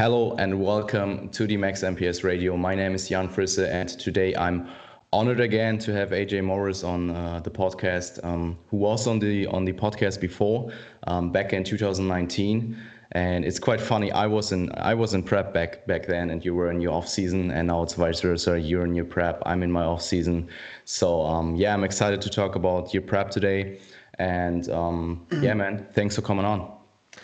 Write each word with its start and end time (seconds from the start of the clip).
Hello 0.00 0.34
and 0.38 0.62
welcome 0.62 1.28
to 1.28 1.46
the 1.46 1.58
Max 1.58 1.82
MPS 1.82 2.24
Radio. 2.24 2.56
My 2.56 2.74
name 2.74 2.94
is 2.94 3.06
Jan 3.10 3.28
Frisse, 3.28 3.68
and 3.70 3.86
today 3.86 4.34
I'm 4.34 4.66
honored 5.12 5.40
again 5.40 5.76
to 5.80 5.92
have 5.92 6.08
AJ 6.08 6.42
Morris 6.42 6.82
on 6.82 7.10
uh, 7.10 7.40
the 7.40 7.50
podcast, 7.50 8.18
um, 8.24 8.56
who 8.70 8.78
was 8.78 9.06
on 9.06 9.18
the 9.18 9.46
on 9.48 9.66
the 9.66 9.74
podcast 9.74 10.18
before, 10.18 10.72
um, 11.06 11.30
back 11.30 11.52
in 11.52 11.64
2019. 11.64 12.78
And 13.12 13.44
it's 13.44 13.58
quite 13.58 13.78
funny. 13.78 14.10
I 14.10 14.26
was 14.26 14.52
in 14.52 14.72
I 14.78 14.94
was 14.94 15.12
in 15.12 15.22
prep 15.22 15.52
back 15.52 15.86
back 15.86 16.06
then, 16.06 16.30
and 16.30 16.42
you 16.42 16.54
were 16.54 16.70
in 16.70 16.80
your 16.80 16.94
off 16.94 17.06
season, 17.06 17.50
and 17.50 17.68
now 17.68 17.82
it's 17.82 17.92
vice 17.92 18.22
versa. 18.22 18.58
You're 18.58 18.86
in 18.86 18.94
your 18.94 19.04
prep. 19.04 19.42
I'm 19.44 19.62
in 19.62 19.70
my 19.70 19.84
off 19.84 20.00
season. 20.00 20.48
So 20.86 21.20
um, 21.26 21.56
yeah, 21.56 21.74
I'm 21.74 21.84
excited 21.84 22.22
to 22.22 22.30
talk 22.30 22.54
about 22.54 22.94
your 22.94 23.02
prep 23.02 23.28
today. 23.30 23.80
And 24.18 24.66
um, 24.70 25.26
yeah, 25.42 25.52
man, 25.52 25.86
thanks 25.92 26.16
for 26.16 26.22
coming 26.22 26.46
on. 26.46 26.79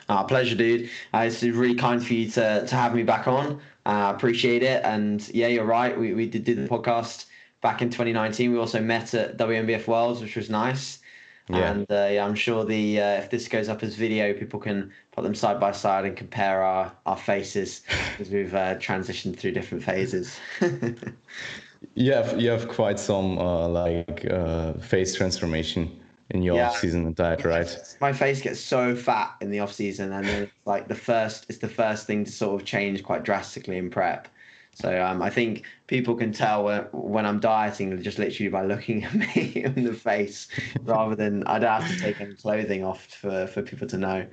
Uh, 0.09 0.23
pleasure, 0.24 0.55
dude. 0.55 0.88
Uh, 1.12 1.24
it's 1.27 1.42
really 1.42 1.74
kind 1.74 2.05
for 2.05 2.14
you 2.14 2.30
to, 2.30 2.66
to 2.66 2.74
have 2.74 2.95
me 2.95 3.02
back 3.02 3.27
on. 3.27 3.60
I 3.84 4.09
uh, 4.09 4.12
appreciate 4.12 4.62
it. 4.62 4.84
And 4.84 5.28
yeah, 5.34 5.48
you're 5.48 5.64
right. 5.64 5.98
We, 5.98 6.14
we 6.14 6.28
did 6.28 6.45
do 6.45 6.55
the 6.55 6.69
podcast 6.69 7.27
back 7.60 7.83
in 7.83 7.91
2019. 7.91 8.52
We 8.52 8.59
also 8.59 8.80
met 8.80 9.14
at 9.14 9.37
WNBF 9.37 9.87
Worlds, 9.87 10.20
which 10.20 10.37
was 10.37 10.50
nice. 10.50 11.00
Yeah. 11.48 11.70
And 11.70 11.91
uh, 11.91 12.09
yeah, 12.11 12.27
I'm 12.27 12.34
sure 12.34 12.64
the 12.64 13.00
uh, 13.00 13.11
if 13.19 13.30
this 13.30 13.47
goes 13.47 13.69
up 13.69 13.83
as 13.84 13.95
video, 13.95 14.33
people 14.33 14.59
can 14.59 14.92
put 15.12 15.22
them 15.22 15.34
side 15.34 15.61
by 15.61 15.70
side 15.70 16.05
and 16.05 16.16
compare 16.16 16.62
our, 16.62 16.92
our 17.06 17.16
faces 17.16 17.83
as 18.19 18.31
we've 18.31 18.55
uh, 18.55 18.75
transitioned 18.77 19.36
through 19.38 19.53
different 19.53 19.84
phases. 19.84 20.41
you 21.94 22.12
have 22.12 22.41
you 22.41 22.50
have 22.50 22.66
quite 22.69 22.98
some 22.98 23.38
uh, 23.38 23.69
like 23.69 24.27
uh, 24.28 24.72
face 24.75 25.14
transformation 25.14 26.00
in 26.30 26.42
your 26.42 26.56
yeah. 26.56 26.69
off-season 26.69 27.12
diet, 27.14 27.44
right? 27.44 27.96
My 28.00 28.12
face 28.12 28.41
gets 28.42 28.60
so 28.60 28.96
fat 28.96 29.34
in 29.41 29.50
the 29.50 29.60
off-season, 29.60 30.12
and 30.12 30.27
then 30.27 30.42
it's 30.44 30.52
like 30.64 30.88
the 30.88 30.94
first 30.94 31.46
it's 31.48 31.58
the 31.58 31.69
first 31.69 32.06
thing 32.06 32.24
to 32.24 32.30
sort 32.30 32.60
of 32.60 32.66
change 32.66 33.02
quite 33.02 33.22
drastically 33.22 33.78
in 33.78 33.91
prep. 33.91 34.28
So 34.74 35.02
um, 35.02 35.22
I 35.22 35.30
think 35.30 35.64
people 35.86 36.14
can 36.14 36.32
tell 36.32 36.64
when, 36.64 36.82
when 36.92 37.24
I'm 37.24 37.41
dieting 37.41 38.02
just 38.02 38.19
literally 38.19 38.50
by 38.50 38.64
looking 38.64 39.04
at 39.06 39.14
me 39.14 39.62
in 39.64 39.84
the 39.84 39.94
face, 39.94 40.48
rather 40.82 41.14
than 41.14 41.44
I 41.44 41.58
don't 41.58 41.80
have 41.80 41.91
to 41.91 41.98
take 41.98 42.20
any 42.20 42.34
clothing 42.34 42.84
off 42.84 43.06
for, 43.06 43.47
for 43.47 43.62
people 43.62 43.86
to 43.88 43.97
know. 43.97 44.27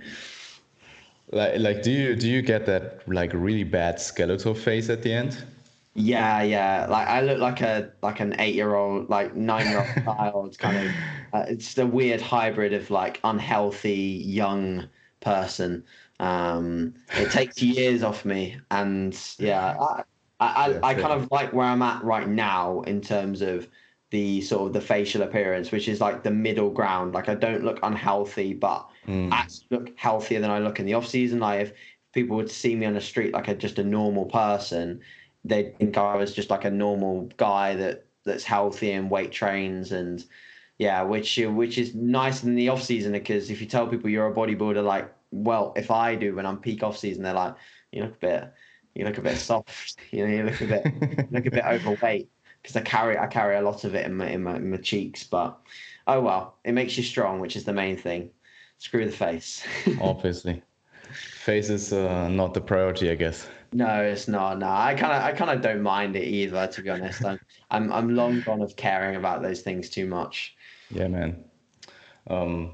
Like, 1.32 1.60
like, 1.60 1.82
do 1.82 1.92
you 1.92 2.16
do 2.16 2.30
you 2.30 2.42
get 2.42 2.66
that 2.66 3.08
like 3.08 3.32
really 3.34 3.64
bad 3.64 4.00
skeletal 4.00 4.54
face 4.54 4.90
at 4.90 5.02
the 5.02 5.14
end? 5.14 5.44
Yeah, 5.96 6.42
yeah. 6.42 6.88
Like 6.90 7.08
I 7.08 7.22
look 7.22 7.40
like 7.40 7.62
a 7.62 7.92
like 8.02 8.20
an 8.20 8.36
eight 8.40 8.56
year 8.56 8.74
old, 8.74 9.10
like 9.10 9.36
nine 9.36 9.68
year 9.68 9.80
old 9.80 10.06
child. 10.18 10.58
Kind 10.58 10.88
of. 10.88 10.94
Uh, 11.34 11.46
it's 11.48 11.78
a 11.78 11.86
weird 11.86 12.20
hybrid 12.20 12.74
of 12.74 12.90
like 12.90 13.20
unhealthy 13.24 14.24
young 14.26 14.88
person. 15.22 15.84
Um, 16.20 16.96
it 17.16 17.32
takes 17.32 17.62
years 17.62 18.02
off 18.02 18.26
me, 18.26 18.58
and 18.72 19.18
yeah, 19.38 19.78
I 19.80 20.04
I, 20.40 20.70
yeah, 20.70 20.80
I 20.82 20.94
kind 20.96 21.14
of 21.14 21.30
like 21.32 21.54
where 21.54 21.68
I'm 21.68 21.82
at 21.84 22.04
right 22.04 22.28
now 22.28 22.82
in 22.82 23.00
terms 23.00 23.42
of 23.42 23.68
the 24.10 24.42
sort 24.42 24.68
of 24.68 24.74
the 24.74 24.82
facial 24.82 25.22
appearance, 25.22 25.72
which 25.72 25.88
is 25.88 26.02
like 26.02 26.24
the 26.24 26.32
middle 26.32 26.72
ground. 26.72 27.14
Like 27.14 27.30
I 27.30 27.36
don't 27.36 27.64
look 27.64 27.80
unhealthy, 27.84 28.54
but 28.54 28.88
mm. 29.08 29.32
actually 29.32 29.68
look 29.70 29.98
healthier 29.98 30.40
than 30.40 30.50
I 30.50 30.58
look 30.58 30.80
in 30.80 30.88
the 30.88 30.96
off 30.96 31.08
season. 31.08 31.40
Like 31.40 31.62
if 31.62 31.74
people 32.14 32.36
would 32.38 32.50
see 32.50 32.76
me 32.76 32.86
on 32.86 32.94
the 32.94 33.02
street 33.02 33.34
like 33.34 33.48
a 33.48 33.56
just 33.56 33.80
a 33.80 33.84
normal 33.84 34.26
person 34.26 35.02
they 35.44 35.74
think 35.78 35.98
I 35.98 36.16
was 36.16 36.34
just 36.34 36.50
like 36.50 36.66
a 36.66 36.72
normal 36.72 37.30
guy 37.38 37.76
that 37.76 38.06
that's 38.26 38.44
healthy 38.44 38.92
and 38.92 39.10
weight 39.10 39.32
trains 39.32 39.92
and 39.92 40.24
yeah, 40.78 41.02
which 41.04 41.38
which 41.38 41.78
is 41.78 41.94
nice 41.94 42.44
in 42.44 42.56
the 42.56 42.70
off 42.70 42.82
season 42.82 43.12
because 43.12 43.50
if 43.50 43.62
you 43.62 43.68
tell 43.68 43.88
people 43.88 44.10
you're 44.10 44.28
a 44.28 44.34
bodybuilder, 44.34 44.84
like 44.84 45.14
well, 45.32 45.74
if 45.76 45.92
I 45.92 46.16
do 46.16 46.36
when 46.36 46.46
I'm 46.46 46.58
peak 46.58 46.84
off 46.84 46.98
season, 46.98 47.24
they're 47.24 47.34
like, 47.34 47.56
you 47.92 48.04
look 48.04 48.16
a 48.16 48.20
bit, 48.20 48.54
you 48.94 49.06
look 49.06 49.18
a 49.18 49.22
bit 49.22 49.38
soft, 49.50 49.98
you 50.12 50.28
know, 50.28 50.34
you 50.34 50.44
look 50.44 50.62
a 50.62 50.66
bit, 50.66 51.32
look 51.32 51.46
a 51.46 51.52
bit 51.52 51.66
overweight 51.66 52.30
because 52.62 52.76
I 52.76 52.82
carry 52.82 53.18
I 53.18 53.28
carry 53.28 53.58
a 53.58 53.62
lot 53.62 53.84
of 53.84 53.96
it 53.96 54.06
in 54.06 54.16
my, 54.16 54.30
in 54.30 54.44
my 54.44 54.56
in 54.56 54.72
my 54.72 54.78
cheeks, 54.78 55.24
but 55.24 55.60
oh 56.08 56.22
well, 56.22 56.58
it 56.64 56.72
makes 56.72 56.98
you 56.98 57.04
strong, 57.04 57.40
which 57.40 57.56
is 57.56 57.66
the 57.66 57.74
main 57.74 57.98
thing. 57.98 58.30
Screw 58.78 59.06
the 59.06 59.12
face. 59.12 59.66
Obviously, 60.02 60.62
face 61.12 61.70
is 61.70 61.94
uh, 61.94 62.28
not 62.30 62.54
the 62.54 62.62
priority, 62.62 63.12
I 63.12 63.16
guess. 63.16 63.48
No, 63.74 64.04
it's 64.04 64.28
not. 64.28 64.60
No, 64.60 64.70
I 64.70 64.94
kind 64.94 65.14
of, 65.14 65.24
I 65.24 65.32
kind 65.32 65.50
of 65.52 65.62
don't 65.62 65.82
mind 65.82 66.16
it 66.16 66.26
either. 66.26 66.68
To 66.68 66.82
be 66.82 66.90
honest, 66.90 67.26
I'm, 67.26 67.40
I'm, 67.72 67.92
I'm 67.92 68.16
long 68.16 68.42
gone 68.42 68.62
of 68.62 68.76
caring 68.76 69.16
about 69.16 69.42
those 69.42 69.62
things 69.62 69.90
too 69.90 70.06
much. 70.06 70.56
Yeah, 70.92 71.08
man. 71.08 71.44
Um, 72.28 72.72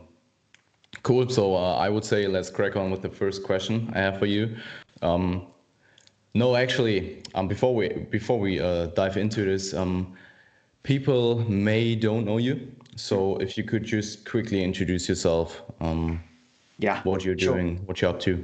cool. 1.04 1.30
So 1.30 1.56
uh, 1.56 1.78
I 1.78 1.90
would 1.90 2.04
say 2.04 2.28
let's 2.28 2.50
crack 2.50 2.76
on 2.76 2.92
with 2.92 3.02
the 3.02 3.09
first 3.09 3.44
question 3.44 3.92
I 3.96 4.00
have 4.00 4.20
for 4.20 4.26
you. 4.26 4.58
Um, 5.02 5.48
no, 6.34 6.56
actually, 6.56 7.24
um, 7.34 7.48
before 7.48 7.74
we 7.74 7.90
before 8.12 8.40
we 8.40 8.59
uh, 8.59 8.88
dive 8.88 9.18
into 9.18 9.46
this, 9.46 9.74
um, 9.74 10.14
people 10.84 11.40
may 11.50 11.96
don't 11.96 12.26
know 12.26 12.38
you. 12.38 12.72
So 12.96 13.38
if 13.38 13.58
you 13.58 13.64
could 13.64 13.86
just 13.86 14.30
quickly 14.30 14.64
introduce 14.64 15.08
yourself. 15.08 15.62
Um, 15.80 16.22
yeah. 16.78 17.02
What 17.04 17.26
you're 17.26 17.36
doing, 17.36 17.76
sure. 17.76 17.86
what 17.86 18.02
you're 18.02 18.09
up 18.09 18.20
to. 18.22 18.44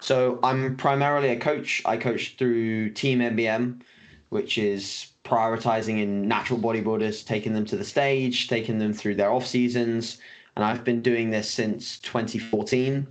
So 0.00 0.38
I'm 0.42 0.76
primarily 0.76 1.28
a 1.28 1.38
coach. 1.38 1.82
I 1.84 1.96
coach 1.96 2.36
through 2.38 2.90
Team 2.90 3.20
MBM, 3.20 3.82
which 4.30 4.58
is 4.58 5.08
prioritizing 5.24 6.02
in 6.02 6.26
natural 6.26 6.58
bodybuilders, 6.58 7.24
taking 7.24 7.52
them 7.52 7.66
to 7.66 7.76
the 7.76 7.84
stage, 7.84 8.48
taking 8.48 8.78
them 8.78 8.92
through 8.92 9.16
their 9.16 9.30
off 9.30 9.46
seasons. 9.46 10.18
And 10.56 10.64
I've 10.64 10.84
been 10.84 11.02
doing 11.02 11.30
this 11.30 11.50
since 11.50 11.98
2014. 11.98 13.06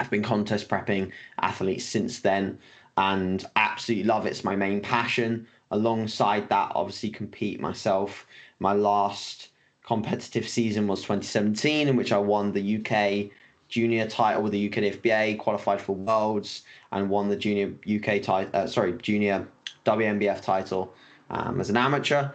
I've 0.00 0.10
been 0.10 0.22
contest 0.22 0.68
prepping 0.68 1.12
athletes 1.40 1.84
since 1.84 2.20
then 2.20 2.58
and 2.96 3.46
absolutely 3.56 4.04
love 4.04 4.26
it. 4.26 4.30
It's 4.30 4.44
my 4.44 4.56
main 4.56 4.80
passion. 4.80 5.46
Alongside 5.70 6.48
that, 6.48 6.72
obviously 6.74 7.10
compete 7.10 7.60
myself. 7.60 8.26
My 8.58 8.72
last 8.72 9.50
competitive 9.86 10.48
season 10.48 10.86
was 10.86 11.00
2017, 11.02 11.88
in 11.88 11.96
which 11.96 12.12
I 12.12 12.18
won 12.18 12.52
the 12.52 12.76
UK 12.76 13.30
junior 13.70 14.06
title 14.06 14.42
with 14.42 14.52
the 14.52 14.66
UK 14.66 14.74
DFBA, 14.74 15.38
qualified 15.38 15.80
for 15.80 15.94
Worlds, 15.94 16.62
and 16.92 17.08
won 17.08 17.28
the 17.28 17.36
junior 17.36 17.72
UK 17.88 18.20
title. 18.20 18.50
Uh, 18.52 18.66
sorry, 18.66 18.92
junior 18.94 19.48
WNBF 19.86 20.42
title 20.42 20.92
um, 21.30 21.60
as 21.60 21.70
an 21.70 21.76
amateur. 21.76 22.28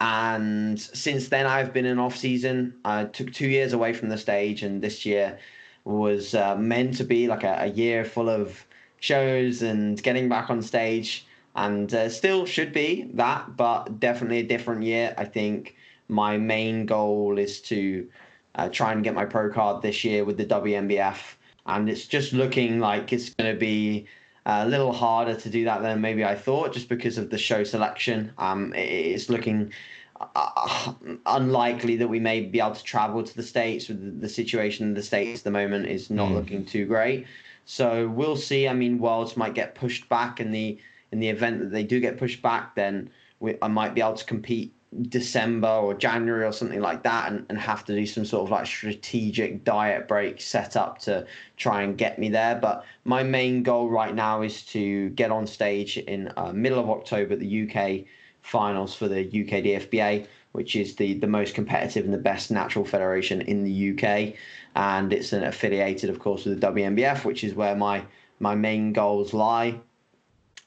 And 0.00 0.78
since 0.78 1.28
then, 1.28 1.46
I've 1.46 1.72
been 1.72 1.86
in 1.86 1.98
off 1.98 2.16
season. 2.16 2.74
I 2.84 3.04
took 3.04 3.32
two 3.32 3.48
years 3.48 3.72
away 3.72 3.94
from 3.94 4.10
the 4.10 4.18
stage, 4.18 4.62
and 4.62 4.82
this 4.82 5.06
year 5.06 5.38
was 5.84 6.34
uh, 6.34 6.56
meant 6.56 6.96
to 6.96 7.04
be 7.04 7.26
like 7.26 7.44
a, 7.44 7.56
a, 7.60 7.66
year 7.66 8.04
full 8.04 8.30
of 8.30 8.64
shows 9.00 9.62
and 9.62 10.02
getting 10.02 10.28
back 10.28 10.50
on 10.50 10.62
stage. 10.62 11.26
And 11.56 11.92
uh, 11.94 12.08
still 12.08 12.46
should 12.46 12.72
be 12.72 13.08
that, 13.14 13.56
but 13.56 14.00
definitely 14.00 14.40
a 14.40 14.46
different 14.46 14.82
year. 14.82 15.14
I 15.16 15.24
think 15.24 15.76
my 16.08 16.36
main 16.36 16.84
goal 16.86 17.38
is 17.38 17.60
to 17.62 18.08
uh, 18.54 18.68
try 18.68 18.92
and 18.92 19.02
get 19.02 19.14
my 19.14 19.24
pro 19.24 19.50
card 19.50 19.82
this 19.82 20.04
year 20.04 20.24
with 20.24 20.36
the 20.36 20.46
WNBF. 20.46 21.34
And 21.66 21.88
it's 21.88 22.06
just 22.06 22.32
looking 22.32 22.78
like 22.78 23.12
it's 23.12 23.30
going 23.30 23.52
to 23.52 23.58
be 23.58 24.06
a 24.46 24.66
little 24.66 24.92
harder 24.92 25.34
to 25.34 25.48
do 25.48 25.64
that 25.64 25.82
than 25.82 26.00
maybe 26.00 26.24
I 26.24 26.34
thought, 26.34 26.72
just 26.72 26.88
because 26.88 27.16
of 27.16 27.30
the 27.30 27.38
show 27.38 27.64
selection. 27.64 28.32
Um, 28.38 28.72
it's 28.76 29.30
looking 29.30 29.72
uh, 30.20 30.92
unlikely 31.26 31.96
that 31.96 32.08
we 32.08 32.20
may 32.20 32.42
be 32.42 32.60
able 32.60 32.74
to 32.74 32.82
travel 32.82 33.22
to 33.22 33.36
the 33.36 33.42
states. 33.42 33.88
With 33.88 34.20
the 34.20 34.28
situation 34.28 34.86
in 34.86 34.94
the 34.94 35.02
states 35.02 35.40
at 35.40 35.44
the 35.44 35.50
moment 35.50 35.86
is 35.86 36.10
not 36.10 36.28
mm. 36.28 36.34
looking 36.34 36.64
too 36.64 36.84
great. 36.86 37.26
So 37.64 38.08
we'll 38.08 38.36
see. 38.36 38.68
I 38.68 38.74
mean, 38.74 38.98
worlds 38.98 39.36
might 39.36 39.54
get 39.54 39.74
pushed 39.74 40.08
back 40.08 40.40
in 40.40 40.50
the 40.50 40.78
in 41.12 41.20
the 41.20 41.28
event 41.28 41.60
that 41.60 41.70
they 41.70 41.84
do 41.84 42.00
get 42.00 42.18
pushed 42.18 42.42
back. 42.42 42.74
Then 42.74 43.10
we, 43.40 43.56
I 43.62 43.68
might 43.68 43.94
be 43.94 44.02
able 44.02 44.14
to 44.14 44.24
compete 44.24 44.74
December 45.02 45.68
or 45.68 45.94
January 45.94 46.44
or 46.44 46.52
something 46.52 46.80
like 46.80 47.02
that 47.02 47.30
and, 47.30 47.44
and 47.48 47.58
have 47.58 47.84
to 47.84 47.94
do 47.94 48.06
some 48.06 48.24
sort 48.24 48.44
of 48.44 48.50
like 48.50 48.66
strategic 48.66 49.64
diet 49.64 50.06
break 50.06 50.40
set 50.40 50.76
up 50.76 50.98
to 50.98 51.26
try 51.56 51.82
and 51.82 51.98
get 51.98 52.18
me 52.18 52.28
there. 52.28 52.54
But 52.54 52.84
my 53.04 53.22
main 53.22 53.62
goal 53.62 53.88
right 53.88 54.14
now 54.14 54.42
is 54.42 54.62
to 54.66 55.10
get 55.10 55.30
on 55.30 55.46
stage 55.46 55.98
in 55.98 56.32
uh, 56.36 56.52
middle 56.52 56.78
of 56.78 56.90
October, 56.90 57.36
the 57.36 57.68
UK 57.68 58.06
finals 58.42 58.94
for 58.94 59.08
the 59.08 59.20
UK 59.20 59.64
DFBA, 59.64 60.26
which 60.52 60.76
is 60.76 60.94
the, 60.96 61.14
the 61.14 61.26
most 61.26 61.54
competitive 61.54 62.04
and 62.04 62.14
the 62.14 62.18
best 62.18 62.50
natural 62.50 62.84
federation 62.84 63.40
in 63.42 63.64
the 63.64 63.90
UK. 63.90 64.34
And 64.76 65.12
it's 65.12 65.32
an 65.32 65.44
affiliated, 65.44 66.10
of 66.10 66.18
course, 66.18 66.44
with 66.44 66.60
the 66.60 66.66
WNBF, 66.66 67.24
which 67.24 67.42
is 67.42 67.54
where 67.54 67.74
my 67.74 68.04
my 68.40 68.54
main 68.54 68.92
goals 68.92 69.32
lie. 69.32 69.80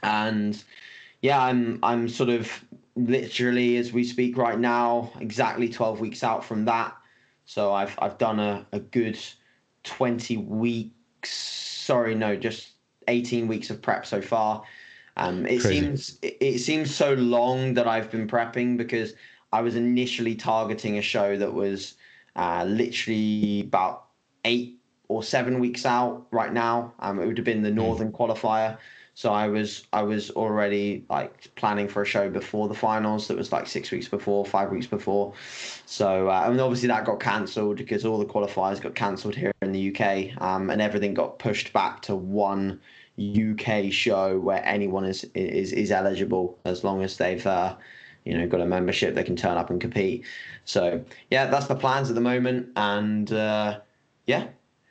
And 0.01 0.61
yeah, 1.21 1.41
I'm 1.41 1.79
I'm 1.83 2.09
sort 2.09 2.29
of 2.29 2.63
literally 2.97 3.77
as 3.77 3.93
we 3.93 4.03
speak 4.03 4.37
right 4.37 4.59
now, 4.59 5.11
exactly 5.19 5.69
12 5.69 5.99
weeks 5.99 6.23
out 6.23 6.43
from 6.43 6.65
that. 6.65 6.95
So 7.45 7.71
I've 7.73 7.97
I've 7.99 8.17
done 8.17 8.39
a, 8.39 8.65
a 8.71 8.79
good 8.79 9.17
20 9.83 10.37
weeks. 10.37 11.33
Sorry, 11.33 12.15
no, 12.15 12.35
just 12.35 12.71
18 13.07 13.47
weeks 13.47 13.69
of 13.69 13.81
prep 13.81 14.05
so 14.05 14.21
far. 14.21 14.63
Um, 15.15 15.45
it 15.45 15.61
Crazy. 15.61 15.79
seems 15.79 16.19
it, 16.21 16.37
it 16.41 16.59
seems 16.59 16.93
so 16.93 17.13
long 17.13 17.73
that 17.75 17.87
I've 17.87 18.11
been 18.11 18.27
prepping 18.27 18.77
because 18.77 19.13
I 19.53 19.61
was 19.61 19.75
initially 19.75 20.35
targeting 20.35 20.97
a 20.97 21.01
show 21.01 21.37
that 21.37 21.53
was 21.53 21.95
uh, 22.35 22.65
literally 22.67 23.61
about 23.61 24.07
eight 24.45 24.79
or 25.07 25.23
seven 25.23 25.59
weeks 25.59 25.85
out 25.85 26.27
right 26.31 26.51
now. 26.51 26.93
Um, 26.99 27.19
it 27.19 27.25
would 27.25 27.37
have 27.37 27.45
been 27.45 27.63
the 27.63 27.69
hmm. 27.69 27.75
Northern 27.75 28.11
mm. 28.11 28.17
qualifier. 28.17 28.77
So 29.17 29.33
I 29.33 29.47
was 29.47 29.87
I 29.93 30.03
was 30.03 30.29
already 30.29 31.03
like 31.09 31.49
planning 31.55 31.87
for 31.87 32.03
a 32.03 32.05
show 32.05 32.29
before 32.29 32.67
the 32.67 32.75
finals. 32.75 33.27
That 33.27 33.35
was 33.35 33.51
like 33.51 33.65
six 33.65 33.89
weeks 33.89 34.07
before, 34.07 34.45
five 34.45 34.69
weeks 34.69 34.85
before. 34.85 35.33
So 35.87 36.29
uh, 36.29 36.45
mean, 36.47 36.59
obviously 36.59 36.89
that 36.89 37.03
got 37.03 37.19
cancelled 37.19 37.77
because 37.77 38.05
all 38.05 38.19
the 38.19 38.27
qualifiers 38.27 38.79
got 38.79 38.93
cancelled 38.93 39.33
here 39.33 39.51
in 39.63 39.71
the 39.71 39.89
UK, 39.89 40.39
um, 40.39 40.69
and 40.69 40.83
everything 40.83 41.15
got 41.15 41.39
pushed 41.39 41.73
back 41.73 42.03
to 42.03 42.15
one 42.15 42.79
UK 43.17 43.91
show 43.91 44.37
where 44.37 44.63
anyone 44.63 45.03
is 45.03 45.23
is 45.33 45.73
is 45.73 45.89
eligible 45.89 46.59
as 46.65 46.83
long 46.83 47.01
as 47.01 47.17
they've 47.17 47.47
uh, 47.47 47.75
you 48.23 48.37
know 48.37 48.47
got 48.47 48.61
a 48.61 48.67
membership 48.67 49.15
they 49.15 49.23
can 49.23 49.35
turn 49.35 49.57
up 49.57 49.71
and 49.71 49.81
compete. 49.81 50.25
So 50.65 51.03
yeah, 51.31 51.47
that's 51.47 51.65
the 51.65 51.75
plans 51.75 52.09
at 52.09 52.13
the 52.13 52.21
moment, 52.21 52.69
and 52.75 53.31
uh, 53.33 53.79
yeah, 54.27 54.45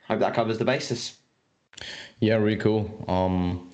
hope 0.05 0.19
that 0.19 0.33
covers 0.33 0.57
the 0.57 0.65
basis. 0.65 1.15
Yeah, 2.19 2.35
really 2.35 2.57
cool. 2.57 3.05
Um, 3.07 3.71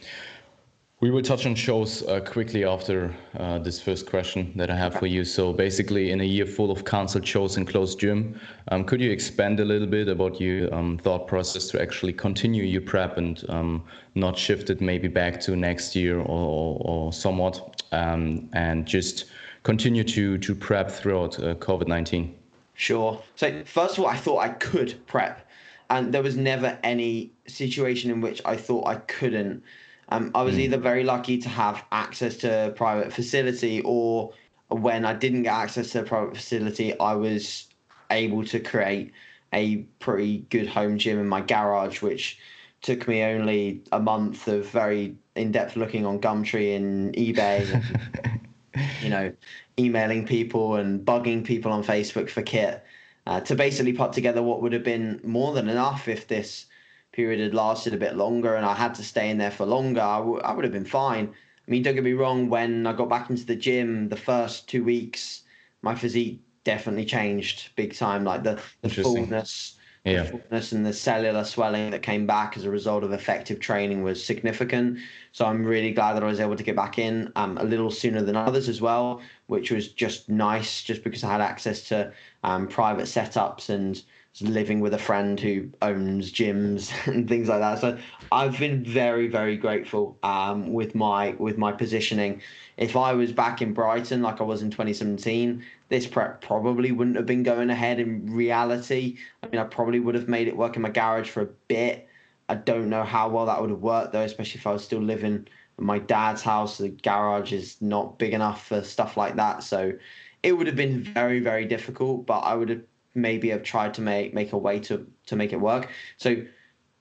we 1.04 1.12
will 1.12 1.22
touch 1.22 1.46
on 1.46 1.54
shows 1.54 2.02
uh, 2.04 2.22
quickly 2.22 2.64
after 2.64 3.14
uh, 3.38 3.60
this 3.60 3.78
first 3.78 4.06
question 4.06 4.54
that 4.56 4.72
I 4.72 4.78
have 4.78 4.94
for 4.94 5.06
you. 5.06 5.26
So 5.26 5.52
basically, 5.52 6.12
in 6.12 6.22
a 6.22 6.24
year 6.24 6.46
full 6.46 6.72
of 6.72 6.86
cancelled 6.86 7.28
shows 7.28 7.58
and 7.58 7.68
closed 7.68 8.00
gym, 8.00 8.40
um, 8.70 8.86
could 8.86 9.02
you 9.02 9.12
expand 9.12 9.60
a 9.60 9.66
little 9.66 9.86
bit 9.86 10.08
about 10.08 10.40
your 10.40 10.74
um, 10.74 10.98
thought 10.98 11.28
process 11.28 11.68
to 11.72 11.82
actually 11.82 12.14
continue 12.14 12.64
your 12.64 12.80
prep 12.80 13.18
and 13.18 13.44
um, 13.50 13.84
not 14.16 14.38
shift 14.38 14.70
it 14.70 14.80
maybe 14.80 15.10
back 15.10 15.42
to 15.42 15.58
next 15.58 15.94
year 15.94 16.20
or, 16.20 16.24
or, 16.26 16.82
or 16.86 17.12
somewhat, 17.12 17.84
um, 17.92 18.50
and 18.54 18.86
just 18.86 19.26
continue 19.64 20.06
to 20.06 20.38
to 20.38 20.56
prep 20.56 20.90
throughout 20.90 21.38
uh, 21.40 21.54
COVID 21.56 21.90
nineteen? 21.90 22.34
Sure. 22.76 23.22
So 23.36 23.62
first 23.66 23.98
of 23.98 24.06
all, 24.06 24.10
I 24.10 24.16
thought 24.16 24.38
I 24.38 24.50
could 24.52 25.06
prep, 25.06 25.46
and 25.90 26.14
there 26.14 26.24
was 26.24 26.38
never 26.38 26.80
any 26.82 27.34
situation 27.46 28.10
in 28.10 28.22
which 28.22 28.42
I 28.46 28.56
thought 28.56 28.88
I 28.88 28.96
couldn't 28.96 29.64
um, 30.10 30.32
I 30.36 30.44
was 30.44 30.56
mm. 30.56 30.60
either 30.60 30.78
very 30.78 31.04
lucky 31.04 31.38
to 31.40 31.50
have 31.50 31.84
access 31.92 32.38
to 32.38 32.68
a 32.68 32.72
private 32.72 33.14
facility, 33.14 33.82
or 33.82 34.34
when 34.70 35.06
I 35.06 35.14
didn't 35.14 35.44
get 35.44 35.54
access 35.54 35.92
to 35.92 36.02
a 36.02 36.04
private 36.04 36.36
facility, 36.36 36.98
I 37.00 37.14
was 37.14 37.68
able 38.12 38.46
to 38.46 38.60
create 38.60 39.12
a 39.54 39.78
pretty 40.00 40.40
good 40.50 40.68
home 40.68 40.98
gym 40.98 41.20
in 41.20 41.28
my 41.28 41.42
garage, 41.42 42.02
which 42.02 42.40
took 42.82 43.08
me 43.08 43.24
only 43.24 43.82
a 43.92 44.00
month 44.00 44.48
of 44.48 44.68
very 44.68 45.16
in-depth 45.36 45.76
looking 45.76 46.06
on 46.06 46.20
Gumtree 46.20 46.76
and 46.76 47.14
eBay, 47.16 47.72
and, 47.74 48.88
you 49.02 49.10
know, 49.10 49.34
emailing 49.80 50.26
people 50.26 50.76
and 50.76 51.06
bugging 51.06 51.44
people 51.44 51.72
on 51.72 51.84
Facebook 51.84 52.30
for 52.30 52.42
kit 52.42 52.84
uh, 53.26 53.40
to 53.42 53.56
basically 53.56 53.94
put 53.94 54.14
together 54.14 54.44
what 54.44 54.62
would 54.62 54.74
have 54.74 54.84
been 54.84 55.20
more 55.24 55.54
than 55.54 55.70
enough 55.70 56.08
if 56.08 56.28
this 56.28 56.66
period 57.14 57.40
had 57.40 57.54
lasted 57.54 57.94
a 57.94 57.98
bit 57.98 58.16
longer 58.16 58.56
and 58.56 58.66
I 58.66 58.74
had 58.74 58.94
to 58.96 59.04
stay 59.04 59.30
in 59.30 59.38
there 59.38 59.52
for 59.52 59.66
longer, 59.66 60.02
I, 60.02 60.18
w- 60.18 60.42
I 60.42 60.54
would 60.54 60.66
have 60.66 60.74
been 60.74 60.84
fine. 60.84 61.34
I 61.66 61.72
mean, 61.72 61.84
don't 61.84 61.96
get 61.96 62.04
me 62.04 62.14
wrong, 62.14 62.50
when 62.50 62.86
I 62.86 62.92
got 62.92 63.08
back 63.08 63.30
into 63.30 63.46
the 63.46 63.56
gym 63.56 64.10
the 64.10 64.18
first 64.18 64.68
two 64.68 64.84
weeks, 64.84 65.44
my 65.82 65.96
physique 65.96 66.42
definitely 66.66 67.06
changed 67.06 67.70
big 67.76 67.96
time. 67.96 68.26
Like 68.26 68.44
the, 68.44 68.60
the 68.82 68.90
fullness, 68.90 69.78
yeah. 70.04 70.24
the 70.24 70.30
fullness 70.32 70.72
and 70.74 70.86
the 70.86 70.92
cellular 70.92 71.44
swelling 71.46 71.92
that 71.92 72.02
came 72.02 72.26
back 72.26 72.58
as 72.58 72.66
a 72.66 72.70
result 72.70 73.04
of 73.04 73.14
effective 73.14 73.60
training 73.60 74.04
was 74.04 74.24
significant. 74.24 74.98
So 75.32 75.46
I'm 75.46 75.64
really 75.64 75.92
glad 75.92 76.14
that 76.14 76.24
I 76.24 76.28
was 76.28 76.40
able 76.40 76.56
to 76.56 76.64
get 76.64 76.76
back 76.76 77.00
in 77.00 77.32
um, 77.36 77.58
a 77.58 77.64
little 77.64 77.92
sooner 77.92 78.22
than 78.22 78.36
others 78.36 78.68
as 78.68 78.82
well, 78.82 79.22
which 79.48 79.72
was 79.72 79.88
just 79.90 80.30
nice 80.30 80.84
just 80.84 81.04
because 81.04 81.24
I 81.24 81.32
had 81.32 81.42
access 81.42 81.88
to 81.90 82.12
um, 82.44 82.68
private 82.68 83.06
setups 83.06 83.70
and 83.70 84.02
living 84.42 84.80
with 84.80 84.94
a 84.94 84.98
friend 84.98 85.40
who 85.40 85.70
owns 85.82 86.32
gyms 86.32 86.92
and 87.08 87.28
things 87.28 87.48
like 87.48 87.60
that. 87.60 87.80
So 87.80 87.98
I've 88.32 88.58
been 88.58 88.84
very, 88.84 89.28
very 89.28 89.58
grateful 89.58 90.18
um, 90.24 90.74
with 90.74 90.96
my 90.96 91.32
with 91.38 91.58
my 91.58 91.72
positioning. 91.72 92.42
If 92.78 92.96
I 92.96 93.14
was 93.14 93.32
back 93.32 93.62
in 93.62 93.74
Brighton 93.74 94.22
like 94.22 94.42
I 94.42 94.44
was 94.44 94.64
in 94.64 94.72
2017, 94.72 95.64
this 95.90 96.08
prep 96.08 96.42
probably 96.42 96.92
wouldn't 96.92 97.16
have 97.16 97.28
been 97.28 97.44
going 97.44 97.70
ahead 97.70 98.00
in 98.00 98.26
reality. 98.26 99.18
I 99.44 99.48
mean, 99.48 99.60
I 99.60 99.66
probably 99.66 100.00
would 100.00 100.16
have 100.16 100.28
made 100.28 100.48
it 100.48 100.58
work 100.58 100.76
in 100.76 100.82
my 100.82 100.90
garage 100.90 101.30
for 101.30 101.42
a 101.42 101.50
bit. 101.68 102.08
I 102.50 102.56
don't 102.56 102.90
know 102.90 103.04
how 103.04 103.30
well 103.30 103.46
that 103.46 103.62
would 103.62 103.70
have 103.70 103.82
worked 103.82 104.14
though, 104.14 104.22
especially 104.22 104.60
if 104.60 104.68
I 104.68 104.74
was 104.74 104.84
still 104.84 105.02
living 105.02 105.48
in 105.78 105.86
my 105.86 106.00
dad's 106.00 106.42
house. 106.42 106.80
The 106.80 106.90
garage 106.90 107.54
is 107.54 107.82
not 107.82 108.18
big 108.18 108.34
enough 108.34 108.68
for 108.68 108.84
stuff 108.84 109.16
like 109.16 109.36
that. 109.36 109.64
So 109.64 109.94
it 110.42 110.58
would 110.58 110.68
have 110.68 110.76
been 110.76 111.02
very, 111.02 111.40
very 111.40 111.66
difficult, 111.66 112.26
but 112.26 112.40
I 112.40 112.56
would 112.56 112.70
have 112.70 112.82
maybe 113.16 113.50
have 113.50 113.64
tried 113.64 113.94
to 113.96 114.02
make 114.02 114.34
make 114.34 114.54
a 114.54 114.58
way 114.58 114.80
to 114.80 115.06
to 115.28 115.36
make 115.36 115.54
it 115.54 115.60
work. 115.60 115.90
So 116.18 116.44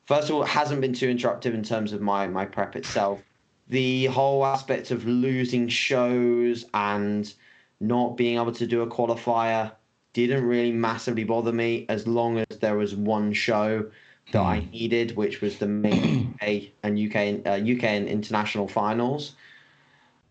first 0.07 0.29
of 0.29 0.37
all, 0.37 0.43
it 0.43 0.49
hasn't 0.49 0.81
been 0.81 0.93
too 0.93 1.09
interruptive 1.09 1.55
in 1.55 1.63
terms 1.63 1.93
of 1.93 2.01
my 2.01 2.27
my 2.27 2.45
prep 2.45 2.77
itself. 2.77 3.21
The 3.69 4.07
whole 4.07 4.45
aspect 4.45 4.91
of 4.91 5.07
losing 5.07 5.69
shows 5.69 6.67
and 6.75 7.33
not 7.81 8.17
being 8.17 8.37
able 8.37 8.53
to 8.53 8.67
do 8.67 8.83
a 8.83 8.87
qualifier 8.87 9.73
didn't 10.13 10.45
really 10.45 10.73
massively 10.73 11.25
bother 11.25 11.53
me 11.53 11.87
as 11.89 12.07
long 12.07 12.39
as 12.39 12.59
there 12.59 12.77
was 12.77 12.95
one 12.95 13.33
show 13.33 13.91
that 14.33 14.43
I 14.43 14.61
hmm. 14.61 14.71
needed, 14.71 15.17
which 15.17 15.41
was 15.41 15.59
the 15.59 15.67
main 15.67 16.35
UK 16.43 16.65
and 16.83 16.99
UK 16.99 17.47
uh, 17.47 17.59
UK 17.63 17.85
and 17.85 18.09
international 18.09 18.69
finals 18.69 19.35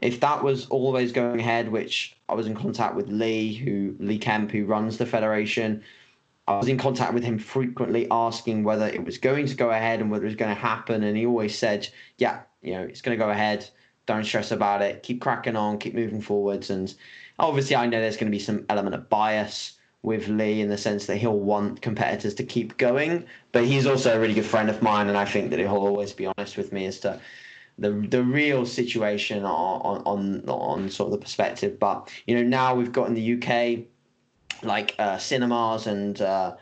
if 0.01 0.19
that 0.19 0.43
was 0.43 0.65
always 0.67 1.11
going 1.11 1.39
ahead, 1.39 1.71
which 1.71 2.17
I 2.27 2.33
was 2.33 2.47
in 2.47 2.55
contact 2.55 2.95
with 2.95 3.07
Lee, 3.09 3.53
who 3.53 3.95
Lee 3.99 4.17
Kemp, 4.17 4.51
who 4.51 4.65
runs 4.65 4.97
the 4.97 5.05
federation, 5.05 5.83
I 6.47 6.57
was 6.57 6.67
in 6.67 6.77
contact 6.77 7.13
with 7.13 7.23
him 7.23 7.37
frequently, 7.37 8.07
asking 8.09 8.63
whether 8.63 8.87
it 8.87 9.05
was 9.05 9.19
going 9.19 9.45
to 9.45 9.55
go 9.55 9.69
ahead 9.69 10.01
and 10.01 10.09
whether 10.09 10.25
it 10.25 10.29
was 10.29 10.35
going 10.35 10.53
to 10.53 10.59
happen, 10.59 11.03
and 11.03 11.15
he 11.15 11.25
always 11.25 11.57
said, 11.57 11.87
"Yeah, 12.17 12.41
you 12.61 12.73
know, 12.73 12.81
it's 12.81 13.01
going 13.01 13.17
to 13.17 13.23
go 13.23 13.29
ahead. 13.29 13.69
Don't 14.07 14.25
stress 14.25 14.51
about 14.51 14.81
it. 14.81 15.03
Keep 15.03 15.21
cracking 15.21 15.55
on. 15.55 15.77
Keep 15.77 15.93
moving 15.93 16.21
forwards." 16.21 16.71
And 16.71 16.93
obviously, 17.37 17.75
I 17.75 17.85
know 17.85 18.01
there's 18.01 18.17
going 18.17 18.31
to 18.31 18.35
be 18.35 18.43
some 18.43 18.65
element 18.69 18.95
of 18.95 19.07
bias 19.07 19.77
with 20.03 20.27
Lee 20.27 20.61
in 20.61 20.69
the 20.69 20.77
sense 20.79 21.05
that 21.05 21.17
he'll 21.17 21.39
want 21.39 21.83
competitors 21.83 22.33
to 22.33 22.43
keep 22.43 22.75
going, 22.77 23.23
but 23.51 23.65
he's 23.65 23.85
also 23.85 24.15
a 24.15 24.19
really 24.19 24.33
good 24.33 24.45
friend 24.45 24.69
of 24.69 24.81
mine, 24.81 25.09
and 25.09 25.17
I 25.17 25.25
think 25.25 25.51
that 25.51 25.59
he'll 25.59 25.69
always 25.69 26.11
be 26.11 26.25
honest 26.25 26.57
with 26.57 26.73
me 26.73 26.87
as 26.87 26.99
to 27.01 27.19
the 27.77 27.91
the 27.91 28.23
real 28.23 28.65
situation 28.65 29.43
on 29.43 30.01
on 30.05 30.49
on 30.49 30.89
sort 30.89 31.07
of 31.07 31.11
the 31.11 31.17
perspective. 31.23 31.79
But 31.79 32.09
you 32.25 32.35
know, 32.35 32.43
now 32.43 32.75
we've 32.75 32.91
got 32.91 33.07
in 33.07 33.13
the 33.13 33.33
UK 33.33 33.85
like 34.63 34.95
uh, 34.99 35.17
cinemas 35.17 35.87
and 35.87 36.21
uh, 36.21 36.55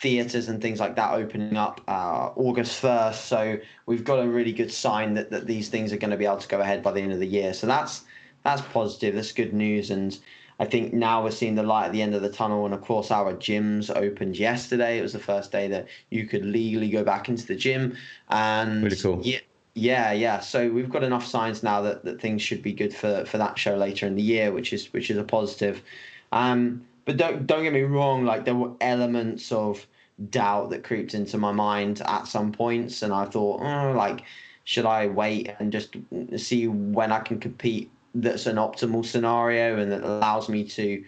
theaters 0.00 0.48
and 0.48 0.60
things 0.60 0.80
like 0.80 0.96
that 0.96 1.12
opening 1.14 1.56
up 1.56 1.80
uh, 1.88 2.30
August 2.34 2.80
first. 2.80 3.26
So 3.26 3.58
we've 3.86 4.04
got 4.04 4.20
a 4.20 4.28
really 4.28 4.52
good 4.52 4.72
sign 4.72 5.14
that 5.14 5.30
that 5.30 5.46
these 5.46 5.68
things 5.68 5.92
are 5.92 5.98
going 5.98 6.10
to 6.10 6.16
be 6.16 6.26
able 6.26 6.38
to 6.38 6.48
go 6.48 6.60
ahead 6.60 6.82
by 6.82 6.92
the 6.92 7.00
end 7.00 7.12
of 7.12 7.20
the 7.20 7.26
year. 7.26 7.54
So 7.54 7.66
that's 7.66 8.02
that's 8.44 8.62
positive. 8.62 9.14
That's 9.14 9.32
good 9.32 9.52
news 9.52 9.90
and. 9.90 10.18
I 10.60 10.66
think 10.66 10.92
now 10.92 11.24
we're 11.24 11.32
seeing 11.32 11.56
the 11.56 11.64
light 11.64 11.86
at 11.86 11.92
the 11.92 12.02
end 12.02 12.14
of 12.14 12.22
the 12.22 12.28
tunnel, 12.28 12.66
and 12.66 12.72
of 12.72 12.82
course, 12.82 13.10
our 13.10 13.32
gyms 13.32 13.90
opened 13.96 14.36
yesterday. 14.36 14.96
It 14.96 15.02
was 15.02 15.12
the 15.12 15.18
first 15.18 15.50
day 15.50 15.66
that 15.66 15.88
you 16.10 16.24
could 16.24 16.44
legally 16.44 16.88
go 16.88 17.02
back 17.02 17.28
into 17.28 17.44
the 17.46 17.56
gym, 17.56 17.96
and 18.28 18.84
really 18.84 18.96
cool. 18.96 19.20
Yeah, 19.24 19.40
yeah, 19.74 20.12
yeah. 20.12 20.40
So 20.40 20.70
we've 20.70 20.90
got 20.90 21.02
enough 21.02 21.26
signs 21.26 21.62
now 21.62 21.80
that, 21.82 22.04
that 22.04 22.20
things 22.20 22.42
should 22.42 22.62
be 22.62 22.72
good 22.72 22.94
for, 22.94 23.24
for 23.24 23.38
that 23.38 23.58
show 23.58 23.76
later 23.76 24.06
in 24.06 24.16
the 24.16 24.22
year, 24.22 24.52
which 24.52 24.72
is 24.72 24.92
which 24.92 25.10
is 25.10 25.16
a 25.16 25.24
positive. 25.24 25.82
Um, 26.30 26.84
but 27.04 27.16
don't 27.16 27.46
don't 27.46 27.62
get 27.62 27.72
me 27.72 27.82
wrong. 27.82 28.24
Like 28.24 28.44
there 28.44 28.54
were 28.54 28.72
elements 28.80 29.50
of 29.50 29.86
doubt 30.30 30.70
that 30.70 30.84
creeped 30.84 31.14
into 31.14 31.38
my 31.38 31.52
mind 31.52 32.02
at 32.04 32.26
some 32.26 32.52
points, 32.52 33.02
and 33.02 33.12
I 33.12 33.24
thought, 33.24 33.60
oh, 33.62 33.92
like, 33.92 34.24
should 34.64 34.86
I 34.86 35.06
wait 35.06 35.54
and 35.58 35.72
just 35.72 35.96
see 36.36 36.68
when 36.68 37.10
I 37.10 37.20
can 37.20 37.40
compete? 37.40 37.90
That's 38.14 38.46
an 38.46 38.56
optimal 38.56 39.06
scenario 39.06 39.78
and 39.78 39.90
that 39.90 40.02
allows 40.02 40.50
me 40.50 40.64
to, 40.64 41.02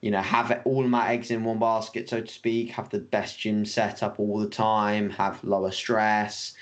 you 0.00 0.10
know, 0.10 0.22
have 0.22 0.62
all 0.64 0.82
my 0.84 1.10
eggs 1.10 1.30
in 1.30 1.44
one 1.44 1.58
basket, 1.58 2.08
so 2.08 2.22
to 2.22 2.32
speak. 2.32 2.70
Have 2.70 2.88
the 2.88 2.98
best 2.98 3.38
gym 3.38 3.66
set 3.66 4.02
up 4.02 4.18
all 4.18 4.38
the 4.38 4.48
time. 4.48 5.10
Have 5.10 5.44
lower 5.44 5.70
stress, 5.70 6.54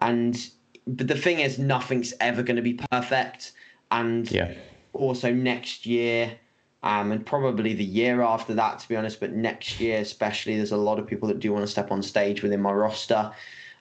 and 0.00 0.50
but 0.86 1.08
the 1.08 1.16
thing 1.16 1.40
is, 1.40 1.58
nothing's 1.58 2.12
ever 2.20 2.42
going 2.42 2.56
to 2.56 2.62
be 2.62 2.74
perfect. 2.74 3.52
And 3.90 4.30
yeah. 4.30 4.52
also 4.92 5.32
next 5.32 5.86
year, 5.86 6.36
um, 6.82 7.12
and 7.12 7.24
probably 7.24 7.72
the 7.72 7.84
year 7.84 8.20
after 8.20 8.54
that, 8.54 8.78
to 8.80 8.88
be 8.88 8.96
honest, 8.96 9.20
but 9.20 9.32
next 9.32 9.80
year 9.80 10.00
especially, 10.00 10.56
there's 10.56 10.72
a 10.72 10.76
lot 10.76 10.98
of 10.98 11.06
people 11.06 11.28
that 11.28 11.40
do 11.40 11.52
want 11.52 11.64
to 11.64 11.70
step 11.70 11.90
on 11.90 12.02
stage 12.02 12.42
within 12.42 12.60
my 12.60 12.72
roster. 12.72 13.32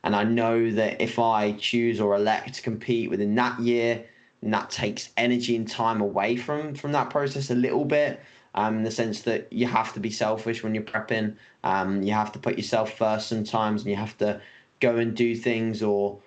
And 0.05 0.15
I 0.15 0.23
know 0.23 0.71
that 0.71 1.01
if 1.01 1.19
I 1.19 1.53
choose 1.53 1.99
or 1.99 2.15
elect 2.15 2.55
to 2.55 2.61
compete 2.61 3.09
within 3.09 3.35
that 3.35 3.59
year, 3.59 4.05
and 4.41 4.53
that 4.53 4.69
takes 4.69 5.09
energy 5.15 5.55
and 5.55 5.67
time 5.67 6.01
away 6.01 6.35
from 6.35 6.75
from 6.75 6.91
that 6.91 7.09
process 7.09 7.49
a 7.49 7.55
little 7.55 7.85
bit. 7.85 8.21
Um, 8.55 8.77
in 8.77 8.83
the 8.83 8.91
sense 8.91 9.21
that 9.21 9.51
you 9.51 9.65
have 9.65 9.93
to 9.93 9.99
be 9.99 10.11
selfish 10.11 10.61
when 10.61 10.75
you're 10.75 10.83
prepping. 10.83 11.35
Um, 11.63 12.03
you 12.03 12.13
have 12.13 12.31
to 12.33 12.39
put 12.39 12.55
yourself 12.55 12.95
first 12.95 13.27
sometimes, 13.27 13.81
and 13.81 13.89
you 13.89 13.97
have 13.97 14.15
to 14.19 14.39
go 14.79 14.97
and 14.97 15.15
do 15.15 15.35
things 15.35 15.81
or 15.81 16.19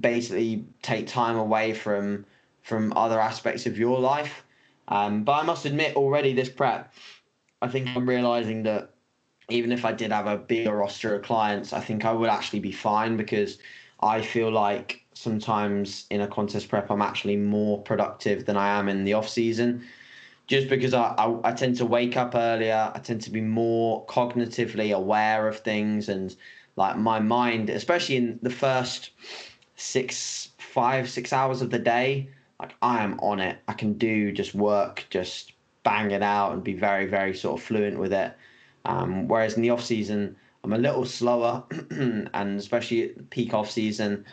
basically 0.00 0.66
take 0.82 1.06
time 1.06 1.36
away 1.36 1.74
from 1.74 2.24
from 2.62 2.92
other 2.96 3.20
aspects 3.20 3.66
of 3.66 3.78
your 3.78 3.98
life. 3.98 4.44
Um, 4.88 5.24
but 5.24 5.32
I 5.32 5.42
must 5.42 5.64
admit, 5.64 5.96
already 5.96 6.32
this 6.34 6.50
prep, 6.50 6.92
I 7.62 7.68
think 7.68 7.88
I'm 7.94 8.08
realizing 8.08 8.62
that 8.64 8.90
even 9.48 9.72
if 9.72 9.84
I 9.84 9.92
did 9.92 10.12
have 10.12 10.26
a 10.26 10.36
bigger 10.36 10.76
roster 10.76 11.14
of 11.14 11.22
clients, 11.22 11.72
I 11.72 11.80
think 11.80 12.04
I 12.04 12.12
would 12.12 12.28
actually 12.28 12.60
be 12.60 12.72
fine 12.72 13.16
because 13.16 13.58
I 14.00 14.20
feel 14.20 14.50
like 14.50 15.04
sometimes 15.14 16.06
in 16.10 16.20
a 16.20 16.28
contest 16.28 16.68
prep, 16.68 16.90
I'm 16.90 17.02
actually 17.02 17.36
more 17.36 17.82
productive 17.82 18.44
than 18.44 18.56
I 18.56 18.78
am 18.78 18.88
in 18.88 19.04
the 19.04 19.14
off 19.14 19.28
season, 19.28 19.86
just 20.46 20.68
because 20.68 20.94
I, 20.94 21.14
I, 21.18 21.50
I 21.50 21.52
tend 21.52 21.76
to 21.76 21.86
wake 21.86 22.16
up 22.16 22.34
earlier. 22.34 22.92
I 22.94 22.98
tend 22.98 23.22
to 23.22 23.30
be 23.30 23.40
more 23.40 24.04
cognitively 24.06 24.94
aware 24.94 25.48
of 25.48 25.60
things, 25.60 26.08
and 26.08 26.34
like 26.76 26.96
my 26.96 27.18
mind, 27.18 27.70
especially 27.70 28.16
in 28.16 28.38
the 28.42 28.50
first 28.50 29.10
six, 29.78 30.50
five, 30.58 31.08
six 31.08 31.32
hours 31.32 31.62
of 31.62 31.70
the 31.70 31.78
day, 31.78 32.28
like 32.60 32.74
I 32.82 33.02
am 33.02 33.18
on 33.20 33.38
it. 33.38 33.58
I 33.68 33.72
can 33.72 33.94
do 33.94 34.32
just 34.32 34.54
work, 34.54 35.06
just 35.08 35.52
bang 35.84 36.10
it 36.10 36.22
out, 36.22 36.52
and 36.52 36.62
be 36.62 36.74
very, 36.74 37.06
very 37.06 37.34
sort 37.34 37.60
of 37.60 37.64
fluent 37.64 37.98
with 37.98 38.12
it. 38.12 38.36
Um, 38.84 39.28
whereas 39.28 39.54
in 39.54 39.62
the 39.62 39.70
off 39.70 39.84
season, 39.84 40.36
I'm 40.64 40.72
a 40.72 40.78
little 40.78 41.06
slower, 41.06 41.62
and 41.90 42.58
especially 42.58 43.10
peak 43.30 43.54
off 43.54 43.70
season, 43.70 44.24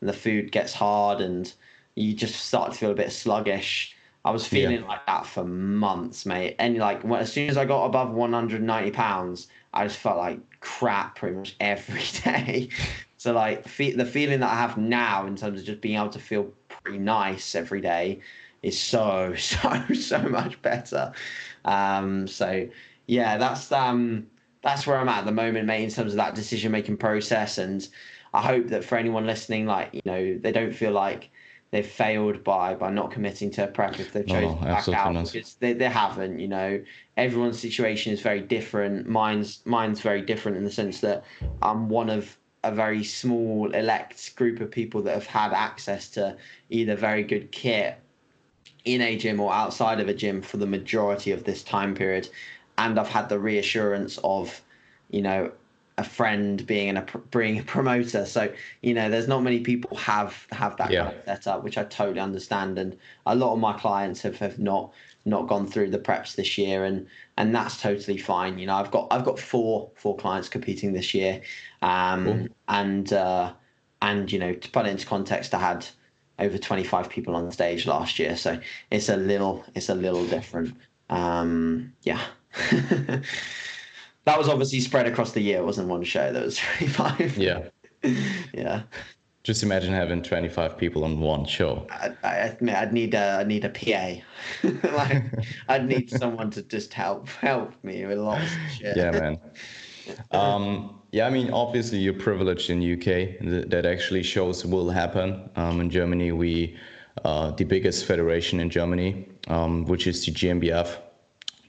the 0.00 0.12
food 0.12 0.50
gets 0.50 0.72
hard 0.72 1.20
and 1.20 1.52
you 1.94 2.14
just 2.14 2.46
start 2.46 2.72
to 2.72 2.78
feel 2.78 2.90
a 2.90 2.94
bit 2.94 3.12
sluggish. 3.12 3.94
I 4.24 4.30
was 4.30 4.46
feeling 4.46 4.80
yeah. 4.80 4.88
like 4.88 5.04
that 5.06 5.26
for 5.26 5.44
months, 5.44 6.24
mate. 6.24 6.56
And 6.58 6.78
like 6.78 7.04
as 7.04 7.30
soon 7.30 7.50
as 7.50 7.58
I 7.58 7.66
got 7.66 7.84
above 7.84 8.10
190 8.10 8.90
pounds, 8.92 9.48
I 9.74 9.84
just 9.84 9.98
felt 9.98 10.16
like 10.16 10.40
crap 10.60 11.16
pretty 11.16 11.36
much 11.36 11.56
every 11.60 12.04
day. 12.22 12.70
So 13.24 13.32
like 13.32 13.64
the 13.64 14.04
feeling 14.04 14.40
that 14.40 14.50
I 14.50 14.56
have 14.56 14.76
now 14.76 15.24
in 15.24 15.34
terms 15.34 15.58
of 15.58 15.64
just 15.64 15.80
being 15.80 15.96
able 15.96 16.10
to 16.10 16.18
feel 16.18 16.52
pretty 16.68 16.98
nice 16.98 17.54
every 17.54 17.80
day 17.80 18.20
is 18.62 18.78
so 18.78 19.34
so 19.38 19.82
so 19.94 20.18
much 20.18 20.60
better. 20.60 21.10
Um, 21.64 22.28
so 22.28 22.68
yeah, 23.06 23.38
that's 23.38 23.72
um 23.72 24.26
that's 24.60 24.86
where 24.86 24.98
I'm 24.98 25.08
at 25.08 25.20
at 25.20 25.24
the 25.24 25.32
moment, 25.32 25.64
mate, 25.66 25.84
in 25.84 25.90
terms 25.90 26.12
of 26.12 26.18
that 26.18 26.34
decision 26.34 26.70
making 26.70 26.98
process. 26.98 27.56
And 27.56 27.88
I 28.34 28.42
hope 28.42 28.66
that 28.66 28.84
for 28.84 28.98
anyone 28.98 29.24
listening, 29.24 29.64
like, 29.64 29.94
you 29.94 30.02
know, 30.04 30.36
they 30.36 30.52
don't 30.52 30.74
feel 30.74 30.92
like 30.92 31.30
they've 31.70 31.86
failed 31.86 32.44
by 32.44 32.74
by 32.74 32.90
not 32.90 33.10
committing 33.10 33.50
to 33.52 33.64
a 33.64 33.68
prep 33.68 33.98
if 34.00 34.12
they've 34.12 34.26
chosen 34.26 34.50
no, 34.50 34.58
to 34.58 34.64
back 34.66 34.88
out 34.90 35.14
not. 35.14 35.32
because 35.32 35.54
they, 35.54 35.72
they 35.72 35.88
haven't, 35.88 36.40
you 36.40 36.48
know. 36.48 36.78
Everyone's 37.16 37.58
situation 37.58 38.12
is 38.12 38.20
very 38.20 38.42
different. 38.42 39.08
Mine's 39.08 39.62
mine's 39.64 40.02
very 40.02 40.20
different 40.20 40.58
in 40.58 40.64
the 40.64 40.70
sense 40.70 41.00
that 41.00 41.24
I'm 41.62 41.88
one 41.88 42.10
of 42.10 42.36
a 42.64 42.74
very 42.74 43.04
small 43.04 43.70
elect 43.72 44.34
group 44.36 44.60
of 44.60 44.70
people 44.70 45.02
that 45.02 45.14
have 45.14 45.26
had 45.26 45.52
access 45.52 46.08
to 46.10 46.36
either 46.70 46.96
very 46.96 47.22
good 47.22 47.52
kit 47.52 47.98
in 48.84 49.00
a 49.00 49.16
gym 49.16 49.40
or 49.40 49.52
outside 49.52 50.00
of 50.00 50.08
a 50.08 50.14
gym 50.14 50.42
for 50.42 50.58
the 50.58 50.66
majority 50.66 51.30
of 51.30 51.44
this 51.44 51.62
time 51.62 51.94
period 51.94 52.28
and 52.78 52.98
I've 52.98 53.08
had 53.08 53.28
the 53.28 53.38
reassurance 53.38 54.18
of, 54.24 54.60
you 55.10 55.22
know, 55.22 55.52
a 55.96 56.02
friend 56.02 56.66
being 56.66 56.96
a 56.96 57.06
being 57.30 57.60
a 57.60 57.62
promoter. 57.62 58.26
So 58.26 58.52
you 58.82 58.94
know, 58.94 59.08
there's 59.08 59.28
not 59.28 59.42
many 59.42 59.60
people 59.60 59.96
have 59.96 60.46
have 60.50 60.76
that 60.78 60.90
yeah. 60.90 61.04
kind 61.04 61.16
of 61.16 61.24
setup, 61.24 61.62
which 61.62 61.78
I 61.78 61.84
totally 61.84 62.20
understand. 62.20 62.78
And 62.78 62.96
a 63.26 63.36
lot 63.36 63.52
of 63.52 63.60
my 63.60 63.74
clients 63.74 64.20
have 64.22 64.36
have 64.38 64.58
not 64.58 64.92
not 65.24 65.46
gone 65.46 65.66
through 65.68 65.90
the 65.90 65.98
preps 65.98 66.34
this 66.34 66.58
year, 66.58 66.84
and 66.84 67.06
and 67.36 67.54
that's 67.54 67.80
totally 67.80 68.18
fine. 68.18 68.58
You 68.58 68.66
know, 68.66 68.74
I've 68.74 68.90
got 68.90 69.06
I've 69.12 69.24
got 69.24 69.38
four 69.38 69.88
four 69.94 70.16
clients 70.16 70.48
competing 70.48 70.94
this 70.94 71.14
year, 71.14 71.40
um, 71.84 72.24
cool. 72.24 72.48
and 72.68 73.12
uh, 73.12 73.52
and 74.02 74.32
you 74.32 74.38
know, 74.38 74.54
to 74.54 74.70
put 74.70 74.86
it 74.86 74.90
into 74.90 75.06
context, 75.06 75.54
I 75.54 75.60
had 75.60 75.86
over 76.38 76.58
25 76.58 77.08
people 77.08 77.36
on 77.36 77.50
stage 77.52 77.86
last 77.86 78.18
year, 78.18 78.36
so 78.36 78.58
it's 78.90 79.08
a 79.08 79.16
little 79.16 79.64
it's 79.74 79.88
a 79.88 79.94
little 79.94 80.26
different. 80.26 80.74
Um, 81.10 81.92
yeah. 82.02 82.20
that 82.70 84.38
was 84.38 84.48
obviously 84.48 84.80
spread 84.80 85.06
across 85.06 85.32
the 85.32 85.40
year. 85.40 85.58
It 85.58 85.64
wasn't 85.64 85.88
one 85.88 86.04
show. 86.04 86.32
That 86.32 86.44
was 86.44 86.56
25. 86.78 87.36
Yeah. 87.36 87.68
yeah. 88.54 88.82
Just 89.42 89.62
imagine 89.62 89.92
having 89.92 90.22
25 90.22 90.78
people 90.78 91.04
on 91.04 91.20
one 91.20 91.44
show. 91.44 91.86
I, 91.90 92.12
I 92.22 92.56
I'd 92.62 92.94
need 92.94 93.12
a, 93.12 93.40
I 93.40 93.44
need 93.44 93.66
a 93.66 93.68
PA. 93.68 94.22
like, 94.96 95.22
I'd 95.68 95.86
need 95.86 96.08
someone 96.08 96.50
to 96.52 96.62
just 96.62 96.94
help 96.94 97.28
help 97.28 97.74
me 97.84 98.06
with 98.06 98.16
lots 98.16 98.44
of 98.44 98.72
shit. 98.72 98.96
Yeah, 98.96 99.10
man. 99.10 99.38
Um, 100.30 101.00
yeah, 101.12 101.26
I 101.26 101.30
mean, 101.30 101.50
obviously 101.50 101.98
you're 101.98 102.14
privileged 102.14 102.70
in 102.70 102.78
UK. 102.80 103.68
That 103.70 103.86
actually 103.86 104.22
shows 104.22 104.64
will 104.64 104.90
happen. 104.90 105.48
Um, 105.56 105.80
in 105.80 105.90
Germany, 105.90 106.32
we 106.32 106.76
uh, 107.24 107.52
the 107.52 107.64
biggest 107.64 108.04
federation 108.06 108.60
in 108.60 108.68
Germany, 108.70 109.28
um, 109.48 109.84
which 109.84 110.06
is 110.06 110.24
the 110.24 110.32
GNBF 110.32 110.98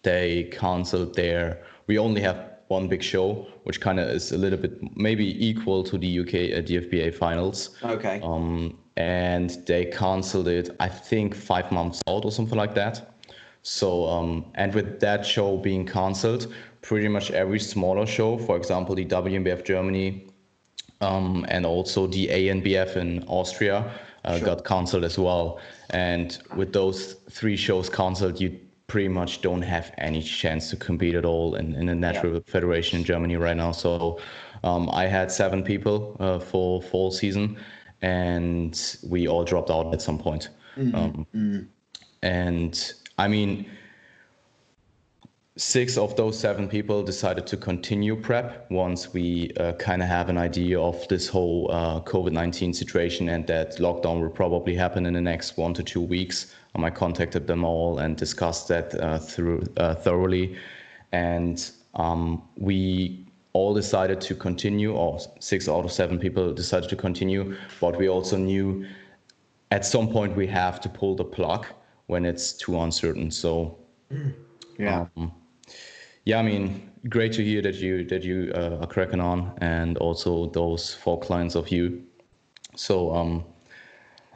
they 0.05 0.43
canceled 0.51 1.15
their. 1.15 1.61
We 1.87 1.97
only 1.97 2.21
have 2.21 2.37
one 2.67 2.87
big 2.87 3.03
show, 3.03 3.47
which 3.63 3.81
kind 3.81 3.99
of 3.99 4.07
is 4.09 4.31
a 4.31 4.37
little 4.37 4.57
bit 4.57 4.73
maybe 4.97 5.27
equal 5.45 5.83
to 5.83 5.97
the 5.97 6.19
UK 6.19 6.33
uh, 6.33 6.61
DFBA 6.67 7.13
finals. 7.13 7.75
Okay. 7.83 8.21
Um, 8.23 8.79
and 8.97 9.49
they 9.67 9.85
canceled 9.85 10.47
it, 10.47 10.69
I 10.79 10.87
think, 10.87 11.35
five 11.35 11.71
months 11.71 12.01
out 12.07 12.23
or 12.23 12.31
something 12.31 12.57
like 12.57 12.73
that. 12.75 13.13
So, 13.63 14.07
um, 14.07 14.45
and 14.55 14.73
with 14.73 14.99
that 15.01 15.25
show 15.25 15.57
being 15.57 15.85
canceled, 15.85 16.53
pretty 16.85 17.07
much 17.07 17.31
every 17.31 17.59
smaller 17.59 18.05
show, 18.05 18.37
for 18.37 18.55
example, 18.55 18.93
the 18.93 19.05
WNBF 19.05 19.65
Germany 19.65 20.27
um, 21.01 21.43
and 21.49 21.65
also 21.65 22.05
the 22.05 22.27
ANBF 22.27 22.95
in 22.95 23.23
Austria, 23.27 23.91
uh, 24.23 24.37
sure. 24.37 24.45
got 24.45 24.65
canceled 24.65 25.03
as 25.03 25.17
well. 25.17 25.59
And 25.89 26.37
with 26.55 26.73
those 26.73 27.13
three 27.31 27.57
shows 27.57 27.89
canceled, 27.89 28.39
you 28.39 28.59
pretty 28.85 29.07
much 29.07 29.41
don't 29.41 29.63
have 29.63 29.91
any 29.97 30.21
chance 30.21 30.69
to 30.69 30.75
compete 30.75 31.15
at 31.15 31.25
all 31.25 31.55
in, 31.55 31.73
in 31.73 31.87
the 31.87 31.95
natural 31.95 32.35
yeah. 32.35 32.39
federation 32.45 32.99
in 32.99 33.03
Germany 33.03 33.35
right 33.35 33.57
now. 33.57 33.71
So 33.71 34.19
um, 34.63 34.87
I 34.91 35.05
had 35.07 35.31
seven 35.31 35.63
people 35.63 36.15
uh, 36.19 36.37
for 36.37 36.83
fall 36.83 37.09
season, 37.09 37.57
and 38.03 38.97
we 39.09 39.27
all 39.27 39.43
dropped 39.43 39.71
out 39.71 39.91
at 39.91 40.03
some 40.03 40.19
point. 40.19 40.49
Mm-hmm. 40.77 40.95
Um, 40.95 41.27
mm-hmm. 41.35 41.59
And 42.21 42.93
I 43.17 43.27
mean, 43.27 43.65
six 45.57 45.97
of 45.97 46.13
those 46.17 46.37
seven 46.37 46.67
people 46.67 47.01
decided 47.01 47.47
to 47.47 47.55
continue 47.55 48.15
prep 48.15 48.69
once 48.69 49.13
we 49.13 49.51
uh, 49.57 49.71
kind 49.73 50.01
of 50.01 50.09
have 50.09 50.27
an 50.27 50.37
idea 50.37 50.77
of 50.79 51.07
this 51.07 51.29
whole 51.29 51.69
uh, 51.71 52.01
COVID 52.01 52.33
19 52.33 52.73
situation 52.73 53.29
and 53.29 53.47
that 53.47 53.77
lockdown 53.77 54.19
will 54.19 54.29
probably 54.29 54.75
happen 54.75 55.05
in 55.05 55.13
the 55.13 55.21
next 55.21 55.55
one 55.57 55.73
to 55.73 55.81
two 55.81 56.01
weeks. 56.01 56.53
Um, 56.75 56.83
I 56.83 56.89
contacted 56.89 57.47
them 57.47 57.63
all 57.63 57.99
and 57.99 58.17
discussed 58.17 58.67
that 58.67 58.93
uh, 59.01 59.17
through 59.17 59.63
uh, 59.77 59.95
thoroughly. 59.95 60.57
And 61.13 61.71
um, 61.93 62.43
we 62.57 63.25
all 63.53 63.73
decided 63.73 64.19
to 64.19 64.35
continue, 64.35 64.91
or 64.93 65.19
six 65.39 65.69
out 65.69 65.85
of 65.85 65.91
seven 65.93 66.19
people 66.19 66.53
decided 66.53 66.89
to 66.89 66.97
continue, 66.97 67.55
but 67.79 67.97
we 67.97 68.09
also 68.09 68.35
knew 68.35 68.85
at 69.71 69.85
some 69.85 70.09
point 70.09 70.35
we 70.35 70.47
have 70.47 70.81
to 70.81 70.89
pull 70.89 71.15
the 71.15 71.23
plug 71.23 71.65
when 72.07 72.25
it's 72.25 72.51
too 72.51 72.77
uncertain. 72.77 73.31
So, 73.31 73.77
yeah. 74.77 75.05
Um, 75.15 75.31
yeah, 76.25 76.39
I 76.39 76.41
mean, 76.41 76.91
great 77.07 77.33
to 77.33 77.43
hear 77.43 77.61
that 77.61 77.75
you 77.75 78.03
that 78.05 78.23
you 78.23 78.51
uh, 78.55 78.79
are 78.81 78.87
cracking 78.87 79.19
on, 79.19 79.53
and 79.59 79.97
also 79.99 80.47
those 80.47 80.93
four 80.93 81.19
clients 81.19 81.55
of 81.55 81.69
you. 81.69 82.03
So, 82.75 83.15
um, 83.15 83.45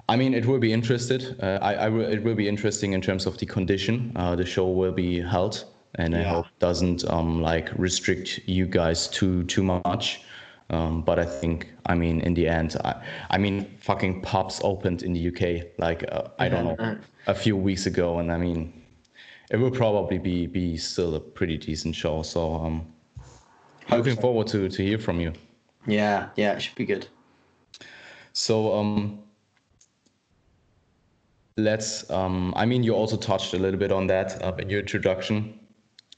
I 0.08 0.16
mean, 0.16 0.34
it 0.34 0.46
will 0.46 0.60
be 0.60 0.72
interested. 0.72 1.36
Uh, 1.42 1.60
I, 1.62 1.74
I 1.74 1.90
will, 1.90 2.06
it 2.06 2.24
will 2.24 2.36
be 2.36 2.48
interesting 2.48 2.94
in 2.94 3.02
terms 3.02 3.26
of 3.26 3.38
the 3.38 3.46
condition. 3.46 4.12
Uh, 4.16 4.36
the 4.36 4.46
show 4.46 4.70
will 4.70 4.92
be 4.92 5.20
held, 5.20 5.66
and 5.96 6.14
yeah. 6.14 6.22
I 6.22 6.24
hope 6.24 6.46
doesn't 6.60 7.10
um, 7.10 7.42
like 7.42 7.72
restrict 7.76 8.40
you 8.46 8.66
guys 8.66 9.08
too 9.08 9.44
too 9.46 9.64
much. 9.64 10.22
Um, 10.72 11.02
but 11.02 11.18
I 11.18 11.26
think, 11.26 11.74
I 11.88 11.96
mean, 11.96 12.22
in 12.22 12.36
the 12.36 12.48
end, 12.48 12.76
I, 12.86 13.02
I 13.32 13.40
mean, 13.40 13.76
fucking 13.80 14.22
pubs 14.22 14.62
opened 14.64 15.02
in 15.02 15.14
the 15.14 15.28
UK 15.30 15.66
like 15.80 16.06
uh, 16.12 16.28
I 16.38 16.48
don't 16.48 16.66
know 16.66 16.98
a 17.26 17.34
few 17.34 17.58
weeks 17.58 17.88
ago, 17.88 18.20
and 18.20 18.32
I 18.32 18.38
mean, 18.38 18.79
it 19.50 19.58
will 19.58 19.72
probably 19.72 20.18
be 20.18 20.48
be 20.48 20.78
still 20.78 21.16
a 21.16 21.20
pretty 21.20 21.58
decent 21.58 21.96
show. 21.96 22.22
So 22.22 22.56
um, 22.56 22.86
looking 23.90 24.16
forward 24.16 24.48
to 24.48 24.70
to 24.70 24.84
hear 24.84 24.98
from 24.98 25.20
you. 25.20 25.34
Yeah, 25.88 26.30
yeah, 26.36 26.54
it 26.54 26.62
should 26.62 26.76
be 26.76 26.86
good. 26.86 27.08
So 28.34 28.74
um, 28.74 29.20
let's. 31.58 32.10
Um, 32.12 32.54
I 32.56 32.66
mean, 32.66 32.84
you 32.84 32.94
also 32.94 33.18
touched 33.18 33.54
a 33.54 33.58
little 33.60 33.80
bit 33.80 33.92
on 33.92 34.08
that 34.08 34.42
uh, 34.44 34.54
in 34.60 34.70
your 34.70 34.82
introduction. 34.82 35.60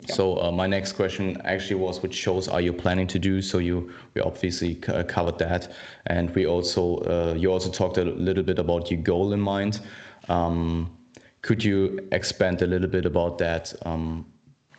Yeah. 0.01 0.15
So 0.15 0.41
uh, 0.41 0.51
my 0.51 0.67
next 0.67 0.93
question 0.93 1.39
actually 1.45 1.75
was, 1.75 2.01
which 2.01 2.15
shows 2.15 2.47
are 2.47 2.59
you 2.59 2.73
planning 2.73 3.07
to 3.07 3.19
do? 3.19 3.41
So 3.41 3.59
you 3.59 3.93
we 4.13 4.21
obviously 4.21 4.81
c- 4.81 4.91
uh, 4.91 5.03
covered 5.03 5.37
that, 5.37 5.71
and 6.07 6.33
we 6.35 6.47
also 6.47 6.97
uh, 6.97 7.35
you 7.37 7.51
also 7.51 7.69
talked 7.69 7.97
a 7.97 8.05
little 8.05 8.43
bit 8.43 8.59
about 8.59 8.91
your 8.91 9.01
goal 9.01 9.31
in 9.33 9.39
mind. 9.39 9.79
Um, 10.27 10.97
could 11.41 11.63
you 11.63 12.07
expand 12.11 12.61
a 12.61 12.67
little 12.67 12.87
bit 12.87 13.05
about 13.05 13.37
that 13.39 13.73
um, 13.85 14.25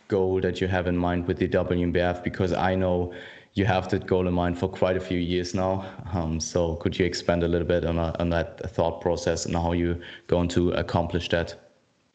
goal 0.07 0.39
that 0.41 0.61
you 0.61 0.67
have 0.67 0.87
in 0.87 0.97
mind 0.97 1.27
with 1.27 1.37
the 1.37 1.47
WNBF? 1.47 2.23
Because 2.23 2.53
I 2.53 2.75
know 2.75 3.13
you 3.53 3.65
have 3.65 3.89
that 3.89 4.07
goal 4.07 4.27
in 4.27 4.33
mind 4.33 4.57
for 4.57 4.67
quite 4.67 4.97
a 4.97 4.99
few 4.99 5.19
years 5.19 5.53
now. 5.53 5.85
Um, 6.13 6.39
so 6.39 6.75
could 6.77 6.97
you 6.97 7.05
expand 7.05 7.43
a 7.43 7.47
little 7.47 7.67
bit 7.67 7.85
on, 7.85 7.99
a, 7.99 8.15
on 8.19 8.29
that 8.29 8.69
thought 8.71 9.01
process 9.01 9.45
and 9.45 9.55
how 9.55 9.73
you're 9.73 9.99
going 10.27 10.47
to 10.49 10.71
accomplish 10.71 11.29
that? 11.29 11.55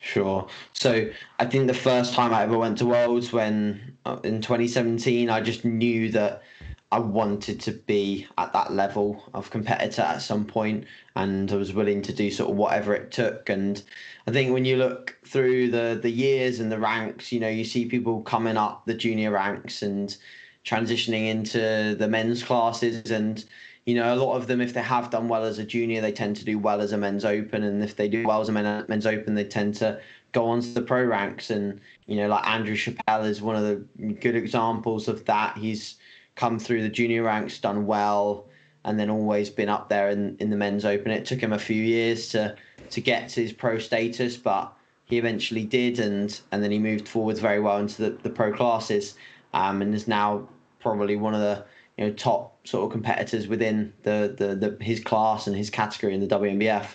Sure. 0.00 0.47
So 0.73 1.09
I 1.40 1.47
think 1.47 1.67
the 1.67 1.75
first 1.75 2.14
time 2.14 2.33
I 2.33 2.45
ever 2.45 2.57
went 2.57 2.78
to 2.78 2.87
Worlds 2.87 3.33
when 3.33 3.97
uh, 4.07 4.19
in 4.23 4.40
2017, 4.40 5.28
I 5.28 5.40
just 5.40 5.64
knew 5.64 6.11
that 6.12 6.43
I 6.90 6.99
wanted 6.99 7.61
to 7.61 7.73
be 7.73 8.26
at 8.38 8.52
that 8.54 8.73
level 8.73 9.23
of 9.35 9.50
competitor 9.50 10.02
at 10.02 10.23
some 10.23 10.47
point, 10.47 10.87
and 11.16 11.52
I 11.52 11.57
was 11.57 11.75
willing 11.75 12.00
to 12.02 12.12
do 12.12 12.30
sort 12.30 12.50
of 12.50 12.57
whatever 12.57 12.95
it 12.95 13.11
took. 13.12 13.50
And 13.50 13.83
I 14.26 14.30
think 14.30 14.52
when 14.52 14.64
you 14.64 14.76
look 14.76 15.18
through 15.26 15.71
the 15.71 15.99
the 16.00 16.11
years 16.11 16.61
and 16.61 16.73
the 16.73 16.78
ranks, 16.78 17.30
you 17.30 17.40
know, 17.40 17.49
you 17.49 17.64
see 17.64 17.87
people 17.87 18.23
coming 18.23 18.57
up 18.57 18.87
the 18.87 18.95
junior 18.95 19.30
ranks 19.33 19.83
and 19.83 20.16
transitioning 20.64 21.28
into 21.28 21.95
the 21.99 22.09
men's 22.09 22.42
classes 22.42 23.11
and 23.11 23.45
you 23.88 23.95
know, 23.95 24.14
a 24.14 24.16
lot 24.16 24.37
of 24.37 24.49
them, 24.49 24.61
if 24.61 24.75
they 24.75 24.83
have 24.83 25.09
done 25.09 25.28
well 25.28 25.45
as 25.45 25.59
a 25.59 25.64
junior, 25.64 26.02
they 26.02 26.12
tend 26.12 26.37
to 26.37 26.45
do 26.45 26.59
well 26.59 26.83
as 26.83 26.92
a 26.92 26.99
men's 26.99 27.25
open. 27.25 27.64
And 27.64 27.83
if 27.83 27.97
they 27.97 28.07
do 28.07 28.26
well 28.26 28.42
as 28.42 28.50
a 28.50 28.52
men's 28.52 29.07
open, 29.07 29.35
they 29.35 29.45
tend 29.45 29.76
to 29.76 29.99
go 30.33 30.45
on 30.45 30.61
to 30.61 30.68
the 30.68 30.83
pro 30.83 31.02
ranks. 31.04 31.49
And, 31.49 31.80
you 32.04 32.16
know, 32.16 32.28
like 32.28 32.47
Andrew 32.47 32.76
Chappell 32.76 33.25
is 33.25 33.40
one 33.40 33.57
of 33.57 33.62
the 33.62 33.76
good 34.12 34.37
examples 34.37 35.09
of 35.09 35.25
that. 35.25 35.57
He's 35.57 35.97
come 36.38 36.57
through 36.59 36.83
the 36.83 36.88
junior 36.88 37.25
ranks, 37.25 37.59
done 37.59 37.85
well, 37.85 38.47
and 38.85 38.99
then 38.99 39.11
always 39.11 39.50
been 39.50 39.68
up 39.68 39.88
there 39.88 40.09
in, 40.09 40.37
in 40.38 40.50
the 40.50 40.57
men's 40.57 40.85
open. 40.85 41.11
It 41.11 41.26
took 41.26 41.40
him 41.40 41.52
a 41.52 41.59
few 41.59 41.83
years 41.83 42.28
to 42.28 42.54
to 42.90 43.00
get 43.00 43.28
to 43.30 43.42
his 43.42 43.52
pro 43.52 43.78
status, 43.78 44.37
but 44.37 44.73
he 45.04 45.18
eventually 45.18 45.64
did, 45.64 45.99
and 45.99 46.40
and 46.52 46.62
then 46.62 46.71
he 46.71 46.78
moved 46.78 47.09
forwards 47.09 47.40
very 47.40 47.61
well 47.61 47.78
into 47.78 48.02
the, 48.02 48.11
the 48.23 48.30
pro 48.30 48.52
classes, 48.52 49.16
um, 49.52 49.83
and 49.83 49.95
is 49.95 50.07
now 50.07 50.49
probably 50.78 51.16
one 51.16 51.35
of 51.35 51.40
the 51.40 51.64
you 51.99 52.07
know 52.07 52.12
top 52.12 52.57
sort 52.64 52.85
of 52.85 52.92
competitors 52.92 53.49
within 53.49 53.92
the, 54.04 54.35
the 54.38 54.54
the 54.54 54.83
his 54.83 55.00
class 55.00 55.49
and 55.49 55.57
his 55.57 55.71
category 55.71 56.14
in 56.14 56.21
the 56.21 56.28
WNBF. 56.28 56.87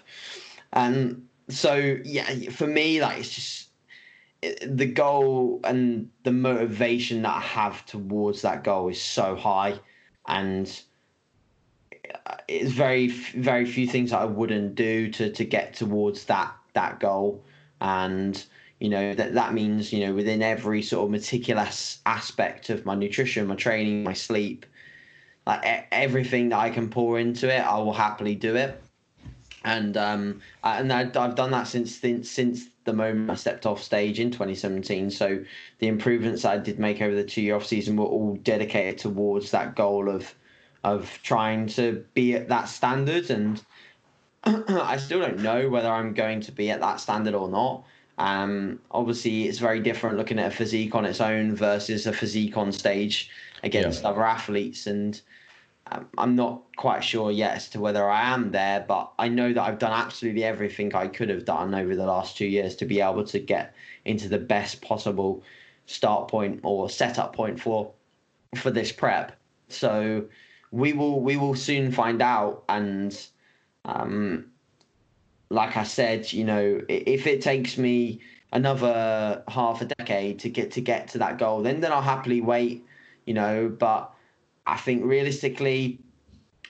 And 0.71 1.27
so 1.49 1.97
yeah, 2.05 2.49
for 2.49 2.65
me, 2.65 3.01
like 3.01 3.19
it's 3.19 3.35
just 3.35 3.62
the 4.65 4.85
goal 4.85 5.59
and 5.63 6.09
the 6.23 6.31
motivation 6.31 7.21
that 7.23 7.35
I 7.35 7.39
have 7.41 7.85
towards 7.85 8.41
that 8.41 8.63
goal 8.63 8.89
is 8.89 9.01
so 9.01 9.35
high, 9.35 9.79
and 10.27 10.81
uh, 12.25 12.35
it's 12.47 12.71
very 12.71 13.07
very 13.07 13.65
few 13.65 13.87
things 13.87 14.11
that 14.11 14.21
I 14.21 14.25
wouldn't 14.25 14.75
do 14.75 15.09
to 15.11 15.31
to 15.31 15.45
get 15.45 15.73
towards 15.73 16.25
that 16.25 16.53
that 16.73 16.99
goal, 16.99 17.45
and 17.81 18.43
you 18.79 18.89
know 18.89 19.13
that 19.13 19.33
that 19.33 19.53
means 19.53 19.93
you 19.93 20.05
know 20.05 20.13
within 20.13 20.41
every 20.41 20.81
sort 20.81 21.05
of 21.05 21.11
meticulous 21.11 21.99
aspect 22.05 22.69
of 22.69 22.85
my 22.85 22.95
nutrition, 22.95 23.47
my 23.47 23.55
training, 23.55 24.03
my 24.03 24.13
sleep, 24.13 24.65
like 25.45 25.87
everything 25.91 26.49
that 26.49 26.59
I 26.59 26.69
can 26.69 26.89
pour 26.89 27.19
into 27.19 27.53
it, 27.53 27.59
I 27.59 27.77
will 27.79 27.93
happily 27.93 28.35
do 28.35 28.55
it. 28.55 28.81
And 29.65 29.95
um, 29.95 30.41
and 30.63 30.91
I've 30.91 31.35
done 31.35 31.51
that 31.51 31.67
since 31.67 31.95
since 31.95 32.67
the 32.83 32.93
moment 32.93 33.31
I 33.31 33.35
stepped 33.35 33.65
off 33.65 33.81
stage 33.81 34.19
in 34.19 34.31
2017. 34.31 35.09
So 35.09 35.43
the 35.79 35.87
improvements 35.87 36.45
I 36.45 36.57
did 36.57 36.79
make 36.79 37.01
over 37.01 37.15
the 37.15 37.23
two 37.23 37.41
year 37.41 37.55
off 37.55 37.65
season 37.65 37.95
were 37.95 38.05
all 38.05 38.35
dedicated 38.43 38.97
towards 38.97 39.51
that 39.51 39.75
goal 39.75 40.09
of 40.09 40.33
of 40.83 41.17
trying 41.23 41.67
to 41.67 42.03
be 42.13 42.35
at 42.35 42.49
that 42.49 42.67
standard. 42.67 43.29
And 43.29 43.61
I 44.43 44.97
still 44.97 45.21
don't 45.21 45.39
know 45.39 45.69
whether 45.69 45.89
I'm 45.89 46.13
going 46.13 46.41
to 46.41 46.51
be 46.51 46.69
at 46.69 46.81
that 46.81 46.99
standard 46.99 47.33
or 47.33 47.47
not. 47.47 47.85
Um, 48.17 48.79
obviously, 48.91 49.47
it's 49.47 49.59
very 49.59 49.79
different 49.79 50.17
looking 50.17 50.39
at 50.39 50.51
a 50.51 50.55
physique 50.55 50.93
on 50.93 51.05
its 51.05 51.21
own 51.21 51.55
versus 51.55 52.05
a 52.05 52.13
physique 52.13 52.57
on 52.57 52.71
stage 52.71 53.29
against 53.63 54.03
yeah. 54.03 54.09
other 54.09 54.23
athletes. 54.23 54.87
And 54.87 55.19
I'm 56.17 56.35
not 56.35 56.63
quite 56.77 57.03
sure 57.03 57.29
yet 57.29 57.55
as 57.55 57.69
to 57.71 57.79
whether 57.79 58.09
I 58.09 58.33
am 58.33 58.51
there, 58.51 58.85
but 58.87 59.11
I 59.19 59.27
know 59.27 59.51
that 59.53 59.61
I've 59.61 59.79
done 59.79 59.91
absolutely 59.91 60.43
everything 60.43 60.95
I 60.95 61.07
could 61.07 61.29
have 61.29 61.45
done 61.45 61.75
over 61.75 61.95
the 61.95 62.05
last 62.05 62.37
two 62.37 62.45
years 62.45 62.75
to 62.77 62.85
be 62.85 63.01
able 63.01 63.25
to 63.25 63.39
get 63.39 63.75
into 64.05 64.29
the 64.29 64.39
best 64.39 64.81
possible 64.81 65.43
start 65.85 66.29
point 66.29 66.61
or 66.63 66.89
setup 66.89 67.35
point 67.35 67.59
for 67.59 67.91
for 68.55 68.71
this 68.71 68.91
prep. 68.91 69.37
So 69.67 70.25
we 70.71 70.93
will 70.93 71.19
we 71.19 71.37
will 71.37 71.55
soon 71.55 71.91
find 71.91 72.21
out 72.21 72.63
and 72.69 73.15
um, 73.85 74.45
like 75.49 75.75
I 75.75 75.83
said, 75.83 76.31
you 76.31 76.45
know, 76.45 76.81
if 76.87 77.27
it 77.27 77.41
takes 77.41 77.77
me 77.77 78.21
another 78.53 79.43
half 79.49 79.81
a 79.81 79.85
decade 79.85 80.39
to 80.39 80.49
get 80.49 80.71
to 80.71 80.81
get 80.81 81.09
to 81.09 81.17
that 81.19 81.37
goal, 81.37 81.61
then 81.61 81.81
then 81.81 81.91
I'll 81.91 82.01
happily 82.01 82.39
wait, 82.39 82.85
you 83.25 83.33
know, 83.33 83.69
but 83.69 84.12
I 84.65 84.77
think 84.77 85.03
realistically, 85.03 85.99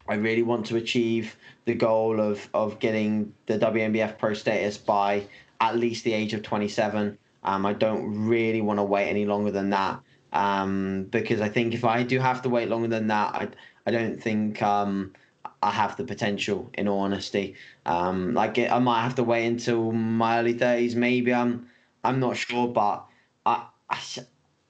I 0.07 0.15
really 0.15 0.43
want 0.43 0.65
to 0.67 0.75
achieve 0.75 1.35
the 1.65 1.73
goal 1.73 2.19
of 2.19 2.49
of 2.53 2.79
getting 2.79 3.33
the 3.45 3.57
WNBF 3.57 4.17
pro 4.17 4.33
status 4.33 4.77
by 4.77 5.27
at 5.61 5.77
least 5.77 6.03
the 6.03 6.13
age 6.13 6.33
of 6.33 6.43
27. 6.43 7.17
Um, 7.43 7.65
I 7.65 7.73
don't 7.73 8.27
really 8.27 8.61
want 8.61 8.79
to 8.79 8.83
wait 8.83 9.09
any 9.09 9.25
longer 9.25 9.51
than 9.51 9.69
that 9.69 9.99
um, 10.33 11.07
because 11.11 11.39
I 11.39 11.47
think 11.49 11.73
if 11.73 11.85
I 11.85 12.03
do 12.03 12.19
have 12.19 12.41
to 12.41 12.49
wait 12.49 12.69
longer 12.69 12.87
than 12.87 13.07
that, 13.07 13.35
I 13.35 13.47
I 13.85 13.91
don't 13.91 14.21
think 14.21 14.61
um, 14.61 15.13
I 15.61 15.71
have 15.71 15.95
the 15.95 16.03
potential. 16.03 16.69
In 16.73 16.87
all 16.87 16.99
honesty, 17.01 17.55
um, 17.85 18.33
like 18.33 18.57
I 18.57 18.79
might 18.79 19.03
have 19.03 19.15
to 19.15 19.23
wait 19.23 19.45
until 19.45 19.91
my 19.91 20.39
early 20.39 20.55
30s. 20.55 20.95
Maybe 20.95 21.33
I'm 21.33 21.67
I'm 22.03 22.19
not 22.19 22.35
sure, 22.35 22.67
but 22.67 23.05
I 23.45 23.67
I, 23.89 23.99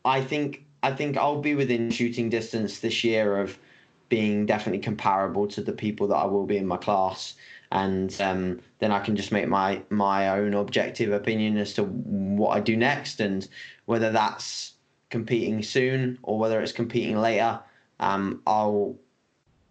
I 0.05 0.21
think 0.21 0.65
I 0.83 0.91
think 0.91 1.17
I'll 1.17 1.41
be 1.41 1.55
within 1.55 1.89
shooting 1.89 2.29
distance 2.29 2.79
this 2.79 3.03
year 3.03 3.39
of 3.39 3.57
being 4.09 4.45
definitely 4.45 4.81
comparable 4.81 5.47
to 5.47 5.61
the 5.61 5.71
people 5.71 6.07
that 6.07 6.17
I 6.17 6.25
will 6.25 6.45
be 6.45 6.57
in 6.57 6.67
my 6.67 6.77
class, 6.77 7.35
and 7.71 8.15
um, 8.19 8.59
then 8.79 8.91
I 8.91 8.99
can 8.99 9.15
just 9.15 9.31
make 9.31 9.47
my 9.47 9.81
my 9.89 10.29
own 10.29 10.53
objective 10.53 11.11
opinion 11.13 11.57
as 11.57 11.73
to 11.75 11.85
what 11.85 12.55
I 12.55 12.59
do 12.59 12.75
next, 12.75 13.21
and 13.21 13.47
whether 13.85 14.11
that's 14.11 14.73
competing 15.09 15.63
soon 15.63 16.19
or 16.21 16.37
whether 16.37 16.61
it's 16.61 16.73
competing 16.73 17.17
later. 17.17 17.59
Um, 17.99 18.41
I'll 18.45 18.97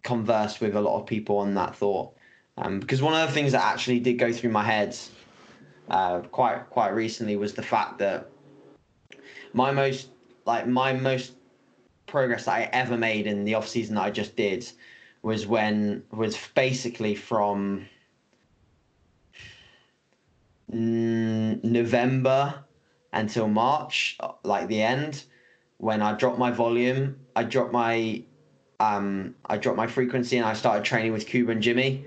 converse 0.01 0.59
with 0.59 0.75
a 0.75 0.81
lot 0.81 0.99
of 0.99 1.05
people 1.05 1.37
on 1.37 1.53
that 1.53 1.75
thought, 1.75 2.15
um, 2.57 2.79
because 2.79 3.03
one 3.03 3.13
of 3.13 3.27
the 3.27 3.33
things 3.33 3.51
that 3.51 3.63
actually 3.63 3.99
did 3.99 4.17
go 4.17 4.33
through 4.33 4.49
my 4.51 4.63
head 4.63 4.97
uh, 5.89 6.21
quite 6.31 6.67
quite 6.71 6.89
recently 6.89 7.35
was 7.35 7.53
the 7.53 7.61
fact 7.61 7.99
that 7.99 8.29
my 9.53 9.69
most 9.69 10.07
like 10.45 10.67
my 10.67 10.93
most 10.93 11.33
progress 12.05 12.45
that 12.45 12.53
I 12.53 12.69
ever 12.73 12.97
made 12.97 13.27
in 13.27 13.43
the 13.45 13.55
off 13.55 13.67
season 13.67 13.95
that 13.95 14.03
I 14.03 14.11
just 14.11 14.35
did 14.35 14.69
was 15.21 15.47
when 15.47 16.03
was 16.11 16.37
basically 16.53 17.15
from 17.15 17.87
November 21.63 22.63
until 23.13 23.47
March, 23.47 24.17
like 24.43 24.67
the 24.67 24.81
end, 24.81 25.23
when 25.77 26.01
I 26.01 26.13
dropped 26.13 26.39
my 26.39 26.51
volume, 26.51 27.19
I 27.35 27.43
dropped 27.43 27.71
my 27.71 28.23
um, 28.79 29.35
I 29.45 29.57
dropped 29.57 29.77
my 29.77 29.87
frequency 29.87 30.37
and 30.37 30.45
I 30.45 30.53
started 30.53 30.83
training 30.83 31.13
with 31.13 31.25
Kuba 31.27 31.51
and 31.51 31.61
Jimmy. 31.61 32.05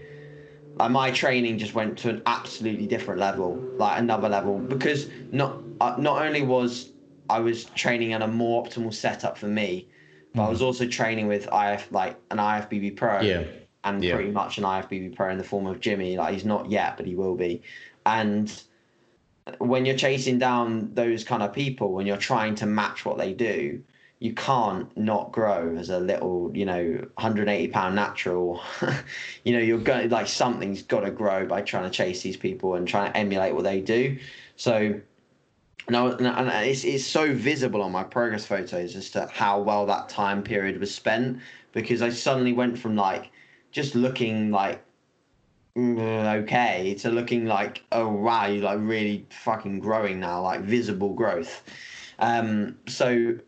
Like 0.74 0.90
my 0.90 1.10
training 1.10 1.58
just 1.58 1.74
went 1.74 1.96
to 1.98 2.10
an 2.10 2.22
absolutely 2.26 2.86
different 2.86 3.18
level, 3.20 3.66
like 3.78 3.98
another 3.98 4.28
level, 4.28 4.58
because 4.58 5.08
not 5.32 5.64
uh, 5.80 5.94
not 5.98 6.24
only 6.26 6.42
was 6.42 6.90
I 7.28 7.40
was 7.40 7.64
training 7.66 8.12
in 8.12 8.22
a 8.22 8.28
more 8.28 8.64
optimal 8.64 8.92
setup 8.92 9.38
for 9.38 9.46
me. 9.46 9.88
But 10.34 10.42
mm. 10.42 10.46
I 10.46 10.48
was 10.48 10.58
mm-hmm. 10.58 10.66
also 10.66 10.86
training 10.86 11.28
with 11.28 11.48
IF 11.52 11.90
like 11.90 12.16
an 12.30 12.38
IFBB 12.38 12.96
Pro. 12.96 13.20
Yeah. 13.20 13.44
And 13.84 14.02
yeah. 14.02 14.16
pretty 14.16 14.32
much 14.32 14.58
an 14.58 14.64
IFBB 14.64 15.14
Pro 15.14 15.30
in 15.30 15.38
the 15.38 15.44
form 15.44 15.66
of 15.66 15.80
Jimmy. 15.80 16.16
Like 16.16 16.34
he's 16.34 16.44
not 16.44 16.70
yet, 16.70 16.96
but 16.96 17.06
he 17.06 17.14
will 17.14 17.36
be. 17.36 17.62
And 18.04 18.52
when 19.58 19.86
you're 19.86 19.96
chasing 19.96 20.38
down 20.38 20.92
those 20.94 21.24
kind 21.24 21.42
of 21.42 21.52
people, 21.52 21.92
when 21.92 22.06
you're 22.06 22.16
trying 22.16 22.54
to 22.56 22.66
match 22.66 23.04
what 23.04 23.16
they 23.16 23.32
do, 23.32 23.82
you 24.18 24.32
can't 24.32 24.96
not 24.96 25.30
grow 25.30 25.76
as 25.76 25.90
a 25.90 26.00
little, 26.00 26.50
you 26.54 26.64
know, 26.64 26.82
180 27.14 27.68
pound 27.68 27.94
natural. 27.94 28.62
you 29.44 29.52
know, 29.52 29.58
you're 29.58 29.78
going 29.78 30.08
like 30.08 30.26
something's 30.26 30.82
got 30.82 31.00
to 31.00 31.10
grow 31.10 31.46
by 31.46 31.60
trying 31.60 31.84
to 31.84 31.90
chase 31.90 32.22
these 32.22 32.36
people 32.36 32.74
and 32.74 32.88
trying 32.88 33.12
to 33.12 33.16
emulate 33.16 33.54
what 33.54 33.64
they 33.64 33.80
do. 33.80 34.18
So 34.56 35.00
no, 35.88 36.10
and 36.12 36.48
it's, 36.68 36.84
it's 36.84 37.04
so 37.04 37.32
visible 37.32 37.82
on 37.82 37.92
my 37.92 38.02
progress 38.02 38.44
photos 38.44 38.96
as 38.96 39.10
to 39.10 39.28
how 39.32 39.60
well 39.60 39.86
that 39.86 40.08
time 40.08 40.42
period 40.42 40.80
was 40.80 40.92
spent 40.92 41.40
because 41.72 42.02
I 42.02 42.10
suddenly 42.10 42.52
went 42.52 42.78
from 42.78 42.96
like 42.96 43.30
just 43.70 43.94
looking 43.94 44.50
like 44.50 44.82
mm, 45.76 46.42
okay 46.42 46.94
to 47.00 47.10
looking 47.10 47.46
like 47.46 47.84
oh 47.92 48.08
wow 48.08 48.46
you're 48.46 48.64
like 48.64 48.78
really 48.80 49.26
fucking 49.30 49.78
growing 49.78 50.18
now 50.18 50.42
like 50.42 50.62
visible 50.62 51.14
growth. 51.14 51.62
Um, 52.18 52.78
so 52.88 53.38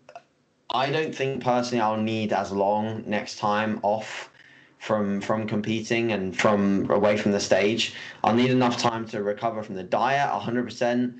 I 0.71 0.91
don't 0.91 1.14
think 1.14 1.43
personally 1.43 1.81
I'll 1.81 1.97
need 1.97 2.33
as 2.33 2.53
long 2.53 3.03
next 3.07 3.38
time 3.38 3.81
off 3.83 4.31
from 4.79 5.21
from 5.21 5.49
competing 5.49 6.12
and 6.12 6.38
from 6.38 6.88
away 6.91 7.17
from 7.17 7.33
the 7.33 7.41
stage. 7.41 7.95
I'll 8.23 8.35
need 8.35 8.51
enough 8.51 8.77
time 8.79 9.07
to 9.09 9.23
recover 9.23 9.62
from 9.62 9.75
the 9.75 9.83
diet 9.83 10.31
100% 10.31 11.19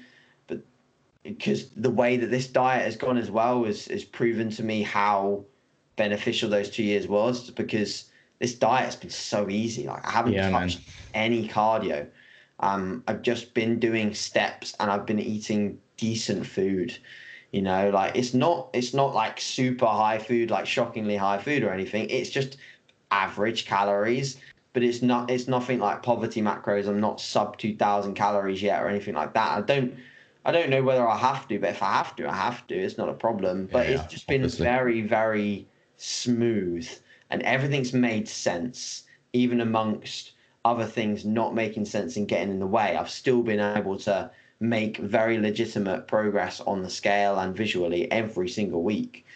because 1.29 1.71
the 1.71 1.91
way 1.91 2.17
that 2.17 2.31
this 2.31 2.47
diet 2.47 2.85
has 2.85 2.97
gone 2.97 3.19
as 3.19 3.31
well 3.31 3.65
has, 3.65 3.87
has 3.87 4.05
proven 4.05 4.51
to 4.51 4.63
me 4.63 4.83
how 4.83 5.45
beneficial 5.97 6.49
those 6.49 6.71
two 6.71 6.83
years 6.83 7.07
was 7.07 7.51
because 7.51 8.11
this 8.39 8.55
diet 8.55 8.87
has 8.87 8.97
been 8.97 9.11
so 9.11 9.49
easy. 9.51 9.87
Like 9.87 10.07
I 10.07 10.11
haven't 10.11 10.33
yeah, 10.33 10.51
touched 10.51 10.79
man. 10.79 10.87
any 11.15 11.49
cardio. 11.49 12.07
Um, 12.61 13.05
I've 13.07 13.23
just 13.23 13.53
been 13.55 13.79
doing 13.79 14.15
steps 14.15 14.75
and 14.81 14.91
I've 14.91 15.07
been 15.07 15.21
eating 15.21 15.79
decent 15.97 16.47
food. 16.47 16.97
You 17.53 17.63
know, 17.63 17.91
like 17.91 18.17
it's 18.17 18.35
not 18.35 18.71
it's 18.73 18.95
not 18.95 19.15
like 19.15 19.41
super 19.41 19.87
high 19.87 20.19
food, 20.19 20.51
like 20.51 20.67
shockingly 20.67 21.17
high 21.17 21.39
food 21.39 21.63
or 21.63 21.73
anything. 21.73 22.09
It's 22.11 22.31
just 22.31 22.57
average 23.11 23.65
calories, 23.67 24.37
but 24.73 24.83
it's 24.83 25.03
not 25.03 25.31
it's 25.31 25.49
nothing 25.49 25.79
like 25.79 26.03
poverty 26.03 26.43
macros. 26.43 26.89
I'm 26.89 27.01
not 27.01 27.21
sub 27.21 27.59
two 27.59 27.75
thousand 27.77 28.15
calories 28.15 28.63
yet 28.63 28.83
or 28.83 28.89
anything 28.89 29.15
like 29.15 29.35
that. 29.35 29.59
I 29.59 29.61
don't 29.63 29.95
I 30.49 30.51
don't 30.51 30.71
know 30.71 30.83
whether 30.83 31.07
I 31.07 31.19
have 31.19 31.47
to, 31.49 31.59
but 31.59 31.69
if 31.69 31.83
I 31.83 31.93
have 31.93 32.17
to, 32.17 32.27
I 32.27 32.35
have 32.35 32.67
to. 32.69 32.75
It's 32.75 32.97
not 32.97 33.11
a 33.11 33.13
problem. 33.13 33.69
But 33.71 33.87
yeah, 33.87 33.97
it's 33.97 34.11
just 34.11 34.27
been 34.27 34.41
obviously. 34.41 34.65
very, 34.65 35.03
very 35.03 35.69
smooth 35.99 36.89
and 37.29 37.43
everything's 37.43 37.93
made 37.93 38.27
sense, 38.27 39.03
even 39.35 39.61
amongst 39.61 40.33
other 40.65 40.87
things 40.87 41.27
not 41.27 41.55
making 41.55 41.85
sense 41.85 42.17
and 42.17 42.27
getting 42.27 42.51
in 42.51 42.61
the 42.61 42.67
way. 42.67 42.97
I've 42.97 43.11
still 43.11 43.43
been 43.43 43.61
able 43.61 43.99
to 43.99 44.31
make 44.59 44.97
very 44.97 45.37
legitimate 45.37 46.09
progress 46.09 46.63
on 46.63 46.83
the 46.83 46.89
scale 46.89 47.39
and 47.39 47.55
visually 47.55 48.11
every 48.11 48.49
single 48.49 48.83
week. 48.83 49.27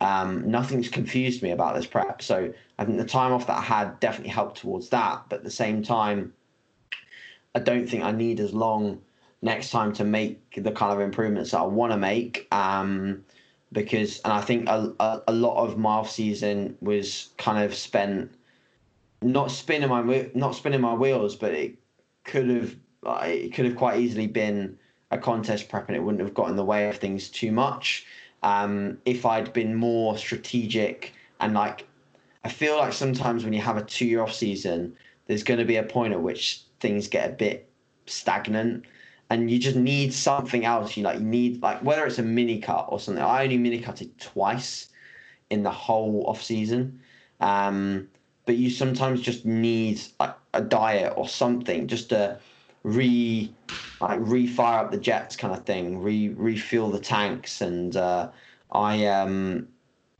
Um, 0.00 0.50
nothing's 0.50 0.88
confused 0.88 1.42
me 1.42 1.50
about 1.50 1.74
this 1.74 1.86
prep. 1.86 2.22
So 2.22 2.54
I 2.78 2.86
think 2.86 2.96
the 2.96 3.04
time 3.04 3.34
off 3.34 3.46
that 3.48 3.58
I 3.58 3.62
had 3.62 4.00
definitely 4.00 4.32
helped 4.32 4.62
towards 4.62 4.88
that. 4.88 5.24
But 5.28 5.40
at 5.40 5.44
the 5.44 5.50
same 5.50 5.82
time, 5.82 6.32
I 7.54 7.58
don't 7.58 7.86
think 7.86 8.02
I 8.02 8.12
need 8.12 8.40
as 8.40 8.54
long 8.54 9.02
next 9.44 9.70
time 9.70 9.92
to 9.92 10.04
make 10.04 10.62
the 10.62 10.72
kind 10.72 10.92
of 10.92 11.00
improvements 11.00 11.50
that 11.50 11.58
I 11.58 11.66
want 11.66 11.92
to 11.92 11.98
make. 11.98 12.48
Um, 12.50 13.24
because, 13.72 14.20
and 14.20 14.32
I 14.32 14.40
think 14.40 14.68
a, 14.68 14.92
a, 14.98 15.22
a 15.28 15.32
lot 15.32 15.62
of 15.62 15.76
my 15.76 15.90
off 15.90 16.10
season 16.10 16.76
was 16.80 17.30
kind 17.36 17.62
of 17.62 17.74
spent 17.74 18.32
not 19.20 19.50
spinning 19.50 19.88
my 19.88 20.30
not 20.34 20.54
spinning 20.54 20.80
my 20.80 20.94
wheels, 20.94 21.36
but 21.36 21.52
it 21.52 21.74
could 22.24 22.48
have 22.48 22.76
it 23.22 23.52
could 23.52 23.66
have 23.66 23.76
quite 23.76 24.00
easily 24.00 24.26
been 24.26 24.78
a 25.10 25.18
contest 25.18 25.68
prep, 25.68 25.88
and 25.88 25.96
it 25.96 26.00
wouldn't 26.00 26.22
have 26.22 26.34
got 26.34 26.48
in 26.48 26.56
the 26.56 26.64
way 26.64 26.88
of 26.88 26.96
things 26.96 27.28
too 27.28 27.52
much. 27.52 28.06
Um, 28.42 28.98
if 29.04 29.26
I'd 29.26 29.52
been 29.52 29.74
more 29.74 30.18
strategic 30.18 31.12
and 31.40 31.54
like, 31.54 31.86
I 32.44 32.48
feel 32.48 32.76
like 32.76 32.92
sometimes 32.92 33.44
when 33.44 33.52
you 33.52 33.60
have 33.60 33.76
a 33.76 33.82
two-year 33.82 34.22
off 34.22 34.34
season, 34.34 34.94
there's 35.26 35.42
going 35.42 35.58
to 35.58 35.64
be 35.64 35.76
a 35.76 35.82
point 35.82 36.12
at 36.12 36.20
which 36.20 36.62
things 36.80 37.08
get 37.08 37.30
a 37.30 37.32
bit 37.32 37.68
stagnant 38.06 38.84
and 39.34 39.50
you 39.50 39.58
just 39.58 39.74
need 39.74 40.14
something 40.14 40.64
else. 40.64 40.96
You 40.96 41.02
like 41.02 41.18
you 41.18 41.24
need 41.24 41.60
like 41.60 41.82
whether 41.82 42.06
it's 42.06 42.20
a 42.20 42.22
mini 42.22 42.60
cut 42.60 42.86
or 42.88 43.00
something. 43.00 43.22
I 43.22 43.42
only 43.42 43.58
mini 43.58 43.80
cut 43.80 44.00
it 44.00 44.16
twice 44.20 44.90
in 45.50 45.64
the 45.64 45.72
whole 45.72 46.24
off 46.28 46.40
season. 46.40 47.00
Um, 47.40 48.08
but 48.46 48.56
you 48.56 48.70
sometimes 48.70 49.20
just 49.20 49.44
need 49.44 50.00
a, 50.20 50.34
a 50.52 50.60
diet 50.60 51.14
or 51.16 51.26
something 51.28 51.88
just 51.88 52.10
to 52.10 52.38
re 52.84 53.52
like 54.00 54.20
refire 54.20 54.84
up 54.84 54.92
the 54.92 54.98
jets 54.98 55.34
kind 55.34 55.52
of 55.52 55.66
thing, 55.66 56.00
re 56.00 56.28
refuel 56.28 56.90
the 56.90 57.00
tanks. 57.00 57.60
And 57.60 57.96
uh, 57.96 58.30
I 58.70 59.04
um 59.06 59.66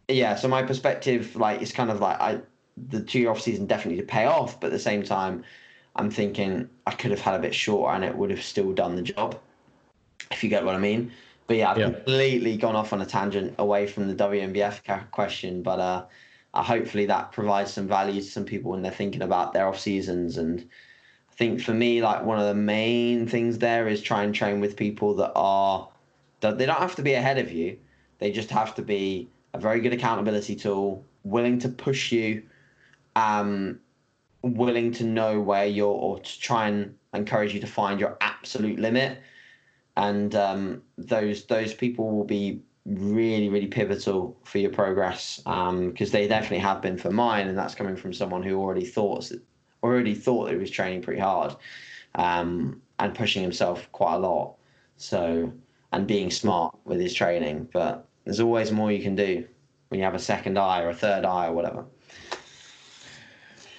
yeah, 0.09 0.35
so 0.35 0.48
my 0.48 0.64
perspective 0.64 1.37
like 1.37 1.62
it's 1.62 1.70
kind 1.70 1.90
of 1.92 2.00
like 2.00 2.20
I 2.20 2.40
the 2.88 3.00
two 3.00 3.20
year 3.20 3.31
off 3.31 3.40
season 3.40 3.66
definitely 3.66 4.00
to 4.00 4.07
pay 4.09 4.24
off, 4.24 4.59
but 4.59 4.66
at 4.66 4.72
the 4.72 4.81
same 4.81 5.05
time 5.05 5.44
I'm 5.96 6.11
thinking 6.11 6.68
I 6.87 6.92
could 6.92 7.11
have 7.11 7.20
had 7.20 7.35
a 7.35 7.38
bit 7.38 7.54
shorter 7.54 7.94
and 7.94 8.04
it 8.04 8.16
would 8.16 8.30
have 8.30 8.42
still 8.42 8.72
done 8.72 8.96
the 8.96 9.02
job, 9.02 9.38
if 10.30 10.42
you 10.42 10.50
get 10.50 10.64
what 10.64 10.74
I 10.74 10.78
mean. 10.78 11.12
But 11.46 11.59
yeah, 11.59 11.70
I've 11.70 11.78
yeah. 11.78 11.90
completely 11.90 12.57
gone 12.57 12.74
off 12.74 12.92
on 12.92 13.02
a 13.02 13.07
tangent 13.07 13.54
away 13.59 13.87
from 13.87 14.09
the 14.09 14.14
WNBF 14.14 15.11
question, 15.11 15.62
but 15.62 15.78
uh, 15.78 16.04
hopefully 16.62 17.07
that 17.07 17.33
provides 17.33 17.72
some 17.72 17.87
value 17.87 18.20
to 18.20 18.26
some 18.26 18.44
people 18.44 18.70
when 18.70 18.83
they're 18.83 18.92
thinking 18.92 19.22
about 19.22 19.52
their 19.52 19.68
off 19.68 19.78
seasons. 19.78 20.38
And 20.38 20.61
I 21.30 21.35
think 21.35 21.61
for 21.61 21.74
me, 21.74 22.02
like 22.02 22.24
one 22.24 22.38
of 22.38 22.46
the 22.46 22.54
main 22.54 23.26
things 23.26 23.59
there 23.59 23.88
is 23.88 24.00
try 24.00 24.22
and 24.22 24.35
train 24.35 24.61
with 24.61 24.76
people 24.76 25.14
that 25.16 25.33
are 25.35 25.88
that 26.40 26.59
they 26.59 26.66
don't 26.66 26.78
have 26.78 26.96
to 26.96 27.02
be 27.02 27.14
ahead 27.14 27.38
of 27.38 27.52
you. 27.52 27.78
They 28.18 28.30
just 28.30 28.50
have 28.50 28.74
to 28.76 28.83
be 28.83 29.28
a 29.52 29.59
very 29.59 29.80
good 29.80 29.92
accountability 29.92 30.57
tool, 30.57 31.04
willing 31.24 31.59
to 31.61 31.68
push 31.68 32.12
you, 32.12 32.42
um, 33.16 33.80
willing 34.50 34.92
to 34.92 35.04
know 35.04 35.40
where 35.40 35.66
you're 35.66 35.87
or 35.87 36.18
to 36.20 36.40
try 36.40 36.68
and 36.68 36.94
encourage 37.12 37.54
you 37.54 37.61
to 37.61 37.66
find 37.66 38.00
your 38.00 38.16
absolute 38.20 38.78
limit. 38.78 39.18
And 39.96 40.35
um, 40.35 40.83
those 40.98 41.46
those 41.46 41.72
people 41.72 42.11
will 42.11 42.24
be 42.24 42.61
really 42.87 43.48
really 43.48 43.66
pivotal 43.66 44.37
for 44.44 44.59
your 44.59 44.70
progress 44.70 45.38
because 45.38 46.09
um, 46.09 46.12
they 46.12 46.28
definitely 46.28 46.59
have 46.59 46.83
been 46.83 46.98
for 46.98 47.11
mine 47.11 47.48
and 47.48 47.57
that's 47.57 47.74
coming 47.74 47.96
from 47.96 48.12
someone 48.12 48.42
who 48.42 48.61
already 48.61 48.85
thought 48.85 49.30
already 49.83 50.14
thought 50.14 50.50
he 50.50 50.57
was 50.57 50.70
training 50.70 51.00
pretty 51.00 51.20
hard 51.20 51.57
um, 52.16 52.83
and 52.98 53.14
pushing 53.14 53.42
himself 53.42 53.90
quite 53.92 54.14
a 54.14 54.18
lot. 54.18 54.57
So 54.96 55.52
and 55.92 56.07
being 56.07 56.30
smart 56.30 56.76
with 56.85 57.00
his 57.00 57.14
training 57.14 57.68
but 57.72 58.07
there's 58.24 58.40
always 58.40 58.72
more 58.72 58.92
you 58.92 59.02
can 59.02 59.14
do 59.14 59.46
when 59.88 60.00
you 60.00 60.04
have 60.04 60.14
a 60.14 60.18
second 60.18 60.59
eye 60.59 60.83
or 60.83 60.90
a 60.90 60.94
third 60.94 61.24
eye 61.24 61.46
or 61.46 61.52
whatever 61.52 61.87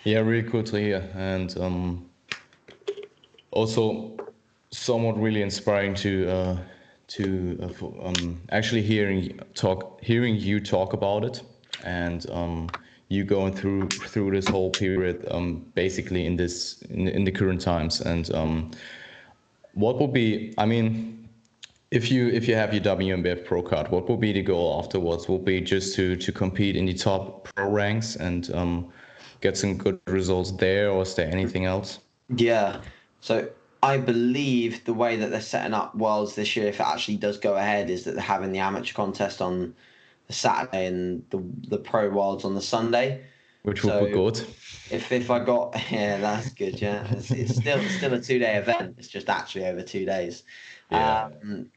yeah, 0.06 0.20
really 0.20 0.48
cool 0.48 0.64
to 0.64 0.78
hear, 0.80 1.10
and 1.16 1.58
um, 1.58 2.10
also 3.52 4.16
somewhat 4.70 5.20
really 5.20 5.42
inspiring 5.42 5.96
to 5.96 6.30
uh, 6.30 6.58
to 7.08 7.74
uh, 7.82 8.08
um, 8.08 8.40
actually 8.52 8.84
hearing 8.84 9.40
talk 9.56 10.00
hearing 10.04 10.36
you 10.36 10.60
talk 10.60 10.94
about 10.94 11.26
it, 11.26 11.42
and 11.84 12.30
um, 12.30 12.70
you 13.10 13.24
going 13.24 13.54
through 13.54 13.90
through 13.90 14.32
this 14.32 14.48
whole 14.48 14.70
period, 14.70 15.26
um, 15.32 15.66
basically 15.74 16.28
in 16.28 16.36
this 16.36 16.82
in, 16.84 17.08
in 17.08 17.24
the 17.24 17.32
current 17.32 17.60
times, 17.60 18.02
and 18.02 18.34
um, 18.36 18.72
what 19.74 20.00
would 20.00 20.14
be, 20.14 20.54
I 20.60 20.68
mean, 20.68 21.28
if 21.90 22.12
you 22.12 22.28
if 22.28 22.48
you 22.48 22.56
have 22.56 22.74
your 22.74 22.84
WNBF 22.84 23.44
Pro 23.44 23.64
card, 23.64 23.90
what 23.90 24.08
will 24.08 24.18
be 24.18 24.34
the 24.34 24.44
goal 24.44 24.80
afterwards? 24.80 25.28
Will 25.28 25.40
be 25.40 25.62
just 25.62 25.96
to 25.96 26.16
to 26.16 26.32
compete 26.32 26.76
in 26.76 26.86
the 26.86 26.94
top 26.94 27.50
pro 27.56 27.70
ranks 27.70 28.16
and 28.16 28.54
um, 28.54 28.92
get 29.42 29.58
some 29.58 29.78
good 29.78 30.00
results 30.08 30.52
there, 30.52 30.90
or 30.90 31.04
is 31.04 31.16
there 31.16 31.30
anything 31.32 31.66
else? 31.66 32.00
Yeah. 32.30 32.82
So 33.22 33.50
I 33.84 33.98
believe 33.98 34.84
the 34.86 34.94
way 34.94 35.16
that 35.18 35.30
they're 35.30 35.42
setting 35.42 35.74
up 35.74 35.96
Worlds 35.96 36.36
this 36.36 36.56
year, 36.56 36.68
if 36.68 36.80
it 36.80 36.86
actually 36.86 37.18
does 37.18 37.38
go 37.38 37.56
ahead, 37.56 37.90
is 37.90 38.04
that 38.06 38.16
they're 38.16 38.24
having 38.24 38.52
the 38.52 38.60
amateur 38.60 38.94
contest 38.94 39.42
on 39.42 39.76
the 40.28 40.34
Saturday 40.34 40.88
and 40.88 41.24
the 41.30 41.44
the 41.68 41.78
Pro 41.78 42.10
Worlds 42.10 42.46
on 42.46 42.56
the 42.56 42.62
Sunday. 42.62 43.24
Which 43.64 43.84
will 43.84 43.92
so 43.92 44.06
be 44.06 44.12
good. 44.12 44.38
If 44.92 45.12
if 45.12 45.30
I 45.30 45.40
got 45.40 45.76
yeah, 45.92 46.18
that's 46.18 46.50
good. 46.50 46.82
Yeah, 46.82 47.06
it's, 47.12 47.32
it's 47.32 47.56
still 47.56 47.82
still 47.90 48.14
a 48.14 48.22
two 48.22 48.40
day 48.40 48.56
event. 48.56 48.96
It's 48.98 49.08
just 49.08 49.30
actually 49.30 49.66
over 49.66 49.82
two 49.82 50.06
days. 50.06 50.44
Yeah. 50.92 51.30
Um, 51.44 51.70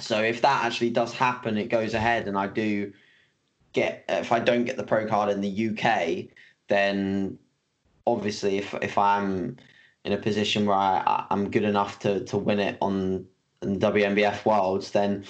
so 0.00 0.22
if 0.22 0.42
that 0.42 0.64
actually 0.64 0.90
does 0.90 1.12
happen, 1.12 1.56
it 1.56 1.68
goes 1.70 1.94
ahead, 1.94 2.28
and 2.28 2.38
I 2.38 2.46
do 2.46 2.92
get 3.72 4.04
if 4.08 4.32
I 4.32 4.40
don't 4.40 4.64
get 4.64 4.76
the 4.76 4.84
pro 4.84 5.06
card 5.06 5.30
in 5.30 5.40
the 5.40 5.68
UK, 5.70 6.28
then 6.68 7.38
obviously 8.06 8.58
if 8.58 8.74
if 8.82 8.96
I'm 8.96 9.56
in 10.04 10.12
a 10.12 10.18
position 10.18 10.66
where 10.66 10.76
I, 10.76 11.26
I'm 11.30 11.50
good 11.50 11.64
enough 11.64 11.98
to 12.00 12.24
to 12.24 12.38
win 12.38 12.60
it 12.60 12.78
on, 12.80 13.26
on 13.62 13.78
WNBF 13.78 14.44
Worlds, 14.44 14.90
then 14.92 15.24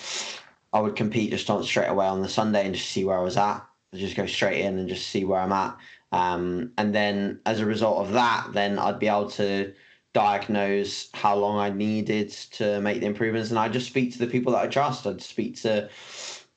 I 0.72 0.80
would 0.80 0.96
compete 0.96 1.30
just 1.30 1.50
on 1.50 1.64
straight 1.64 1.88
away 1.88 2.06
on 2.06 2.22
the 2.22 2.28
Sunday 2.28 2.64
and 2.64 2.74
just 2.74 2.90
see 2.90 3.04
where 3.04 3.18
I 3.18 3.22
was 3.22 3.36
at. 3.36 3.64
I'd 3.92 4.00
just 4.00 4.16
go 4.16 4.26
straight 4.26 4.60
in 4.60 4.78
and 4.78 4.88
just 4.88 5.08
see 5.08 5.24
where 5.24 5.40
I'm 5.40 5.52
at. 5.52 5.76
Um, 6.12 6.72
and 6.78 6.94
then 6.94 7.40
as 7.46 7.60
a 7.60 7.66
result 7.66 8.06
of 8.06 8.12
that, 8.12 8.48
then 8.52 8.78
I'd 8.78 8.98
be 8.98 9.08
able 9.08 9.30
to 9.30 9.72
diagnose 10.12 11.10
how 11.14 11.36
long 11.36 11.58
I 11.58 11.70
needed 11.70 12.30
to 12.52 12.80
make 12.80 13.00
the 13.00 13.06
improvements. 13.06 13.50
And 13.50 13.58
I'd 13.58 13.72
just 13.72 13.86
speak 13.86 14.12
to 14.12 14.18
the 14.18 14.26
people 14.26 14.52
that 14.52 14.62
I 14.62 14.66
trust. 14.66 15.06
I'd 15.06 15.22
speak 15.22 15.60
to 15.62 15.88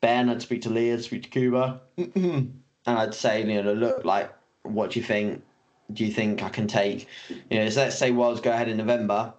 Ben, 0.01 0.29
I'd 0.29 0.41
speak 0.41 0.61
to 0.63 0.69
Lee, 0.69 0.91
I'd 0.91 1.03
speak 1.03 1.23
to 1.23 1.29
Kuba. 1.29 1.81
and 1.97 2.61
I'd 2.85 3.13
say, 3.13 3.45
you 3.45 3.61
know, 3.61 3.73
look, 3.73 4.03
like 4.03 4.33
what 4.63 4.91
do 4.91 4.99
you 4.99 5.05
think? 5.05 5.43
Do 5.93 6.05
you 6.05 6.11
think 6.11 6.43
I 6.43 6.49
can 6.49 6.67
take? 6.67 7.07
You 7.49 7.59
know, 7.59 7.69
so 7.69 7.81
let's 7.81 7.97
say 7.97 8.11
Worlds 8.11 8.41
go 8.41 8.51
ahead 8.51 8.69
in 8.69 8.77
November. 8.77 9.33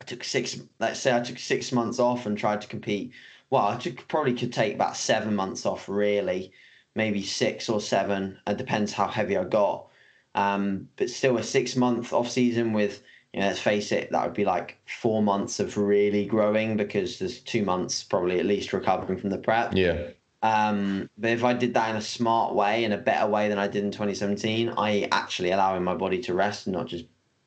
I 0.00 0.04
took 0.04 0.22
six. 0.22 0.60
Let's 0.78 1.00
say 1.00 1.14
I 1.14 1.20
took 1.20 1.38
six 1.38 1.72
months 1.72 1.98
off 1.98 2.26
and 2.26 2.36
tried 2.36 2.60
to 2.60 2.68
compete. 2.68 3.12
Well, 3.50 3.66
I 3.66 3.76
took, 3.76 4.06
probably 4.08 4.34
could 4.34 4.52
take 4.52 4.74
about 4.74 4.96
seven 4.96 5.34
months 5.34 5.66
off, 5.66 5.88
really, 5.88 6.52
maybe 6.94 7.22
six 7.22 7.68
or 7.68 7.80
seven. 7.80 8.38
It 8.46 8.56
depends 8.56 8.92
how 8.92 9.06
heavy 9.08 9.36
I 9.36 9.44
got. 9.44 9.86
Um, 10.34 10.88
but 10.96 11.10
still, 11.10 11.38
a 11.38 11.42
six 11.42 11.76
month 11.76 12.12
off 12.12 12.30
season 12.30 12.72
with 12.72 13.02
you 13.36 13.40
know, 13.42 13.48
let's 13.48 13.60
face 13.60 13.92
it, 13.92 14.10
that 14.10 14.24
would 14.24 14.34
be 14.34 14.46
like 14.46 14.78
four 14.86 15.22
months 15.22 15.60
of 15.60 15.76
really 15.76 16.24
growing 16.24 16.74
because 16.74 17.18
there's 17.18 17.40
two 17.40 17.64
months 17.64 18.02
probably 18.02 18.38
at 18.40 18.46
least 18.46 18.72
recovering 18.72 19.18
from 19.18 19.28
the 19.28 19.36
prep. 19.36 19.74
Yeah. 19.74 20.08
Um, 20.42 21.08
but 21.16 21.30
if 21.30 21.44
I 21.44 21.54
did 21.54 21.74
that 21.74 21.90
in 21.90 21.96
a 21.96 22.02
smart 22.02 22.54
way, 22.54 22.84
in 22.84 22.92
a 22.92 22.98
better 22.98 23.26
way 23.26 23.48
than 23.48 23.58
I 23.58 23.68
did 23.68 23.84
in 23.84 23.90
2017, 23.90 24.74
I 24.76 25.08
actually 25.10 25.50
allowing 25.50 25.82
my 25.82 25.94
body 25.94 26.20
to 26.22 26.34
rest 26.34 26.66
and 26.66 26.74
not 26.74 26.86
just 26.86 27.06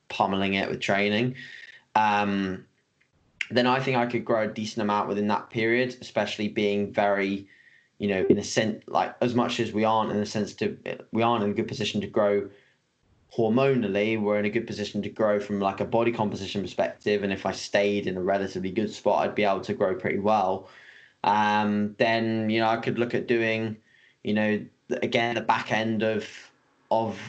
pummeling 0.10 0.56
it 0.56 0.69
with 0.69 0.80
training, 0.80 1.36
um, 1.95 2.65
then 3.52 3.67
I 3.67 3.80
think 3.80 3.97
I 3.97 4.06
could 4.06 4.25
grow 4.25 4.43
a 4.43 4.47
decent 4.47 4.82
amount 4.84 5.08
within 5.08 5.28
that 5.28 5.49
period, 5.49 5.97
especially 6.02 6.47
being 6.47 6.91
very, 6.91 7.47
you 7.97 8.08
know, 8.08 8.25
in 8.30 8.38
a 8.38 8.43
sense, 8.43 8.84
like 8.88 9.15
as 9.21 9.34
much 9.34 9.60
as 9.60 9.71
we 9.71 9.84
aren't 9.84 10.12
in 10.12 10.17
a 10.17 10.25
sense 10.25 10.54
to, 10.56 10.78
we 11.12 11.21
aren't 11.21 11.43
in 11.43 11.52
a 11.52 11.54
good 11.54 11.67
position 11.67 12.02
to 12.02 12.08
grow 12.08 12.49
hormonally, 13.36 14.19
we're 14.19 14.39
in 14.39 14.45
a 14.45 14.49
good 14.49 14.67
position 14.67 15.02
to 15.04 15.10
grow 15.10 15.39
from 15.39 15.60
like 15.60 15.80
a 15.80 15.86
body 15.86 16.12
composition 16.12 16.62
perspective. 16.62 17.23
And 17.23 17.32
if 17.32 17.45
I 17.45 17.52
stayed 17.52 18.08
in 18.08 18.17
a 18.17 18.21
relatively 18.21 18.71
good 18.71 18.91
spot, 18.91 19.23
I'd 19.23 19.36
be 19.36 19.43
able 19.43 19.62
to 19.62 19.73
grow 19.73 19.95
pretty 19.95 20.19
well. 20.19 20.69
Um, 21.23 21.95
then 21.97 22.49
you 22.49 22.60
know 22.60 22.67
I 22.67 22.77
could 22.77 22.99
look 22.99 23.13
at 23.13 23.27
doing, 23.27 23.77
you 24.23 24.34
know, 24.34 24.65
again 25.01 25.36
the 25.36 25.41
back 25.41 25.71
end 25.71 26.03
of 26.03 26.27
of 26.91 27.19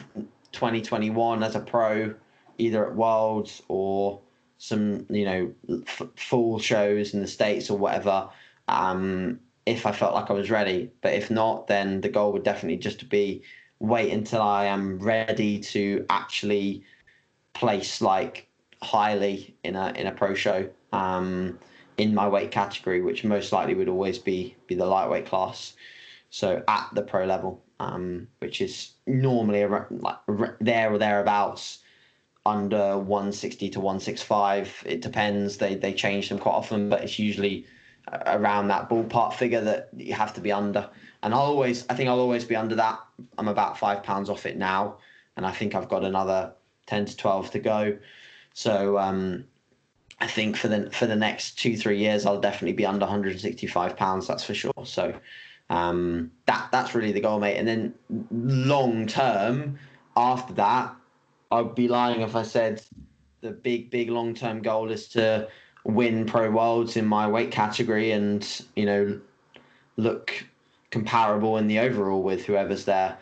2021 0.51 1.43
as 1.43 1.55
a 1.55 1.59
pro, 1.59 2.13
either 2.57 2.87
at 2.87 2.95
Worlds 2.95 3.61
or 3.67 4.21
some 4.57 5.05
you 5.09 5.25
know 5.25 5.53
f- 5.87 6.09
full 6.15 6.59
shows 6.59 7.13
in 7.13 7.21
the 7.21 7.27
states 7.27 7.69
or 7.69 7.77
whatever. 7.77 8.29
Um, 8.67 9.39
if 9.65 9.85
I 9.85 9.91
felt 9.91 10.15
like 10.15 10.29
I 10.29 10.33
was 10.33 10.49
ready, 10.49 10.89
but 11.01 11.13
if 11.13 11.29
not, 11.29 11.67
then 11.67 12.01
the 12.01 12.09
goal 12.09 12.31
would 12.33 12.43
definitely 12.43 12.77
just 12.77 12.99
to 12.99 13.05
be 13.05 13.43
wait 13.79 14.11
until 14.11 14.41
I 14.41 14.65
am 14.65 14.99
ready 14.99 15.59
to 15.59 16.05
actually 16.09 16.83
place 17.53 18.01
like 18.01 18.47
highly 18.81 19.55
in 19.63 19.75
a 19.75 19.91
in 19.95 20.07
a 20.07 20.11
pro 20.11 20.33
show 20.33 20.69
um, 20.93 21.59
in 22.01 22.15
my 22.15 22.27
weight 22.27 22.49
category, 22.49 22.99
which 23.01 23.23
most 23.23 23.51
likely 23.51 23.75
would 23.75 23.87
always 23.87 24.17
be 24.17 24.55
be 24.67 24.75
the 24.75 24.85
lightweight 24.85 25.27
class. 25.27 25.73
So 26.31 26.63
at 26.67 26.89
the 26.93 27.03
pro 27.03 27.25
level, 27.25 27.63
um, 27.79 28.27
which 28.39 28.59
is 28.59 28.93
normally 29.05 29.61
around, 29.61 30.01
like 30.01 30.17
there 30.59 30.91
or 30.91 30.97
thereabouts 30.97 31.79
under 32.45 32.97
160 32.97 33.69
to 33.69 33.79
165. 33.79 34.83
It 34.87 35.01
depends. 35.01 35.57
They 35.57 35.75
they 35.75 35.93
change 35.93 36.29
them 36.29 36.39
quite 36.39 36.53
often, 36.53 36.89
but 36.89 37.03
it's 37.03 37.19
usually 37.19 37.67
around 38.25 38.67
that 38.69 38.89
ballpark 38.89 39.33
figure 39.33 39.61
that 39.61 39.89
you 39.95 40.13
have 40.13 40.33
to 40.33 40.41
be 40.41 40.51
under. 40.51 40.89
And 41.21 41.35
I'll 41.35 41.41
always, 41.41 41.85
I 41.87 41.93
think 41.93 42.09
I'll 42.09 42.19
always 42.19 42.43
be 42.43 42.55
under 42.55 42.75
that. 42.75 42.99
I'm 43.37 43.47
about 43.47 43.77
five 43.77 44.01
pounds 44.01 44.27
off 44.27 44.47
it 44.47 44.57
now, 44.57 44.97
and 45.37 45.45
I 45.45 45.51
think 45.51 45.75
I've 45.75 45.87
got 45.87 46.03
another 46.03 46.53
10 46.87 47.05
to 47.05 47.15
12 47.15 47.51
to 47.51 47.59
go. 47.59 47.97
So 48.53 48.97
um, 48.97 49.45
I 50.21 50.27
think 50.27 50.55
for 50.55 50.67
the 50.67 50.89
for 50.91 51.07
the 51.07 51.15
next 51.15 51.57
two 51.57 51.75
three 51.75 51.97
years, 51.97 52.25
I'll 52.25 52.39
definitely 52.39 52.73
be 52.73 52.85
under 52.85 53.05
165 53.05 53.97
pounds. 53.97 54.27
That's 54.27 54.43
for 54.43 54.53
sure. 54.53 54.71
So 54.85 55.13
um, 55.71 56.31
that 56.45 56.69
that's 56.71 56.93
really 56.93 57.11
the 57.11 57.21
goal, 57.21 57.39
mate. 57.39 57.57
And 57.57 57.67
then 57.67 57.95
long 58.29 59.07
term, 59.07 59.79
after 60.15 60.53
that, 60.53 60.95
I'd 61.51 61.73
be 61.73 61.87
lying 61.87 62.21
if 62.21 62.35
I 62.35 62.43
said 62.43 62.83
the 63.41 63.49
big 63.49 63.89
big 63.89 64.09
long 64.11 64.35
term 64.35 64.61
goal 64.61 64.91
is 64.91 65.07
to 65.09 65.47
win 65.83 66.27
pro 66.27 66.51
worlds 66.51 66.97
in 66.97 67.05
my 67.07 67.27
weight 67.27 67.49
category 67.49 68.11
and 68.11 68.63
you 68.75 68.85
know 68.85 69.19
look 69.97 70.45
comparable 70.91 71.57
in 71.57 71.67
the 71.67 71.79
overall 71.79 72.21
with 72.21 72.45
whoever's 72.45 72.85
there. 72.85 73.17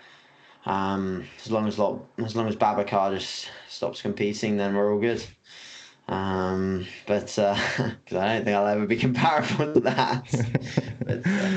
Um, 0.66 1.26
as 1.46 1.50
long 1.50 1.66
as 1.66 1.76
as 1.76 2.36
long 2.36 2.48
as 2.50 2.58
Babacar 2.58 3.18
just 3.18 3.50
stops 3.70 4.02
competing, 4.02 4.58
then 4.58 4.76
we're 4.76 4.94
all 4.94 5.00
good. 5.00 5.24
Um, 6.10 6.88
but 7.06 7.28
because 7.28 7.38
uh, 7.38 7.56
I 8.20 8.34
don't 8.34 8.44
think 8.44 8.58
I'll 8.58 8.68
ever 8.68 8.88
be 8.88 8.96
comparable 9.08 9.74
to 9.74 9.80
that. 9.82 10.26
but, 11.06 11.22
uh, 11.26 11.52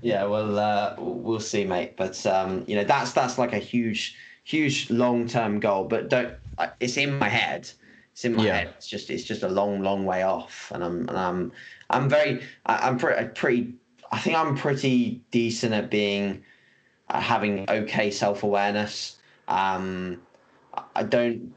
yeah, 0.00 0.24
well, 0.24 0.58
uh, 0.58 0.94
we'll 0.98 1.40
see, 1.40 1.64
mate. 1.64 1.96
But 1.96 2.24
um, 2.24 2.64
you 2.68 2.76
know, 2.76 2.84
that's 2.84 3.12
that's 3.12 3.36
like 3.36 3.52
a 3.52 3.58
huge, 3.58 4.16
huge 4.44 4.90
long 4.90 5.26
term 5.26 5.60
goal. 5.60 5.84
But 5.84 6.08
don't. 6.08 6.34
It's 6.80 6.96
in 6.96 7.18
my 7.18 7.28
head. 7.28 7.68
It's 8.12 8.24
in 8.24 8.36
my 8.36 8.46
yeah. 8.46 8.56
head. 8.58 8.74
It's 8.76 8.88
just 8.88 9.10
it's 9.10 9.24
just 9.24 9.42
a 9.42 9.48
long, 9.48 9.82
long 9.82 10.04
way 10.04 10.22
off. 10.22 10.70
And 10.72 10.84
I'm 10.84 11.08
and 11.08 11.18
I'm 11.18 11.52
I'm 11.90 12.08
very 12.08 12.42
I, 12.64 12.88
I'm 12.88 12.98
pretty 12.98 13.28
pretty. 13.30 13.74
I 14.12 14.20
think 14.20 14.36
I'm 14.36 14.56
pretty 14.56 15.20
decent 15.32 15.74
at 15.74 15.90
being 15.90 16.44
uh, 17.10 17.20
having 17.20 17.68
okay 17.68 18.12
self 18.12 18.44
awareness. 18.44 19.18
Um, 19.48 20.22
I 20.94 21.02
don't 21.02 21.52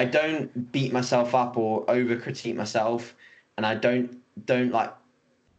I 0.00 0.06
don't 0.06 0.72
beat 0.72 0.94
myself 0.94 1.34
up 1.34 1.58
or 1.58 1.84
over 1.90 2.16
critique 2.16 2.56
myself, 2.56 3.14
and 3.58 3.66
I 3.66 3.74
don't 3.74 4.16
don't 4.46 4.72
like 4.72 4.94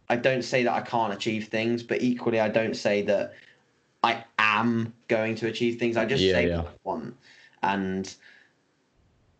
I 0.09 0.15
don't 0.15 0.41
say 0.41 0.63
that 0.63 0.73
I 0.73 0.81
can't 0.81 1.13
achieve 1.13 1.49
things, 1.49 1.83
but 1.83 2.01
equally 2.01 2.39
I 2.39 2.49
don't 2.49 2.75
say 2.75 3.03
that 3.03 3.35
I 4.01 4.23
am 4.39 4.93
going 5.09 5.35
to 5.35 5.47
achieve 5.47 5.77
things. 5.77 5.95
I 5.95 6.05
just 6.05 6.23
yeah, 6.23 6.33
say 6.33 6.47
yeah. 6.47 6.57
what 6.57 6.65
I 6.65 6.71
want, 6.83 7.15
and 7.61 8.15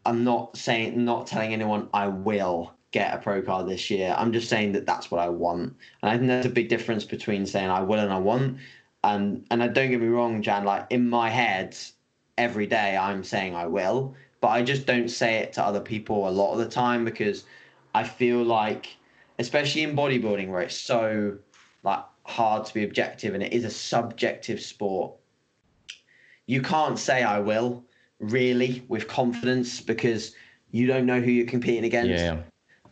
I'm 0.06 0.24
not 0.24 0.56
saying 0.56 1.04
not 1.04 1.26
telling 1.26 1.52
anyone 1.52 1.90
I 1.96 2.08
will 2.08 2.72
get 2.92 3.12
a 3.16 3.18
pro 3.18 3.42
card 3.42 3.68
this 3.68 3.90
year. 3.90 4.14
I'm 4.16 4.32
just 4.32 4.50
saying 4.50 4.74
that 4.74 4.86
that's 4.86 5.10
what 5.10 5.20
I 5.20 5.30
want, 5.30 5.76
and 6.04 6.12
I 6.12 6.16
think 6.16 6.28
there's 6.28 6.46
a 6.46 6.50
big 6.50 6.70
difference 6.70 7.06
between 7.06 7.48
saying 7.48 7.72
I 7.72 7.82
will 7.82 8.00
and 8.00 8.14
I 8.14 8.20
want. 8.20 8.60
And 9.04 9.48
and 9.50 9.64
I 9.64 9.68
don't 9.68 9.90
get 9.90 10.00
me 10.00 10.10
wrong, 10.10 10.44
Jan. 10.44 10.64
Like 10.64 10.86
in 10.92 11.10
my 11.10 11.28
head, 11.32 11.76
every 12.38 12.68
day 12.68 12.96
I'm 12.96 13.24
saying 13.24 13.56
I 13.56 13.66
will, 13.66 14.16
but 14.42 14.50
I 14.50 14.64
just 14.64 14.86
don't 14.86 15.08
say 15.08 15.36
it 15.38 15.54
to 15.54 15.64
other 15.64 15.80
people 15.80 16.28
a 16.28 16.32
lot 16.32 16.52
of 16.52 16.60
the 16.60 16.68
time 16.68 17.06
because 17.06 17.46
I 17.94 18.04
feel 18.04 18.44
like, 18.44 18.98
especially 19.40 19.84
in 19.84 19.96
bodybuilding, 19.96 20.50
where 20.50 20.62
it's 20.62 20.76
so 20.76 21.38
like 21.84 22.04
hard 22.26 22.66
to 22.66 22.74
be 22.74 22.84
objective 22.84 23.34
and 23.34 23.44
it 23.44 23.54
is 23.54 23.64
a 23.64 23.70
subjective 23.70 24.60
sport. 24.60 25.14
You 26.48 26.62
can't 26.62 26.98
say 26.98 27.24
I 27.24 27.40
will 27.40 27.86
really 28.20 28.84
with 28.88 29.08
confidence 29.08 29.80
because 29.80 30.34
you 30.72 30.88
don't 30.88 31.06
know 31.06 31.22
who 31.22 31.32
you're 31.32 31.48
competing 31.48 31.86
against. 31.86 32.24
Yeah. 32.24 32.42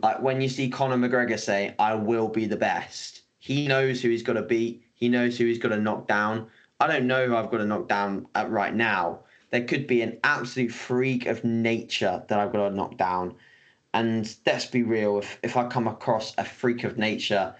Like 0.01 0.21
when 0.21 0.41
you 0.41 0.49
see 0.49 0.69
Conor 0.69 0.97
McGregor 0.97 1.39
say, 1.39 1.75
I 1.79 1.95
will 1.95 2.27
be 2.27 2.45
the 2.45 2.55
best, 2.55 3.21
he 3.39 3.67
knows 3.67 4.01
who 4.01 4.09
he's 4.09 4.23
got 4.23 4.33
to 4.33 4.43
beat, 4.43 4.83
he 4.93 5.09
knows 5.09 5.37
who 5.37 5.45
he's 5.45 5.59
got 5.59 5.69
to 5.69 5.79
knock 5.79 6.07
down. 6.07 6.47
I 6.79 6.87
don't 6.87 7.07
know 7.07 7.27
who 7.27 7.35
I've 7.35 7.49
got 7.51 7.57
to 7.57 7.65
knock 7.65 7.87
down 7.87 8.27
at 8.35 8.49
right 8.49 8.73
now. 8.73 9.19
There 9.51 9.63
could 9.63 9.87
be 9.87 10.01
an 10.01 10.19
absolute 10.23 10.71
freak 10.71 11.25
of 11.25 11.43
nature 11.43 12.23
that 12.27 12.39
I've 12.39 12.53
got 12.53 12.69
to 12.69 12.75
knock 12.75 12.97
down. 12.97 13.35
And 13.93 14.35
let's 14.45 14.67
be 14.67 14.83
real, 14.83 15.17
if, 15.17 15.39
if 15.41 15.57
I 15.57 15.67
come 15.67 15.87
across 15.87 16.33
a 16.37 16.45
freak 16.45 16.83
of 16.83 16.97
nature 16.97 17.55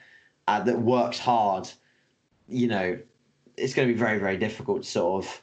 uh, 0.48 0.62
that 0.62 0.80
works 0.80 1.18
hard, 1.18 1.70
you 2.48 2.68
know, 2.68 3.00
it's 3.58 3.74
going 3.74 3.88
to 3.88 3.94
be 3.94 4.00
very, 4.00 4.20
very 4.20 4.38
difficult 4.38 4.84
to 4.84 4.90
sort 4.90 5.26
of, 5.26 5.42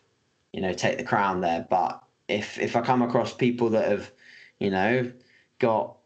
you 0.52 0.60
know, 0.60 0.72
take 0.72 0.98
the 0.98 1.04
crown 1.04 1.40
there. 1.40 1.66
But 1.68 2.02
if 2.28 2.58
if 2.58 2.76
I 2.76 2.80
come 2.80 3.02
across 3.02 3.32
people 3.32 3.70
that 3.70 3.88
have, 3.88 4.10
you 4.58 4.70
know, 4.70 5.10
got 5.58 5.96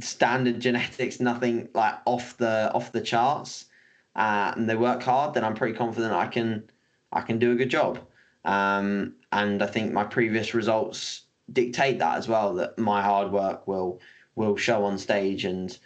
standard 0.00 0.60
genetics, 0.60 1.20
nothing 1.20 1.68
like 1.74 1.94
off 2.04 2.36
the 2.36 2.70
off 2.72 2.92
the 2.92 3.00
charts, 3.00 3.66
uh, 4.14 4.52
and 4.56 4.68
they 4.68 4.76
work 4.76 5.02
hard, 5.02 5.34
then 5.34 5.44
I'm 5.44 5.54
pretty 5.54 5.76
confident 5.76 6.12
I 6.12 6.26
can 6.26 6.70
I 7.12 7.22
can 7.22 7.38
do 7.38 7.52
a 7.52 7.56
good 7.56 7.70
job. 7.70 8.00
Um, 8.46 9.14
and 9.32 9.62
I 9.62 9.66
think 9.66 9.92
my 9.92 10.04
previous 10.04 10.54
results 10.54 11.22
dictate 11.52 11.98
that 11.98 12.16
as 12.16 12.28
well. 12.28 12.54
That 12.54 12.78
my 12.78 13.02
hard 13.02 13.32
work 13.32 13.66
will 13.68 14.00
will 14.36 14.56
show 14.56 14.84
on 14.84 14.98
stage, 14.98 15.44
and 15.44 15.76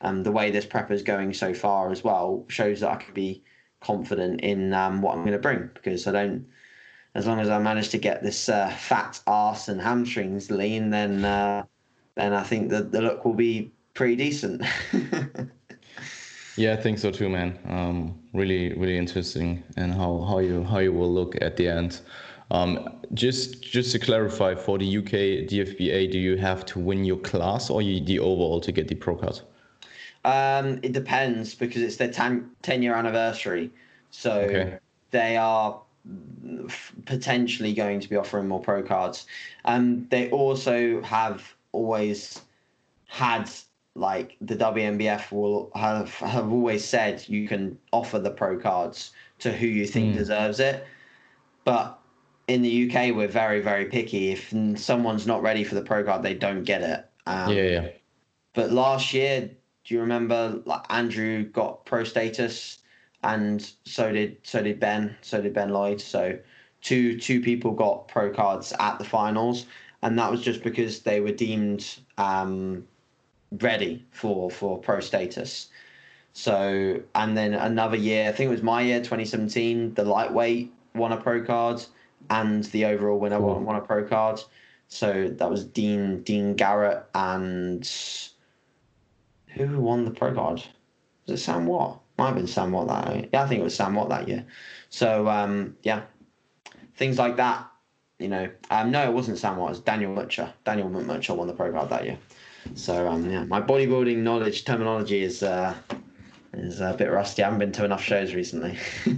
um, 0.00 0.22
the 0.22 0.32
way 0.32 0.50
this 0.50 0.64
prep 0.64 0.90
is 0.90 1.02
going 1.02 1.34
so 1.34 1.52
far 1.52 1.90
as 1.90 2.02
well 2.02 2.44
shows 2.48 2.80
that 2.80 2.90
I 2.90 2.96
can 2.96 3.12
be 3.14 3.42
confident 3.80 4.40
in 4.40 4.72
um, 4.72 5.02
what 5.02 5.12
I'm 5.14 5.20
going 5.20 5.32
to 5.32 5.38
bring 5.38 5.68
because 5.74 6.06
I 6.06 6.12
don't 6.12 6.46
as 7.14 7.26
long 7.26 7.38
as 7.38 7.48
I 7.48 7.58
manage 7.58 7.90
to 7.90 7.98
get 7.98 8.22
this 8.22 8.48
uh, 8.48 8.70
fat 8.70 9.20
ass 9.26 9.68
and 9.68 9.80
hamstrings 9.80 10.50
lean, 10.50 10.90
then 10.90 11.24
uh, 11.24 11.64
then 12.16 12.32
I 12.32 12.42
think 12.42 12.70
that 12.70 12.92
the 12.92 13.02
look 13.02 13.24
will 13.24 13.34
be 13.34 13.72
pretty 13.94 14.16
decent. 14.16 14.62
yeah, 16.56 16.72
I 16.72 16.76
think 16.76 16.98
so 16.98 17.10
too, 17.10 17.28
man. 17.28 17.58
Um, 17.68 18.18
really, 18.32 18.72
really 18.74 18.96
interesting, 18.96 19.62
and 19.76 19.92
how, 19.92 20.24
how 20.28 20.38
you 20.38 20.64
how 20.64 20.78
you 20.78 20.92
will 20.92 21.12
look 21.12 21.36
at 21.40 21.56
the 21.56 21.68
end. 21.68 22.00
Um, 22.50 23.00
just 23.14 23.62
just 23.62 23.92
to 23.92 23.98
clarify, 23.98 24.54
for 24.54 24.78
the 24.78 24.98
UK 24.98 25.48
DFBA, 25.48 26.12
do 26.12 26.18
you 26.18 26.36
have 26.36 26.64
to 26.66 26.78
win 26.78 27.04
your 27.04 27.18
class 27.18 27.70
or 27.70 27.82
you, 27.82 28.04
the 28.04 28.18
overall 28.18 28.60
to 28.60 28.72
get 28.72 28.88
the 28.88 28.94
pro 28.94 29.16
card? 29.16 29.40
Um, 30.24 30.80
it 30.82 30.92
depends 30.92 31.54
because 31.54 31.82
it's 31.82 31.96
their 31.96 32.10
10, 32.10 32.50
10 32.62 32.82
year 32.82 32.94
anniversary. 32.94 33.70
So 34.10 34.32
okay. 34.32 34.78
they 35.10 35.36
are 35.36 35.80
potentially 37.04 37.74
going 37.74 38.00
to 38.00 38.08
be 38.08 38.16
offering 38.16 38.48
more 38.48 38.60
pro 38.60 38.82
cards. 38.82 39.26
Um, 39.64 40.06
they 40.10 40.30
also 40.30 41.02
have 41.02 41.54
always 41.72 42.40
had 43.06 43.50
like 43.94 44.36
the 44.40 44.56
WNBF 44.56 45.30
will 45.30 45.70
have 45.74 46.14
have 46.16 46.50
always 46.50 46.84
said 46.84 47.24
you 47.28 47.46
can 47.46 47.78
offer 47.92 48.18
the 48.18 48.30
pro 48.30 48.58
cards 48.58 49.12
to 49.38 49.52
who 49.52 49.66
you 49.66 49.86
think 49.86 50.14
mm. 50.14 50.18
deserves 50.18 50.60
it, 50.60 50.86
but 51.64 51.98
in 52.48 52.62
the 52.62 52.90
UK 52.90 53.14
we're 53.14 53.28
very 53.28 53.60
very 53.60 53.86
picky. 53.86 54.32
If 54.32 54.52
someone's 54.78 55.26
not 55.26 55.42
ready 55.42 55.64
for 55.64 55.74
the 55.74 55.82
pro 55.82 56.04
card, 56.04 56.22
they 56.22 56.34
don't 56.34 56.64
get 56.64 56.82
it. 56.82 57.06
Um, 57.26 57.52
yeah, 57.52 57.62
yeah. 57.62 57.88
But 58.52 58.70
last 58.70 59.12
year, 59.12 59.50
do 59.84 59.94
you 59.94 60.00
remember 60.00 60.60
like 60.64 60.84
Andrew 60.90 61.44
got 61.44 61.84
pro 61.86 62.04
status? 62.04 62.78
and 63.24 63.72
so 63.84 64.12
did 64.12 64.36
so 64.42 64.62
did 64.62 64.78
Ben, 64.78 65.16
so 65.22 65.40
did 65.40 65.54
Ben 65.54 65.70
Lloyd. 65.70 66.00
So 66.00 66.38
two 66.82 67.18
two 67.18 67.40
people 67.40 67.72
got 67.72 68.06
pro 68.06 68.30
cards 68.30 68.72
at 68.78 68.98
the 68.98 69.04
finals, 69.04 69.66
and 70.02 70.18
that 70.18 70.30
was 70.30 70.42
just 70.42 70.62
because 70.62 71.00
they 71.00 71.20
were 71.20 71.32
deemed 71.32 71.96
um, 72.18 72.86
ready 73.60 74.04
for 74.10 74.50
for 74.50 74.78
pro 74.78 75.00
status. 75.00 75.68
So 76.32 77.00
and 77.14 77.36
then 77.36 77.54
another 77.54 77.96
year, 77.96 78.28
I 78.28 78.32
think 78.32 78.48
it 78.48 78.52
was 78.52 78.62
my 78.62 78.82
year, 78.82 78.98
2017, 78.98 79.94
the 79.94 80.04
lightweight 80.04 80.72
won 80.94 81.12
a 81.12 81.16
pro 81.16 81.44
card, 81.44 81.84
and 82.30 82.64
the 82.64 82.86
overall 82.86 83.18
winner 83.18 83.38
cool. 83.38 83.54
won, 83.54 83.64
won 83.64 83.76
a 83.76 83.80
pro 83.80 84.04
card. 84.04 84.40
So 84.88 85.28
that 85.28 85.50
was 85.50 85.64
Dean 85.64 86.22
Dean 86.22 86.54
Garrett 86.54 87.04
and 87.14 87.88
who 89.48 89.80
won 89.80 90.04
the 90.04 90.10
pro 90.10 90.34
card? 90.34 90.62
Was 91.26 91.40
it 91.40 91.42
Sam 91.42 91.66
Watt? 91.66 92.00
Might 92.18 92.26
have 92.26 92.36
been 92.36 92.46
Sam 92.46 92.72
Watt 92.72 92.88
that 92.88 93.14
year. 93.14 93.28
Yeah, 93.32 93.42
I 93.42 93.48
think 93.48 93.60
it 93.60 93.64
was 93.64 93.74
Sam 93.74 93.94
Watt 93.94 94.08
that 94.10 94.28
year. 94.28 94.44
So 94.90 95.28
um, 95.28 95.76
yeah, 95.82 96.02
things 96.96 97.18
like 97.18 97.36
that. 97.36 97.66
You 98.18 98.28
know, 98.28 98.48
um, 98.70 98.90
no, 98.90 99.04
it 99.04 99.12
wasn't 99.12 99.38
Sam 99.38 99.56
Watt. 99.56 99.68
It 99.68 99.70
was 99.70 99.80
Daniel 99.80 100.14
Mutcher. 100.14 100.52
Daniel 100.64 100.88
Mutcher 100.88 101.34
won 101.36 101.48
the 101.48 101.54
pro 101.54 101.72
card 101.72 101.90
that 101.90 102.04
year. 102.04 102.18
So 102.74 103.08
um, 103.08 103.30
yeah, 103.30 103.44
my 103.44 103.60
bodybuilding 103.60 104.18
knowledge 104.18 104.64
terminology 104.64 105.22
is 105.22 105.42
uh, 105.42 105.74
is 106.54 106.80
a 106.80 106.94
bit 106.94 107.10
rusty. 107.10 107.42
I 107.42 107.46
haven't 107.46 107.58
been 107.58 107.72
to 107.72 107.84
enough 107.84 108.02
shows 108.02 108.34
recently. 108.34 108.78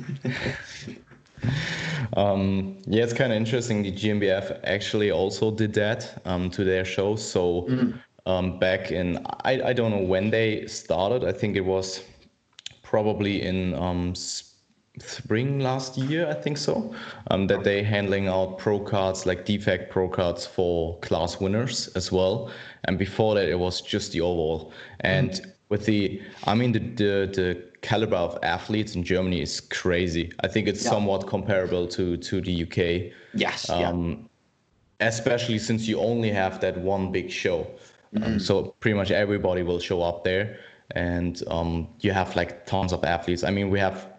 um, 2.17 2.79
yeah, 2.87 3.05
it's 3.05 3.13
kind 3.13 3.33
of 3.33 3.37
interesting. 3.37 3.83
The 3.83 3.93
GNBF 3.93 4.61
actually 4.65 5.11
also 5.11 5.51
did 5.51 5.73
that 5.75 6.21
um, 6.25 6.51
to 6.51 6.65
their 6.65 6.85
show. 6.85 7.17
So 7.17 7.63
mm. 7.63 7.99
um, 8.27 8.59
back 8.59 8.91
in 8.91 9.25
I, 9.45 9.61
I 9.63 9.73
don't 9.73 9.91
know 9.91 10.03
when 10.03 10.31
they 10.31 10.67
started. 10.67 11.25
I 11.25 11.33
think 11.33 11.57
it 11.57 11.65
was 11.65 12.03
probably 12.83 13.43
in 13.43 13.75
um, 13.75 14.15
spring 14.15 14.56
last 15.31 15.99
year, 15.99 16.29
I 16.29 16.35
think 16.35 16.59
so, 16.59 16.95
um, 17.31 17.47
that 17.49 17.65
they're 17.65 17.85
handling 17.85 18.29
out 18.29 18.59
pro 18.59 18.79
cards 18.79 19.27
like 19.27 19.45
defect 19.45 19.91
pro 19.91 20.09
cards 20.09 20.47
for 20.47 20.99
class 21.01 21.41
winners 21.41 21.89
as 21.89 22.11
well. 22.13 22.51
And 22.85 22.99
before 22.99 23.35
that, 23.35 23.49
it 23.49 23.59
was 23.59 23.81
just 23.81 24.13
the 24.13 24.21
overall. 24.21 24.73
And 25.01 25.31
mm. 25.31 25.53
with 25.69 25.87
the, 25.87 26.21
I 26.45 26.55
mean, 26.55 26.73
the, 26.73 26.79
the 26.79 27.31
the 27.33 27.63
caliber 27.83 28.17
of 28.17 28.39
athletes 28.43 28.95
in 28.95 29.05
Germany 29.05 29.41
is 29.41 29.61
crazy. 29.61 30.33
I 30.41 30.49
think 30.49 30.67
it's 30.67 30.83
yeah. 30.85 30.91
somewhat 30.91 31.27
comparable 31.27 31.87
to 31.89 32.17
to 32.17 32.41
the 32.41 32.63
UK. 32.65 33.13
Yes. 33.35 33.71
Um, 33.71 34.29
yeah. 35.01 35.09
Especially 35.09 35.59
since 35.59 35.87
you 35.87 36.01
only 36.01 36.31
have 36.31 36.61
that 36.61 36.79
one 36.79 37.13
big 37.13 37.31
show. 37.31 37.61
Um, 37.61 38.23
mm-hmm. 38.23 38.33
Um, 38.33 38.41
so 38.41 38.75
pretty 38.81 38.97
much 38.97 39.11
everybody 39.11 39.63
will 39.63 39.79
show 39.79 40.03
up 40.03 40.25
there, 40.25 40.59
and 40.93 41.43
um, 41.49 41.89
you 42.01 42.13
have 42.13 42.35
like 42.35 42.65
tons 42.65 42.93
of 42.93 43.05
athletes. 43.05 43.45
I 43.45 43.51
mean, 43.51 43.69
we 43.69 43.79
have 43.79 44.16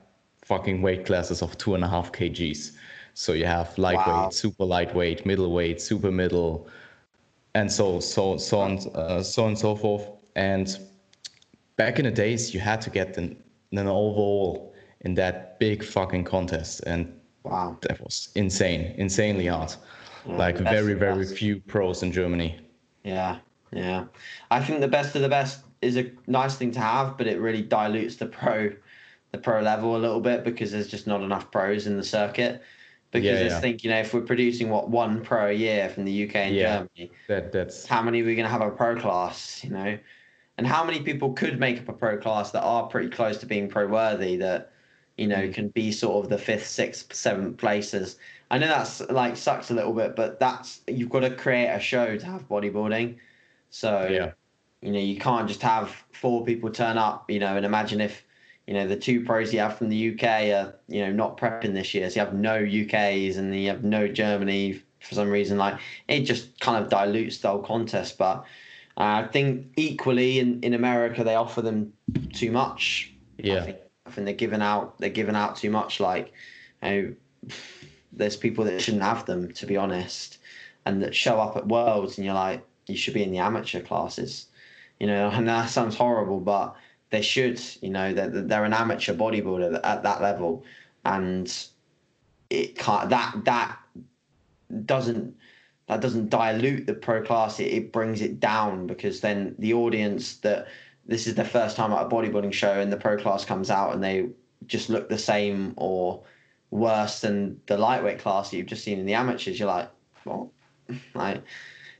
fucking 0.48 0.82
weight 0.82 1.06
classes 1.06 1.42
of 1.42 1.58
two 1.58 1.76
and 1.76 1.84
a 1.84 1.88
half 1.88 2.12
kgs. 2.12 2.72
So 3.14 3.34
you 3.34 3.46
have 3.46 3.78
lightweight, 3.78 4.08
wow. 4.08 4.30
super 4.30 4.64
lightweight, 4.64 5.26
middleweight, 5.26 5.82
super 5.82 6.12
middle, 6.12 6.68
and 7.56 7.72
so 7.72 8.00
so 8.00 8.38
so 8.38 8.60
on 8.60 8.78
uh, 8.94 9.24
so 9.24 9.44
on 9.44 9.50
and 9.50 9.60
so 9.60 9.76
forth. 9.76 10.08
And 10.36 10.80
back 11.76 12.00
in 12.00 12.06
the 12.06 12.12
days, 12.12 12.54
you 12.54 12.60
had 12.60 12.80
to 12.82 12.90
get 12.90 13.18
an, 13.18 13.36
an 13.72 13.88
overall 13.88 14.74
in 15.02 15.16
that 15.16 15.60
big 15.60 15.84
fucking 15.84 16.24
contest, 16.24 16.82
and 16.86 17.12
wow, 17.44 17.78
that 17.82 18.00
was 18.04 18.30
insane, 18.36 18.94
insanely 18.98 19.48
hard. 19.48 19.74
Yeah, 20.26 20.38
like 20.38 20.58
very 20.58 20.94
very 20.94 21.26
few 21.26 21.60
pros 21.60 22.04
in 22.04 22.12
Germany. 22.12 22.60
Yeah, 23.04 23.40
yeah. 23.74 24.06
I 24.52 24.64
think 24.64 24.80
the 24.80 24.88
best 24.88 25.16
of 25.16 25.22
the 25.24 25.30
best 25.30 25.64
is 25.82 25.98
a 25.98 26.12
nice 26.28 26.56
thing 26.56 26.72
to 26.72 26.80
have, 26.80 27.18
but 27.18 27.28
it 27.28 27.40
really 27.40 27.64
dilutes 27.64 28.16
the 28.16 28.28
pro 28.28 28.72
the 29.32 29.38
pro 29.38 29.62
level 29.62 29.96
a 29.96 30.00
little 30.00 30.22
bit 30.22 30.44
because 30.44 30.72
there's 30.72 30.88
just 30.88 31.08
not 31.08 31.22
enough 31.22 31.52
pros 31.52 31.88
in 31.88 31.98
the 31.98 32.04
circuit. 32.04 32.62
Because 33.12 33.40
yeah, 33.40 33.46
I 33.46 33.50
yeah. 33.50 33.60
think 33.60 33.84
you 33.84 33.90
know 33.90 34.00
if 34.00 34.14
we're 34.14 34.22
producing 34.22 34.70
what 34.70 34.90
one 34.90 35.24
pro 35.24 35.48
a 35.48 35.54
year 35.54 35.90
from 35.90 36.04
the 36.06 36.28
UK 36.28 36.36
and 36.36 36.56
yeah, 36.56 36.78
Germany, 36.80 37.12
that 37.28 37.52
that's 37.52 37.86
how 37.86 38.02
many 38.02 38.22
we're 38.22 38.36
going 38.36 38.46
to 38.46 38.52
have 38.52 38.62
a 38.62 38.70
pro 38.70 39.00
class? 39.00 39.64
You 39.64 39.70
know, 39.70 39.98
and 40.58 40.68
how 40.68 40.84
many 40.84 41.02
people 41.02 41.32
could 41.34 41.60
make 41.60 41.80
up 41.80 41.88
a 41.88 41.94
pro 41.94 42.18
class 42.18 42.52
that 42.52 42.64
are 42.64 42.88
pretty 42.88 43.10
close 43.10 43.38
to 43.38 43.46
being 43.46 43.70
pro 43.70 43.88
worthy 43.88 44.36
that 44.38 44.72
you 45.18 45.28
know 45.28 45.38
mm. 45.38 45.54
can 45.54 45.70
be 45.70 45.92
sort 45.92 46.26
of 46.26 46.30
the 46.30 46.38
fifth, 46.38 46.68
sixth, 46.68 47.14
seventh 47.14 47.58
places. 47.58 48.18
I 48.52 48.58
know 48.58 48.68
that's 48.68 49.00
like 49.10 49.38
sucks 49.38 49.72
a 49.72 49.74
little 49.74 49.94
bit, 49.94 50.16
but 50.18 50.40
that's 50.40 50.82
you've 50.88 51.10
got 51.10 51.22
to 51.22 51.30
create 51.30 51.68
a 51.68 51.80
show 51.80 52.18
to 52.18 52.26
have 52.26 52.48
bodybuilding. 52.50 53.18
So 53.70 54.08
yeah. 54.12 54.32
you 54.82 54.92
know 54.92 55.00
you 55.00 55.18
can't 55.18 55.48
just 55.48 55.62
have 55.62 55.92
four 56.12 56.44
people 56.44 56.72
turn 56.72 56.98
up. 56.98 57.32
You 57.32 57.40
know, 57.40 57.56
and 57.56 57.66
imagine 57.66 58.02
if 58.02 58.26
you 58.68 58.74
know, 58.74 58.86
the 58.86 58.98
two 58.98 59.24
pros 59.24 59.54
you 59.54 59.60
have 59.60 59.78
from 59.78 59.88
the 59.88 60.14
UK 60.14 60.24
are, 60.24 60.76
you 60.90 61.02
know, 61.02 61.12
not 61.12 61.38
prepping 61.38 61.74
this 61.74 61.94
year. 61.94 62.10
So 62.10 62.20
you 62.20 62.26
have 62.26 62.36
no 62.36 62.62
UKs 62.62 63.38
and 63.38 63.56
you 63.56 63.70
have 63.70 63.86
no 63.86 64.10
Germany 64.10 64.82
for 65.00 65.16
some 65.16 65.30
reason. 65.30 65.58
Like 65.58 65.80
it 66.10 66.22
just 66.22 66.60
kind 66.60 66.84
of 66.84 66.90
dilutes 66.90 67.38
the 67.38 67.48
whole 67.48 67.64
contest. 67.64 68.18
But 68.18 68.44
uh, 68.98 69.24
I 69.24 69.30
think 69.32 69.68
equally 69.78 70.40
in, 70.40 70.60
in 70.62 70.74
America, 70.74 71.24
they 71.24 71.36
offer 71.36 71.62
them 71.62 71.94
too 72.34 72.52
much. 72.52 73.14
Yeah. 73.38 73.62
I 73.62 73.62
think, 73.62 73.78
I 74.06 74.12
think 74.12 74.26
they're 74.26 74.34
giving 74.34 74.62
out, 74.62 75.00
they're 75.00 75.10
giving 75.10 75.36
out 75.36 75.56
too 75.56 75.72
much. 75.72 76.02
Like, 76.02 76.34
you 76.84 76.90
know, 76.90 77.56
there's 78.12 78.36
people 78.36 78.66
that 78.66 78.82
shouldn't 78.82 79.04
have 79.04 79.26
them, 79.26 79.54
to 79.54 79.66
be 79.66 79.78
honest, 79.78 80.40
and 80.86 81.02
that 81.04 81.16
show 81.16 81.40
up 81.40 81.56
at 81.56 81.68
Worlds 81.68 82.18
and 82.18 82.26
you're 82.26 82.34
like, 82.34 82.66
you 82.88 82.98
should 82.98 83.14
be 83.14 83.24
in 83.24 83.32
the 83.32 83.38
amateur 83.38 83.82
classes, 83.82 84.48
you 85.00 85.08
know, 85.08 85.30
and 85.30 85.48
that 85.48 85.70
sounds 85.70 85.96
horrible, 85.96 86.40
but 86.42 86.76
they 87.10 87.22
should, 87.22 87.62
you 87.82 87.90
know, 87.90 88.14
they're, 88.14 88.30
they're 88.30 88.66
an 88.66 88.74
amateur 88.74 89.14
bodybuilder 89.14 89.80
at 89.84 90.04
that 90.04 90.22
level, 90.22 90.64
and 91.06 91.68
it 92.50 92.78
can't 92.78 93.10
that 93.10 93.36
that 93.46 93.78
doesn't 94.86 95.36
that 95.88 96.02
doesn't 96.02 96.30
dilute 96.30 96.86
the 96.86 96.94
pro 96.94 97.22
class. 97.24 97.60
It, 97.60 97.72
it 97.72 97.94
brings 97.94 98.22
it 98.22 98.40
down 98.40 98.88
because 98.88 99.22
then 99.22 99.56
the 99.58 99.74
audience 99.74 100.38
that 100.38 100.68
this 101.06 101.28
is 101.28 101.36
their 101.36 101.46
first 101.46 101.78
time 101.78 101.94
at 101.94 102.06
a 102.06 102.10
bodybuilding 102.10 102.54
show 102.54 102.80
and 102.80 102.92
the 102.92 102.98
pro 102.98 103.18
class 103.18 103.46
comes 103.46 103.72
out 103.72 103.94
and 103.94 104.04
they 104.04 104.28
just 104.66 104.90
look 104.90 105.08
the 105.08 105.18
same 105.18 105.74
or 105.78 106.24
worse 106.72 107.22
than 107.22 107.62
the 107.68 107.78
lightweight 107.78 108.20
class 108.20 108.52
that 108.52 108.58
you've 108.58 108.68
just 108.68 108.84
seen 108.84 109.00
in 109.00 109.06
the 109.06 109.14
amateurs. 109.14 109.58
You're 109.58 109.70
like, 109.70 109.90
what? 110.24 110.48
Like, 111.14 111.44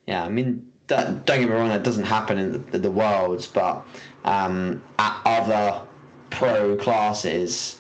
yeah, 0.06 0.24
I 0.24 0.30
mean, 0.30 0.72
don't 0.88 1.26
get 1.26 1.42
me 1.42 1.46
wrong, 1.48 1.70
that 1.70 1.84
doesn't 1.84 2.06
happen 2.06 2.38
in 2.38 2.66
the, 2.72 2.80
the 2.80 2.92
worlds, 2.92 3.46
but 3.46 3.86
um, 4.26 4.82
at 5.00 5.22
other 5.26 5.82
pro 6.30 6.76
classes, 6.78 7.80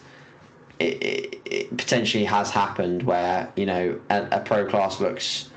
it, 0.80 1.02
it, 1.02 1.42
it, 1.46 1.78
potentially 1.78 2.24
has 2.24 2.52
happened 2.52 3.04
where 3.04 3.52
you 3.56 3.66
know 3.66 4.00
a, 4.10 4.28
a, 4.32 4.40
pro 4.42 4.66
class 4.66 5.00
looks 5.00 5.50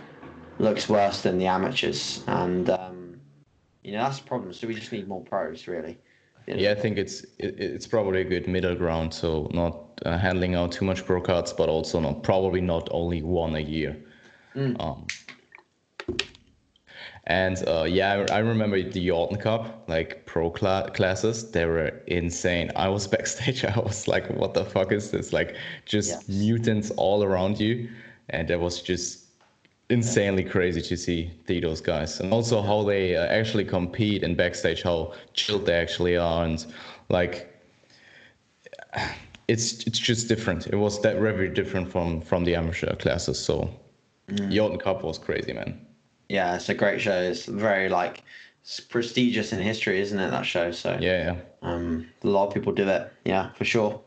looks 0.58 0.88
worse 0.88 1.22
than 1.22 1.38
the 1.38 1.46
amateurs, 1.46 2.24
and 2.26 2.70
um, 2.70 3.20
you 3.82 3.92
know 3.92 4.02
that's 4.02 4.20
a 4.20 4.22
problem. 4.22 4.52
So 4.52 4.66
we 4.66 4.74
just 4.74 4.92
need 4.92 5.08
more 5.08 5.22
pros, 5.22 5.66
really. 5.66 5.98
You 6.46 6.54
know? 6.54 6.60
Yeah, 6.60 6.70
I 6.70 6.74
think 6.74 6.98
it's 6.98 7.22
it, 7.38 7.58
it's 7.58 7.86
probably 7.86 8.22
a 8.22 8.24
good 8.24 8.48
middle 8.48 8.74
ground. 8.74 9.12
So 9.12 9.50
not 9.52 10.00
uh, 10.06 10.16
handling 10.16 10.54
out 10.54 10.72
too 10.72 10.84
much 10.84 11.04
pro 11.04 11.20
cards, 11.20 11.52
but 11.52 11.68
also 11.68 12.00
not 12.00 12.22
probably 12.22 12.60
not 12.60 12.88
only 12.92 13.22
one 13.22 13.56
a 13.56 13.60
year. 13.60 13.96
Mm. 14.56 14.80
Um, 14.80 15.06
and 17.30 17.62
uh, 17.68 17.84
yeah, 17.84 18.26
I, 18.32 18.38
remember 18.38 18.82
the 18.82 19.06
Jordan 19.06 19.38
Cup, 19.38 19.84
like 19.88 20.26
pro 20.26 20.52
cl- 20.52 20.90
classes, 20.90 21.48
they 21.52 21.64
were 21.64 22.02
insane. 22.08 22.72
I 22.74 22.88
was 22.88 23.06
backstage, 23.14 23.64
I 23.64 23.78
was 23.78 24.08
like, 24.08 24.28
what 24.30 24.52
the 24.52 24.64
fuck 24.64 24.90
is 24.90 25.12
this? 25.12 25.32
Like, 25.32 25.54
just 25.86 26.28
mutants 26.28 26.90
all 26.96 27.22
around 27.22 27.60
you. 27.60 27.88
And 28.30 28.48
that 28.48 28.58
was 28.58 28.82
just 28.82 29.26
insanely 29.90 30.42
crazy 30.42 30.82
to 30.82 30.96
see 30.96 31.30
those 31.46 31.80
guys. 31.80 32.18
And 32.18 32.32
also 32.32 32.62
how 32.62 32.82
they 32.82 33.14
uh, 33.14 33.26
actually 33.26 33.64
compete 33.64 34.24
in 34.24 34.34
backstage, 34.34 34.82
how 34.82 35.12
chilled 35.32 35.66
they 35.66 35.74
actually 35.74 36.16
are. 36.16 36.44
And 36.44 36.66
like, 37.10 37.48
it's 39.46 39.84
it's 39.86 40.00
just 40.00 40.26
different. 40.26 40.66
It 40.66 40.76
was 40.76 41.00
that 41.02 41.20
very 41.20 41.48
different 41.48 41.92
from 41.92 42.22
from 42.22 42.44
the 42.44 42.56
amateur 42.56 42.96
classes. 42.96 43.38
So, 43.38 43.70
mm. 44.28 44.50
Jordan 44.50 44.80
Cup 44.80 45.04
was 45.04 45.16
crazy, 45.16 45.52
man 45.52 45.86
yeah, 46.30 46.54
it's 46.54 46.68
a 46.68 46.74
great 46.74 47.00
show. 47.00 47.20
It's 47.20 47.46
very 47.46 47.88
like 47.88 48.22
it's 48.62 48.78
prestigious 48.78 49.52
in 49.52 49.58
history, 49.58 50.00
isn't 50.00 50.18
it? 50.18 50.30
That 50.30 50.46
show. 50.46 50.70
So 50.70 50.96
yeah, 51.00 51.34
yeah. 51.34 51.36
Um, 51.62 52.06
a 52.22 52.28
lot 52.28 52.46
of 52.46 52.54
people 52.54 52.72
do 52.72 52.88
it. 52.88 53.12
Yeah, 53.24 53.52
for 53.54 53.64
sure. 53.64 54.00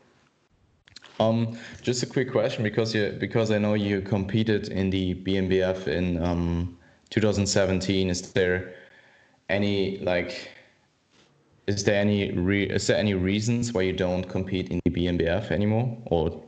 Um, 1.20 1.56
just 1.82 2.02
a 2.02 2.06
quick 2.06 2.32
question 2.32 2.64
because 2.64 2.94
you 2.94 3.14
because 3.20 3.50
I 3.50 3.58
know 3.58 3.74
you 3.74 4.00
competed 4.00 4.68
in 4.68 4.90
the 4.90 5.14
BNBF 5.14 5.86
in 5.86 6.22
um 6.24 6.78
2017. 7.10 8.08
Is 8.08 8.32
there 8.32 8.74
any 9.50 9.98
like 9.98 10.50
is 11.66 11.84
there 11.84 12.00
any 12.00 12.32
re- 12.32 12.70
is 12.70 12.86
there 12.86 12.96
any 12.96 13.12
reasons 13.12 13.74
why 13.74 13.82
you 13.82 13.92
don't 13.92 14.24
compete 14.24 14.70
in 14.70 14.80
the 14.86 14.90
BNBF 14.90 15.50
anymore, 15.50 15.96
or 16.06 16.42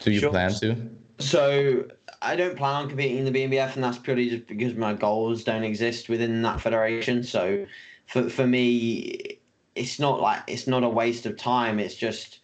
do 0.00 0.10
you 0.10 0.20
sure. 0.20 0.30
plan 0.30 0.54
to? 0.54 0.76
So 1.18 1.84
I 2.22 2.36
don't 2.36 2.56
plan 2.56 2.74
on 2.74 2.88
competing 2.88 3.18
in 3.18 3.24
the 3.24 3.32
BNBF, 3.32 3.74
and 3.74 3.84
that's 3.84 3.98
purely 3.98 4.30
just 4.30 4.46
because 4.46 4.74
my 4.74 4.94
goals 4.94 5.44
don't 5.44 5.64
exist 5.64 6.08
within 6.08 6.42
that 6.42 6.60
federation. 6.60 7.22
So, 7.24 7.66
for 8.06 8.28
for 8.30 8.46
me, 8.46 9.38
it's 9.74 9.98
not 9.98 10.20
like 10.20 10.42
it's 10.46 10.66
not 10.66 10.84
a 10.84 10.88
waste 10.88 11.26
of 11.26 11.36
time. 11.36 11.78
It's 11.78 11.94
just 11.94 12.40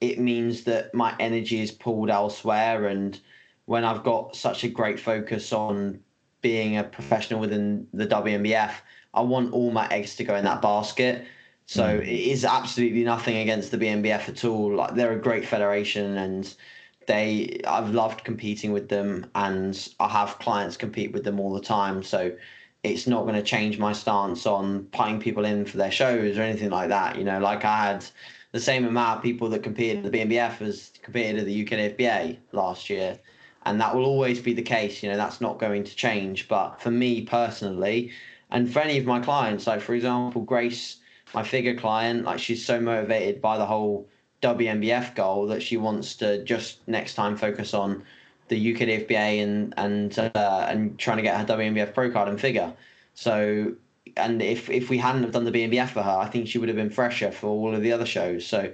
it 0.00 0.18
means 0.18 0.64
that 0.64 0.94
my 0.94 1.14
energy 1.18 1.60
is 1.60 1.70
pulled 1.70 2.10
elsewhere, 2.10 2.86
and 2.86 3.18
when 3.66 3.84
I've 3.84 4.04
got 4.04 4.36
such 4.36 4.64
a 4.64 4.68
great 4.68 5.00
focus 5.00 5.52
on 5.52 6.00
being 6.42 6.76
a 6.76 6.84
professional 6.84 7.40
within 7.40 7.86
the 7.92 8.06
WNBF, 8.06 8.72
I 9.14 9.20
want 9.20 9.52
all 9.52 9.70
my 9.70 9.88
eggs 9.88 10.16
to 10.16 10.24
go 10.24 10.34
in 10.34 10.44
that 10.44 10.60
basket. 10.60 11.24
So 11.66 11.84
mm. 11.84 12.02
it 12.02 12.30
is 12.30 12.44
absolutely 12.44 13.04
nothing 13.04 13.36
against 13.36 13.70
the 13.70 13.78
BNBF 13.78 14.28
at 14.28 14.44
all. 14.44 14.74
Like 14.74 14.94
they're 14.94 15.12
a 15.12 15.20
great 15.20 15.46
federation, 15.46 16.18
and 16.18 16.52
they 17.06 17.60
I've 17.66 17.90
loved 17.90 18.24
competing 18.24 18.72
with 18.72 18.88
them 18.88 19.26
and 19.34 19.88
I 20.00 20.08
have 20.08 20.38
clients 20.38 20.76
compete 20.76 21.12
with 21.12 21.24
them 21.24 21.40
all 21.40 21.52
the 21.52 21.60
time. 21.60 22.02
So 22.02 22.32
it's 22.82 23.06
not 23.06 23.22
going 23.22 23.34
to 23.34 23.42
change 23.42 23.78
my 23.78 23.92
stance 23.92 24.46
on 24.46 24.84
putting 24.86 25.20
people 25.20 25.44
in 25.44 25.64
for 25.64 25.76
their 25.76 25.90
shows 25.90 26.36
or 26.36 26.42
anything 26.42 26.70
like 26.70 26.88
that. 26.88 27.16
You 27.16 27.24
know, 27.24 27.38
like 27.38 27.64
I 27.64 27.76
had 27.76 28.04
the 28.50 28.60
same 28.60 28.84
amount 28.84 29.18
of 29.18 29.22
people 29.22 29.48
that 29.50 29.62
competed 29.62 30.04
at 30.04 30.10
the 30.10 30.18
BNBF 30.18 30.60
as 30.60 30.92
competed 31.02 31.38
at 31.38 31.46
the 31.46 31.64
UKDFBA 31.64 32.38
last 32.52 32.90
year. 32.90 33.18
And 33.64 33.80
that 33.80 33.94
will 33.94 34.04
always 34.04 34.40
be 34.40 34.52
the 34.52 34.62
case. 34.62 35.02
You 35.02 35.10
know, 35.10 35.16
that's 35.16 35.40
not 35.40 35.60
going 35.60 35.84
to 35.84 35.94
change. 35.94 36.48
But 36.48 36.80
for 36.80 36.90
me 36.90 37.22
personally, 37.22 38.10
and 38.50 38.70
for 38.70 38.80
any 38.80 38.98
of 38.98 39.06
my 39.06 39.20
clients, 39.20 39.66
like 39.66 39.80
for 39.80 39.94
example, 39.94 40.42
Grace, 40.42 40.98
my 41.34 41.42
figure 41.42 41.76
client, 41.76 42.24
like 42.24 42.38
she's 42.40 42.64
so 42.64 42.80
motivated 42.80 43.40
by 43.40 43.56
the 43.56 43.66
whole 43.66 44.08
WNBF 44.42 45.14
goal 45.14 45.46
that 45.46 45.62
she 45.62 45.76
wants 45.76 46.16
to 46.16 46.42
just 46.44 46.86
next 46.88 47.14
time 47.14 47.36
focus 47.36 47.74
on 47.74 48.02
the 48.48 48.74
UKDFBA 48.74 49.42
and 49.42 49.74
and 49.76 50.18
uh, 50.18 50.66
and 50.68 50.98
trying 50.98 51.18
to 51.18 51.22
get 51.22 51.38
her 51.38 51.46
WNBF 51.56 51.94
pro 51.94 52.10
card 52.10 52.28
and 52.28 52.40
figure. 52.40 52.72
So 53.14 53.74
and 54.16 54.42
if 54.42 54.68
if 54.68 54.90
we 54.90 54.98
hadn't 54.98 55.22
have 55.22 55.32
done 55.32 55.44
the 55.44 55.52
BNBF 55.52 55.90
for 55.90 56.02
her, 56.02 56.10
I 56.10 56.28
think 56.28 56.48
she 56.48 56.58
would 56.58 56.68
have 56.68 56.76
been 56.76 56.90
fresher 56.90 57.30
for 57.30 57.48
all 57.48 57.74
of 57.74 57.82
the 57.82 57.92
other 57.92 58.06
shows. 58.06 58.46
So 58.46 58.72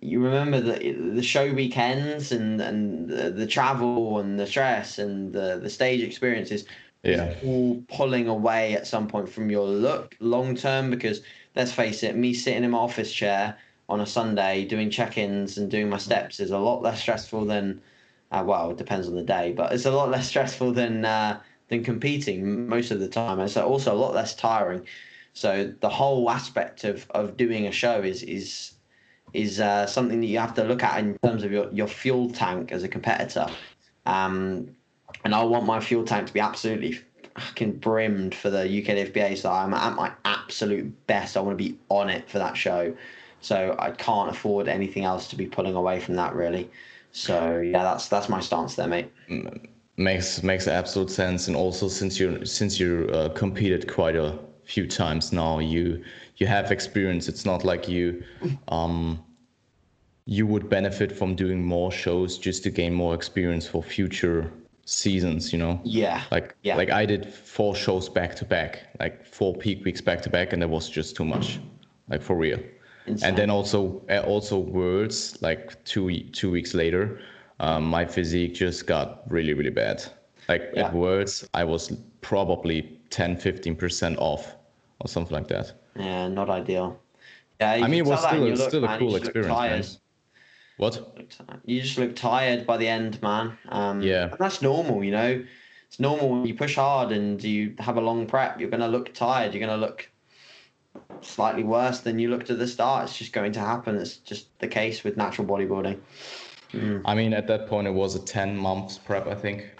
you 0.00 0.22
remember 0.22 0.60
the 0.60 0.92
the 0.92 1.22
show 1.22 1.52
weekends 1.52 2.32
and 2.32 2.60
and 2.60 3.08
the, 3.08 3.30
the 3.30 3.46
travel 3.46 4.18
and 4.18 4.38
the 4.38 4.46
stress 4.46 4.98
and 4.98 5.32
the 5.32 5.58
the 5.62 5.70
stage 5.70 6.02
experiences 6.02 6.64
yeah 7.02 7.32
all 7.44 7.82
pulling 7.88 8.28
away 8.28 8.74
at 8.74 8.86
some 8.86 9.06
point 9.06 9.28
from 9.28 9.50
your 9.50 9.66
look 9.66 10.16
long 10.20 10.54
term 10.54 10.90
because 10.90 11.22
let's 11.54 11.72
face 11.72 12.02
it 12.02 12.16
me 12.16 12.34
sitting 12.34 12.64
in 12.64 12.70
my 12.70 12.78
office 12.78 13.12
chair 13.12 13.56
on 13.88 14.00
a 14.00 14.06
sunday 14.06 14.64
doing 14.64 14.90
check-ins 14.90 15.58
and 15.58 15.70
doing 15.70 15.88
my 15.88 15.98
steps 15.98 16.40
is 16.40 16.50
a 16.50 16.58
lot 16.58 16.82
less 16.82 17.00
stressful 17.00 17.44
than 17.44 17.80
uh, 18.32 18.42
well 18.46 18.70
it 18.70 18.76
depends 18.76 19.08
on 19.08 19.14
the 19.14 19.22
day 19.22 19.52
but 19.56 19.72
it's 19.72 19.86
a 19.86 19.90
lot 19.90 20.10
less 20.10 20.28
stressful 20.28 20.72
than 20.72 21.04
uh, 21.04 21.40
than 21.68 21.82
competing 21.82 22.68
most 22.68 22.90
of 22.90 23.00
the 23.00 23.08
time 23.08 23.46
so 23.48 23.66
also 23.66 23.94
a 23.94 23.96
lot 23.96 24.14
less 24.14 24.34
tiring 24.34 24.86
so 25.32 25.72
the 25.80 25.88
whole 25.88 26.28
aspect 26.30 26.84
of 26.84 27.06
of 27.10 27.36
doing 27.36 27.66
a 27.66 27.72
show 27.72 28.00
is 28.00 28.22
is 28.22 28.72
is 29.32 29.60
uh, 29.60 29.86
something 29.86 30.20
that 30.20 30.26
you 30.26 30.38
have 30.38 30.54
to 30.54 30.64
look 30.64 30.82
at 30.82 30.98
in 30.98 31.16
terms 31.24 31.42
of 31.42 31.52
your, 31.52 31.70
your 31.72 31.86
fuel 31.86 32.30
tank 32.30 32.72
as 32.72 32.82
a 32.82 32.88
competitor. 32.88 33.46
Um, 34.06 34.74
and 35.24 35.34
I 35.34 35.42
want 35.42 35.66
my 35.66 35.80
fuel 35.80 36.04
tank 36.04 36.28
to 36.28 36.32
be 36.32 36.40
absolutely 36.40 37.00
fucking 37.36 37.78
brimmed 37.78 38.34
for 38.34 38.50
the 38.50 38.58
UKDFBA. 38.58 39.38
So 39.38 39.50
I'm 39.50 39.74
at 39.74 39.94
my 39.94 40.12
absolute 40.24 41.06
best. 41.06 41.36
I 41.36 41.40
want 41.40 41.58
to 41.58 41.64
be 41.64 41.78
on 41.88 42.08
it 42.08 42.28
for 42.28 42.38
that 42.38 42.56
show. 42.56 42.94
So 43.40 43.76
I 43.78 43.90
can't 43.92 44.30
afford 44.30 44.68
anything 44.68 45.04
else 45.04 45.28
to 45.28 45.36
be 45.36 45.46
pulling 45.46 45.74
away 45.74 46.00
from 46.00 46.14
that 46.16 46.34
really. 46.34 46.70
So 47.12 47.60
yeah, 47.60 47.82
that's 47.82 48.08
that's 48.08 48.28
my 48.28 48.40
stance 48.40 48.74
there, 48.74 48.88
mate. 48.88 49.10
Makes 49.96 50.42
makes 50.42 50.68
absolute 50.68 51.10
sense. 51.10 51.48
And 51.48 51.56
also 51.56 51.88
since 51.88 52.20
you 52.20 52.44
since 52.44 52.78
you 52.78 53.08
uh, 53.12 53.30
competed 53.30 53.92
quite 53.92 54.16
a 54.16 54.38
few 54.64 54.86
times 54.86 55.32
now, 55.32 55.58
you 55.58 56.04
you 56.36 56.46
have 56.46 56.70
experience. 56.70 57.28
It's 57.28 57.44
not 57.44 57.64
like 57.64 57.88
you 57.88 58.22
um, 58.68 59.24
you 60.26 60.46
would 60.46 60.68
benefit 60.68 61.10
from 61.10 61.34
doing 61.34 61.64
more 61.64 61.90
shows 61.90 62.38
just 62.38 62.62
to 62.64 62.70
gain 62.70 62.92
more 62.92 63.14
experience 63.14 63.66
for 63.66 63.82
future 63.82 64.52
seasons. 64.84 65.52
You 65.52 65.58
know? 65.58 65.80
Yeah. 65.84 66.22
Like 66.30 66.54
yeah. 66.62 66.76
like 66.76 66.90
I 66.90 67.06
did 67.06 67.32
four 67.32 67.74
shows 67.74 68.08
back 68.08 68.36
to 68.36 68.44
back, 68.44 68.80
like 69.00 69.24
four 69.24 69.54
peak 69.54 69.84
weeks 69.84 70.00
back 70.00 70.20
to 70.22 70.30
back, 70.30 70.52
and 70.52 70.62
that 70.62 70.68
was 70.68 70.90
just 70.90 71.16
too 71.16 71.24
much, 71.24 71.58
like 72.08 72.22
for 72.22 72.36
real. 72.36 72.60
Insane. 73.08 73.28
And 73.28 73.38
then 73.38 73.50
also 73.50 74.02
uh, 74.10 74.20
also 74.20 74.58
worlds 74.58 75.40
like 75.40 75.82
two 75.84 76.24
two 76.30 76.50
weeks 76.50 76.74
later, 76.74 77.20
um, 77.60 77.84
my 77.84 78.04
physique 78.04 78.54
just 78.54 78.86
got 78.86 79.22
really 79.30 79.54
really 79.54 79.70
bad. 79.70 80.04
Like 80.48 80.70
yeah. 80.74 80.86
at 80.86 80.94
worlds, 80.94 81.48
I 81.54 81.64
was 81.64 81.92
probably 82.20 82.98
10 83.10 83.36
15% 83.36 84.16
off 84.18 84.56
or 85.00 85.08
something 85.08 85.34
like 85.34 85.48
that. 85.48 85.72
Yeah, 85.96 86.28
not 86.28 86.50
ideal. 86.50 86.98
Yeah, 87.60 87.72
I 87.72 87.88
mean, 87.88 88.00
it 88.00 88.06
was 88.06 88.20
still, 88.20 88.40
look, 88.40 88.68
still 88.68 88.80
man, 88.82 88.96
a 88.96 88.98
cool 88.98 89.16
experience. 89.16 89.98
What? 90.76 91.26
You 91.64 91.80
just 91.80 91.98
look 91.98 92.14
tired 92.14 92.66
by 92.66 92.76
the 92.76 92.86
end, 92.86 93.20
man. 93.20 93.58
Um, 93.68 94.00
yeah. 94.00 94.34
that's 94.38 94.62
normal, 94.62 95.02
you 95.02 95.10
know. 95.10 95.44
It's 95.88 95.98
normal 95.98 96.28
when 96.28 96.46
you 96.46 96.54
push 96.54 96.76
hard 96.76 97.10
and 97.12 97.42
you 97.42 97.74
have 97.80 97.96
a 97.96 98.00
long 98.00 98.26
prep. 98.26 98.60
You're 98.60 98.70
going 98.70 98.80
to 98.80 98.88
look 98.88 99.12
tired. 99.12 99.52
You're 99.52 99.66
going 99.66 99.80
to 99.80 99.86
look 99.86 100.08
slightly 101.20 101.64
worse 101.64 102.00
than 102.00 102.18
you 102.18 102.30
looked 102.30 102.50
at 102.50 102.58
the 102.58 102.66
start. 102.66 103.04
It's 103.04 103.18
just 103.18 103.32
going 103.32 103.52
to 103.52 103.60
happen. 103.60 103.96
It's 103.96 104.16
just 104.16 104.46
the 104.58 104.68
case 104.68 105.04
with 105.04 105.16
natural 105.16 105.46
bodybuilding. 105.46 105.98
Mm. 106.72 107.02
I 107.04 107.14
mean, 107.14 107.32
at 107.32 107.46
that 107.46 107.66
point, 107.66 107.86
it 107.86 107.92
was 107.92 108.14
a 108.14 108.20
10 108.20 108.56
months 108.56 108.98
prep, 108.98 109.26
I 109.26 109.34
think. 109.34 109.70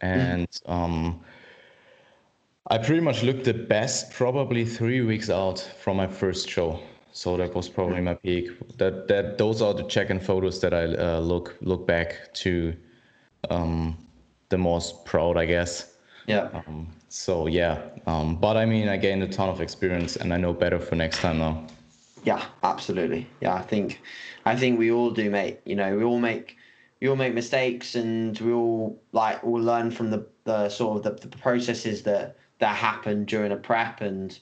And 0.00 0.46
mm. 0.48 0.70
um, 0.70 1.20
I 2.68 2.78
pretty 2.78 3.00
much 3.00 3.22
looked 3.22 3.44
the 3.44 3.54
best 3.54 4.12
probably 4.12 4.64
three 4.64 5.00
weeks 5.00 5.30
out 5.30 5.60
from 5.80 5.96
my 5.96 6.06
first 6.06 6.48
show. 6.48 6.80
So 7.12 7.36
that 7.38 7.54
was 7.54 7.68
probably 7.68 8.02
my 8.02 8.14
peak. 8.14 8.50
That 8.76 9.08
that 9.08 9.38
those 9.38 9.62
are 9.62 9.72
the 9.72 9.84
check-in 9.84 10.20
photos 10.20 10.60
that 10.60 10.74
I 10.74 10.84
uh, 10.84 11.20
look 11.20 11.56
look 11.62 11.86
back 11.86 12.34
to, 12.34 12.76
um, 13.48 13.96
the 14.50 14.58
most 14.58 15.06
proud, 15.06 15.38
I 15.38 15.46
guess. 15.46 15.95
Yeah. 16.26 16.48
Um, 16.52 16.88
so 17.08 17.46
yeah, 17.46 17.80
um, 18.06 18.36
but 18.36 18.56
I 18.56 18.66
mean, 18.66 18.88
I 18.88 18.96
gained 18.96 19.22
a 19.22 19.28
ton 19.28 19.48
of 19.48 19.60
experience, 19.60 20.16
and 20.16 20.34
I 20.34 20.36
know 20.36 20.52
better 20.52 20.78
for 20.78 20.96
next 20.96 21.18
time 21.18 21.38
now. 21.38 21.66
Yeah, 22.24 22.44
absolutely. 22.62 23.26
Yeah, 23.40 23.54
I 23.54 23.62
think, 23.62 24.00
I 24.44 24.56
think 24.56 24.78
we 24.78 24.90
all 24.90 25.10
do, 25.10 25.30
mate. 25.30 25.60
You 25.64 25.76
know, 25.76 25.96
we 25.96 26.02
all 26.02 26.18
make, 26.18 26.56
we 27.00 27.08
all 27.08 27.14
make 27.14 27.34
mistakes, 27.34 27.94
and 27.94 28.38
we 28.40 28.52
all 28.52 29.00
like 29.12 29.42
we'll 29.44 29.62
learn 29.62 29.90
from 29.90 30.10
the 30.10 30.26
the 30.44 30.68
sort 30.68 30.98
of 30.98 31.20
the, 31.20 31.28
the 31.28 31.36
processes 31.38 32.02
that 32.04 32.36
that 32.58 32.74
happen 32.74 33.24
during 33.24 33.52
a 33.52 33.56
prep 33.56 34.00
and 34.00 34.38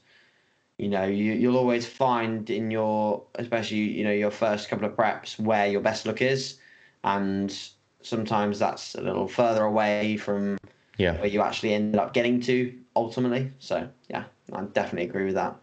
you 0.79 0.89
know 0.89 1.05
you, 1.05 1.33
you'll 1.33 1.57
always 1.57 1.87
find 1.87 2.51
in 2.51 2.71
your 2.71 3.23
especially 3.37 3.79
you 3.79 4.05
know 4.05 4.13
your 4.13 4.31
first 4.31 4.69
couple 4.69 4.87
of 4.87 4.95
preps 4.95 5.39
where 5.39 5.67
your 5.67 5.81
best 5.81 6.07
look 6.07 6.23
is 6.23 6.59
and 7.03 7.71
sometimes 8.03 8.59
that's 8.59 8.95
a 8.95 9.01
little 9.01 9.27
further 9.27 9.65
away 9.65 10.17
from 10.17 10.59
yeah 10.99 11.19
where 11.19 11.27
you 11.27 11.43
actually 11.43 11.75
ended 11.75 12.01
up 12.01 12.13
getting 12.13 12.41
to 12.41 12.77
ultimately 12.97 13.51
so 13.59 13.89
yeah 14.09 14.25
i 14.53 14.63
definitely 14.73 15.09
agree 15.09 15.25
with 15.25 15.35
that 15.35 15.57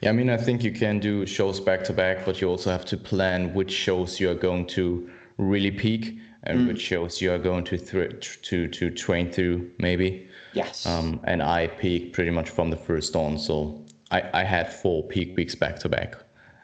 yeah 0.00 0.08
i 0.08 0.12
mean 0.12 0.30
i 0.30 0.36
think 0.36 0.62
you 0.62 0.72
can 0.72 0.98
do 0.98 1.26
shows 1.26 1.60
back 1.60 1.82
to 1.84 1.92
back 1.92 2.24
but 2.24 2.40
you 2.40 2.48
also 2.48 2.70
have 2.70 2.84
to 2.84 2.96
plan 2.96 3.52
which 3.54 3.72
shows 3.72 4.20
you 4.20 4.30
are 4.30 4.34
going 4.34 4.66
to 4.66 5.10
really 5.38 5.70
peak 5.70 6.18
and 6.44 6.60
mm. 6.60 6.68
which 6.68 6.80
shows 6.80 7.20
you 7.20 7.32
are 7.32 7.38
going 7.38 7.64
to 7.64 7.78
th- 7.78 8.42
to 8.42 8.68
to 8.68 8.90
train 8.90 9.30
through 9.30 9.70
maybe. 9.78 10.28
Yes. 10.52 10.86
Um, 10.86 11.20
and 11.24 11.42
I 11.42 11.68
peaked 11.68 12.12
pretty 12.12 12.30
much 12.30 12.50
from 12.50 12.70
the 12.70 12.76
first 12.76 13.14
on, 13.14 13.38
so 13.38 13.84
I 14.10 14.22
I 14.32 14.44
had 14.44 14.72
four 14.72 15.06
peak 15.06 15.36
weeks 15.36 15.54
back 15.54 15.78
to 15.80 15.88
back. 15.88 16.16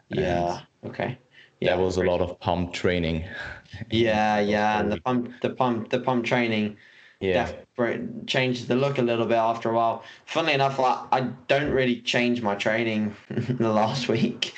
Yeah. 0.08 0.60
Okay. 0.84 1.18
Yeah. 1.60 1.76
That 1.76 1.82
was 1.82 1.96
a 1.96 2.02
lot 2.02 2.20
of 2.20 2.38
pump 2.40 2.72
training. 2.72 3.24
Yeah, 3.90 4.40
yeah, 4.40 4.80
and 4.80 4.92
the 4.92 5.00
pump, 5.00 5.32
the 5.42 5.50
pump, 5.50 5.90
the 5.90 6.00
pump 6.00 6.24
training. 6.24 6.76
Yeah. 7.20 7.50
changes 8.26 8.66
the 8.66 8.76
look 8.76 8.98
a 8.98 9.02
little 9.02 9.24
bit 9.24 9.38
after 9.38 9.70
a 9.70 9.74
while. 9.74 10.04
Funnily 10.26 10.52
enough, 10.52 10.78
I, 10.78 11.06
I 11.10 11.20
don't 11.48 11.70
really 11.70 12.02
change 12.02 12.42
my 12.42 12.54
training 12.54 13.16
the 13.30 13.72
last 13.72 14.08
week. 14.08 14.52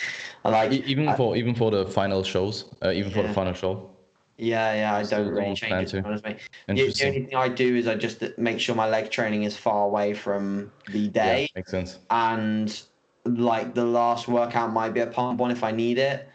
I 0.45 0.51
like 0.51 0.73
even 0.73 1.09
I, 1.09 1.17
for 1.17 1.37
even 1.37 1.55
for 1.55 1.71
the 1.71 1.87
final 1.87 2.23
shows, 2.23 2.65
uh, 2.83 2.91
even 2.91 3.11
yeah. 3.11 3.17
for 3.17 3.29
the 3.29 3.35
final 3.35 3.53
show. 3.55 3.91
Yeah, 4.39 4.73
yeah, 4.75 4.95
I 4.95 5.03
don't 5.03 5.29
really 5.29 5.55
change 5.55 5.95
it. 5.95 6.05
Honestly, 6.05 6.37
the, 6.69 6.75
the 6.75 7.07
only 7.07 7.25
thing 7.25 7.35
I 7.35 7.49
do 7.49 7.75
is 7.75 7.89
I 7.89 7.97
just 7.97 8.23
make 8.39 8.61
sure 8.61 8.75
my 8.75 8.89
leg 8.89 9.11
training 9.11 9.43
is 9.43 9.57
far 9.57 9.85
away 9.87 10.15
from 10.15 10.71
the 10.93 11.09
day. 11.09 11.43
Yeah, 11.43 11.59
makes 11.59 11.73
sense. 11.73 11.99
And 12.11 12.81
like 13.25 13.75
the 13.75 13.85
last 13.85 14.29
workout 14.29 14.73
might 14.73 14.91
be 14.91 15.01
a 15.01 15.09
pump 15.09 15.41
one 15.41 15.51
if 15.51 15.65
I 15.65 15.73
need 15.73 15.99
it, 15.99 16.29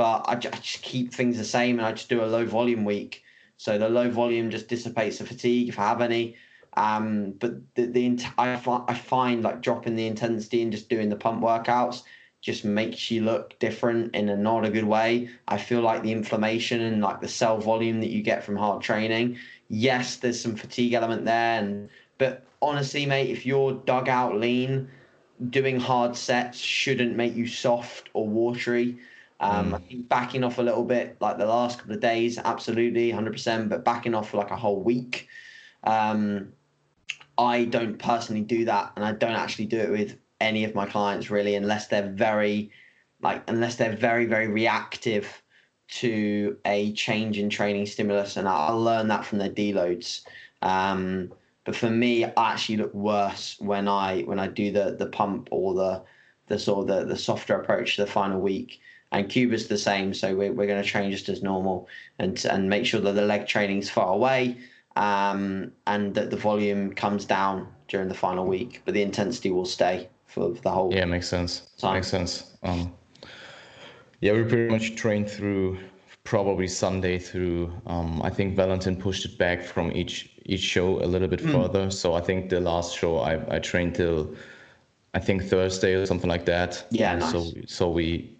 but 0.00 0.24
I 0.26 0.34
just, 0.34 0.54
I 0.54 0.58
just 0.60 0.80
keep 0.80 1.12
things 1.12 1.36
the 1.36 1.44
same 1.44 1.78
and 1.78 1.86
I 1.86 1.92
just 1.92 2.08
do 2.08 2.24
a 2.24 2.32
low 2.34 2.46
volume 2.46 2.86
week. 2.86 3.22
So 3.58 3.76
the 3.76 3.90
low 3.90 4.08
volume 4.08 4.48
just 4.50 4.66
dissipates 4.66 5.18
the 5.18 5.26
fatigue 5.26 5.68
if 5.68 5.78
I 5.78 5.88
have 5.88 6.00
any. 6.00 6.36
Um, 6.74 7.32
but 7.32 7.52
the 7.74 7.84
the 7.84 8.24
I, 8.38 8.58
I 8.88 8.94
find 8.94 9.42
like 9.42 9.60
dropping 9.60 9.96
the 9.96 10.06
intensity 10.06 10.62
and 10.62 10.72
just 10.72 10.88
doing 10.88 11.10
the 11.10 11.16
pump 11.16 11.42
workouts 11.42 12.04
just 12.40 12.64
makes 12.64 13.10
you 13.10 13.24
look 13.24 13.58
different 13.58 14.14
in 14.14 14.30
a 14.30 14.36
not 14.38 14.64
a 14.64 14.70
good 14.70 14.84
way. 14.84 15.28
I 15.46 15.58
feel 15.58 15.82
like 15.82 16.02
the 16.02 16.12
inflammation 16.12 16.80
and 16.80 17.02
like 17.02 17.20
the 17.20 17.28
cell 17.28 17.58
volume 17.58 18.00
that 18.00 18.08
you 18.08 18.22
get 18.22 18.42
from 18.42 18.56
hard 18.56 18.80
training, 18.82 19.36
yes, 19.68 20.16
there's 20.16 20.40
some 20.40 20.56
fatigue 20.56 20.94
element 20.94 21.26
there, 21.26 21.58
and 21.60 21.90
but 22.16 22.46
honestly, 22.62 23.04
mate, 23.04 23.28
if 23.28 23.44
you're 23.44 23.74
dug 23.84 24.08
out 24.08 24.38
lean, 24.38 24.88
doing 25.50 25.78
hard 25.78 26.16
sets 26.16 26.58
shouldn't 26.58 27.16
make 27.16 27.36
you 27.36 27.46
soft 27.46 28.08
or 28.14 28.26
watery. 28.26 28.98
Um, 29.40 29.72
mm. 29.72 29.74
I 29.74 29.78
think 29.78 30.08
backing 30.08 30.44
off 30.44 30.58
a 30.58 30.62
little 30.62 30.84
bit, 30.84 31.16
like 31.20 31.38
the 31.38 31.46
last 31.46 31.78
couple 31.78 31.94
of 31.94 32.00
days, 32.00 32.38
absolutely, 32.38 33.10
hundred 33.10 33.32
percent. 33.32 33.68
But 33.68 33.84
backing 33.84 34.14
off 34.14 34.30
for 34.30 34.36
like 34.36 34.50
a 34.50 34.56
whole 34.56 34.82
week, 34.82 35.28
um, 35.84 36.52
I 37.38 37.64
don't 37.64 37.98
personally 37.98 38.42
do 38.42 38.66
that, 38.66 38.92
and 38.96 39.04
I 39.04 39.12
don't 39.12 39.32
actually 39.32 39.66
do 39.66 39.78
it 39.78 39.90
with 39.90 40.16
any 40.40 40.64
of 40.64 40.74
my 40.74 40.86
clients 40.86 41.30
really 41.30 41.54
unless 41.54 41.86
they're 41.88 42.10
very 42.10 42.70
like 43.20 43.42
unless 43.48 43.76
they're 43.76 43.96
very 43.96 44.24
very 44.24 44.48
reactive 44.48 45.42
to 45.88 46.56
a 46.64 46.92
change 46.92 47.38
in 47.38 47.50
training 47.50 47.84
stimulus 47.84 48.36
and 48.36 48.48
I'll 48.48 48.80
learn 48.80 49.08
that 49.08 49.24
from 49.24 49.38
their 49.38 49.50
deloads. 49.50 50.22
Um, 50.62 51.32
but 51.64 51.74
for 51.76 51.90
me, 51.90 52.24
I 52.24 52.52
actually 52.52 52.78
look 52.78 52.94
worse 52.94 53.56
when 53.58 53.88
I 53.88 54.22
when 54.22 54.38
I 54.38 54.46
do 54.46 54.70
the 54.72 54.96
the 54.98 55.06
pump 55.06 55.48
or 55.50 55.74
the 55.74 56.02
the 56.46 56.58
sort 56.58 56.80
of 56.80 56.86
the, 56.86 57.04
the 57.04 57.18
softer 57.18 57.60
approach 57.60 57.96
to 57.96 58.04
the 58.04 58.10
final 58.10 58.40
week. 58.40 58.80
And 59.12 59.28
Kuba's 59.28 59.66
the 59.66 59.78
same, 59.78 60.14
so 60.14 60.36
we're, 60.36 60.52
we're 60.52 60.68
going 60.68 60.82
to 60.82 60.88
train 60.88 61.10
just 61.10 61.28
as 61.28 61.42
normal 61.42 61.88
and 62.20 62.44
and 62.44 62.68
make 62.68 62.86
sure 62.86 63.00
that 63.00 63.12
the 63.12 63.22
leg 63.22 63.46
training's 63.46 63.90
far 63.90 64.12
away 64.12 64.56
um, 64.96 65.72
and 65.86 66.14
that 66.14 66.30
the 66.30 66.36
volume 66.36 66.92
comes 66.92 67.24
down 67.24 67.66
during 67.88 68.08
the 68.08 68.14
final 68.14 68.46
week, 68.46 68.82
but 68.84 68.94
the 68.94 69.02
intensity 69.02 69.50
will 69.50 69.64
stay 69.64 70.08
for 70.26 70.50
the 70.50 70.70
whole. 70.70 70.94
Yeah, 70.94 71.04
makes 71.04 71.28
sense. 71.28 71.62
Time. 71.78 71.94
Makes 71.94 72.08
sense. 72.08 72.56
Um, 72.62 72.92
yeah, 74.20 74.32
we 74.32 74.44
pretty 74.44 74.70
much 74.70 74.96
trained 74.96 75.28
through 75.28 75.78
probably 76.24 76.68
Sunday 76.68 77.18
through. 77.18 77.72
Um, 77.86 78.20
I 78.22 78.30
think 78.30 78.54
Valentin 78.54 78.96
pushed 78.96 79.24
it 79.24 79.38
back 79.38 79.62
from 79.62 79.90
each 79.92 80.30
each 80.44 80.60
show 80.60 81.02
a 81.02 81.06
little 81.06 81.28
bit 81.28 81.40
mm. 81.40 81.52
further. 81.52 81.90
So 81.90 82.14
I 82.14 82.20
think 82.20 82.50
the 82.50 82.60
last 82.60 82.96
show 82.96 83.18
I, 83.18 83.56
I 83.56 83.58
trained 83.58 83.94
till 83.94 84.34
I 85.14 85.18
think 85.18 85.44
Thursday 85.44 85.94
or 85.94 86.06
something 86.06 86.30
like 86.30 86.44
that. 86.46 86.86
Yeah, 86.90 87.16
nice. 87.16 87.32
So 87.32 87.52
so 87.66 87.90
we 87.90 88.36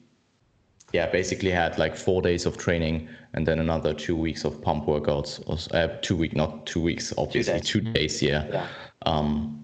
yeah 0.93 1.07
basically 1.07 1.51
had 1.51 1.79
like 1.79 1.97
four 1.97 2.23
days 2.23 2.47
of 2.47 2.57
training 2.59 3.09
and 3.35 3.47
then 3.47 3.61
another 3.61 3.95
two 3.95 4.17
weeks 4.17 4.45
of 4.45 4.61
pump 4.63 4.87
workouts. 4.87 5.41
Or, 5.47 5.77
uh, 5.77 5.97
two 6.03 6.17
week 6.17 6.35
not 6.35 6.67
two 6.67 6.81
weeks 6.81 7.13
obviously 7.17 7.61
two 7.61 7.81
days, 7.81 7.93
two 7.93 7.93
days 7.93 8.23
yeah. 8.23 8.47
yeah. 8.51 8.67
Um, 9.03 9.61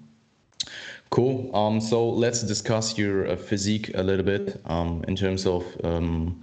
Cool. 1.10 1.54
Um, 1.54 1.80
so 1.80 2.08
let's 2.08 2.42
discuss 2.42 2.98
your 2.98 3.28
uh, 3.28 3.36
physique 3.36 3.90
a 3.94 4.02
little 4.02 4.24
bit 4.24 4.60
um, 4.66 5.04
in 5.06 5.14
terms 5.14 5.46
of 5.46 5.64
um, 5.84 6.42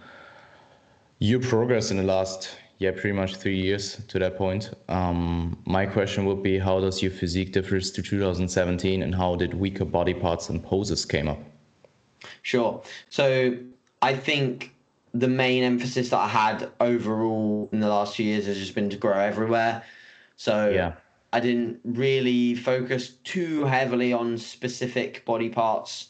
your 1.20 1.42
progress 1.42 1.92
in 1.92 1.98
the 1.98 2.04
last, 2.04 2.58
yeah, 2.80 2.92
pretty 2.92 3.12
much 3.12 3.36
three 3.36 3.60
years 3.60 4.02
to 4.08 4.20
that 4.20 4.38
point. 4.38 4.72
Um, 4.88 5.58
my 5.66 5.86
question 5.86 6.26
would 6.26 6.42
be, 6.42 6.58
how 6.58 6.80
does 6.80 7.02
your 7.02 7.12
physique 7.12 7.52
differs 7.52 7.92
to 7.92 8.02
2017, 8.02 9.04
and 9.04 9.14
how 9.14 9.36
did 9.36 9.54
weaker 9.54 9.86
body 9.86 10.14
parts 10.14 10.50
and 10.50 10.64
poses 10.64 11.06
came 11.06 11.28
up? 11.28 11.40
Sure. 12.42 12.82
So 13.10 13.58
I 14.02 14.16
think 14.16 14.73
the 15.14 15.28
main 15.28 15.64
emphasis 15.64 16.10
that 16.10 16.18
I 16.18 16.28
had 16.28 16.72
overall 16.80 17.70
in 17.72 17.80
the 17.80 17.88
last 17.88 18.16
few 18.16 18.26
years 18.26 18.48
has 18.48 18.58
just 18.58 18.74
been 18.74 18.90
to 18.90 18.98
grow 18.98 19.20
everywhere. 19.20 19.84
So 20.38 20.70
yeah. 20.70 20.94
I 21.32 21.40
didn't 21.40 21.80
really 21.84 22.56
focus 22.56 23.10
too 23.24 23.66
heavily 23.66 24.12
on 24.12 24.38
specific 24.38 25.24
body 25.26 25.50
parts, 25.50 26.10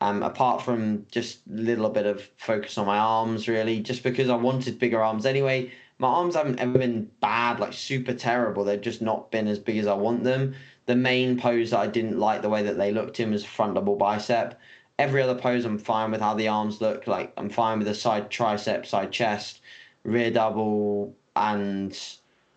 um, 0.00 0.22
apart 0.22 0.62
from 0.62 1.06
just 1.10 1.40
a 1.48 1.54
little 1.54 1.90
bit 1.90 2.06
of 2.06 2.28
focus 2.36 2.76
on 2.76 2.86
my 2.86 2.98
arms, 2.98 3.46
really, 3.46 3.80
just 3.80 4.02
because 4.02 4.28
I 4.28 4.36
wanted 4.36 4.78
bigger 4.78 5.02
arms 5.02 5.26
anyway. 5.26 5.70
My 5.98 6.08
arms 6.08 6.34
haven't 6.34 6.60
ever 6.60 6.78
been 6.78 7.10
bad, 7.20 7.60
like 7.60 7.72
super 7.72 8.14
terrible. 8.14 8.64
They've 8.64 8.80
just 8.80 9.02
not 9.02 9.30
been 9.30 9.46
as 9.46 9.58
big 9.58 9.76
as 9.76 9.86
I 9.86 9.94
want 9.94 10.24
them. 10.24 10.54
The 10.86 10.96
main 10.96 11.38
pose 11.38 11.70
that 11.70 11.78
I 11.78 11.86
didn't 11.86 12.18
like 12.18 12.42
the 12.42 12.48
way 12.48 12.62
that 12.62 12.78
they 12.78 12.90
looked 12.90 13.20
in 13.20 13.30
was 13.30 13.44
front 13.44 13.74
double 13.74 13.96
bicep. 13.96 14.58
Every 15.00 15.22
other 15.22 15.34
pose, 15.34 15.64
I'm 15.64 15.78
fine 15.78 16.10
with 16.10 16.20
how 16.20 16.34
the 16.34 16.48
arms 16.48 16.82
look. 16.82 17.06
Like 17.06 17.32
I'm 17.38 17.48
fine 17.48 17.78
with 17.78 17.88
the 17.88 17.94
side 17.94 18.30
tricep, 18.30 18.84
side 18.84 19.10
chest, 19.10 19.60
rear 20.04 20.30
double, 20.30 21.14
and 21.34 21.98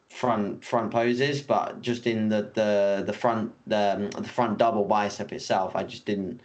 front 0.09 0.63
front 0.63 0.91
poses, 0.91 1.41
but 1.41 1.81
just 1.81 2.05
in 2.05 2.27
the 2.27 2.51
the 2.53 3.03
the 3.05 3.13
front 3.13 3.53
the 3.65 4.11
the 4.17 4.27
front 4.27 4.57
double 4.57 4.83
bicep 4.83 5.31
itself, 5.31 5.73
I 5.73 5.83
just 5.83 6.05
didn't 6.05 6.41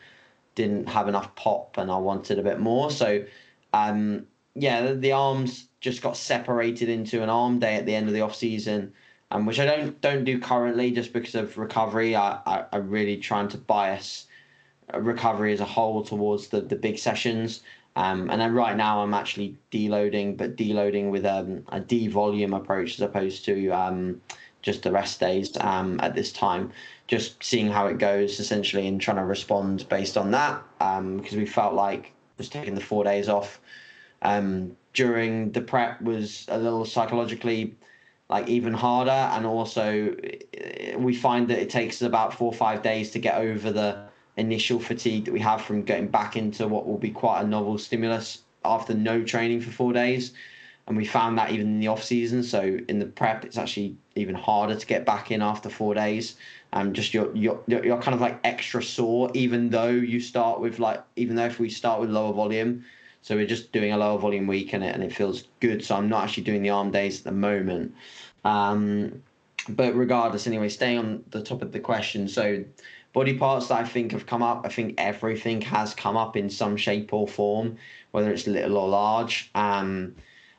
didn't 0.54 0.88
have 0.88 1.08
enough 1.08 1.34
pop, 1.34 1.76
and 1.78 1.90
I 1.90 1.96
wanted 1.98 2.38
a 2.38 2.42
bit 2.42 2.60
more. 2.60 2.92
So, 2.92 3.24
um, 3.72 4.26
yeah, 4.54 4.82
the, 4.82 4.94
the 4.94 5.12
arms 5.12 5.68
just 5.80 6.00
got 6.00 6.16
separated 6.16 6.88
into 6.88 7.24
an 7.24 7.28
arm 7.28 7.58
day 7.58 7.74
at 7.74 7.86
the 7.86 7.94
end 7.96 8.06
of 8.06 8.14
the 8.14 8.20
off 8.20 8.36
season, 8.36 8.92
um, 9.32 9.46
which 9.46 9.58
I 9.58 9.66
don't 9.66 10.00
don't 10.00 10.22
do 10.22 10.38
currently 10.38 10.92
just 10.92 11.12
because 11.12 11.34
of 11.34 11.58
recovery. 11.58 12.14
I 12.14 12.38
I, 12.46 12.64
I 12.72 12.76
really 12.76 13.16
trying 13.16 13.48
to 13.48 13.58
bias 13.58 14.27
recovery 14.94 15.52
as 15.52 15.60
a 15.60 15.64
whole 15.64 16.02
towards 16.02 16.48
the 16.48 16.60
the 16.60 16.76
big 16.76 16.98
sessions. 16.98 17.62
Um, 17.96 18.30
and 18.30 18.40
then 18.40 18.54
right 18.54 18.76
now 18.76 19.00
I'm 19.02 19.14
actually 19.14 19.56
deloading, 19.72 20.36
but 20.36 20.56
deloading 20.56 21.10
with 21.10 21.26
um, 21.26 21.64
a 21.68 21.80
devolume 21.80 22.54
approach 22.54 22.94
as 22.94 23.00
opposed 23.00 23.44
to 23.46 23.70
um, 23.70 24.20
just 24.62 24.84
the 24.84 24.92
rest 24.92 25.18
days 25.18 25.56
um, 25.60 25.98
at 26.00 26.14
this 26.14 26.32
time. 26.32 26.72
Just 27.08 27.42
seeing 27.42 27.68
how 27.68 27.86
it 27.86 27.98
goes 27.98 28.38
essentially 28.38 28.86
and 28.86 29.00
trying 29.00 29.16
to 29.16 29.24
respond 29.24 29.88
based 29.88 30.16
on 30.16 30.30
that 30.30 30.62
because 30.78 31.32
um, 31.32 31.38
we 31.38 31.46
felt 31.46 31.74
like 31.74 32.12
just 32.36 32.52
taking 32.52 32.74
the 32.74 32.80
four 32.80 33.02
days 33.02 33.28
off 33.28 33.60
um, 34.22 34.76
during 34.94 35.52
the 35.52 35.60
prep 35.60 36.00
was 36.02 36.46
a 36.48 36.58
little 36.58 36.84
psychologically 36.84 37.74
like 38.28 38.48
even 38.48 38.74
harder 38.74 39.10
and 39.10 39.46
also 39.46 40.14
we 40.98 41.14
find 41.14 41.48
that 41.48 41.58
it 41.58 41.70
takes 41.70 42.02
about 42.02 42.34
four 42.34 42.52
or 42.52 42.56
five 42.56 42.82
days 42.82 43.10
to 43.10 43.18
get 43.18 43.36
over 43.38 43.70
the 43.70 44.07
initial 44.38 44.78
fatigue 44.78 45.24
that 45.24 45.32
we 45.32 45.40
have 45.40 45.60
from 45.62 45.82
getting 45.82 46.08
back 46.08 46.36
into 46.36 46.66
what 46.68 46.86
will 46.86 46.98
be 46.98 47.10
quite 47.10 47.42
a 47.42 47.46
novel 47.46 47.76
stimulus 47.76 48.42
after 48.64 48.94
no 48.94 49.22
training 49.22 49.60
for 49.60 49.70
four 49.70 49.92
days. 49.92 50.32
And 50.86 50.96
we 50.96 51.04
found 51.04 51.36
that 51.36 51.50
even 51.50 51.66
in 51.66 51.80
the 51.80 51.88
off 51.88 52.02
season. 52.02 52.42
So 52.42 52.78
in 52.88 52.98
the 52.98 53.04
prep, 53.06 53.44
it's 53.44 53.58
actually 53.58 53.96
even 54.14 54.34
harder 54.34 54.74
to 54.74 54.86
get 54.86 55.04
back 55.04 55.30
in 55.30 55.42
after 55.42 55.68
four 55.68 55.94
days. 55.94 56.36
Um, 56.72 56.94
just 56.94 57.12
you're, 57.12 57.34
you're 57.34 57.62
you're 57.66 58.00
kind 58.00 58.14
of 58.14 58.20
like 58.20 58.40
extra 58.44 58.82
sore, 58.82 59.30
even 59.34 59.70
though 59.70 59.88
you 59.88 60.20
start 60.20 60.60
with 60.60 60.78
like 60.78 61.02
even 61.16 61.36
though 61.36 61.46
if 61.46 61.58
we 61.58 61.68
start 61.68 62.00
with 62.00 62.10
lower 62.10 62.32
volume, 62.32 62.84
so 63.22 63.36
we're 63.36 63.46
just 63.46 63.72
doing 63.72 63.92
a 63.92 63.98
lower 63.98 64.18
volume 64.18 64.46
week 64.46 64.72
and 64.72 64.82
it 64.82 64.94
and 64.94 65.02
it 65.02 65.12
feels 65.12 65.44
good. 65.60 65.84
So 65.84 65.96
I'm 65.96 66.08
not 66.08 66.24
actually 66.24 66.44
doing 66.44 66.62
the 66.62 66.70
arm 66.70 66.90
days 66.90 67.18
at 67.18 67.24
the 67.24 67.32
moment. 67.32 67.94
Um, 68.44 69.22
but 69.68 69.94
regardless, 69.94 70.46
anyway, 70.46 70.68
staying 70.68 70.98
on 70.98 71.24
the 71.30 71.42
top 71.42 71.60
of 71.60 71.72
the 71.72 71.80
question. 71.80 72.28
So 72.28 72.64
body 73.12 73.36
parts 73.36 73.68
that 73.68 73.80
I 73.80 73.84
think 73.84 74.12
have 74.12 74.26
come 74.26 74.42
up. 74.42 74.62
I 74.64 74.68
think 74.68 74.94
everything 74.98 75.60
has 75.62 75.94
come 75.94 76.16
up 76.16 76.36
in 76.36 76.50
some 76.50 76.76
shape 76.76 77.12
or 77.12 77.26
form, 77.26 77.76
whether 78.10 78.30
it's 78.30 78.46
little 78.46 78.76
or 78.76 78.88
large. 78.88 79.50
Um, 79.54 80.14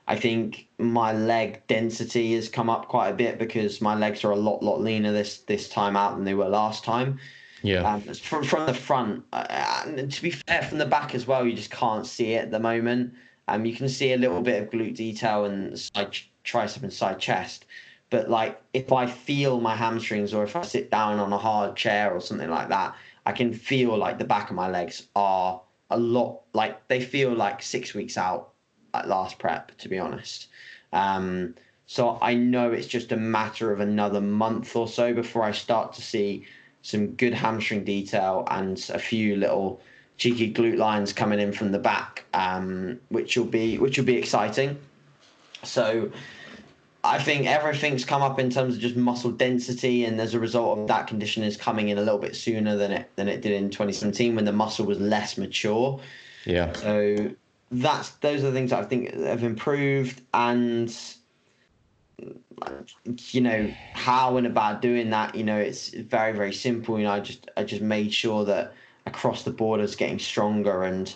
I 0.08 0.16
think 0.16 0.68
my 0.80 1.14
leg 1.14 1.62
density 1.68 2.34
has 2.34 2.50
come 2.50 2.70
up 2.70 2.88
quite 2.88 3.10
a 3.10 3.14
bit 3.14 3.38
because 3.38 3.80
my 3.80 3.95
legs 3.95 4.24
are 4.24 4.32
a 4.32 4.36
lot, 4.36 4.64
lot 4.64 4.82
leaner 4.82 5.12
this 5.12 5.39
this 5.39 5.70
time 5.70 5.95
out 5.95 6.16
than 6.16 6.26
they 6.26 6.34
were 6.34 6.50
last 6.50 6.84
time. 6.84 7.20
Yeah. 7.62 7.84
Um, 7.84 8.02
from 8.02 8.43
from 8.43 8.66
the 8.66 8.74
front, 8.74 9.24
uh, 9.34 9.84
and 9.86 10.12
to 10.12 10.22
be 10.22 10.32
fair, 10.32 10.64
from 10.64 10.80
the 10.80 10.86
back 10.86 11.14
as 11.14 11.28
well, 11.28 11.45
you 11.45 11.54
just 11.54 11.72
can't 11.72 12.08
see 12.08 12.34
it 12.34 12.45
at 12.45 12.52
the 12.52 12.60
moment. 12.60 13.14
Um, 13.47 13.66
you 13.66 13.76
can 13.76 13.89
see 13.89 14.14
a 14.14 14.18
little 14.18 14.41
bit 14.41 14.64
of 14.64 14.70
glute 14.70 14.95
detail 14.95 15.45
and 15.45 15.78
side 15.78 16.18
tricep 16.43 16.84
and 16.84 16.93
side 16.93 17.20
chest, 17.20 17.66
but 18.10 18.30
like 18.30 18.60
if 18.74 18.91
I 18.91 19.05
feel 19.05 19.60
my 19.62 19.76
hamstrings 19.76 20.34
or 20.34 20.43
if 20.43 20.55
I 20.55 20.64
sit 20.64 20.89
down 20.89 21.20
on 21.20 21.32
a 21.32 21.38
hard 21.38 21.76
chair 21.76 22.12
or 22.12 22.22
something 22.22 22.49
like 22.49 22.70
that, 22.70 22.95
I 23.26 23.32
can 23.32 23.53
feel 23.53 23.97
like 23.97 24.18
the 24.18 24.26
back 24.26 24.49
of 24.49 24.55
my 24.55 24.70
legs 24.70 25.07
are 25.16 25.62
a 25.89 25.97
lot 25.97 26.41
like 26.53 26.88
they 26.88 27.01
feel 27.01 27.34
like 27.34 27.62
six 27.62 27.93
weeks 27.93 28.18
out 28.18 28.49
at 28.93 29.07
last 29.07 29.38
prep, 29.39 29.78
to 29.78 29.89
be 29.89 29.99
honest. 29.99 30.47
Um, 30.93 31.55
so 31.86 32.18
I 32.22 32.36
know 32.36 32.72
it's 32.72 32.88
just 32.88 33.12
a 33.12 33.18
matter 33.18 33.72
of 33.72 33.80
another 33.80 34.22
month 34.22 34.76
or 34.76 34.88
so 34.88 35.14
before 35.14 35.43
I 35.43 35.51
start 35.51 35.93
to 35.93 36.01
see 36.01 36.45
some 36.82 37.07
good 37.07 37.34
hamstring 37.34 37.84
detail 37.84 38.47
and 38.49 38.78
a 38.93 38.99
few 38.99 39.36
little 39.36 39.82
cheeky 40.18 40.53
glute 40.53 40.78
lines 40.78 41.14
coming 41.14 41.39
in 41.39 41.51
from 41.51 41.72
the 41.72 41.80
back, 41.80 42.26
um, 42.34 42.99
which 43.10 43.38
will 43.38 43.45
be 43.45 43.78
which 43.78 43.97
will 43.97 44.05
be 44.05 44.18
exciting. 44.18 44.78
So 45.64 46.12
I 47.04 47.18
think 47.18 47.47
everything's 47.47 48.04
come 48.04 48.22
up 48.22 48.39
in 48.39 48.50
terms 48.50 48.76
of 48.76 48.82
just 48.82 48.95
muscle 48.95 49.32
density, 49.32 50.04
and 50.04 50.20
as 50.20 50.34
a 50.34 50.39
result 50.39 50.80
of 50.80 50.88
that, 50.88 51.08
condition 51.08 51.43
is 51.43 51.56
coming 51.56 51.89
in 51.89 51.97
a 51.97 52.02
little 52.02 52.20
bit 52.20 52.36
sooner 52.36 52.76
than 52.76 52.91
it 52.91 53.10
than 53.16 53.28
it 53.28 53.41
did 53.41 53.54
in 53.54 53.70
2017 53.70 54.36
when 54.36 54.45
the 54.45 54.52
muscle 54.52 54.86
was 54.86 55.00
less 55.00 55.38
mature. 55.38 56.00
Yeah. 56.45 56.74
So 56.74 57.32
that's 57.72 58.10
those 58.10 58.43
are 58.43 58.47
the 58.47 58.52
things 58.52 58.72
that 58.72 58.80
I 58.80 58.84
think 58.84 59.14
have 59.14 59.43
improved, 59.43 60.22
and 60.34 60.93
you 63.32 63.41
know 63.41 63.74
how 63.93 64.36
and 64.36 64.45
about 64.45 64.82
doing 64.82 65.10
that. 65.12 65.36
You 65.36 65.45
know, 65.45 65.58
it's 65.58 65.89
very 65.89 66.34
very 66.34 66.54
simple. 66.54 66.97
You 66.97 67.06
know, 67.06 67.12
I 67.12 67.22
just 67.22 67.50
I 67.56 67.64
just 67.64 67.82
made 67.82 68.14
sure 68.14 68.43
that 68.43 68.74
across 69.06 69.43
the 69.43 69.52
board 69.52 69.80
is 69.80 69.95
getting 69.95 70.20
stronger 70.20 70.84
and 70.84 71.16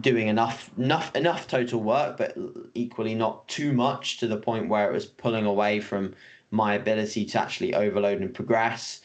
doing 0.00 0.28
enough 0.28 0.70
enough 0.76 1.14
enough 1.14 1.46
total 1.46 1.80
work, 1.80 2.16
but 2.16 2.36
equally 2.74 3.14
not 3.14 3.46
too 3.48 3.72
much 3.72 4.18
to 4.18 4.26
the 4.26 4.36
point 4.36 4.68
where 4.68 4.88
it 4.88 4.92
was 4.92 5.06
pulling 5.06 5.46
away 5.46 5.80
from 5.80 6.14
my 6.50 6.74
ability 6.74 7.24
to 7.24 7.40
actually 7.40 7.74
overload 7.74 8.20
and 8.20 8.34
progress. 8.34 9.00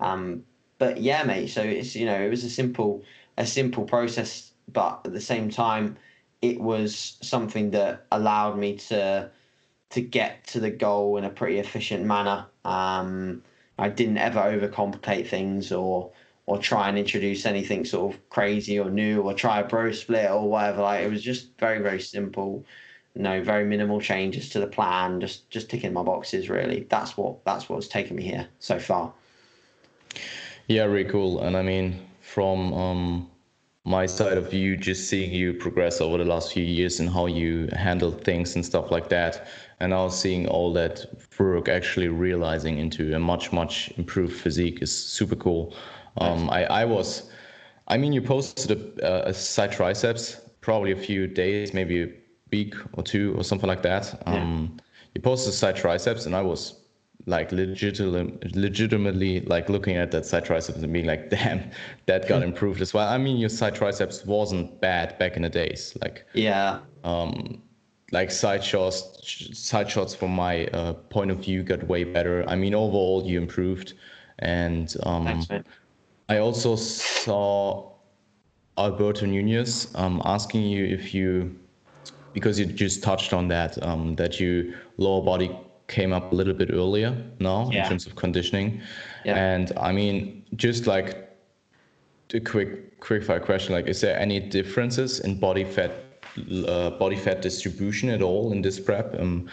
Um, 0.00 0.44
but 0.78 1.00
yeah, 1.00 1.22
mate. 1.24 1.48
So 1.48 1.62
it's 1.62 1.94
you 1.94 2.06
know 2.06 2.20
it 2.20 2.30
was 2.30 2.44
a 2.44 2.50
simple 2.50 3.02
a 3.36 3.46
simple 3.46 3.84
process, 3.84 4.52
but 4.72 5.00
at 5.04 5.12
the 5.12 5.20
same 5.20 5.50
time, 5.50 5.96
it 6.40 6.60
was 6.60 7.16
something 7.22 7.70
that 7.72 8.06
allowed 8.10 8.58
me 8.58 8.76
to 8.76 9.30
to 9.90 10.00
get 10.00 10.46
to 10.48 10.60
the 10.60 10.70
goal 10.70 11.18
in 11.18 11.24
a 11.24 11.30
pretty 11.30 11.58
efficient 11.58 12.04
manner. 12.04 12.46
Um, 12.64 13.42
I 13.78 13.88
didn't 13.88 14.18
ever 14.18 14.40
overcomplicate 14.40 15.28
things 15.28 15.72
or 15.72 16.12
or 16.46 16.58
try 16.58 16.88
and 16.88 16.98
introduce 16.98 17.46
anything 17.46 17.84
sort 17.84 18.14
of 18.14 18.28
crazy 18.28 18.78
or 18.78 18.90
new 18.90 19.22
or 19.22 19.34
try 19.34 19.60
a 19.60 19.64
bro 19.64 19.92
split 19.92 20.30
or 20.30 20.48
whatever. 20.48 20.82
Like 20.82 21.04
it 21.04 21.10
was 21.10 21.22
just 21.22 21.56
very, 21.58 21.80
very 21.80 22.00
simple. 22.00 22.64
You 23.14 23.22
know, 23.22 23.42
very 23.42 23.64
minimal 23.64 24.00
changes 24.00 24.48
to 24.50 24.60
the 24.60 24.66
plan, 24.66 25.20
just 25.20 25.48
just 25.50 25.68
ticking 25.68 25.92
my 25.92 26.02
boxes 26.02 26.48
really. 26.48 26.86
That's 26.88 27.16
what 27.16 27.44
that's 27.44 27.68
what's 27.68 27.88
taken 27.88 28.16
me 28.16 28.22
here 28.22 28.48
so 28.58 28.78
far. 28.78 29.12
Yeah, 30.66 30.84
really 30.84 31.08
cool. 31.08 31.42
And 31.42 31.56
I 31.56 31.62
mean 31.62 32.06
from 32.20 32.72
um 32.72 33.28
my 33.84 34.06
side 34.06 34.38
of 34.38 34.48
view, 34.48 34.76
just 34.76 35.08
seeing 35.08 35.32
you 35.32 35.52
progress 35.52 36.00
over 36.00 36.16
the 36.16 36.24
last 36.24 36.52
few 36.52 36.62
years 36.64 37.00
and 37.00 37.10
how 37.10 37.26
you 37.26 37.68
handle 37.72 38.12
things 38.12 38.54
and 38.54 38.64
stuff 38.64 38.92
like 38.92 39.08
that. 39.08 39.48
And 39.80 39.90
now 39.90 40.08
seeing 40.08 40.46
all 40.46 40.72
that 40.74 41.04
work 41.36 41.68
actually 41.68 42.06
realizing 42.06 42.78
into 42.78 43.12
a 43.14 43.18
much, 43.18 43.52
much 43.52 43.92
improved 43.96 44.36
physique 44.36 44.80
is 44.82 44.96
super 44.96 45.34
cool. 45.34 45.74
Um, 46.18 46.50
I, 46.50 46.64
I 46.64 46.84
was, 46.84 47.30
I 47.88 47.96
mean, 47.96 48.12
you 48.12 48.22
posted 48.22 48.98
a, 49.00 49.28
a 49.28 49.34
side 49.34 49.72
triceps 49.72 50.40
probably 50.60 50.92
a 50.92 50.96
few 50.96 51.26
days, 51.26 51.74
maybe 51.74 52.02
a 52.02 52.08
week 52.50 52.74
or 52.94 53.02
two 53.02 53.34
or 53.36 53.44
something 53.44 53.68
like 53.68 53.82
that. 53.82 54.22
Um, 54.26 54.72
yeah. 54.76 54.84
You 55.14 55.20
posted 55.20 55.54
side 55.54 55.76
triceps, 55.76 56.26
and 56.26 56.34
I 56.34 56.42
was 56.42 56.82
like 57.26 57.52
legitimately, 57.52 58.50
legitimately 58.54 59.40
like 59.42 59.68
looking 59.68 59.96
at 59.96 60.10
that 60.10 60.26
side 60.26 60.44
triceps 60.44 60.78
and 60.78 60.92
being 60.92 61.06
like, 61.06 61.30
damn, 61.36 61.70
that 62.06 62.28
got 62.28 62.42
improved 62.50 62.80
as 62.80 62.94
well. 62.94 63.08
I 63.08 63.18
mean, 63.18 63.36
your 63.36 63.48
side 63.48 63.74
triceps 63.74 64.24
wasn't 64.24 64.80
bad 64.80 65.18
back 65.18 65.36
in 65.36 65.42
the 65.42 65.48
days. 65.48 65.96
Like, 66.00 66.24
yeah. 66.34 66.80
Um, 67.04 67.62
like 68.10 68.30
side 68.30 68.62
shots, 68.62 69.18
side 69.52 69.90
shots 69.90 70.14
from 70.14 70.34
my 70.34 70.66
uh, 70.68 70.92
point 70.92 71.30
of 71.30 71.38
view 71.38 71.62
got 71.62 71.82
way 71.88 72.04
better. 72.04 72.44
I 72.46 72.56
mean, 72.56 72.74
overall 72.74 73.24
you 73.24 73.40
improved, 73.40 73.94
and 74.40 74.94
um, 75.04 75.24
Thanks, 75.24 75.68
I 76.32 76.38
also 76.38 76.76
saw 76.76 77.92
Alberto 78.78 79.26
Nunez 79.26 79.92
um, 79.94 80.22
asking 80.24 80.62
you 80.62 80.86
if 80.86 81.12
you, 81.12 81.54
because 82.32 82.58
you 82.58 82.64
just 82.66 83.02
touched 83.02 83.32
on 83.34 83.48
that, 83.48 83.82
um, 83.82 84.16
that 84.16 84.40
you 84.40 84.74
lower 84.96 85.22
body 85.22 85.50
came 85.88 86.12
up 86.12 86.32
a 86.32 86.34
little 86.34 86.54
bit 86.54 86.70
earlier 86.72 87.14
now 87.38 87.68
yeah. 87.70 87.82
in 87.82 87.88
terms 87.90 88.06
of 88.06 88.16
conditioning. 88.16 88.80
Yeah. 89.24 89.36
And 89.36 89.72
I 89.76 89.92
mean, 89.92 90.44
just 90.56 90.86
like 90.86 91.28
a 92.32 92.40
quick 92.40 92.98
quick 93.00 93.22
fire 93.24 93.40
question, 93.40 93.74
like 93.74 93.86
is 93.86 94.00
there 94.00 94.18
any 94.18 94.40
differences 94.40 95.20
in 95.20 95.38
body 95.38 95.64
fat 95.64 95.92
uh, 96.66 96.90
body 96.90 97.16
fat 97.16 97.42
distribution 97.42 98.08
at 98.08 98.22
all 98.22 98.52
in 98.52 98.62
this 98.62 98.80
prep 98.80 99.20
um, 99.20 99.50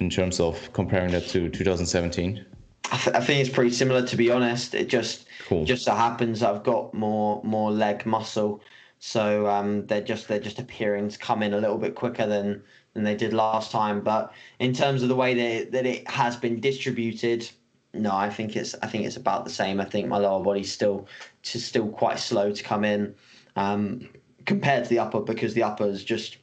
in 0.00 0.10
terms 0.10 0.40
of 0.40 0.70
comparing 0.74 1.10
that 1.12 1.26
to 1.28 1.48
2017? 1.48 2.44
I, 2.90 2.96
th- 2.96 3.16
I 3.16 3.20
think 3.20 3.40
it's 3.40 3.54
pretty 3.54 3.72
similar 3.72 4.02
to 4.06 4.16
be 4.16 4.30
honest. 4.30 4.74
It 4.74 4.88
just 4.88 5.26
cool. 5.46 5.64
just 5.64 5.84
so 5.84 5.94
happens 5.94 6.42
I've 6.42 6.62
got 6.62 6.94
more 6.94 7.42
more 7.44 7.70
leg 7.70 8.06
muscle, 8.06 8.60
so 8.98 9.46
um, 9.46 9.86
they're 9.86 10.00
just 10.00 10.28
they're 10.28 10.40
just 10.40 10.58
appearing 10.58 11.08
to 11.08 11.18
come 11.18 11.42
in 11.42 11.54
a 11.54 11.58
little 11.58 11.78
bit 11.78 11.94
quicker 11.94 12.26
than 12.26 12.62
than 12.94 13.04
they 13.04 13.14
did 13.14 13.32
last 13.32 13.70
time. 13.70 14.00
But 14.00 14.32
in 14.58 14.72
terms 14.72 15.02
of 15.02 15.08
the 15.08 15.16
way 15.16 15.34
that 15.34 15.50
it, 15.50 15.72
that 15.72 15.86
it 15.86 16.08
has 16.08 16.36
been 16.36 16.60
distributed, 16.60 17.48
no, 17.94 18.14
I 18.14 18.30
think 18.30 18.56
it's 18.56 18.74
I 18.82 18.86
think 18.86 19.04
it's 19.04 19.16
about 19.16 19.44
the 19.44 19.50
same. 19.50 19.80
I 19.80 19.84
think 19.84 20.08
my 20.08 20.18
lower 20.18 20.42
body's 20.42 20.72
still 20.72 21.06
just 21.42 21.66
still 21.66 21.88
quite 21.88 22.18
slow 22.18 22.52
to 22.52 22.62
come 22.62 22.84
in 22.84 23.14
um, 23.56 24.08
compared 24.46 24.84
to 24.84 24.90
the 24.90 24.98
upper 24.98 25.20
because 25.20 25.54
the 25.54 25.62
upper 25.62 25.84
uppers 25.84 26.04
just 26.04 26.38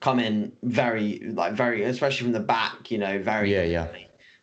come 0.00 0.20
in 0.20 0.52
very 0.62 1.18
like 1.34 1.54
very 1.54 1.82
especially 1.82 2.24
from 2.24 2.32
the 2.32 2.40
back. 2.40 2.90
You 2.90 2.98
know, 2.98 3.18
very 3.18 3.52
yeah 3.52 3.64
yeah. 3.64 3.88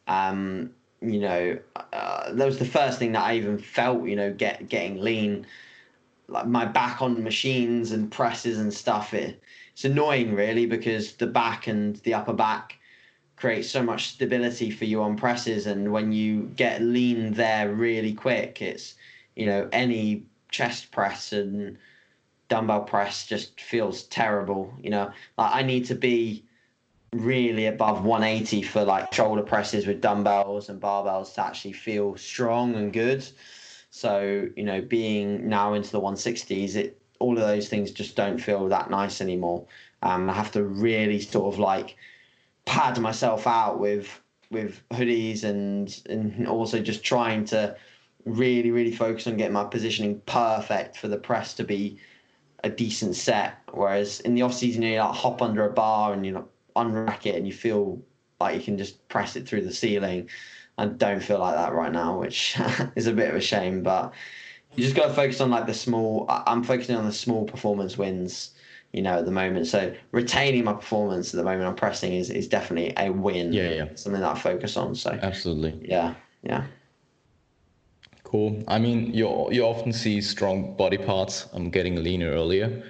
Um, 0.07 0.71
you 1.01 1.19
know, 1.19 1.59
uh, 1.75 2.33
that 2.33 2.45
was 2.45 2.57
the 2.57 2.65
first 2.65 2.99
thing 2.99 3.11
that 3.13 3.23
I 3.23 3.35
even 3.35 3.57
felt. 3.57 4.05
You 4.05 4.15
know, 4.15 4.33
get 4.33 4.69
getting 4.69 5.01
lean, 5.01 5.45
like 6.27 6.47
my 6.47 6.65
back 6.65 7.01
on 7.01 7.23
machines 7.23 7.91
and 7.91 8.11
presses 8.11 8.59
and 8.59 8.73
stuff. 8.73 9.13
It 9.13 9.41
it's 9.73 9.83
annoying 9.85 10.33
really 10.33 10.65
because 10.65 11.13
the 11.13 11.27
back 11.27 11.67
and 11.67 11.97
the 11.97 12.13
upper 12.13 12.33
back 12.33 12.77
create 13.35 13.63
so 13.63 13.83
much 13.83 14.07
stability 14.09 14.71
for 14.71 14.85
you 14.85 15.01
on 15.01 15.17
presses 15.17 15.67
and 15.67 15.91
when 15.91 16.11
you 16.11 16.43
get 16.55 16.81
lean 16.81 17.33
there 17.33 17.73
really 17.73 18.13
quick 18.13 18.61
it's 18.61 18.95
you 19.35 19.45
know 19.45 19.67
any 19.73 20.23
chest 20.49 20.91
press 20.91 21.33
and 21.33 21.77
dumbbell 22.47 22.83
press 22.83 23.27
just 23.27 23.59
feels 23.59 24.03
terrible 24.03 24.73
you 24.81 24.89
know 24.89 25.11
like 25.37 25.53
i 25.53 25.61
need 25.61 25.83
to 25.83 25.95
be 25.95 26.43
really 27.23 27.67
above 27.67 28.03
180 28.03 28.61
for 28.63 28.83
like 28.83 29.13
shoulder 29.13 29.41
presses 29.41 29.87
with 29.87 30.01
dumbbells 30.01 30.69
and 30.69 30.81
barbells 30.81 31.33
to 31.33 31.45
actually 31.45 31.73
feel 31.73 32.15
strong 32.17 32.75
and 32.75 32.91
good 32.93 33.25
so 33.89 34.47
you 34.55 34.63
know 34.63 34.81
being 34.81 35.47
now 35.47 35.73
into 35.73 35.91
the 35.91 36.01
160s 36.01 36.75
it 36.75 36.99
all 37.19 37.37
of 37.37 37.47
those 37.47 37.69
things 37.69 37.91
just 37.91 38.15
don't 38.15 38.37
feel 38.37 38.67
that 38.67 38.89
nice 38.89 39.21
anymore. 39.21 39.65
Um, 40.01 40.29
I 40.29 40.33
have 40.33 40.51
to 40.51 40.63
really 40.63 41.19
sort 41.19 41.53
of 41.53 41.59
like 41.59 41.95
pad 42.65 42.99
myself 42.99 43.47
out 43.47 43.79
with 43.79 44.21
with 44.51 44.81
hoodies 44.91 45.43
and 45.43 46.01
and 46.09 46.47
also 46.47 46.79
just 46.81 47.03
trying 47.03 47.45
to 47.45 47.75
really 48.25 48.71
really 48.71 48.91
focus 48.91 49.27
on 49.27 49.37
getting 49.37 49.53
my 49.53 49.63
positioning 49.63 50.21
perfect 50.25 50.97
for 50.97 51.07
the 51.07 51.17
press 51.17 51.53
to 51.55 51.63
be 51.63 51.97
a 52.63 52.69
decent 52.69 53.15
set. 53.15 53.57
Whereas 53.71 54.19
in 54.21 54.35
the 54.35 54.41
off 54.41 54.53
season 54.53 54.81
you 54.83 54.99
like 54.99 55.15
hop 55.15 55.41
under 55.41 55.65
a 55.65 55.71
bar 55.71 56.13
and 56.13 56.25
you 56.25 56.31
know 56.31 56.47
unrack 56.75 57.25
it 57.25 57.35
and 57.35 57.47
you 57.47 57.53
feel 57.53 58.01
like 58.39 58.55
you 58.55 58.61
can 58.61 58.77
just 58.77 59.07
press 59.07 59.35
it 59.35 59.47
through 59.47 59.61
the 59.61 59.73
ceiling. 59.73 60.29
I 60.77 60.87
don't 60.87 61.23
feel 61.23 61.39
like 61.39 61.55
that 61.55 61.73
right 61.73 61.91
now, 61.91 62.19
which 62.19 62.57
is 62.95 63.07
a 63.07 63.13
bit 63.13 63.29
of 63.29 63.35
a 63.35 63.41
shame. 63.41 63.81
But 63.81 64.13
you 64.75 64.83
just 64.83 64.95
got 64.95 65.07
to 65.07 65.13
focus 65.13 65.39
on 65.39 65.49
like 65.49 65.67
the 65.67 65.73
small. 65.73 66.25
I'm 66.29 66.63
focusing 66.63 66.95
on 66.95 67.05
the 67.05 67.13
small 67.13 67.45
performance 67.45 67.97
wins, 67.97 68.51
you 68.91 69.01
know, 69.01 69.17
at 69.19 69.25
the 69.25 69.31
moment. 69.31 69.67
So 69.67 69.93
retaining 70.11 70.65
my 70.65 70.73
performance 70.73 71.33
at 71.33 71.37
the 71.37 71.43
moment 71.43 71.63
I'm 71.63 71.75
pressing 71.75 72.13
is 72.13 72.29
is 72.29 72.47
definitely 72.47 72.93
a 72.97 73.09
win. 73.09 73.53
Yeah, 73.53 73.69
yeah. 73.69 73.85
Something 73.95 74.21
that 74.21 74.35
I 74.35 74.39
focus 74.39 74.75
on. 74.75 74.95
So 74.95 75.17
absolutely. 75.21 75.87
Yeah, 75.87 76.15
yeah. 76.43 76.65
Cool. 78.23 78.63
I 78.67 78.79
mean, 78.79 79.13
you 79.13 79.47
you 79.51 79.63
often 79.63 79.93
see 79.93 80.19
strong 80.19 80.75
body 80.75 80.97
parts 80.97 81.47
I'm 81.53 81.63
um, 81.63 81.69
getting 81.69 82.03
leaner 82.03 82.31
earlier. 82.31 82.83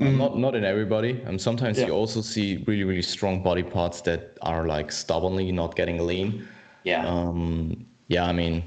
Mm. 0.00 0.16
not 0.16 0.38
not 0.38 0.54
in 0.54 0.64
everybody. 0.64 1.20
And 1.26 1.40
sometimes 1.40 1.78
yeah. 1.78 1.86
you 1.86 1.92
also 1.92 2.20
see 2.22 2.64
really 2.66 2.84
really 2.84 3.02
strong 3.02 3.42
body 3.42 3.62
parts 3.62 4.00
that 4.02 4.38
are 4.42 4.66
like 4.66 4.90
stubbornly 4.90 5.52
not 5.52 5.76
getting 5.76 6.06
lean. 6.06 6.48
Yeah. 6.84 7.06
Um. 7.06 7.86
Yeah. 8.08 8.24
I 8.24 8.32
mean 8.32 8.64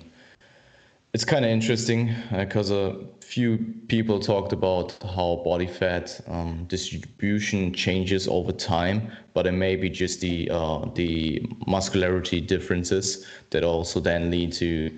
it's 1.13 1.23
kind 1.23 1.45
of 1.45 1.51
interesting 1.51 2.13
because 2.31 2.71
uh, 2.71 2.95
a 2.97 3.23
few 3.23 3.59
people 3.88 4.19
talked 4.19 4.51
about 4.51 4.97
how 5.15 5.41
body 5.45 5.67
fat 5.67 6.19
um, 6.27 6.65
distribution 6.67 7.71
changes 7.71 8.27
over 8.27 8.51
time, 8.51 9.11
but 9.36 9.45
it 9.45 9.51
may 9.51 9.75
be 9.75 9.91
just 9.91 10.21
the 10.21 10.49
uh, 10.49 10.86
the 10.95 11.45
muscularity 11.67 12.41
differences 12.41 13.27
that 13.51 13.63
also 13.63 13.99
then 13.99 14.31
lead 14.31 14.51
to 14.53 14.97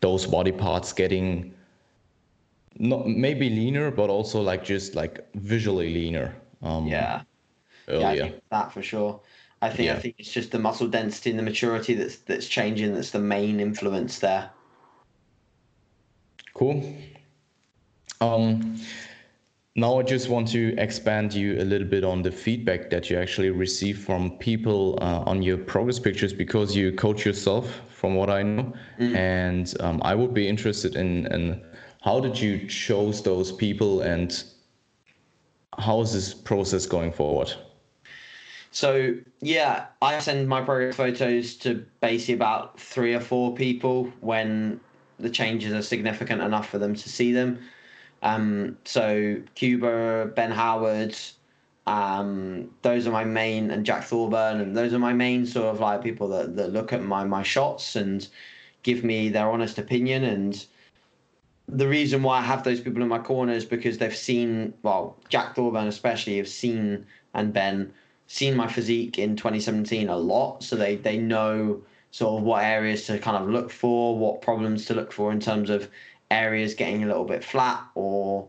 those 0.00 0.26
body 0.26 0.52
parts 0.52 0.92
getting 0.92 1.53
not 2.78 3.06
maybe 3.06 3.48
leaner, 3.48 3.90
but 3.90 4.10
also 4.10 4.40
like 4.40 4.64
just 4.64 4.94
like 4.94 5.26
visually 5.34 5.92
leaner. 5.92 6.34
Um, 6.62 6.86
yeah. 6.86 7.22
Earlier. 7.88 8.24
Yeah, 8.24 8.30
that 8.50 8.72
for 8.72 8.82
sure. 8.82 9.20
I 9.60 9.70
think 9.70 9.86
yeah. 9.86 9.94
I 9.94 9.98
think 10.00 10.16
it's 10.18 10.32
just 10.32 10.50
the 10.50 10.58
muscle 10.58 10.88
density 10.88 11.30
and 11.30 11.38
the 11.38 11.42
maturity 11.42 11.94
that's 11.94 12.16
that's 12.16 12.46
changing. 12.46 12.94
That's 12.94 13.10
the 13.10 13.18
main 13.18 13.60
influence 13.60 14.18
there. 14.18 14.50
Cool. 16.54 16.94
Um, 18.20 18.76
now 19.76 19.98
I 19.98 20.02
just 20.02 20.28
want 20.28 20.48
to 20.48 20.74
expand 20.78 21.34
you 21.34 21.60
a 21.60 21.64
little 21.64 21.88
bit 21.88 22.04
on 22.04 22.22
the 22.22 22.30
feedback 22.30 22.90
that 22.90 23.10
you 23.10 23.18
actually 23.18 23.50
receive 23.50 23.98
from 23.98 24.38
people 24.38 24.98
uh, 25.02 25.24
on 25.26 25.42
your 25.42 25.58
progress 25.58 25.98
pictures 25.98 26.32
because 26.32 26.76
you 26.76 26.92
coach 26.92 27.26
yourself, 27.26 27.80
from 27.90 28.14
what 28.14 28.30
I 28.30 28.42
know, 28.42 28.72
mm. 29.00 29.16
and 29.16 29.74
um, 29.80 30.00
I 30.04 30.14
would 30.14 30.32
be 30.32 30.46
interested 30.46 30.94
in, 30.94 31.26
in 31.32 31.60
how 32.04 32.20
did 32.20 32.38
you 32.38 32.66
choose 32.68 33.22
those 33.22 33.50
people 33.50 34.02
and 34.02 34.44
how 35.78 36.02
is 36.02 36.12
this 36.12 36.34
process 36.34 36.84
going 36.84 37.10
forward? 37.10 37.50
So 38.72 39.14
yeah, 39.40 39.86
I 40.02 40.18
send 40.18 40.46
my 40.46 40.60
progress 40.60 40.96
photos 40.96 41.54
to 41.56 41.82
basically 42.02 42.34
about 42.34 42.78
three 42.78 43.14
or 43.14 43.20
four 43.20 43.54
people 43.54 44.12
when 44.20 44.80
the 45.18 45.30
changes 45.30 45.72
are 45.72 45.80
significant 45.80 46.42
enough 46.42 46.68
for 46.68 46.76
them 46.76 46.94
to 46.94 47.08
see 47.08 47.32
them. 47.32 47.58
Um, 48.22 48.76
so 48.84 49.40
Kuba, 49.54 50.32
Ben 50.36 50.50
Howard, 50.50 51.16
um, 51.86 52.70
those 52.82 53.06
are 53.06 53.12
my 53.12 53.24
main, 53.24 53.70
and 53.70 53.86
Jack 53.86 54.04
Thorburn, 54.04 54.60
and 54.60 54.76
those 54.76 54.92
are 54.92 54.98
my 54.98 55.14
main 55.14 55.46
sort 55.46 55.74
of 55.74 55.80
like 55.80 56.02
people 56.02 56.28
that, 56.28 56.54
that 56.56 56.70
look 56.70 56.92
at 56.92 57.02
my 57.02 57.24
my 57.24 57.42
shots 57.42 57.96
and 57.96 58.28
give 58.82 59.04
me 59.04 59.30
their 59.30 59.50
honest 59.50 59.78
opinion. 59.78 60.24
And 60.24 60.66
the 61.68 61.88
reason 61.88 62.22
why 62.22 62.38
I 62.38 62.42
have 62.42 62.62
those 62.62 62.80
people 62.80 63.02
in 63.02 63.08
my 63.08 63.18
corner 63.18 63.52
is 63.52 63.64
because 63.64 63.98
they've 63.98 64.14
seen, 64.16 64.74
well, 64.82 65.16
Jack 65.28 65.54
Thorburn 65.54 65.86
especially, 65.86 66.36
have 66.36 66.48
seen 66.48 67.06
and 67.32 67.52
Ben 67.52 67.92
seen 68.26 68.56
my 68.56 68.68
physique 68.68 69.18
in 69.18 69.36
2017 69.36 70.08
a 70.08 70.16
lot, 70.16 70.62
so 70.62 70.76
they 70.76 70.96
they 70.96 71.18
know 71.18 71.82
sort 72.10 72.38
of 72.38 72.44
what 72.44 72.62
areas 72.62 73.06
to 73.06 73.18
kind 73.18 73.36
of 73.36 73.48
look 73.50 73.70
for, 73.70 74.16
what 74.16 74.40
problems 74.40 74.84
to 74.86 74.94
look 74.94 75.12
for 75.12 75.32
in 75.32 75.40
terms 75.40 75.70
of 75.70 75.90
areas 76.30 76.74
getting 76.74 77.02
a 77.02 77.06
little 77.06 77.24
bit 77.24 77.42
flat 77.42 77.82
or 77.94 78.48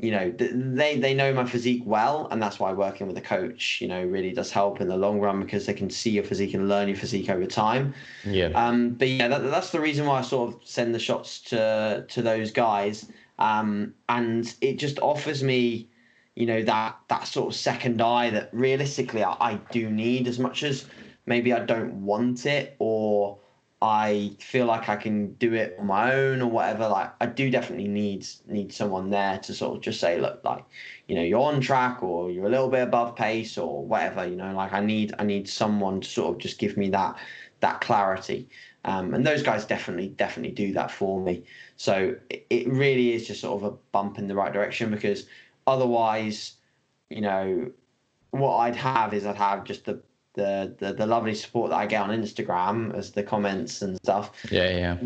you 0.00 0.10
know 0.10 0.32
they 0.36 0.98
they 0.98 1.14
know 1.14 1.32
my 1.32 1.44
physique 1.44 1.82
well 1.86 2.26
and 2.30 2.42
that's 2.42 2.58
why 2.58 2.72
working 2.72 3.06
with 3.06 3.16
a 3.16 3.20
coach 3.20 3.80
you 3.80 3.86
know 3.86 4.02
really 4.04 4.32
does 4.32 4.50
help 4.50 4.80
in 4.80 4.88
the 4.88 4.96
long 4.96 5.20
run 5.20 5.40
because 5.40 5.66
they 5.66 5.72
can 5.72 5.88
see 5.88 6.10
your 6.10 6.24
physique 6.24 6.52
and 6.54 6.68
learn 6.68 6.88
your 6.88 6.96
physique 6.96 7.30
over 7.30 7.46
time. 7.46 7.94
Yeah. 8.24 8.46
Um 8.54 8.90
but 8.90 9.08
yeah 9.08 9.28
that, 9.28 9.38
that's 9.50 9.70
the 9.70 9.80
reason 9.80 10.06
why 10.06 10.18
i 10.18 10.22
sort 10.22 10.52
of 10.52 10.60
send 10.64 10.94
the 10.94 10.98
shots 10.98 11.40
to 11.42 12.04
to 12.08 12.22
those 12.22 12.50
guys. 12.50 13.06
Um, 13.38 13.94
and 14.08 14.54
it 14.60 14.78
just 14.78 15.00
offers 15.00 15.42
me, 15.42 15.88
you 16.36 16.46
know, 16.46 16.62
that 16.62 16.96
that 17.08 17.26
sort 17.26 17.52
of 17.52 17.58
second 17.58 18.00
eye 18.00 18.30
that 18.30 18.50
realistically 18.52 19.24
I, 19.24 19.36
I 19.40 19.60
do 19.70 19.90
need 19.90 20.28
as 20.28 20.38
much 20.38 20.62
as 20.62 20.86
maybe 21.26 21.52
I 21.52 21.60
don't 21.60 22.04
want 22.04 22.46
it 22.46 22.76
or 22.78 23.38
I 23.84 24.34
feel 24.40 24.64
like 24.64 24.88
I 24.88 24.96
can 24.96 25.34
do 25.34 25.52
it 25.52 25.76
on 25.78 25.86
my 25.88 26.14
own 26.14 26.40
or 26.40 26.50
whatever. 26.50 26.88
Like 26.88 27.12
I 27.20 27.26
do 27.26 27.50
definitely 27.50 27.86
need 27.86 28.26
need 28.46 28.72
someone 28.72 29.10
there 29.10 29.38
to 29.40 29.52
sort 29.52 29.76
of 29.76 29.82
just 29.82 30.00
say, 30.00 30.18
look, 30.18 30.42
like, 30.42 30.64
you 31.06 31.14
know, 31.14 31.20
you're 31.20 31.42
on 31.42 31.60
track 31.60 32.02
or 32.02 32.30
you're 32.30 32.46
a 32.46 32.48
little 32.48 32.70
bit 32.70 32.82
above 32.82 33.14
pace 33.14 33.58
or 33.58 33.84
whatever, 33.84 34.26
you 34.26 34.36
know, 34.36 34.54
like 34.54 34.72
I 34.72 34.80
need 34.80 35.14
I 35.18 35.24
need 35.24 35.46
someone 35.46 36.00
to 36.00 36.08
sort 36.08 36.34
of 36.34 36.40
just 36.40 36.58
give 36.58 36.78
me 36.78 36.88
that 36.90 37.18
that 37.60 37.82
clarity. 37.82 38.48
Um, 38.86 39.12
and 39.12 39.26
those 39.26 39.42
guys 39.42 39.66
definitely 39.66 40.08
definitely 40.08 40.52
do 40.52 40.72
that 40.72 40.90
for 40.90 41.20
me. 41.20 41.44
So 41.76 42.16
it, 42.30 42.46
it 42.48 42.68
really 42.68 43.12
is 43.12 43.26
just 43.26 43.42
sort 43.42 43.62
of 43.62 43.70
a 43.70 43.76
bump 43.92 44.18
in 44.18 44.28
the 44.28 44.34
right 44.34 44.52
direction 44.52 44.90
because 44.90 45.26
otherwise, 45.66 46.54
you 47.10 47.20
know, 47.20 47.70
what 48.30 48.56
I'd 48.56 48.76
have 48.76 49.12
is 49.12 49.26
I'd 49.26 49.36
have 49.36 49.64
just 49.64 49.84
the 49.84 50.00
the, 50.34 50.74
the 50.78 50.92
the 50.92 51.06
lovely 51.06 51.34
support 51.34 51.70
that 51.70 51.76
I 51.76 51.86
get 51.86 52.02
on 52.02 52.10
Instagram 52.10 52.94
as 52.94 53.12
the 53.12 53.22
comments 53.22 53.82
and 53.82 53.96
stuff. 53.96 54.32
Yeah, 54.50 54.70
yeah. 54.70 54.98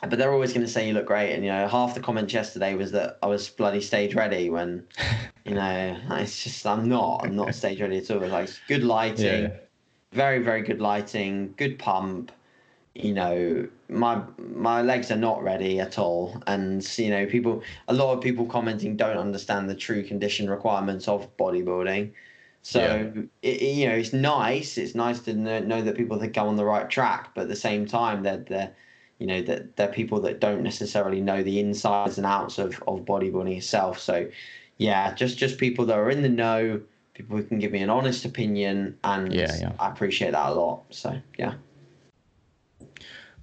But 0.00 0.18
they're 0.18 0.32
always 0.32 0.54
going 0.54 0.64
to 0.64 0.72
say 0.72 0.88
you 0.88 0.94
look 0.94 1.06
great, 1.06 1.34
and 1.34 1.44
you 1.44 1.50
know 1.50 1.68
half 1.68 1.94
the 1.94 2.00
comments 2.00 2.32
yesterday 2.32 2.74
was 2.74 2.92
that 2.92 3.18
I 3.22 3.26
was 3.26 3.48
bloody 3.50 3.82
stage 3.82 4.14
ready 4.14 4.48
when, 4.48 4.86
you 5.44 5.54
know, 5.54 5.96
it's 6.12 6.42
just 6.42 6.66
I'm 6.66 6.88
not. 6.88 7.22
I'm 7.24 7.36
not 7.36 7.54
stage 7.54 7.80
ready 7.80 7.98
at 7.98 8.10
all. 8.10 8.22
It's 8.22 8.32
like 8.32 8.48
good 8.66 8.84
lighting, 8.84 9.44
yeah. 9.44 9.56
very 10.12 10.38
very 10.38 10.62
good 10.62 10.80
lighting, 10.80 11.52
good 11.56 11.78
pump. 11.78 12.32
You 12.94 13.14
know, 13.14 13.68
my 13.88 14.22
my 14.38 14.82
legs 14.82 15.10
are 15.10 15.16
not 15.16 15.42
ready 15.42 15.80
at 15.80 15.98
all, 15.98 16.40
and 16.46 16.86
you 16.98 17.10
know 17.10 17.26
people. 17.26 17.62
A 17.88 17.92
lot 17.92 18.16
of 18.16 18.22
people 18.22 18.46
commenting 18.46 18.96
don't 18.96 19.18
understand 19.18 19.68
the 19.68 19.74
true 19.74 20.02
condition 20.02 20.48
requirements 20.48 21.08
of 21.08 21.36
bodybuilding 21.36 22.12
so 22.62 23.12
yeah. 23.14 23.22
it, 23.42 23.62
you 23.62 23.88
know, 23.88 23.94
it's 23.94 24.12
nice. 24.12 24.76
It's 24.76 24.94
nice 24.94 25.20
to 25.20 25.34
know, 25.34 25.60
know 25.60 25.82
that 25.82 25.96
people 25.96 26.18
think 26.18 26.36
I'm 26.36 26.48
on 26.48 26.56
the 26.56 26.64
right 26.64 26.88
track, 26.90 27.30
but 27.34 27.42
at 27.42 27.48
the 27.48 27.56
same 27.56 27.86
time, 27.86 28.22
they're 28.22 28.44
they're 28.48 28.72
you 29.18 29.26
know 29.26 29.42
that 29.42 29.76
they're 29.76 29.88
people 29.88 30.20
that 30.22 30.40
don't 30.40 30.62
necessarily 30.62 31.20
know 31.20 31.42
the 31.42 31.58
insides 31.58 32.18
and 32.18 32.26
outs 32.26 32.58
of 32.58 32.82
of 32.86 33.00
bodybuilding 33.00 33.56
itself. 33.56 33.98
So 33.98 34.28
yeah, 34.76 35.14
just 35.14 35.38
just 35.38 35.58
people 35.58 35.86
that 35.86 35.98
are 35.98 36.10
in 36.10 36.22
the 36.22 36.28
know, 36.28 36.80
people 37.14 37.36
who 37.36 37.42
can 37.44 37.58
give 37.58 37.72
me 37.72 37.80
an 37.80 37.90
honest 37.90 38.24
opinion, 38.24 38.98
and 39.04 39.32
yeah, 39.32 39.56
yeah. 39.58 39.72
I 39.78 39.88
appreciate 39.88 40.32
that 40.32 40.50
a 40.50 40.54
lot. 40.54 40.82
So 40.90 41.18
yeah. 41.38 41.54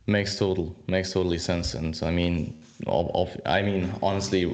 Makes 0.06 0.38
total 0.38 0.76
makes 0.88 1.12
totally 1.12 1.38
sense, 1.38 1.74
and 1.74 2.00
I 2.04 2.12
mean, 2.12 2.64
of, 2.86 3.12
of 3.14 3.36
I 3.46 3.62
mean, 3.62 3.92
honestly, 4.02 4.46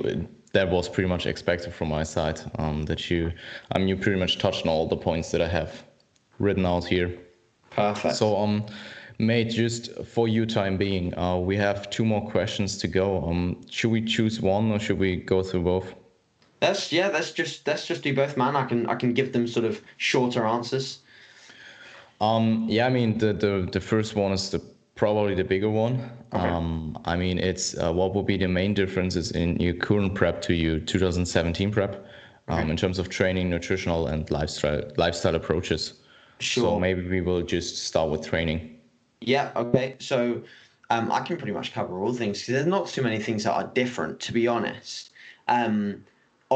that 0.54 0.70
was 0.70 0.88
pretty 0.88 1.10
much 1.10 1.26
expected 1.26 1.74
from 1.74 1.90
my 1.90 2.04
side. 2.04 2.40
Um, 2.58 2.86
that 2.86 3.10
you, 3.10 3.32
I 3.72 3.80
mean, 3.80 3.88
you 3.88 3.98
pretty 3.98 4.20
much 4.20 4.38
touched 4.38 4.66
on 4.66 4.70
all 4.70 4.88
the 4.88 4.96
points 4.96 5.32
that 5.32 5.42
I 5.42 5.48
have 5.48 5.84
written 6.40 6.66
out 6.66 6.86
here. 6.86 7.18
Perfect. 7.72 8.16
So, 8.16 8.38
um, 8.38 8.66
mate, 9.18 9.50
just 9.50 9.92
for 10.06 10.28
you 10.28 10.46
time 10.46 10.78
being, 10.78 11.18
uh, 11.18 11.38
we 11.38 11.58
have 11.58 11.90
two 11.90 12.06
more 12.06 12.30
questions 12.30 12.78
to 12.78 12.88
go. 12.88 13.24
Um, 13.26 13.62
should 13.70 13.92
we 13.92 14.02
choose 14.02 14.40
one 14.42 14.72
or 14.72 14.80
should 14.80 15.00
we 15.00 15.18
go 15.18 15.42
through 15.42 15.64
both? 15.64 15.96
That's 16.60 16.94
yeah. 16.94 17.10
That's 17.10 17.32
just 17.32 17.68
let's 17.68 17.86
just 17.86 18.04
do 18.04 18.16
both, 18.16 18.38
man. 18.38 18.56
I 18.56 18.66
can 18.66 18.88
I 18.88 18.96
can 18.96 19.14
give 19.14 19.34
them 19.34 19.48
sort 19.48 19.66
of 19.66 19.82
shorter 19.98 20.46
answers. 20.46 21.00
Um, 22.22 22.68
yeah, 22.70 22.86
I 22.86 22.90
mean 22.90 23.18
the, 23.18 23.34
the 23.34 23.68
the 23.70 23.82
first 23.82 24.16
one 24.16 24.32
is 24.32 24.50
the 24.50 24.60
probably 24.96 25.36
the 25.36 25.44
bigger 25.44 25.70
one. 25.70 26.10
Okay. 26.34 26.48
Um, 26.48 26.98
I 27.06 27.16
mean, 27.16 27.40
it's 27.40 27.78
uh, 27.78 27.92
what 27.92 28.14
would 28.16 28.26
be 28.26 28.38
the 28.38 28.48
main 28.48 28.74
differences 28.74 29.32
in 29.32 29.58
your 29.58 29.74
current 29.74 30.16
prep 30.16 30.42
to 30.44 30.54
your 30.54 30.80
2017 30.80 31.72
prep 31.72 32.06
um, 32.48 32.60
okay. 32.60 32.70
in 32.70 32.78
terms 32.78 33.00
of 33.00 33.10
training, 33.10 33.50
nutritional, 33.50 34.08
and 34.08 34.30
lifestyle 34.32 34.84
lifestyle 34.98 35.36
approaches. 35.36 35.94
Sure. 36.40 36.64
So 36.64 36.80
maybe 36.80 37.08
we 37.08 37.22
will 37.22 37.42
just 37.42 37.86
start 37.86 38.10
with 38.10 38.26
training. 38.26 38.80
Yeah. 39.22 39.52
Okay. 39.56 39.96
So 40.00 40.44
um, 40.90 41.12
I 41.12 41.22
can 41.22 41.38
pretty 41.38 41.54
much 41.54 41.74
cover 41.74 42.00
all 42.00 42.14
things 42.14 42.40
because 42.40 42.54
there's 42.54 42.68
not 42.68 42.88
too 42.88 43.02
many 43.02 43.20
things 43.20 43.44
that 43.46 43.54
are 43.54 43.68
different, 43.68 44.20
to 44.22 44.34
be 44.34 44.48
honest. 44.48 45.12
Um, 45.48 46.04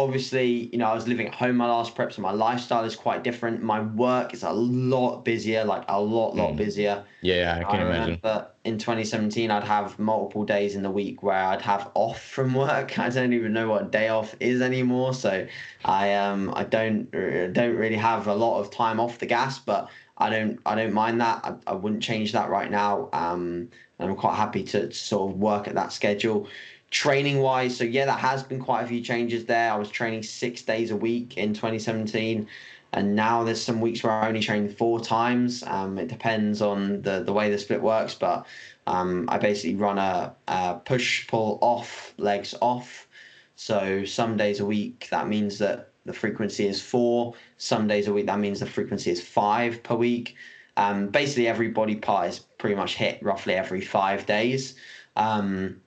obviously, 0.03 0.69
you 0.71 0.77
know, 0.77 0.85
I 0.85 0.93
was 0.93 1.07
living 1.07 1.27
at 1.27 1.35
home 1.35 1.57
my 1.57 1.67
last 1.67 1.95
prep, 1.95 2.13
so 2.13 2.21
my 2.21 2.31
lifestyle 2.31 2.83
is 2.83 2.95
quite 2.95 3.23
different. 3.23 3.61
My 3.61 3.81
work 3.81 4.33
is 4.33 4.43
a 4.43 4.51
lot 4.51 5.23
busier, 5.23 5.63
like 5.63 5.83
a 5.87 5.99
lot, 5.99 6.35
lot 6.35 6.53
mm. 6.53 6.57
busier. 6.57 7.03
Yeah, 7.21 7.57
I 7.59 7.69
can 7.69 7.81
I 7.81 7.85
imagine. 7.85 8.19
But 8.21 8.55
in 8.63 8.77
2017, 8.77 9.49
I'd 9.49 9.63
have 9.63 9.97
multiple 9.97 10.45
days 10.45 10.75
in 10.75 10.83
the 10.83 10.91
week 10.91 11.23
where 11.23 11.35
I'd 11.35 11.61
have 11.61 11.89
off 11.95 12.21
from 12.21 12.53
work. 12.53 12.97
I 12.99 13.09
don't 13.09 13.33
even 13.33 13.53
know 13.53 13.69
what 13.69 13.91
day 13.91 14.09
off 14.09 14.35
is 14.39 14.61
anymore. 14.61 15.13
So 15.13 15.47
I 15.85 16.13
um 16.13 16.53
I 16.55 16.63
don't 16.63 17.11
don't 17.11 17.75
really 17.75 17.97
have 17.97 18.27
a 18.27 18.35
lot 18.35 18.59
of 18.59 18.71
time 18.71 18.99
off 18.99 19.19
the 19.19 19.25
gas, 19.25 19.59
but 19.59 19.89
I 20.17 20.29
don't 20.29 20.59
I 20.65 20.75
don't 20.75 20.93
mind 20.93 21.21
that. 21.21 21.41
I, 21.43 21.71
I 21.71 21.73
wouldn't 21.73 22.03
change 22.03 22.31
that 22.33 22.49
right 22.49 22.69
now. 22.69 23.09
Um, 23.13 23.69
I'm 23.99 24.15
quite 24.15 24.35
happy 24.35 24.63
to, 24.63 24.87
to 24.87 24.93
sort 24.93 25.31
of 25.31 25.39
work 25.39 25.67
at 25.67 25.75
that 25.75 25.91
schedule 25.91 26.47
training 26.89 27.39
wise 27.39 27.75
so 27.75 27.83
yeah 27.83 28.05
that 28.05 28.19
has 28.19 28.43
been 28.43 28.59
quite 28.59 28.83
a 28.83 28.87
few 28.87 29.01
changes 29.01 29.45
there. 29.45 29.71
I 29.71 29.75
was 29.75 29.89
training 29.89 30.23
six 30.23 30.61
days 30.61 30.91
a 30.91 30.95
week 30.95 31.37
in 31.37 31.53
2017 31.53 32.47
and 32.93 33.15
now 33.15 33.43
there's 33.43 33.61
some 33.61 33.81
weeks 33.81 34.01
where 34.03 34.13
i 34.13 34.27
only 34.27 34.39
train 34.39 34.69
four 34.69 34.99
times. 35.01 35.63
Um, 35.63 35.97
it 35.97 36.07
depends 36.07 36.61
on 36.61 37.01
the 37.01 37.23
the 37.23 37.33
way 37.33 37.51
the 37.51 37.57
split 37.57 37.81
works 37.81 38.13
but 38.15 38.45
um, 38.87 39.25
i 39.29 39.37
basically 39.37 39.75
run 39.75 39.97
a, 39.97 40.33
a 40.47 40.75
push 40.85 41.27
pull 41.27 41.59
off 41.61 42.13
legs 42.17 42.55
off. 42.61 43.07
So 43.55 44.05
some 44.05 44.37
days 44.37 44.59
a 44.59 44.65
week 44.65 45.07
that 45.11 45.27
means 45.27 45.57
that 45.59 45.89
the 46.05 46.13
frequency 46.13 46.67
is 46.67 46.81
four. 46.81 47.33
Some 47.57 47.87
days 47.87 48.07
a 48.07 48.13
week 48.13 48.27
that 48.27 48.39
means 48.39 48.61
the 48.61 48.65
frequency 48.65 49.11
is 49.11 49.21
five 49.21 49.83
per 49.83 49.95
week. 49.95 50.35
Um, 50.77 51.07
basically 51.09 51.47
every 51.47 51.69
body 51.69 51.95
part 51.95 52.29
is 52.29 52.39
pretty 52.39 52.75
much 52.75 52.95
hit 52.95 53.21
roughly 53.21 53.55
every 53.55 53.81
five 53.81 54.25
days. 54.25 54.75
Um, 55.15 55.81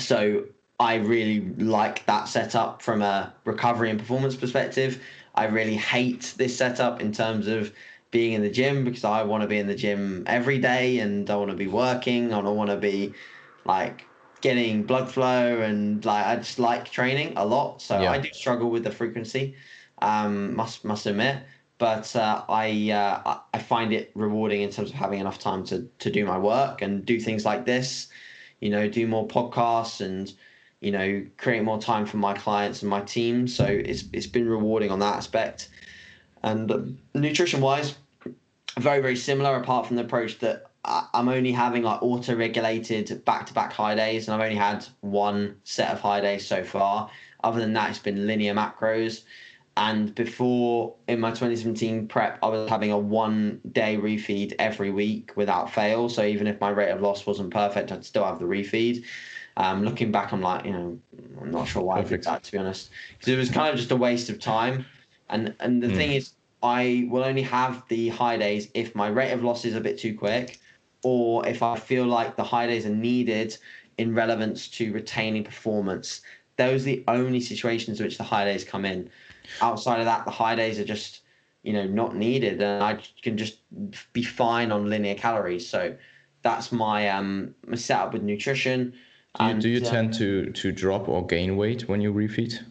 so 0.00 0.44
I 0.78 0.96
really 0.96 1.40
like 1.58 2.06
that 2.06 2.26
setup 2.28 2.82
from 2.82 3.02
a 3.02 3.32
recovery 3.44 3.90
and 3.90 3.98
performance 3.98 4.34
perspective. 4.34 5.02
I 5.34 5.44
really 5.46 5.76
hate 5.76 6.34
this 6.36 6.56
setup 6.56 7.00
in 7.00 7.12
terms 7.12 7.46
of 7.46 7.72
being 8.10 8.32
in 8.32 8.42
the 8.42 8.50
gym 8.50 8.84
because 8.84 9.04
I 9.04 9.22
want 9.22 9.42
to 9.42 9.46
be 9.46 9.58
in 9.58 9.66
the 9.66 9.74
gym 9.74 10.24
every 10.26 10.58
day 10.58 10.98
and 10.98 11.28
I 11.30 11.36
want 11.36 11.50
to 11.50 11.56
be 11.56 11.68
working. 11.68 12.32
I 12.32 12.40
don't 12.40 12.56
want 12.56 12.70
to 12.70 12.76
be 12.76 13.14
like 13.64 14.06
getting 14.40 14.82
blood 14.82 15.10
flow 15.10 15.60
and 15.60 16.04
like 16.04 16.26
I 16.26 16.36
just 16.36 16.58
like 16.58 16.90
training 16.90 17.34
a 17.36 17.44
lot. 17.44 17.82
So 17.82 18.00
yeah. 18.00 18.10
I 18.10 18.18
do 18.18 18.30
struggle 18.32 18.70
with 18.70 18.84
the 18.84 18.90
frequency. 18.90 19.54
Um, 20.02 20.56
must 20.56 20.82
must 20.82 21.04
admit, 21.04 21.42
but 21.76 22.16
uh, 22.16 22.42
I 22.48 22.90
uh, 22.90 23.38
I 23.52 23.58
find 23.58 23.92
it 23.92 24.10
rewarding 24.14 24.62
in 24.62 24.70
terms 24.70 24.88
of 24.88 24.96
having 24.96 25.20
enough 25.20 25.38
time 25.38 25.62
to 25.66 25.86
to 25.98 26.10
do 26.10 26.24
my 26.24 26.38
work 26.38 26.80
and 26.80 27.04
do 27.04 27.20
things 27.20 27.44
like 27.44 27.66
this 27.66 28.08
you 28.60 28.70
know, 28.70 28.88
do 28.88 29.06
more 29.06 29.26
podcasts 29.26 30.00
and, 30.04 30.32
you 30.80 30.90
know, 30.90 31.24
create 31.36 31.62
more 31.64 31.80
time 31.80 32.06
for 32.06 32.16
my 32.16 32.34
clients 32.34 32.82
and 32.82 32.90
my 32.90 33.00
team. 33.00 33.48
So 33.48 33.64
it's 33.64 34.04
it's 34.12 34.26
been 34.26 34.48
rewarding 34.48 34.90
on 34.90 34.98
that 35.00 35.16
aspect. 35.16 35.68
And 36.42 36.98
nutrition 37.14 37.60
wise, 37.60 37.96
very 38.78 39.00
very 39.00 39.16
similar. 39.16 39.56
Apart 39.56 39.86
from 39.86 39.96
the 39.96 40.04
approach 40.04 40.38
that 40.38 40.70
I'm 40.84 41.28
only 41.28 41.52
having 41.52 41.82
like 41.82 42.02
auto 42.02 42.34
regulated 42.34 43.24
back 43.24 43.46
to 43.46 43.54
back 43.54 43.72
high 43.72 43.94
days, 43.94 44.28
and 44.28 44.34
I've 44.34 44.46
only 44.46 44.56
had 44.56 44.86
one 45.00 45.56
set 45.64 45.90
of 45.90 46.00
high 46.00 46.20
days 46.20 46.46
so 46.46 46.64
far. 46.64 47.10
Other 47.44 47.60
than 47.60 47.72
that, 47.74 47.90
it's 47.90 47.98
been 47.98 48.26
linear 48.26 48.54
macros. 48.54 49.22
And 49.80 50.14
before 50.14 50.94
in 51.08 51.20
my 51.20 51.30
2017 51.30 52.06
prep, 52.06 52.38
I 52.42 52.48
was 52.48 52.68
having 52.68 52.92
a 52.92 52.98
one 52.98 53.62
day 53.72 53.96
refeed 53.96 54.54
every 54.58 54.90
week 54.90 55.32
without 55.36 55.72
fail. 55.72 56.10
So 56.10 56.22
even 56.22 56.46
if 56.46 56.60
my 56.60 56.68
rate 56.68 56.90
of 56.90 57.00
loss 57.00 57.24
wasn't 57.24 57.50
perfect, 57.50 57.90
I'd 57.90 58.04
still 58.04 58.26
have 58.26 58.38
the 58.38 58.44
refeed. 58.44 59.06
Um, 59.56 59.82
looking 59.82 60.12
back, 60.12 60.34
I'm 60.34 60.42
like, 60.42 60.66
you 60.66 60.72
know, 60.72 60.98
I'm 61.40 61.50
not 61.50 61.66
sure 61.66 61.82
why 61.82 62.02
Perfect. 62.02 62.26
I 62.26 62.32
did 62.32 62.36
that 62.36 62.42
to 62.44 62.52
be 62.52 62.58
honest, 62.58 62.90
because 63.16 63.32
it 63.32 63.38
was 63.38 63.50
kind 63.50 63.70
of 63.70 63.76
just 63.76 63.90
a 63.90 63.96
waste 63.96 64.28
of 64.28 64.38
time. 64.38 64.84
And 65.30 65.54
and 65.60 65.82
the 65.82 65.86
mm. 65.86 65.96
thing 65.96 66.12
is, 66.12 66.32
I 66.62 67.08
will 67.10 67.24
only 67.24 67.42
have 67.42 67.82
the 67.88 68.10
high 68.10 68.36
days 68.36 68.68
if 68.74 68.94
my 68.94 69.08
rate 69.08 69.32
of 69.32 69.42
loss 69.42 69.64
is 69.64 69.74
a 69.74 69.80
bit 69.80 69.98
too 69.98 70.14
quick, 70.14 70.60
or 71.02 71.46
if 71.48 71.62
I 71.62 71.76
feel 71.76 72.04
like 72.04 72.36
the 72.36 72.44
high 72.44 72.66
days 72.66 72.84
are 72.84 72.94
needed 72.94 73.56
in 73.96 74.14
relevance 74.14 74.68
to 74.68 74.92
retaining 74.92 75.42
performance. 75.42 76.20
Those 76.56 76.82
are 76.82 76.86
the 76.96 77.04
only 77.08 77.40
situations 77.40 77.98
in 77.98 78.04
which 78.04 78.18
the 78.18 78.24
high 78.24 78.44
days 78.44 78.62
come 78.62 78.84
in 78.84 79.10
outside 79.60 79.98
of 80.00 80.06
that, 80.06 80.24
the 80.24 80.30
high 80.30 80.54
days 80.54 80.78
are 80.78 80.84
just 80.84 81.22
you 81.62 81.72
know 81.72 81.86
not 81.86 82.16
needed, 82.16 82.62
and 82.62 82.82
I 82.82 82.98
can 83.22 83.36
just 83.36 83.58
be 84.12 84.22
fine 84.22 84.72
on 84.72 84.88
linear 84.88 85.14
calories. 85.14 85.68
So 85.68 85.94
that's 86.42 86.72
my 86.72 87.08
um 87.08 87.54
my 87.66 87.76
setup 87.76 88.12
with 88.12 88.22
nutrition. 88.22 88.94
Do 89.38 89.44
you, 89.44 89.50
and, 89.50 89.62
do 89.62 89.68
you 89.68 89.86
uh, 89.86 89.90
tend 89.90 90.14
to 90.14 90.50
to 90.50 90.72
drop 90.72 91.08
or 91.08 91.26
gain 91.26 91.56
weight 91.56 91.88
when 91.88 92.00
you 92.00 92.12
refeed? 92.12 92.64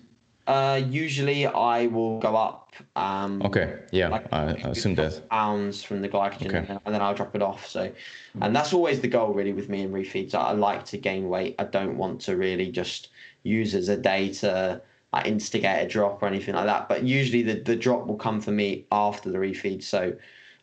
Uh, 0.49 0.81
usually 0.89 1.45
I 1.45 1.85
will 1.85 2.19
go 2.19 2.35
up. 2.35 2.73
Um, 2.95 3.39
okay. 3.43 3.81
Yeah, 3.91 4.07
like 4.07 4.33
I, 4.33 4.45
I 4.63 4.69
assume 4.71 4.95
that. 4.95 5.29
Pounds 5.29 5.83
from 5.83 6.01
the 6.01 6.09
glycogen, 6.09 6.47
okay. 6.47 6.79
and 6.85 6.95
then 6.95 7.03
I'll 7.03 7.13
drop 7.13 7.35
it 7.35 7.43
off. 7.43 7.67
So, 7.67 7.91
and 8.41 8.55
that's 8.55 8.73
always 8.73 8.99
the 8.99 9.07
goal 9.07 9.31
really 9.31 9.53
with 9.53 9.69
me 9.69 9.83
in 9.83 9.91
refeeds. 9.91 10.33
I 10.33 10.53
like 10.53 10.85
to 10.85 10.97
gain 10.97 11.29
weight. 11.29 11.53
I 11.59 11.65
don't 11.65 11.97
want 11.97 12.19
to 12.21 12.35
really 12.35 12.71
just 12.71 13.09
use 13.43 13.75
as 13.75 13.89
a 13.89 13.97
day 13.97 14.33
to 14.35 14.81
like 15.11 15.25
instigate 15.25 15.85
a 15.85 15.87
drop 15.87 16.21
or 16.21 16.27
anything 16.27 16.55
like 16.55 16.65
that. 16.65 16.87
But 16.87 17.03
usually 17.03 17.41
the, 17.41 17.59
the 17.61 17.75
drop 17.75 18.07
will 18.07 18.17
come 18.17 18.41
for 18.41 18.51
me 18.51 18.85
after 18.91 19.31
the 19.31 19.37
refeed. 19.37 19.83
So 19.83 20.13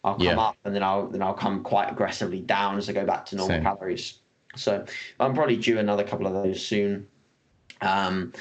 I'll 0.04 0.14
come 0.14 0.24
Yeah. 0.26 0.38
up 0.38 0.56
and 0.64 0.74
then 0.74 0.82
I'll 0.82 1.08
then 1.08 1.22
I'll 1.22 1.34
come 1.34 1.62
quite 1.62 1.90
aggressively 1.90 2.40
down 2.40 2.78
as 2.78 2.88
I 2.88 2.92
go 2.92 3.04
back 3.04 3.26
to 3.26 3.36
normal 3.36 3.56
Same. 3.56 3.64
calories. 3.64 4.18
So 4.54 4.84
I'm 5.20 5.34
probably 5.34 5.56
due 5.56 5.78
another 5.78 6.04
couple 6.04 6.26
of 6.26 6.32
those 6.32 6.64
soon. 6.64 7.08
Um, 7.82 8.32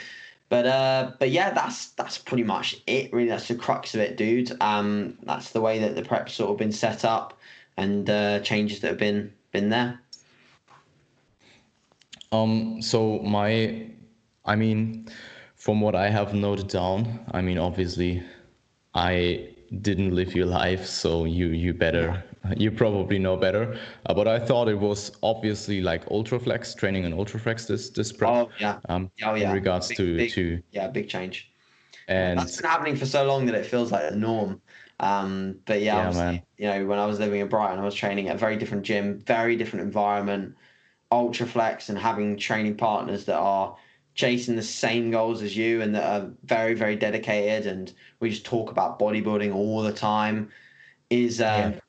but 0.47 0.65
uh, 0.67 1.11
but 1.19 1.31
yeah, 1.31 1.51
that's 1.51 1.89
that's 1.91 2.17
pretty 2.17 2.43
much 2.43 2.77
it. 2.85 3.11
Really, 3.11 3.29
that's 3.29 3.47
the 3.47 3.55
crux 3.55 3.95
of 3.95 4.01
it, 4.01 4.15
dude. 4.15 4.55
Um, 4.61 5.17
that's 5.23 5.51
the 5.51 5.61
way 5.61 5.79
that 5.79 5.95
the 5.95 6.03
prep's 6.03 6.33
sort 6.33 6.51
of 6.51 6.57
been 6.57 6.71
set 6.71 7.03
up, 7.03 7.37
and 7.77 8.09
uh, 8.09 8.39
changes 8.41 8.79
that 8.81 8.89
have 8.89 8.99
been 8.99 9.33
been 9.51 9.69
there. 9.69 9.99
Um, 12.31 12.81
so 12.81 13.19
my, 13.19 13.89
I 14.45 14.55
mean, 14.55 15.07
from 15.65 15.81
what 15.81 15.95
I 15.95 16.09
have 16.11 16.35
noted 16.35 16.67
down, 16.67 17.25
I 17.31 17.41
mean, 17.41 17.57
obviously, 17.57 18.21
I 18.93 19.49
didn't 19.81 20.13
live 20.13 20.35
your 20.35 20.45
life, 20.45 20.85
so 20.85 21.25
you 21.25 21.47
you 21.47 21.73
better, 21.73 22.23
you 22.55 22.69
probably 22.69 23.17
know 23.17 23.35
better. 23.35 23.75
Uh, 24.05 24.13
but 24.13 24.27
I 24.27 24.37
thought 24.39 24.67
it 24.69 24.79
was 24.79 25.11
obviously 25.23 25.81
like 25.81 26.05
ultraflex 26.09 26.77
training 26.77 27.05
and 27.05 27.15
ultraflex 27.15 27.65
this 27.67 27.89
this 27.89 28.11
prep. 28.11 28.29
Oh 28.29 28.49
yeah, 28.59 28.79
Um, 28.89 29.09
oh 29.23 29.33
yeah. 29.33 29.49
in 29.49 29.53
regards 29.55 29.87
Big- 29.87 29.97
to 29.97 30.17
big- 30.17 30.31
to 30.33 30.61
yeah, 30.71 30.87
big 30.87 31.09
change. 31.09 31.49
and 32.07 32.37
That's 32.39 32.57
been 32.61 32.69
happening 32.69 32.95
for 32.95 33.07
so 33.07 33.25
long 33.25 33.47
that 33.47 33.55
it 33.55 33.65
feels 33.65 33.91
like 33.91 34.11
a 34.11 34.15
norm. 34.15 34.61
Um, 34.99 35.57
but 35.65 35.81
yeah, 35.81 36.11
Yeah, 36.13 36.39
you 36.61 36.67
know, 36.69 36.85
when 36.89 36.99
I 36.99 37.07
was 37.07 37.17
living 37.19 37.41
in 37.41 37.47
Brighton, 37.49 37.79
I 37.79 37.85
was 37.85 37.95
training 37.95 38.29
at 38.29 38.35
a 38.35 38.39
very 38.39 38.55
different 38.55 38.83
gym, 38.85 39.19
very 39.25 39.55
different 39.57 39.83
environment, 39.83 40.55
Ultraflex, 41.11 41.89
and 41.89 41.97
having 41.97 42.37
training 42.37 42.77
partners 42.77 43.25
that 43.25 43.37
are 43.37 43.75
chasing 44.15 44.55
the 44.55 44.63
same 44.63 45.11
goals 45.11 45.41
as 45.43 45.55
you 45.57 45.81
and 45.81 45.95
that 45.95 46.03
are 46.23 46.31
very, 46.43 46.73
very 46.73 46.95
dedicated. 46.95 47.67
And 47.67 47.93
we 48.19 48.29
just 48.31 48.45
talk 48.45 48.71
about 48.71 48.99
bodybuilding 48.99 49.53
all 49.53 49.81
the 49.83 49.93
time. 49.93 50.51
Is 51.09 51.41
um, 51.41 51.75
Yeah. 51.75 51.79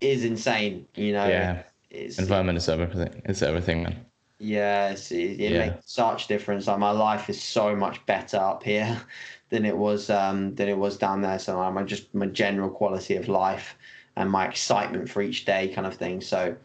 is 0.00 0.24
insane. 0.24 0.86
You 0.94 1.12
know, 1.12 1.28
yeah, 1.28 1.62
it's, 1.90 2.18
environment 2.18 2.58
is 2.58 2.68
everything. 2.68 3.22
It's 3.24 3.42
everything, 3.42 3.82
man. 3.84 4.06
yeah, 4.38 4.90
it, 4.92 5.12
it 5.12 5.52
Yeah. 5.52 5.58
makes 5.58 5.92
such 5.92 6.26
difference. 6.26 6.66
Like 6.66 6.78
my 6.78 6.90
life 6.90 7.28
is 7.30 7.42
so 7.42 7.74
much 7.76 8.04
better 8.06 8.38
up 8.38 8.62
here 8.64 9.00
than 9.50 9.64
it 9.64 9.76
was 9.76 10.10
um, 10.10 10.54
than 10.54 10.68
it 10.68 10.78
was 10.78 10.96
down 10.98 11.22
there. 11.22 11.38
So 11.38 11.70
my 11.70 11.82
just 11.84 12.14
my 12.14 12.26
general 12.26 12.70
quality 12.70 13.16
of 13.16 13.28
life 13.28 13.76
and 14.16 14.30
my 14.30 14.46
excitement 14.46 15.08
for 15.10 15.22
each 15.22 15.44
day, 15.44 15.68
kind 15.68 15.86
of 15.86 15.94
thing. 15.94 16.20
So 16.20 16.56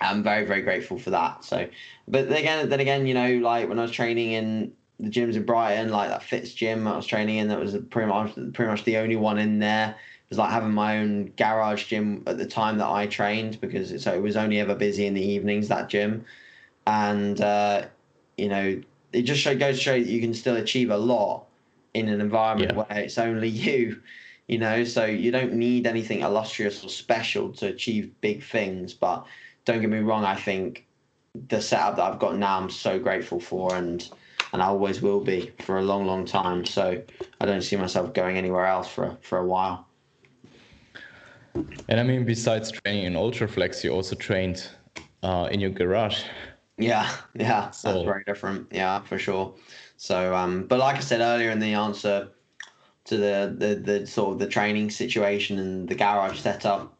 I'm 0.00 0.22
very 0.22 0.44
very 0.46 0.62
grateful 0.62 0.98
for 0.98 1.10
that. 1.10 1.44
So, 1.44 1.68
but 2.08 2.28
then 2.28 2.38
again, 2.38 2.68
then 2.68 2.80
again, 2.80 3.06
you 3.06 3.14
know, 3.14 3.34
like 3.38 3.68
when 3.68 3.78
I 3.78 3.82
was 3.82 3.92
training 3.92 4.32
in 4.32 4.72
the 4.98 5.10
gyms 5.10 5.34
in 5.34 5.44
Brighton, 5.44 5.90
like 5.90 6.08
that 6.10 6.22
Fitz 6.22 6.52
gym 6.54 6.86
I 6.86 6.96
was 6.96 7.06
training 7.06 7.38
in, 7.38 7.48
that 7.48 7.58
was 7.58 7.76
pretty 7.90 8.08
much 8.08 8.34
pretty 8.54 8.70
much 8.70 8.84
the 8.84 8.96
only 8.98 9.16
one 9.16 9.38
in 9.38 9.58
there. 9.58 9.90
It 9.90 10.30
was 10.30 10.38
like 10.38 10.50
having 10.50 10.72
my 10.72 10.98
own 10.98 11.32
garage 11.36 11.86
gym 11.86 12.22
at 12.26 12.38
the 12.38 12.46
time 12.46 12.78
that 12.78 12.88
I 12.88 13.06
trained 13.06 13.60
because 13.60 13.90
it, 13.92 14.00
so 14.00 14.14
it 14.14 14.22
was 14.22 14.36
only 14.36 14.60
ever 14.60 14.74
busy 14.74 15.06
in 15.06 15.14
the 15.14 15.22
evenings 15.22 15.68
that 15.68 15.88
gym 15.88 16.24
and 16.86 17.40
uh, 17.40 17.86
you 18.36 18.48
know 18.48 18.82
it 19.12 19.22
just 19.22 19.40
show, 19.40 19.56
goes 19.56 19.76
to 19.76 19.82
show 19.82 19.92
that 19.98 20.08
you 20.08 20.20
can 20.20 20.34
still 20.34 20.56
achieve 20.56 20.90
a 20.90 20.96
lot 20.96 21.46
in 21.94 22.08
an 22.08 22.20
environment 22.20 22.72
Yeah. 22.76 22.84
where 22.88 22.98
it's 23.04 23.18
only 23.18 23.48
you 23.48 24.02
you 24.48 24.58
know 24.58 24.84
so 24.84 25.04
you 25.04 25.30
don't 25.30 25.52
need 25.54 25.86
anything 25.86 26.20
illustrious 26.20 26.84
or 26.84 26.88
special 26.88 27.52
to 27.52 27.68
achieve 27.68 28.12
big 28.20 28.42
things 28.42 28.94
but 28.94 29.26
don't 29.70 29.80
get 29.80 29.90
me 29.90 29.98
wrong 29.98 30.24
i 30.24 30.34
think 30.34 30.86
the 31.48 31.60
setup 31.60 31.96
that 31.96 32.02
i've 32.12 32.18
got 32.18 32.36
now 32.36 32.58
i'm 32.58 32.70
so 32.70 32.98
grateful 32.98 33.38
for 33.38 33.74
and 33.76 34.10
and 34.52 34.60
i 34.62 34.66
always 34.66 35.00
will 35.00 35.20
be 35.20 35.52
for 35.60 35.78
a 35.78 35.82
long 35.82 36.06
long 36.06 36.24
time 36.24 36.64
so 36.64 37.00
i 37.40 37.46
don't 37.46 37.62
see 37.62 37.76
myself 37.76 38.12
going 38.14 38.36
anywhere 38.36 38.66
else 38.66 38.88
for 38.88 39.16
for 39.22 39.38
a 39.38 39.46
while 39.46 39.86
And 41.88 41.98
I 41.98 42.04
mean, 42.04 42.24
besides 42.24 42.70
training 42.70 43.04
in 43.06 43.14
ultraflex, 43.14 43.82
you 43.82 43.90
also 43.90 44.14
trained 44.14 44.68
uh, 45.24 45.48
in 45.50 45.58
your 45.58 45.70
garage. 45.70 46.22
Yeah, 46.78 47.10
yeah, 47.34 47.62
that's 47.62 47.80
So- 47.80 48.04
very 48.04 48.22
different. 48.24 48.68
Yeah, 48.70 49.00
for 49.02 49.18
sure. 49.18 49.54
So, 49.96 50.32
um, 50.34 50.66
but 50.68 50.78
like 50.78 50.96
I 50.96 51.00
said 51.00 51.20
earlier 51.20 51.50
in 51.50 51.58
the 51.58 51.74
answer 51.74 52.28
to 53.06 53.16
the, 53.16 53.52
the 53.58 53.74
the 53.74 54.06
sort 54.06 54.32
of 54.34 54.38
the 54.38 54.46
training 54.46 54.90
situation 54.90 55.58
and 55.58 55.88
the 55.88 55.96
garage 55.96 56.38
setup, 56.38 56.96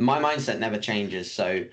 my 0.00 0.20
mindset 0.20 0.58
never 0.58 0.78
changes. 0.78 1.32
So, 1.32 1.64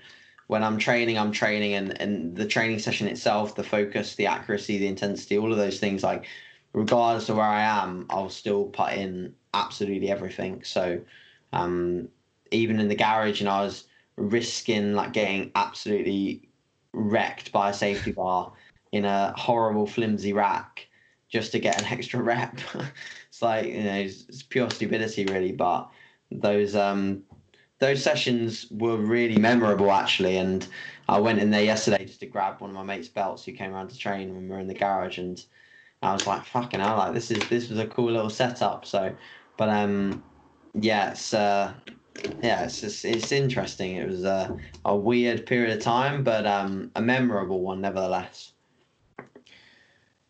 when 0.48 0.62
I'm 0.64 0.78
training, 0.78 1.18
I'm 1.18 1.32
training, 1.32 1.74
and 1.74 2.00
and 2.00 2.36
the 2.36 2.46
training 2.46 2.78
session 2.78 3.08
itself, 3.08 3.54
the 3.54 3.64
focus, 3.64 4.14
the 4.14 4.26
accuracy, 4.26 4.78
the 4.78 4.86
intensity, 4.88 5.38
all 5.38 5.52
of 5.52 5.58
those 5.58 5.78
things, 5.78 6.02
like 6.02 6.26
regardless 6.72 7.28
of 7.28 7.36
where 7.36 7.46
I 7.46 7.62
am, 7.62 8.06
I'll 8.10 8.30
still 8.30 8.66
put 8.66 8.92
in 8.92 9.34
absolutely 9.54 10.10
everything. 10.10 10.62
So, 10.64 11.00
um, 11.52 12.08
even 12.50 12.80
in 12.80 12.88
the 12.88 12.94
garage, 12.94 13.40
and 13.40 13.48
I 13.48 13.62
was 13.62 13.84
risking 14.16 14.94
like 14.94 15.12
getting 15.12 15.50
absolutely 15.54 16.48
wrecked 16.92 17.52
by 17.52 17.70
a 17.70 17.74
safety 17.74 18.12
bar 18.12 18.52
in 18.92 19.04
a 19.04 19.32
horrible 19.36 19.86
flimsy 19.86 20.32
rack 20.32 20.86
just 21.28 21.52
to 21.52 21.58
get 21.58 21.80
an 21.80 21.84
extra 21.98 22.20
rep. 22.22 22.58
it's 23.28 23.42
like 23.42 23.66
you 23.66 23.84
know, 23.84 23.94
it's, 23.94 24.24
it's 24.28 24.42
pure 24.42 24.70
stupidity 24.70 25.24
really. 25.26 25.52
But 25.52 25.90
those 26.30 26.74
um 26.74 27.22
those 27.78 28.02
sessions 28.02 28.66
were 28.70 28.96
really 28.96 29.38
memorable 29.38 29.90
actually, 29.90 30.36
and 30.36 30.66
I 31.08 31.18
went 31.18 31.38
in 31.38 31.50
there 31.50 31.62
yesterday 31.62 32.04
just 32.04 32.20
to 32.20 32.26
grab 32.26 32.60
one 32.60 32.70
of 32.70 32.76
my 32.76 32.82
mate's 32.82 33.08
belts 33.08 33.44
who 33.44 33.52
came 33.52 33.72
around 33.72 33.88
to 33.90 33.98
train 33.98 34.34
when 34.34 34.44
we 34.44 34.50
were 34.50 34.60
in 34.60 34.68
the 34.68 34.74
garage, 34.74 35.18
and 35.18 35.42
I 36.02 36.12
was 36.12 36.26
like, 36.26 36.44
"Fucking 36.44 36.80
hell! 36.80 36.96
Like 36.96 37.14
this 37.14 37.30
is 37.30 37.48
this 37.48 37.68
was 37.68 37.78
a 37.78 37.86
cool 37.86 38.10
little 38.10 38.30
setup." 38.30 38.84
So, 38.84 39.14
but 39.56 39.68
um, 39.68 40.22
yeah, 40.74 41.12
it's 41.12 41.32
uh, 41.32 41.72
yeah, 42.42 42.64
it's 42.64 42.80
just, 42.80 43.04
it's 43.04 43.32
interesting. 43.32 43.96
It 43.96 44.08
was 44.08 44.24
a, 44.24 44.56
a 44.84 44.96
weird 44.96 45.46
period 45.46 45.76
of 45.76 45.82
time, 45.82 46.24
but 46.24 46.46
um, 46.46 46.90
a 46.96 47.02
memorable 47.02 47.60
one 47.60 47.80
nevertheless. 47.80 48.52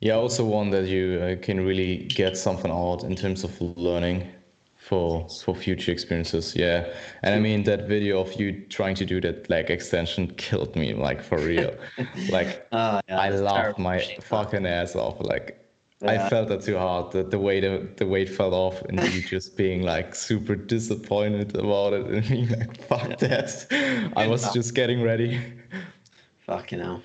Yeah, 0.00 0.14
also 0.14 0.44
one 0.44 0.70
that 0.70 0.86
you 0.86 1.20
uh, 1.20 1.44
can 1.44 1.64
really 1.64 2.04
get 2.04 2.36
something 2.36 2.70
out 2.70 3.02
in 3.02 3.16
terms 3.16 3.42
of 3.42 3.60
learning 3.60 4.30
for 4.88 5.28
for 5.28 5.54
future 5.54 5.92
experiences. 5.92 6.56
Yeah, 6.56 6.86
and 7.22 7.34
I 7.34 7.38
mean 7.38 7.62
that 7.64 7.86
video 7.86 8.20
of 8.20 8.32
you 8.40 8.64
trying 8.70 8.94
to 8.96 9.04
do 9.04 9.20
that 9.20 9.48
leg 9.50 9.70
extension 9.70 10.28
killed 10.36 10.74
me, 10.76 10.94
like 10.94 11.22
for 11.22 11.38
real. 11.38 11.74
like 12.30 12.66
Uh, 12.72 13.00
yeah, 13.08 13.20
I 13.20 13.30
laughed 13.30 13.78
my 13.78 13.98
fucking 14.22 14.66
ass 14.66 14.96
off. 14.96 15.20
Like 15.20 15.62
I 16.02 16.28
felt 16.30 16.48
that 16.48 16.62
too 16.62 16.78
hard. 16.78 17.12
That 17.12 17.30
the 17.30 17.38
weight 17.38 17.64
the 17.98 18.06
weight 18.06 18.30
fell 18.30 18.54
off, 18.54 18.80
and 18.82 18.98
you 19.12 19.20
just 19.20 19.56
being 19.56 19.82
like 19.82 20.14
super 20.14 20.54
disappointed 20.54 21.54
about 21.56 21.92
it, 21.92 22.06
and 22.12 22.28
being 22.28 22.48
like, 22.48 22.80
"Fuck 22.88 23.18
that!" 23.18 23.66
I 24.16 24.26
was 24.26 24.52
just 24.54 24.74
getting 24.74 25.02
ready. 25.02 25.40
Fucking 26.46 26.80
hell. 26.80 27.02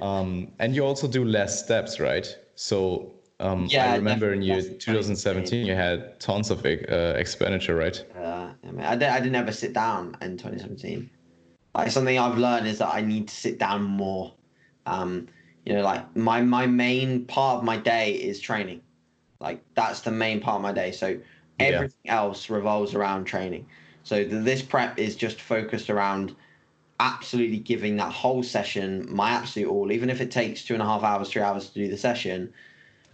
Um, 0.00 0.52
and 0.58 0.74
you 0.74 0.84
also 0.84 1.08
do 1.08 1.24
less 1.24 1.62
steps, 1.64 1.98
right? 1.98 2.26
So 2.54 3.15
um, 3.40 3.66
Yeah, 3.70 3.92
I 3.92 3.96
remember 3.96 4.32
in 4.32 4.42
year 4.42 4.62
2017 4.62 5.66
you 5.66 5.74
had 5.74 6.18
tons 6.20 6.50
of 6.50 6.64
uh, 6.64 6.68
expenditure, 7.16 7.76
right? 7.76 8.02
Uh, 8.16 8.52
I 8.66 8.70
mean, 8.70 8.80
I, 8.80 8.96
did, 8.96 9.08
I 9.08 9.18
didn't 9.18 9.34
ever 9.34 9.52
sit 9.52 9.72
down 9.72 10.16
in 10.20 10.36
2017. 10.36 11.10
Like 11.74 11.90
something 11.90 12.18
I've 12.18 12.38
learned 12.38 12.66
is 12.66 12.78
that 12.78 12.94
I 12.94 13.02
need 13.02 13.28
to 13.28 13.34
sit 13.34 13.58
down 13.58 13.82
more. 13.82 14.32
Um, 14.86 15.28
you 15.64 15.74
know, 15.74 15.82
like 15.82 16.16
my 16.16 16.40
my 16.40 16.66
main 16.66 17.26
part 17.26 17.58
of 17.58 17.64
my 17.64 17.76
day 17.76 18.12
is 18.12 18.40
training. 18.40 18.80
Like 19.40 19.62
that's 19.74 20.00
the 20.00 20.10
main 20.10 20.40
part 20.40 20.56
of 20.56 20.62
my 20.62 20.72
day. 20.72 20.92
So 20.92 21.18
Yeah. 21.58 21.66
everything 21.66 22.10
else 22.10 22.48
revolves 22.50 22.94
around 22.94 23.24
training. 23.24 23.66
So 24.04 24.24
the, 24.24 24.36
this 24.38 24.62
prep 24.62 24.98
is 24.98 25.16
just 25.16 25.40
focused 25.40 25.90
around 25.90 26.34
absolutely 27.00 27.58
giving 27.58 27.96
that 27.96 28.12
whole 28.12 28.42
session 28.42 29.06
my 29.10 29.30
absolute 29.30 29.68
all, 29.68 29.92
even 29.92 30.10
if 30.10 30.20
it 30.20 30.30
takes 30.30 30.64
two 30.64 30.74
and 30.74 30.82
a 30.82 30.86
half 30.86 31.02
hours, 31.02 31.30
three 31.30 31.42
hours 31.42 31.68
to 31.70 31.74
do 31.74 31.88
the 31.88 31.98
session. 31.98 32.52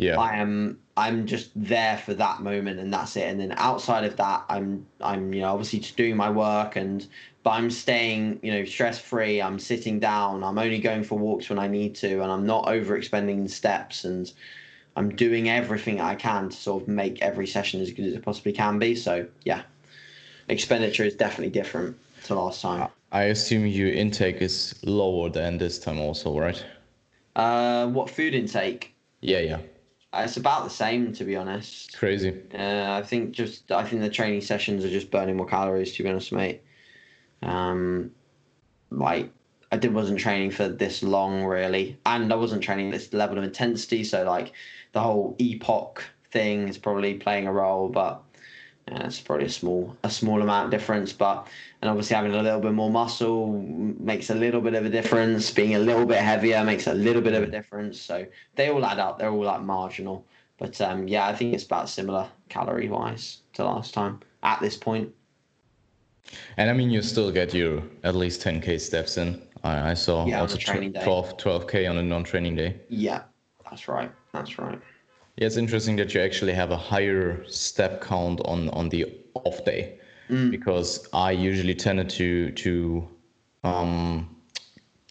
Yeah. 0.02 0.18
I 0.18 0.36
am 0.36 0.78
I'm 0.96 1.26
just 1.26 1.50
there 1.56 1.96
for 1.96 2.12
that 2.14 2.42
moment 2.42 2.78
and 2.78 2.92
that's 2.92 3.16
it. 3.16 3.24
And 3.24 3.40
then 3.40 3.54
outside 3.56 4.04
of 4.04 4.16
that, 4.16 4.44
I'm 4.48 4.86
I'm 5.00 5.32
you 5.32 5.40
know 5.42 5.52
obviously 5.52 5.80
just 5.80 5.96
doing 5.96 6.16
my 6.16 6.30
work 6.30 6.76
and 6.76 7.06
but 7.42 7.50
I'm 7.50 7.70
staying 7.70 8.40
you 8.42 8.52
know 8.52 8.64
stress 8.64 8.98
free. 8.98 9.40
I'm 9.40 9.58
sitting 9.58 9.98
down. 10.00 10.44
I'm 10.44 10.58
only 10.58 10.78
going 10.78 11.04
for 11.04 11.18
walks 11.18 11.48
when 11.48 11.58
I 11.58 11.68
need 11.68 11.94
to, 11.96 12.22
and 12.22 12.30
I'm 12.30 12.46
not 12.46 12.68
over 12.68 12.96
expending 12.96 13.48
steps. 13.48 14.04
And 14.04 14.30
I'm 14.96 15.14
doing 15.14 15.48
everything 15.48 16.00
I 16.00 16.14
can 16.14 16.50
to 16.50 16.56
sort 16.56 16.82
of 16.82 16.88
make 16.88 17.22
every 17.22 17.46
session 17.46 17.80
as 17.80 17.92
good 17.92 18.06
as 18.06 18.14
it 18.14 18.22
possibly 18.22 18.52
can 18.52 18.78
be. 18.78 18.94
So 18.94 19.26
yeah, 19.44 19.62
expenditure 20.48 21.04
is 21.04 21.14
definitely 21.14 21.50
different 21.50 21.96
to 22.24 22.34
last 22.34 22.60
time. 22.60 22.88
I 23.10 23.24
assume 23.24 23.66
your 23.66 23.90
intake 23.90 24.40
is 24.40 24.74
lower 24.84 25.28
than 25.28 25.58
this 25.58 25.78
time 25.78 26.00
also, 26.00 26.38
right? 26.38 26.64
Uh, 27.36 27.86
what 27.88 28.10
food 28.10 28.34
intake? 28.34 28.94
Yeah, 29.20 29.40
yeah. 29.40 29.58
It's 30.14 30.36
about 30.36 30.64
the 30.64 30.70
same 30.70 31.12
to 31.14 31.24
be 31.24 31.36
honest. 31.36 31.96
Crazy. 31.96 32.38
Uh, 32.54 32.92
I 32.92 33.02
think 33.02 33.32
just 33.32 33.72
I 33.72 33.84
think 33.84 34.02
the 34.02 34.10
training 34.10 34.42
sessions 34.42 34.84
are 34.84 34.90
just 34.90 35.10
burning 35.10 35.36
more 35.36 35.46
calories. 35.46 35.94
To 35.94 36.02
be 36.02 36.08
honest, 36.08 36.32
mate. 36.32 36.62
Um, 37.42 38.12
like 38.90 39.30
I 39.70 39.76
did 39.78 39.94
wasn't 39.94 40.20
training 40.20 40.50
for 40.50 40.68
this 40.68 41.02
long 41.02 41.44
really, 41.44 41.98
and 42.04 42.32
I 42.32 42.36
wasn't 42.36 42.62
training 42.62 42.90
this 42.90 43.12
level 43.12 43.38
of 43.38 43.44
intensity. 43.44 44.04
So 44.04 44.24
like 44.24 44.52
the 44.92 45.00
whole 45.00 45.34
EPOC 45.38 45.98
thing 46.30 46.68
is 46.68 46.76
probably 46.76 47.14
playing 47.14 47.46
a 47.46 47.52
role, 47.52 47.88
but 47.88 48.22
yeah, 48.88 49.06
it's 49.06 49.20
probably 49.20 49.46
a 49.46 49.50
small 49.50 49.96
a 50.02 50.10
small 50.10 50.42
amount 50.42 50.70
difference. 50.70 51.12
But 51.12 51.46
and 51.80 51.88
obviously 51.90 52.16
having 52.16 52.34
a 52.34 52.42
little 52.42 52.60
bit 52.60 52.72
more 52.72 52.90
muscle 52.90 53.52
makes 54.00 54.30
a 54.30 54.34
little 54.34 54.60
bit 54.60 54.74
of 54.74 54.84
a 54.84 54.90
difference. 54.90 55.50
Being 55.50 55.74
a 55.74 55.78
little 55.78 56.06
bit 56.06 56.18
heavier 56.18 56.64
makes 56.64 56.86
a 56.86 56.94
little 56.94 57.22
bit 57.22 57.34
of 57.34 57.42
a 57.42 57.46
difference. 57.46 58.00
So 58.00 58.26
they 58.56 58.70
all 58.70 58.84
add 58.84 58.98
up. 58.98 59.18
They're 59.18 59.30
all 59.30 59.44
like 59.44 59.62
marginal. 59.62 60.26
But 60.58 60.80
um, 60.80 61.08
yeah, 61.08 61.26
I 61.26 61.34
think 61.34 61.54
it's 61.54 61.64
about 61.64 61.88
similar 61.88 62.28
calorie 62.48 62.88
wise 62.88 63.42
to 63.54 63.64
last 63.64 63.94
time 63.94 64.20
at 64.42 64.60
this 64.60 64.76
point. 64.76 65.12
And 66.56 66.70
I 66.70 66.72
mean, 66.72 66.90
you 66.90 67.02
still 67.02 67.30
get 67.30 67.52
your 67.54 67.82
at 68.04 68.14
least 68.14 68.42
10k 68.42 68.80
steps 68.80 69.16
in. 69.16 69.42
I, 69.64 69.90
I 69.90 69.94
saw 69.94 70.26
Yeah, 70.26 70.40
also 70.40 70.56
a 70.56 70.58
training 70.58 70.92
day. 70.92 71.04
12 71.04 71.36
12k 71.36 71.88
on 71.88 71.98
a 71.98 72.02
non-training 72.02 72.56
day. 72.56 72.76
Yeah, 72.88 73.22
that's 73.64 73.88
right. 73.88 74.10
That's 74.32 74.58
right. 74.58 74.80
Yeah, 75.36 75.46
it's 75.46 75.56
interesting 75.56 75.96
that 75.96 76.12
you 76.14 76.20
actually 76.20 76.52
have 76.52 76.70
a 76.70 76.76
higher 76.76 77.44
step 77.48 78.02
count 78.02 78.40
on 78.44 78.68
on 78.70 78.88
the 78.90 79.06
off 79.34 79.64
day, 79.64 79.98
Mm. 80.28 80.50
because 80.50 81.08
I 81.12 81.32
usually 81.32 81.74
tended 81.74 82.08
to 82.10 82.50
to 82.52 83.08
um 83.64 84.28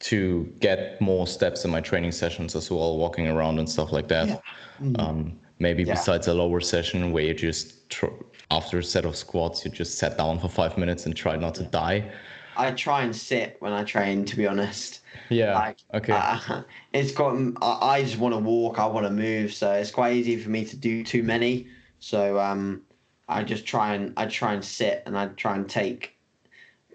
to 0.01 0.45
get 0.59 0.99
more 1.01 1.27
steps 1.27 1.63
in 1.65 1.71
my 1.71 1.81
training 1.81 2.11
sessions 2.11 2.55
as 2.55 2.71
well, 2.71 2.97
walking 2.97 3.27
around 3.27 3.59
and 3.59 3.69
stuff 3.69 3.91
like 3.91 4.07
that. 4.07 4.27
Yeah. 4.27 4.37
Mm. 4.81 4.99
Um, 4.99 5.39
maybe 5.59 5.83
Yeah. 5.83 5.93
besides 5.93 6.27
a 6.27 6.33
lower 6.33 6.59
session 6.59 7.11
where 7.11 7.23
you 7.23 7.33
just 7.35 7.87
tr- 7.89 8.07
after 8.49 8.79
a 8.79 8.83
set 8.83 9.05
of 9.05 9.15
squats 9.15 9.63
you 9.63 9.69
just 9.71 9.97
sat 9.99 10.17
down 10.17 10.39
for 10.39 10.49
five 10.49 10.75
minutes 10.77 11.05
and 11.05 11.15
try 11.15 11.35
not 11.35 11.53
to 11.55 11.63
die. 11.63 12.11
I 12.57 12.71
try 12.71 13.03
and 13.03 13.15
sit 13.15 13.57
when 13.59 13.73
I 13.73 13.83
train, 13.83 14.25
to 14.25 14.35
be 14.35 14.45
honest. 14.47 15.00
Yeah. 15.31 15.53
Like, 15.57 15.77
okay. 15.93 16.13
uh, 16.13 16.63
it's 16.93 17.11
got. 17.11 17.35
I, 17.61 17.95
I 17.95 18.03
just 18.03 18.19
want 18.19 18.33
to 18.35 18.39
walk. 18.39 18.79
I 18.79 18.85
want 18.85 19.05
to 19.05 19.11
move. 19.11 19.53
So 19.53 19.71
it's 19.71 19.91
quite 19.91 20.15
easy 20.15 20.37
for 20.37 20.49
me 20.49 20.65
to 20.65 20.75
do 20.75 21.03
too 21.03 21.23
many. 21.23 21.67
So 21.99 22.39
um, 22.39 22.81
I 23.29 23.43
just 23.43 23.65
try 23.65 23.93
and 23.93 24.13
I 24.17 24.25
try 24.25 24.53
and 24.53 24.63
sit 24.63 25.03
and 25.05 25.17
I 25.17 25.27
try 25.27 25.55
and 25.55 25.69
take 25.69 26.17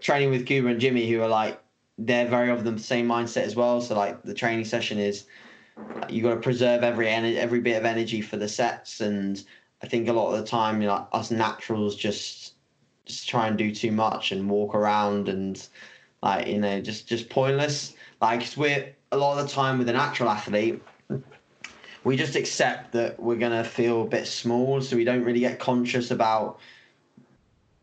training 0.01 0.31
with 0.31 0.47
Kuba 0.47 0.69
and 0.69 0.81
Jimmy, 0.81 1.09
who 1.11 1.23
are 1.23 1.29
like 1.29 1.61
they're 1.99 2.27
very 2.29 2.51
of 2.51 2.65
the 2.65 2.79
same 2.79 3.09
mindset 3.09 3.43
as 3.43 3.57
well. 3.57 3.81
So 3.81 3.97
like 3.97 4.23
the 4.23 4.35
training 4.35 4.67
session 4.67 4.99
is 4.99 5.25
you 6.09 6.23
got 6.23 6.35
to 6.35 6.41
preserve 6.41 6.83
every 6.83 7.07
ener- 7.07 7.37
every 7.37 7.61
bit 7.61 7.77
of 7.77 7.85
energy 7.85 8.21
for 8.21 8.37
the 8.37 8.49
sets, 8.49 9.01
and 9.01 9.43
I 9.83 9.89
think 9.89 10.09
a 10.09 10.13
lot 10.13 10.33
of 10.35 10.39
the 10.39 10.47
time, 10.47 10.83
you 10.83 10.89
know, 10.89 11.09
us 11.13 11.31
naturals 11.31 11.97
just 11.97 12.53
just 13.07 13.29
try 13.29 13.47
and 13.47 13.57
do 13.57 13.75
too 13.75 13.93
much 13.93 14.33
and 14.33 14.51
walk 14.51 14.75
around 14.75 15.29
and 15.29 15.67
like 16.23 16.49
you 16.49 16.59
know 16.59 16.81
just 16.81 17.07
just 17.09 17.31
pointless. 17.31 17.95
Like 18.21 18.47
we're 18.57 18.95
a 19.13 19.17
lot 19.17 19.39
of 19.39 19.47
the 19.47 19.53
time 19.53 19.79
with 19.79 19.89
a 19.89 19.93
natural 19.93 20.29
athlete, 20.29 20.83
we 22.05 22.17
just 22.17 22.37
accept 22.37 22.93
that 22.93 23.21
we're 23.21 23.37
gonna 23.37 23.65
feel 23.65 24.03
a 24.03 24.07
bit 24.07 24.27
small, 24.27 24.81
so 24.81 24.97
we 24.97 25.05
don't 25.05 25.25
really 25.25 25.41
get 25.41 25.59
conscious 25.59 26.11
about 26.11 26.59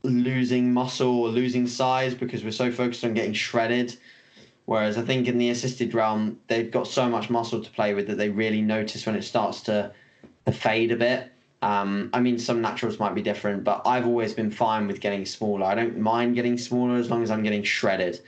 losing 0.04 0.74
muscle 0.74 1.22
or 1.22 1.30
losing 1.30 1.68
size 1.68 2.14
because 2.14 2.44
we're 2.44 2.52
so 2.52 2.72
focused 2.72 3.04
on 3.04 3.14
getting 3.14 3.34
shredded. 3.34 3.96
Whereas 4.66 4.98
I 4.98 5.02
think 5.02 5.28
in 5.28 5.38
the 5.38 5.50
assisted 5.50 5.94
realm, 5.94 6.40
they've 6.48 6.72
got 6.72 6.88
so 6.88 7.10
much 7.10 7.30
muscle 7.30 7.62
to 7.62 7.70
play 7.72 7.94
with 7.94 8.08
that 8.08 8.18
they 8.18 8.30
really 8.30 8.62
notice 8.62 9.06
when 9.06 9.16
it 9.16 9.24
starts 9.24 9.62
to, 9.64 9.92
to 10.46 10.52
fade 10.52 10.92
a 10.92 10.96
bit. 10.96 11.32
Um, 11.62 12.10
I 12.14 12.20
mean, 12.20 12.40
some 12.40 12.62
naturals 12.62 13.00
might 13.00 13.16
be 13.16 13.22
different, 13.22 13.64
but 13.64 13.82
I've 13.86 14.06
always 14.06 14.34
been 14.34 14.52
fine 14.52 14.88
with 14.88 15.00
getting 15.00 15.26
smaller. 15.26 15.66
I 15.66 15.76
don't 15.76 15.98
mind 15.98 16.36
getting 16.36 16.58
smaller 16.58 16.96
as 16.96 17.10
long 17.10 17.24
as 17.24 17.32
I'm 17.32 17.44
getting 17.44 17.64
shredded. 17.64 18.20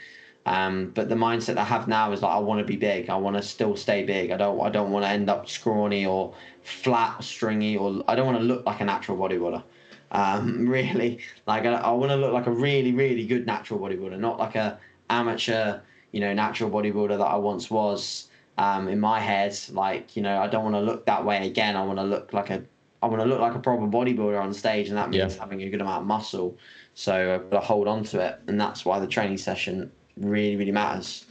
Um, 0.46 0.92
but 0.94 1.10
the 1.10 1.16
mindset 1.16 1.58
I 1.58 1.64
have 1.64 1.88
now 1.88 2.12
is 2.12 2.22
like 2.22 2.32
I 2.32 2.38
want 2.38 2.60
to 2.60 2.66
be 2.66 2.76
big. 2.76 3.10
I 3.10 3.16
want 3.16 3.36
to 3.36 3.42
still 3.42 3.76
stay 3.76 4.04
big. 4.04 4.32
I 4.32 4.38
don't. 4.38 4.62
I 4.62 4.70
don't 4.70 4.92
want 4.92 5.06
to 5.06 5.10
end 5.10 5.30
up 5.30 5.50
scrawny 5.50 6.06
or 6.06 6.34
flat, 6.62 7.24
stringy, 7.24 7.78
or 7.78 8.04
I 8.08 8.16
don't 8.16 8.28
want 8.28 8.38
to 8.38 8.44
look 8.44 8.66
like 8.66 8.80
a 8.82 8.86
natural 8.86 9.18
bodybuilder. 9.18 9.64
Um, 10.12 10.68
really, 10.70 11.20
like 11.48 11.66
I, 11.66 11.74
I 11.74 11.92
want 11.92 12.12
to 12.12 12.16
look 12.16 12.32
like 12.32 12.46
a 12.46 12.52
really, 12.52 12.92
really 12.94 13.26
good 13.26 13.48
natural 13.48 13.80
bodybuilder, 13.80 14.20
not 14.20 14.38
like 14.38 14.56
a 14.56 14.78
amateur, 15.10 15.80
you 16.12 16.20
know, 16.20 16.34
natural 16.34 16.70
bodybuilder 16.70 17.18
that 17.18 17.26
I 17.26 17.38
once 17.38 17.70
was. 17.72 18.28
Um, 18.58 18.88
in 18.88 19.02
my 19.02 19.20
head, 19.20 19.58
like 19.72 20.16
you 20.16 20.22
know, 20.22 20.40
I 20.40 20.48
don't 20.48 20.64
want 20.64 20.76
to 20.76 20.82
look 20.82 21.06
that 21.08 21.26
way 21.26 21.46
again. 21.48 21.76
I 21.76 21.84
want 21.84 22.00
to 22.00 22.06
look 22.06 22.32
like 22.34 22.52
a, 22.52 22.64
I 23.04 23.08
want 23.08 23.22
to 23.22 23.26
look 23.28 23.42
like 23.42 23.56
a 23.56 23.60
proper 23.60 23.86
bodybuilder 23.86 24.40
on 24.40 24.54
stage, 24.54 24.90
and 24.90 24.98
that 24.98 25.10
means 25.10 25.34
Yeah. 25.34 25.42
having 25.42 25.64
a 25.64 25.70
good 25.70 25.82
amount 25.82 26.02
of 26.02 26.08
muscle. 26.08 26.56
So 26.94 27.36
I've 27.36 27.50
got 27.50 27.60
to 27.60 27.66
hold 27.66 27.88
on 27.88 28.04
to 28.06 28.20
it, 28.22 28.40
and 28.48 28.62
that's 28.62 28.86
why 28.86 29.00
the 29.00 29.08
training 29.08 29.40
session 29.40 29.92
really, 30.18 30.56
really 30.56 30.72
matters. 30.72 31.26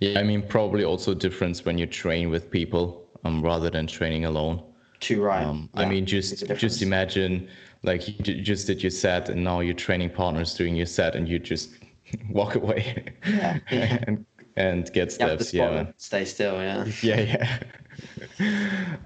Yeah, 0.00 0.18
I 0.18 0.22
mean, 0.22 0.42
probably 0.42 0.84
also 0.84 1.14
difference 1.14 1.64
when 1.64 1.78
you 1.78 1.86
train 1.86 2.30
with 2.30 2.50
people 2.50 3.06
um, 3.24 3.42
rather 3.42 3.70
than 3.70 3.86
training 3.86 4.24
alone. 4.24 4.62
Too 5.00 5.22
right. 5.22 5.44
Um, 5.44 5.68
I 5.74 5.84
mean, 5.84 6.06
just 6.06 6.46
just 6.56 6.82
imagine, 6.82 7.48
like 7.82 8.08
you 8.08 8.14
just 8.42 8.66
did 8.66 8.82
your 8.82 8.90
set, 8.90 9.28
and 9.28 9.42
now 9.42 9.60
your 9.60 9.74
training 9.74 10.10
partner's 10.10 10.54
doing 10.54 10.76
your 10.76 10.86
set, 10.86 11.14
and 11.16 11.28
you 11.28 11.38
just 11.38 11.70
walk 12.30 12.54
away 12.56 13.04
Yeah, 13.26 13.58
yeah. 13.70 13.98
and 14.06 14.24
and 14.56 14.92
get 14.92 15.12
steps. 15.12 15.52
Yeah, 15.52 15.86
stay 15.96 16.24
still. 16.24 16.54
Yeah. 16.62 16.84
yeah, 17.02 17.20
yeah. 17.20 17.58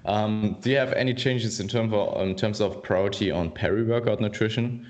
um, 0.05 0.57
do 0.61 0.69
you 0.69 0.77
have 0.77 0.93
any 0.93 1.13
changes 1.13 1.59
in 1.59 1.67
terms 1.67 1.93
of 1.93 2.21
in 2.21 2.35
terms 2.35 2.61
of 2.61 2.81
priority 2.83 3.31
on 3.31 3.51
peri-workout 3.51 4.19
nutrition? 4.21 4.85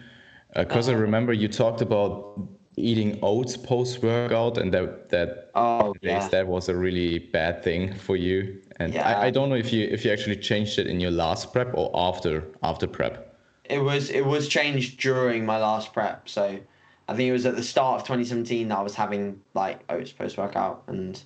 Because 0.55 0.89
I 0.89 0.93
Uh, 0.93 0.97
remember 0.97 1.33
you 1.33 1.47
talked 1.47 1.81
about 1.81 2.47
eating 2.77 3.19
oats 3.21 3.57
post-workout, 3.57 4.57
and 4.57 4.73
that 4.73 5.09
that 5.09 5.51
Oh 5.55 5.95
yeah. 6.01 6.27
that 6.29 6.47
was 6.47 6.69
a 6.69 6.75
really 6.75 7.19
bad 7.19 7.63
thing 7.63 7.93
for 7.95 8.15
you. 8.15 8.61
And 8.79 8.93
Yeah. 8.93 9.07
I, 9.07 9.27
I 9.27 9.29
don't 9.31 9.49
know 9.49 9.55
if 9.55 9.73
you 9.73 9.87
if 9.91 10.05
you 10.05 10.11
actually 10.11 10.37
changed 10.37 10.79
it 10.79 10.87
in 10.87 10.99
your 10.99 11.11
last 11.11 11.51
prep 11.53 11.71
or 11.73 11.91
after 11.95 12.43
after 12.63 12.87
prep. 12.87 13.35
It 13.65 13.79
was 13.79 14.09
it 14.09 14.25
was 14.25 14.47
changed 14.47 14.99
during 14.99 15.45
my 15.45 15.57
last 15.59 15.93
prep. 15.93 16.29
So 16.29 16.59
I 17.09 17.15
think 17.15 17.29
it 17.29 17.33
was 17.33 17.45
at 17.45 17.55
the 17.55 17.63
start 17.63 18.01
of 18.01 18.07
2017 18.07 18.67
that 18.69 18.77
I 18.77 18.81
was 18.81 18.95
having 18.95 19.41
like 19.53 19.81
oats 19.89 20.11
post 20.11 20.37
workout, 20.37 20.83
and 20.87 21.21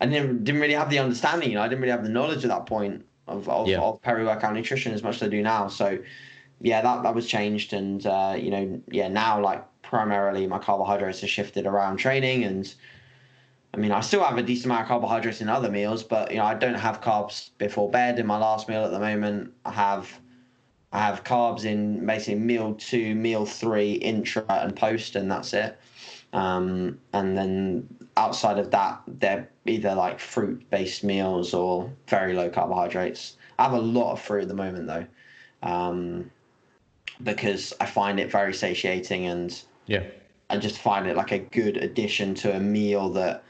I 0.00 0.06
didn't 0.06 0.44
didn't 0.44 0.60
really 0.60 0.74
have 0.74 0.90
the 0.90 0.98
understanding. 1.00 1.50
You 1.50 1.56
know, 1.56 1.62
I 1.62 1.68
didn't 1.68 1.80
really 1.82 1.92
have 1.92 2.04
the 2.04 2.10
knowledge 2.10 2.44
at 2.44 2.50
that 2.50 2.66
point 2.66 3.04
of 3.26 3.48
of, 3.48 3.68
Yeah. 3.68 3.80
of 3.80 4.00
peri 4.02 4.24
workout 4.24 4.54
nutrition 4.54 4.92
as 4.94 5.02
much 5.02 5.16
as 5.16 5.22
I 5.24 5.28
do 5.28 5.42
now. 5.42 5.68
So 5.68 5.98
yeah, 6.60 6.80
that 6.82 7.02
that 7.02 7.14
was 7.14 7.26
changed, 7.26 7.72
and 7.72 8.04
uh, 8.06 8.34
you 8.38 8.50
know, 8.50 8.80
yeah, 8.90 9.08
now 9.08 9.40
like 9.40 9.64
primarily 9.92 10.46
my 10.46 10.58
carbohydrates 10.58 11.20
have 11.20 11.28
shifted 11.28 11.66
around 11.66 11.98
training 11.98 12.44
and. 12.44 12.74
I 13.74 13.78
mean, 13.78 13.90
I 13.90 14.00
still 14.00 14.22
have 14.22 14.36
a 14.36 14.42
decent 14.42 14.66
amount 14.66 14.82
of 14.82 14.88
carbohydrates 14.88 15.40
in 15.40 15.48
other 15.48 15.70
meals, 15.70 16.02
but 16.02 16.30
you 16.30 16.36
know, 16.36 16.44
I 16.44 16.52
don't 16.52 16.74
have 16.74 17.00
carbs 17.00 17.48
before 17.56 17.90
bed 17.90 18.18
in 18.18 18.26
my 18.26 18.36
last 18.36 18.68
meal 18.68 18.84
at 18.84 18.90
the 18.90 18.98
moment. 18.98 19.50
I 19.64 19.70
have 19.70 20.20
I 20.92 20.98
have 20.98 21.24
carbs 21.24 21.64
in 21.64 22.04
basically 22.04 22.34
meal 22.34 22.74
two, 22.74 23.14
meal 23.14 23.46
three, 23.46 23.92
intra, 23.92 24.44
and 24.48 24.76
post, 24.76 25.16
and 25.16 25.30
that's 25.30 25.54
it. 25.54 25.78
Um, 26.34 26.98
and 27.14 27.34
then 27.34 27.88
outside 28.18 28.58
of 28.58 28.70
that, 28.72 29.00
they're 29.06 29.48
either 29.64 29.94
like 29.94 30.20
fruit 30.20 30.68
based 30.68 31.02
meals 31.02 31.54
or 31.54 31.90
very 32.08 32.34
low 32.34 32.50
carbohydrates. 32.50 33.38
I 33.58 33.62
have 33.64 33.72
a 33.72 33.80
lot 33.80 34.12
of 34.12 34.20
fruit 34.20 34.42
at 34.42 34.48
the 34.48 34.54
moment 34.54 34.86
though, 34.86 35.06
um, 35.62 36.30
because 37.22 37.72
I 37.80 37.86
find 37.86 38.20
it 38.20 38.30
very 38.30 38.52
satiating 38.52 39.24
and 39.24 39.62
Yeah. 39.92 40.04
I 40.48 40.56
just 40.56 40.78
find 40.78 41.06
it 41.06 41.16
like 41.16 41.32
a 41.32 41.38
good 41.38 41.76
addition 41.76 42.34
to 42.36 42.56
a 42.56 42.60
meal 42.60 43.10
that, 43.10 43.44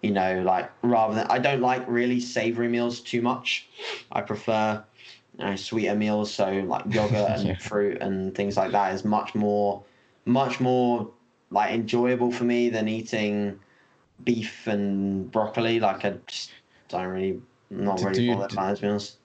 you 0.00 0.12
know, 0.12 0.42
like 0.42 0.70
rather 0.82 1.16
than 1.16 1.26
I 1.26 1.38
don't 1.40 1.60
like 1.60 1.84
really 1.88 2.20
savory 2.20 2.68
meals 2.68 3.00
too 3.00 3.20
much. 3.20 3.68
I 4.12 4.20
prefer 4.20 4.84
you 5.40 5.44
know, 5.44 5.56
sweeter 5.56 5.96
meals, 5.96 6.32
so 6.32 6.48
like 6.52 6.84
yogurt 6.94 7.30
and 7.30 7.48
Yeah. 7.48 7.56
fruit 7.56 8.00
and 8.00 8.32
things 8.32 8.56
like 8.56 8.70
that 8.70 8.94
is 8.94 9.04
much 9.04 9.34
more, 9.34 9.82
much 10.24 10.60
more 10.60 11.10
like 11.50 11.72
enjoyable 11.72 12.30
for 12.30 12.44
me 12.44 12.68
than 12.68 12.86
eating 12.86 13.58
beef 14.22 14.68
and 14.68 15.32
broccoli. 15.32 15.80
Like 15.80 16.04
I 16.04 16.10
just 16.28 16.52
don't 16.88 17.06
really, 17.08 17.40
I'm 17.72 17.84
not 17.84 17.98
Do- 17.98 18.04
really 18.06 18.18
do 18.28 18.34
bothered 18.36 18.54
by 18.54 18.68
those 18.68 18.82
meals. 18.82 19.16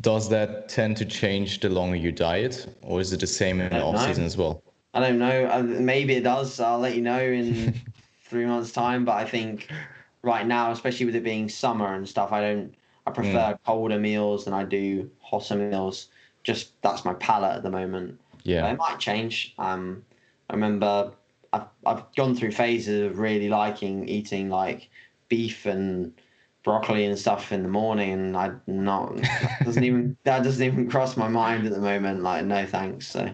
Does 0.00 0.28
that 0.30 0.68
tend 0.68 0.96
to 0.96 1.04
change 1.04 1.60
the 1.60 1.68
longer 1.68 1.96
you 1.96 2.10
diet, 2.10 2.66
or 2.82 3.00
is 3.00 3.12
it 3.12 3.20
the 3.20 3.28
same 3.28 3.60
in 3.60 3.72
off 3.74 3.94
know. 3.94 4.06
season 4.08 4.24
as 4.24 4.36
well? 4.36 4.60
I 4.96 5.00
don't 5.00 5.18
know. 5.18 5.46
Uh, 5.50 5.62
Maybe 5.62 6.14
it 6.14 6.22
does. 6.22 6.58
I'll 6.58 6.78
let 6.78 6.96
you 6.96 7.02
know 7.02 7.20
in 7.20 7.74
three 8.24 8.46
months' 8.46 8.72
time. 8.72 9.04
But 9.04 9.16
I 9.16 9.24
think 9.26 9.70
right 10.22 10.46
now, 10.46 10.70
especially 10.72 11.06
with 11.06 11.16
it 11.16 11.22
being 11.22 11.48
summer 11.48 11.94
and 11.94 12.08
stuff, 12.08 12.32
I 12.32 12.40
don't. 12.40 12.74
I 13.06 13.12
prefer 13.12 13.56
colder 13.64 14.00
meals 14.00 14.46
than 14.46 14.54
I 14.54 14.64
do 14.64 15.08
hotter 15.20 15.54
meals. 15.54 16.08
Just 16.42 16.80
that's 16.82 17.04
my 17.04 17.14
palate 17.14 17.56
at 17.56 17.62
the 17.62 17.70
moment. 17.70 18.18
But 18.32 18.46
Yeah. 18.46 18.72
it 18.72 18.78
might 18.78 18.98
change. 18.98 19.54
Um, 19.58 20.02
I 20.50 20.54
remember 20.54 21.12
I've 21.52 21.68
I've 21.84 22.02
gone 22.16 22.34
through 22.34 22.52
phases 22.52 23.10
of 23.10 23.18
really 23.18 23.48
liking 23.48 24.08
eating 24.08 24.48
like 24.48 24.88
beef 25.28 25.66
and 25.66 26.12
broccoli 26.66 27.06
and 27.06 27.16
stuff 27.16 27.52
in 27.52 27.62
the 27.62 27.68
morning, 27.68 28.12
and 28.12 28.36
I 28.36 28.50
not 28.66 29.16
that 29.16 29.64
doesn't 29.64 29.84
even 29.84 30.16
that 30.24 30.42
doesn't 30.42 30.62
even 30.62 30.90
cross 30.90 31.16
my 31.16 31.28
mind 31.28 31.64
at 31.64 31.72
the 31.72 31.80
moment. 31.80 32.22
Like, 32.22 32.44
no 32.44 32.66
thanks. 32.66 33.06
So 33.06 33.30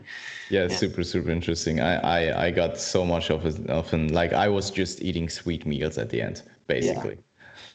yeah, 0.50 0.66
yeah. 0.68 0.76
super 0.76 1.02
super 1.02 1.30
interesting. 1.30 1.80
I, 1.80 1.94
I 1.96 2.44
I 2.46 2.50
got 2.50 2.78
so 2.78 3.04
much 3.04 3.30
of 3.30 3.46
it 3.46 3.70
often. 3.70 4.12
Like 4.12 4.34
I 4.34 4.48
was 4.48 4.70
just 4.70 5.02
eating 5.02 5.30
sweet 5.30 5.66
meals 5.66 5.96
at 5.98 6.10
the 6.10 6.20
end, 6.20 6.42
basically. 6.66 7.14
Yeah. 7.14 7.28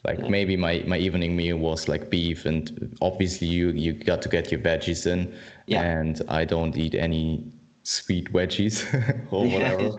Like 0.04 0.20
yeah. 0.20 0.28
maybe 0.28 0.56
my, 0.56 0.84
my 0.86 0.96
evening 0.96 1.36
meal 1.36 1.56
was 1.56 1.88
like 1.88 2.08
beef, 2.08 2.46
and 2.46 2.96
obviously 3.02 3.48
you 3.48 3.70
you 3.70 3.92
got 3.92 4.22
to 4.22 4.28
get 4.28 4.52
your 4.52 4.60
veggies 4.60 5.06
in. 5.06 5.34
Yeah. 5.66 5.82
And 5.82 6.22
I 6.28 6.44
don't 6.44 6.76
eat 6.78 6.94
any 6.94 7.44
sweet 7.82 8.32
veggies 8.32 8.86
or 9.32 9.44
whatever. 9.52 9.98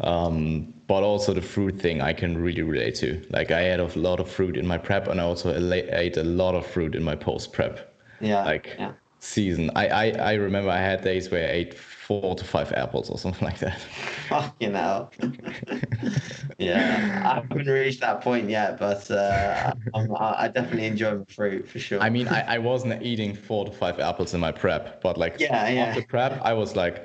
um, 0.00 0.72
but 0.86 1.02
also 1.02 1.32
the 1.34 1.42
fruit 1.42 1.80
thing 1.80 2.00
I 2.00 2.12
can 2.12 2.38
really 2.38 2.62
relate 2.62 2.94
to. 2.96 3.24
Like 3.30 3.50
I 3.50 3.62
had 3.62 3.80
a 3.80 3.86
lot 3.98 4.20
of 4.20 4.30
fruit 4.30 4.56
in 4.56 4.66
my 4.66 4.78
prep, 4.78 5.08
and 5.08 5.20
I 5.20 5.24
also 5.24 5.52
ate 5.52 6.16
a 6.16 6.24
lot 6.24 6.54
of 6.54 6.66
fruit 6.66 6.94
in 6.94 7.02
my 7.02 7.16
post 7.16 7.52
prep. 7.52 7.94
Yeah. 8.20 8.44
Like 8.44 8.76
yeah. 8.78 8.92
season. 9.18 9.70
I, 9.74 9.88
I 9.88 10.10
I 10.10 10.32
remember 10.34 10.70
I 10.70 10.78
had 10.78 11.02
days 11.02 11.30
where 11.30 11.48
I 11.48 11.52
ate 11.52 11.74
four 11.74 12.36
to 12.36 12.44
five 12.44 12.72
apples 12.72 13.10
or 13.10 13.18
something 13.18 13.44
like 13.50 13.58
that. 13.58 13.80
Fucking 14.28 14.74
hell. 14.74 15.10
yeah, 16.58 17.22
I 17.24 17.34
haven't 17.34 17.66
reached 17.66 18.00
that 18.00 18.20
point 18.20 18.48
yet, 18.48 18.78
but 18.78 19.10
uh, 19.10 19.72
i 19.94 20.48
definitely 20.48 20.86
enjoy 20.86 21.24
fruit 21.24 21.68
for 21.68 21.80
sure. 21.80 22.00
I 22.00 22.10
mean, 22.10 22.28
I, 22.28 22.54
I 22.54 22.58
wasn't 22.58 23.02
eating 23.02 23.34
four 23.34 23.64
to 23.64 23.72
five 23.72 23.98
apples 23.98 24.34
in 24.34 24.40
my 24.40 24.52
prep, 24.52 25.02
but 25.02 25.18
like 25.18 25.40
yeah, 25.40 25.68
yeah. 25.68 25.86
after 25.86 26.02
prep, 26.02 26.40
I 26.42 26.52
was 26.52 26.76
like, 26.76 27.04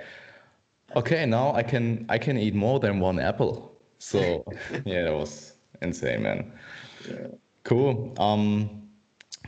okay, 0.96 1.26
now 1.26 1.54
I 1.54 1.64
can 1.64 2.06
I 2.10 2.20
can 2.20 2.38
eat 2.38 2.54
more 2.54 2.80
than 2.80 3.00
one 3.00 3.20
apple. 3.20 3.71
So 4.02 4.44
yeah, 4.86 5.04
that 5.04 5.14
was 5.14 5.54
insane, 5.82 6.24
man. 6.24 6.52
Yeah. 7.08 7.28
Cool. 7.64 8.14
Um, 8.18 8.82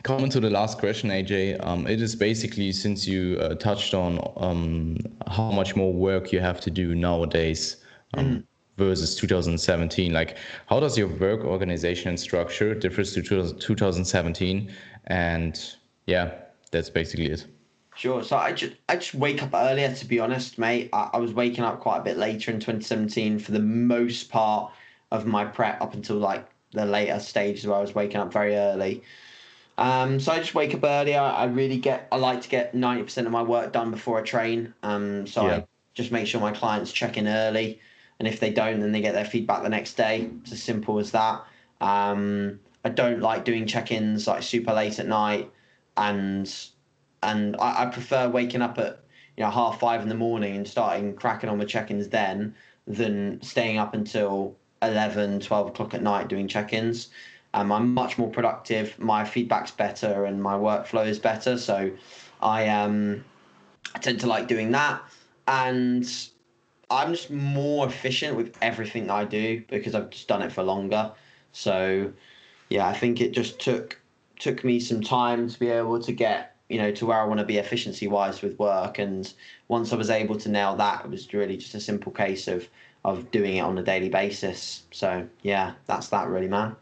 coming 0.03 0.29
to 0.29 0.39
the 0.39 0.49
last 0.49 0.77
question, 0.77 1.09
AJ, 1.09 1.65
um, 1.65 1.87
it 1.87 2.01
is 2.01 2.15
basically 2.15 2.71
since 2.71 3.07
you 3.07 3.39
uh, 3.39 3.55
touched 3.55 3.95
on 3.95 4.19
um, 4.37 4.97
how 5.27 5.51
much 5.51 5.75
more 5.75 5.91
work 5.91 6.31
you 6.31 6.39
have 6.39 6.61
to 6.61 6.69
do 6.69 6.93
nowadays 6.93 7.77
um, 8.13 8.25
mm. 8.25 8.43
versus 8.77 9.15
2017. 9.15 10.13
Like, 10.13 10.37
how 10.67 10.79
does 10.79 10.97
your 10.97 11.07
work 11.07 11.43
organization 11.43 12.09
and 12.09 12.19
structure 12.19 12.75
differs 12.75 13.13
to 13.15 13.23
2017? 13.23 14.71
And 15.07 15.75
yeah, 16.05 16.31
that's 16.71 16.91
basically 16.91 17.31
it. 17.31 17.47
Sure. 17.95 18.23
So 18.23 18.37
I 18.37 18.53
just 18.53 18.73
I 18.89 18.95
just 18.95 19.13
wake 19.13 19.43
up 19.43 19.51
earlier. 19.53 19.93
To 19.93 20.05
be 20.05 20.19
honest, 20.19 20.57
mate, 20.57 20.89
I, 20.93 21.11
I 21.13 21.17
was 21.17 21.33
waking 21.33 21.63
up 21.63 21.79
quite 21.79 21.99
a 21.99 22.03
bit 22.03 22.17
later 22.17 22.51
in 22.51 22.59
2017 22.59 23.39
for 23.39 23.51
the 23.51 23.59
most 23.59 24.29
part 24.29 24.71
of 25.11 25.25
my 25.25 25.45
prep 25.45 25.81
up 25.81 25.93
until 25.93 26.17
like 26.17 26.47
the 26.71 26.85
later 26.85 27.19
stages 27.19 27.67
where 27.67 27.77
I 27.77 27.81
was 27.81 27.93
waking 27.93 28.17
up 28.17 28.33
very 28.33 28.55
early. 28.55 29.03
Um, 29.77 30.19
so 30.19 30.31
I 30.31 30.39
just 30.39 30.53
wake 30.53 30.73
up 30.73 30.83
early. 30.83 31.15
I, 31.15 31.45
really 31.45 31.77
get. 31.77 32.07
I 32.11 32.17
like 32.17 32.41
to 32.41 32.49
get 32.49 32.75
ninety 32.75 33.03
percent 33.03 33.27
of 33.27 33.33
my 33.33 33.43
work 33.43 33.73
done 33.73 33.91
before 33.91 34.19
I 34.19 34.23
train. 34.23 34.73
Um, 34.83 35.25
so 35.25 35.47
yeah. 35.47 35.55
I 35.57 35.65
just 35.93 36.11
make 36.11 36.27
sure 36.27 36.41
my 36.41 36.51
clients 36.51 36.91
check 36.91 37.17
in 37.17 37.27
early, 37.27 37.79
and 38.19 38.27
if 38.27 38.39
they 38.39 38.51
don't, 38.51 38.79
then 38.79 38.91
they 38.91 39.01
get 39.01 39.13
their 39.13 39.25
feedback 39.25 39.63
the 39.63 39.69
next 39.69 39.93
day. 39.93 40.29
It's 40.41 40.51
as 40.51 40.61
simple 40.61 40.99
as 40.99 41.11
that. 41.11 41.43
Um, 41.81 42.59
I 42.85 42.89
don't 42.89 43.21
like 43.21 43.45
doing 43.45 43.65
check-ins 43.65 44.27
like 44.27 44.43
super 44.43 44.73
late 44.73 44.99
at 44.99 45.07
night, 45.07 45.51
and 45.97 46.53
and 47.23 47.55
I, 47.57 47.83
I 47.83 47.85
prefer 47.87 48.29
waking 48.29 48.61
up 48.61 48.77
at 48.77 48.99
you 49.37 49.43
know 49.43 49.49
half 49.49 49.79
five 49.79 50.01
in 50.01 50.09
the 50.09 50.15
morning 50.15 50.55
and 50.55 50.67
starting 50.67 51.15
cracking 51.15 51.49
on 51.49 51.57
with 51.57 51.69
check-ins 51.69 52.09
then 52.09 52.55
than 52.87 53.41
staying 53.41 53.77
up 53.77 53.93
until 53.93 54.55
11 54.81 55.39
12 55.39 55.67
o'clock 55.67 55.93
at 55.93 56.03
night 56.03 56.27
doing 56.27 56.47
check-ins 56.47 57.09
um, 57.53 57.71
I'm 57.71 57.93
much 57.93 58.17
more 58.17 58.29
productive. 58.29 58.97
My 58.99 59.23
feedback's 59.23 59.71
better 59.71 60.25
and 60.25 60.41
my 60.41 60.55
workflow 60.55 61.05
is 61.05 61.19
better. 61.19 61.57
So 61.57 61.91
I 62.41 62.67
um 62.67 63.23
I 63.93 63.99
tend 63.99 64.19
to 64.21 64.27
like 64.27 64.47
doing 64.47 64.71
that, 64.71 65.03
and 65.47 66.09
I'm 66.89 67.11
just 67.11 67.29
more 67.29 67.87
efficient 67.87 68.35
with 68.35 68.57
everything 68.61 69.09
I 69.09 69.25
do 69.25 69.63
because 69.69 69.93
I've 69.93 70.09
just 70.09 70.27
done 70.27 70.41
it 70.41 70.51
for 70.51 70.63
longer. 70.63 71.11
So 71.51 72.11
yeah, 72.69 72.87
I 72.87 72.93
think 72.93 73.21
it 73.21 73.33
just 73.33 73.59
took 73.59 73.99
took 74.39 74.63
me 74.63 74.79
some 74.79 75.01
time 75.01 75.47
to 75.47 75.59
be 75.59 75.69
able 75.69 76.01
to 76.01 76.11
get 76.11 76.52
you 76.73 76.79
know 76.79 76.91
to 76.91 77.05
where 77.05 77.19
I 77.19 77.25
want 77.25 77.39
to 77.39 77.45
be 77.45 77.57
efficiency 77.57 78.07
wise 78.07 78.41
with 78.41 78.57
work 78.59 78.99
and 78.99 79.31
once 79.67 79.93
I 79.93 79.95
was 79.95 80.09
able 80.09 80.37
to 80.39 80.49
nail 80.49 80.75
that 80.75 81.05
it 81.05 81.11
was 81.11 81.33
really 81.33 81.57
just 81.57 81.75
a 81.75 81.79
simple 81.79 82.11
case 82.11 82.47
of 82.47 82.67
of 83.05 83.31
doing 83.31 83.57
it 83.57 83.61
on 83.61 83.77
a 83.77 83.83
daily 83.83 84.09
basis 84.09 84.83
so 84.91 85.27
yeah 85.41 85.73
that's 85.87 86.09
that 86.09 86.27
really 86.27 86.47
man 86.47 86.75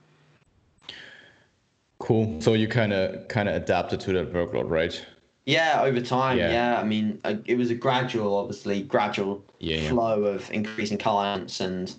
Cool. 2.02 2.42
So 2.42 2.54
you 2.54 2.68
kind 2.68 2.94
of 2.94 3.28
kind 3.28 3.48
of 3.48 3.56
adapted 3.56 4.00
to 4.02 4.14
that 4.14 4.34
workload, 4.34 4.70
right? 4.70 5.06
Yeah, 5.46 5.82
over 5.84 6.02
time. 6.02 6.40
Yeah, 6.40 6.52
yeah. 6.52 6.80
I 6.80 6.84
mean, 6.84 7.20
uh, 7.24 7.36
it 7.46 7.58
was 7.58 7.70
a 7.70 7.76
gradual, 7.76 8.36
obviously, 8.36 8.82
gradual 8.82 9.46
yeah, 9.60 9.78
yeah. 9.78 9.90
flow 9.90 10.24
of 10.24 10.50
increasing 10.52 10.98
clients, 10.98 11.60
and 11.60 11.94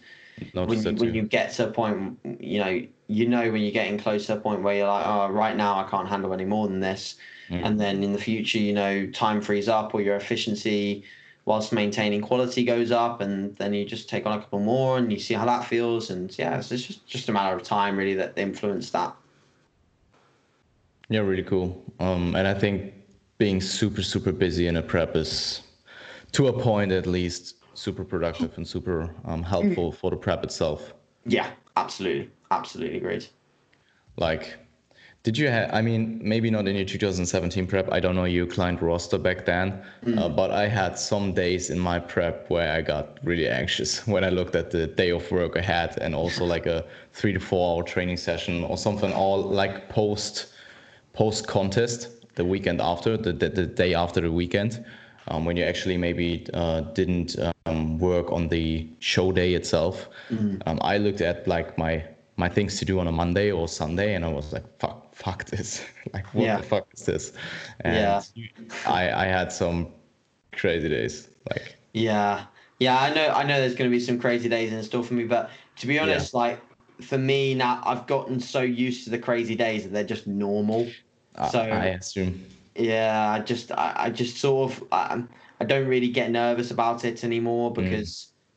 when 0.55 0.83
you, 0.83 0.93
when 0.95 1.15
you 1.15 1.23
get 1.23 1.53
to 1.55 1.69
a 1.69 1.71
point, 1.71 2.19
you 2.41 2.59
know, 2.59 2.83
you 3.07 3.29
know 3.29 3.49
when 3.53 3.63
you're 3.63 3.71
getting 3.71 3.97
close 3.97 4.27
to 4.27 4.35
a 4.35 4.41
point 4.41 4.63
where 4.63 4.75
you're 4.75 4.89
like, 4.89 5.07
oh, 5.07 5.29
right 5.29 5.57
now 5.57 5.79
I 5.79 5.89
can't 5.89 6.09
handle 6.09 6.35
any 6.35 6.47
more 6.47 6.67
than 6.67 6.81
this, 6.81 7.17
mm. 7.53 7.65
and 7.65 7.79
then 7.79 8.03
in 8.03 8.13
the 8.13 8.19
future, 8.19 8.59
you 8.59 8.73
know, 8.73 9.07
time 9.11 9.41
frees 9.41 9.69
up 9.69 9.95
or 9.95 10.01
your 10.01 10.17
efficiency 10.17 11.05
whilst 11.45 11.73
maintaining 11.73 12.21
quality 12.21 12.65
goes 12.65 12.91
up 12.91 13.21
and 13.21 13.57
then 13.57 13.75
you 13.75 13.85
just 13.85 14.09
take 14.09 14.27
on 14.27 14.39
a 14.39 14.41
couple 14.41 14.61
more 14.61 14.99
and 14.99 15.13
you 15.13 15.19
see 15.19 15.35
how 15.35 15.45
that 15.45 15.65
feels 15.65 16.09
and 16.11 16.39
yeah 16.39 16.61
so 16.61 16.73
it's 16.73 16.87
just 16.87 17.05
just 17.05 17.29
a 17.29 17.33
matter 17.33 17.57
of 17.57 17.65
time 17.65 17.97
really 17.97 18.15
that 18.15 18.33
influence 18.39 18.91
that 18.91 19.13
yeah, 21.13 21.21
really 21.21 21.43
cool. 21.43 21.85
Um, 22.01 22.35
and 22.37 22.49
I 22.49 22.55
think 22.55 22.95
being 23.37 23.61
super, 23.61 24.03
super 24.03 24.33
busy 24.33 24.67
in 24.67 24.79
a 24.79 24.83
prep 24.83 25.15
is, 25.15 25.61
to 26.33 26.49
a 26.49 26.53
point 26.53 26.91
at 26.91 27.07
least, 27.07 27.57
super 27.75 28.03
productive 28.03 28.57
and 28.57 28.67
super 28.67 29.15
um, 29.27 29.43
helpful 29.43 29.93
for 29.93 30.11
the 30.11 30.17
prep 30.17 30.43
itself. 30.43 30.95
Yeah, 31.27 31.51
absolutely. 31.77 32.31
Absolutely 32.51 33.01
great. 33.01 33.29
Like, 34.17 34.57
did 35.23 35.39
you 35.39 35.49
have, 35.49 35.71
I 35.73 35.83
mean, 35.83 36.21
maybe 36.21 36.51
not 36.51 36.67
in 36.67 36.75
your 36.75 36.85
2017 36.85 37.69
prep, 37.69 37.93
I 37.93 38.01
don't 38.01 38.17
know 38.17 38.25
your 38.25 38.47
client 38.47 38.83
roster 38.83 39.19
back 39.19 39.45
then, 39.45 39.81
mm. 40.05 40.19
uh, 40.19 40.29
but 40.29 40.51
I 40.51 40.67
had 40.67 40.99
some 40.99 41.33
days 41.33 41.71
in 41.71 41.79
my 41.79 42.01
prep 42.01 42.51
where 42.51 42.73
I 42.73 42.83
got 42.83 43.19
really 43.23 43.49
anxious 43.49 44.05
when 44.07 44.25
I 44.25 44.31
looked 44.31 44.57
at 44.57 44.73
the 44.73 44.89
day 44.89 45.11
of 45.11 45.31
work 45.31 45.57
I 45.57 45.61
had 45.61 45.97
and 45.99 46.15
also 46.15 46.45
like 46.45 46.67
a 46.67 46.85
three 47.13 47.33
to 47.33 47.39
four 47.39 47.77
hour 47.77 47.85
training 47.85 48.17
session 48.17 48.65
or 48.65 48.77
something 48.77 49.13
all 49.13 49.43
like 49.43 49.89
post 49.89 50.49
post 51.13 51.47
contest 51.47 52.09
the 52.35 52.45
weekend 52.45 52.81
after 52.81 53.17
the, 53.17 53.33
the, 53.33 53.49
the, 53.49 53.67
day 53.67 53.95
after 53.95 54.21
the 54.23 54.33
weekend 54.33 54.85
um, 55.29 55.45
when 55.45 55.57
you 55.57 55.63
actually 55.63 55.99
maybe 55.99 56.47
uh, 56.55 56.81
didn't 56.95 57.37
um, 57.67 57.99
work 57.99 58.33
on 58.33 58.49
the 58.49 58.89
show 58.99 59.31
day 59.31 59.53
itself 59.53 60.09
mm-hmm. 60.31 60.57
um, 60.67 60.79
i 60.81 60.97
looked 60.97 61.21
at 61.21 61.47
like 61.47 61.77
my 61.77 62.03
my 62.37 62.49
things 62.49 62.79
to 62.79 62.87
do 62.87 62.99
on 62.99 63.07
a 63.09 63.13
monday 63.13 63.53
or 63.53 63.69
sunday 63.69 64.15
and 64.15 64.25
i 64.25 64.29
was 64.29 64.55
like 64.55 64.65
fuck 64.79 65.02
fuck 65.13 65.45
this 65.47 65.85
like 66.13 66.27
what 66.35 66.45
yeah. 66.45 66.57
the 66.57 66.63
fuck 66.63 66.87
is 66.95 67.05
this 67.05 67.33
and 67.81 67.95
yeah. 67.95 68.23
i 68.87 69.11
i 69.11 69.25
had 69.25 69.53
some 69.53 69.89
crazy 70.53 70.89
days 70.89 71.29
like 71.51 71.77
yeah 71.93 72.45
yeah 72.81 73.01
i 73.01 73.13
know 73.13 73.29
i 73.29 73.43
know 73.43 73.59
there's 73.61 73.75
going 73.75 73.91
to 73.91 73.95
be 73.95 74.01
some 74.01 74.19
crazy 74.19 74.49
days 74.49 74.73
in 74.73 74.83
store 74.83 75.05
for 75.05 75.15
me 75.15 75.25
but 75.25 75.51
to 75.77 75.87
be 75.87 75.99
honest 75.99 76.33
yeah. 76.33 76.41
like 76.41 76.63
for 77.03 77.19
me 77.19 77.55
now 77.55 77.83
I've 77.85 78.07
gotten 78.07 78.41
so 78.41 78.61
used 78.61 79.05
to 79.05 79.11
the 79.11 79.19
crazy 79.19 79.55
days 79.55 79.83
that 79.85 79.93
they're 79.93 80.05
just 80.05 80.27
normal. 80.27 80.89
So 81.51 81.61
I 81.61 81.87
assume. 81.87 82.45
Yeah, 82.77 83.31
I 83.31 83.41
just 83.41 83.73
I, 83.73 83.93
I 83.97 84.11
just 84.11 84.39
sort 84.39 84.73
of 84.73 84.85
I, 84.93 85.23
I 85.61 85.65
don't 85.65 85.87
really 85.87 86.09
get 86.09 86.31
nervous 86.31 86.71
about 86.71 87.05
it 87.05 87.25
anymore 87.25 87.71
mm. 87.71 87.75
because 87.75 88.11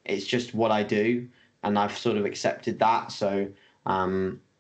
mm. 0.08 0.14
it's 0.14 0.26
just 0.26 0.54
what 0.54 0.72
I 0.72 0.84
do 0.84 1.28
and 1.64 1.78
I've 1.80 1.98
sort 1.98 2.18
of 2.18 2.26
accepted 2.26 2.80
that. 2.80 3.12
So 3.12 3.48
um, 3.86 4.40
I, 4.40 4.55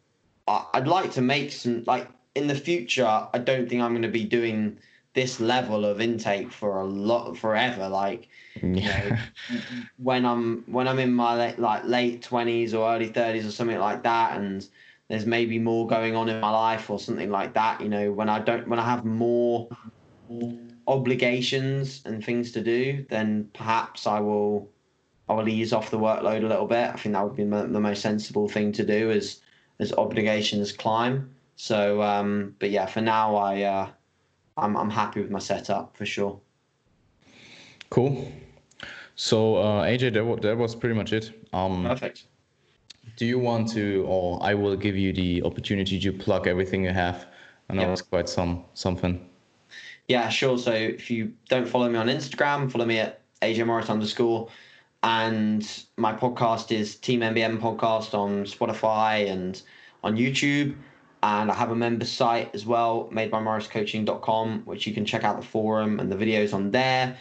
I'd 0.48 0.88
like 0.88 1.12
to 1.14 1.22
make 1.22 1.52
some 1.52 1.84
like 1.86 2.08
in 2.36 2.48
the 2.48 2.56
future. 2.56 3.28
I 3.34 3.38
don't 3.40 3.68
think 3.68 3.82
I'm 3.82 3.92
going 3.92 4.04
to 4.04 4.08
be 4.08 4.26
doing 4.26 4.78
this 5.14 5.40
level 5.40 5.86
of 5.86 6.02
intake 6.02 6.52
for 6.52 6.82
a 6.82 6.86
lot 6.86 7.36
forever. 7.36 7.88
Like 7.90 8.28
mm, 8.60 8.82
yeah. 8.82 9.10
know, 9.50 9.58
when 9.98 10.26
I'm 10.26 10.64
when 10.68 10.88
I'm 10.88 11.00
in 11.00 11.14
my 11.14 11.36
late, 11.36 11.60
like 11.60 11.86
late 11.86 12.22
twenties 12.22 12.74
or 12.74 12.94
early 12.94 13.08
thirties 13.08 13.46
or 13.46 13.52
something 13.52 13.80
like 13.80 14.04
that, 14.04 14.38
and 14.38 14.68
there's 15.08 15.26
maybe 15.26 15.58
more 15.58 15.88
going 15.88 16.16
on 16.16 16.30
in 16.30 16.40
my 16.40 16.52
life 16.52 16.90
or 16.90 17.00
something 17.00 17.32
like 17.32 17.54
that. 17.54 17.82
You 17.82 17.90
know, 17.90 18.12
when 18.12 18.30
I 18.30 18.40
don't 18.40 18.68
when 18.68 18.80
I 18.80 18.86
have 18.86 19.06
more 19.06 19.68
obligations 20.88 22.04
and 22.06 22.24
things 22.24 22.52
to 22.52 22.62
do, 22.62 23.06
then 23.10 23.50
perhaps 23.54 24.06
I 24.06 24.20
will 24.20 24.70
I 25.28 25.34
will 25.34 25.50
ease 25.50 25.74
off 25.74 25.90
the 25.90 25.98
workload 25.98 26.44
a 26.44 26.48
little 26.48 26.68
bit. 26.68 26.90
I 26.90 26.98
think 26.98 27.14
that 27.14 27.24
would 27.24 27.36
be 27.36 27.46
the 27.46 27.80
most 27.80 28.02
sensible 28.02 28.48
thing 28.48 28.72
to 28.74 28.86
do 28.86 29.10
as 29.10 29.42
as 29.80 29.94
obligations 29.94 30.72
climb. 30.72 31.30
So, 31.56 32.02
um, 32.02 32.56
but 32.60 32.70
yeah, 32.70 32.86
for 32.86 33.02
now, 33.02 33.36
I 33.36 33.62
uh, 33.64 33.88
I'm 34.58 34.76
I'm 34.76 34.90
happy 34.90 35.22
with 35.22 35.32
my 35.32 35.40
setup 35.40 35.96
for 35.96 36.06
sure. 36.06 36.40
Cool. 37.90 38.32
So 39.16 39.56
uh, 39.56 39.86
AJ, 39.86 40.14
that 40.14 40.26
was, 40.26 40.40
that 40.42 40.58
was 40.58 40.76
pretty 40.76 40.96
much 40.96 41.14
it. 41.14 41.32
Um, 41.54 41.86
Perfect. 41.86 42.26
do 43.16 43.26
you 43.26 43.40
want 43.40 43.70
to, 43.70 44.04
or 44.08 44.40
I 44.44 44.54
will 44.54 44.76
give 44.76 44.98
you 44.98 45.14
the 45.14 45.42
opportunity 45.44 46.00
to 46.00 46.12
plug 46.12 46.48
everything 46.48 46.84
you 46.84 46.92
have? 46.92 47.28
I 47.70 47.74
know 47.74 47.92
it's 47.94 48.02
quite 48.02 48.30
some 48.30 48.66
something. 48.74 49.28
Yeah, 50.08 50.30
sure. 50.30 50.58
So 50.58 50.72
if 50.72 51.10
you 51.10 51.34
don't 51.50 51.68
follow 51.68 51.90
me 51.90 51.98
on 51.98 52.08
Instagram, 52.08 52.72
follow 52.72 52.86
me 52.86 53.00
at 53.00 53.22
AJ 53.42 53.66
Morris 53.66 53.90
underscore. 53.90 54.50
And 55.06 55.86
my 55.98 56.14
podcast 56.14 56.72
is 56.72 56.96
Team 56.96 57.20
MBM 57.20 57.60
podcast 57.60 58.16
on 58.16 58.44
Spotify 58.46 59.30
and 59.30 59.62
on 60.04 60.18
YouTube. 60.18 60.76
And 61.22 61.52
I 61.52 61.54
have 61.54 61.70
a 61.70 61.76
member 61.76 62.06
site 62.06 62.50
as 62.56 62.66
well, 62.66 63.08
made 63.12 63.30
by 63.30 63.40
morriscoaching.com, 63.40 64.64
which 64.66 64.88
you 64.88 64.96
can 64.96 65.06
check 65.06 65.24
out 65.24 65.40
the 65.40 65.46
forum 65.46 66.00
and 66.00 66.12
the 66.12 66.16
videos 66.16 66.56
on 66.56 66.72
there. 66.72 67.16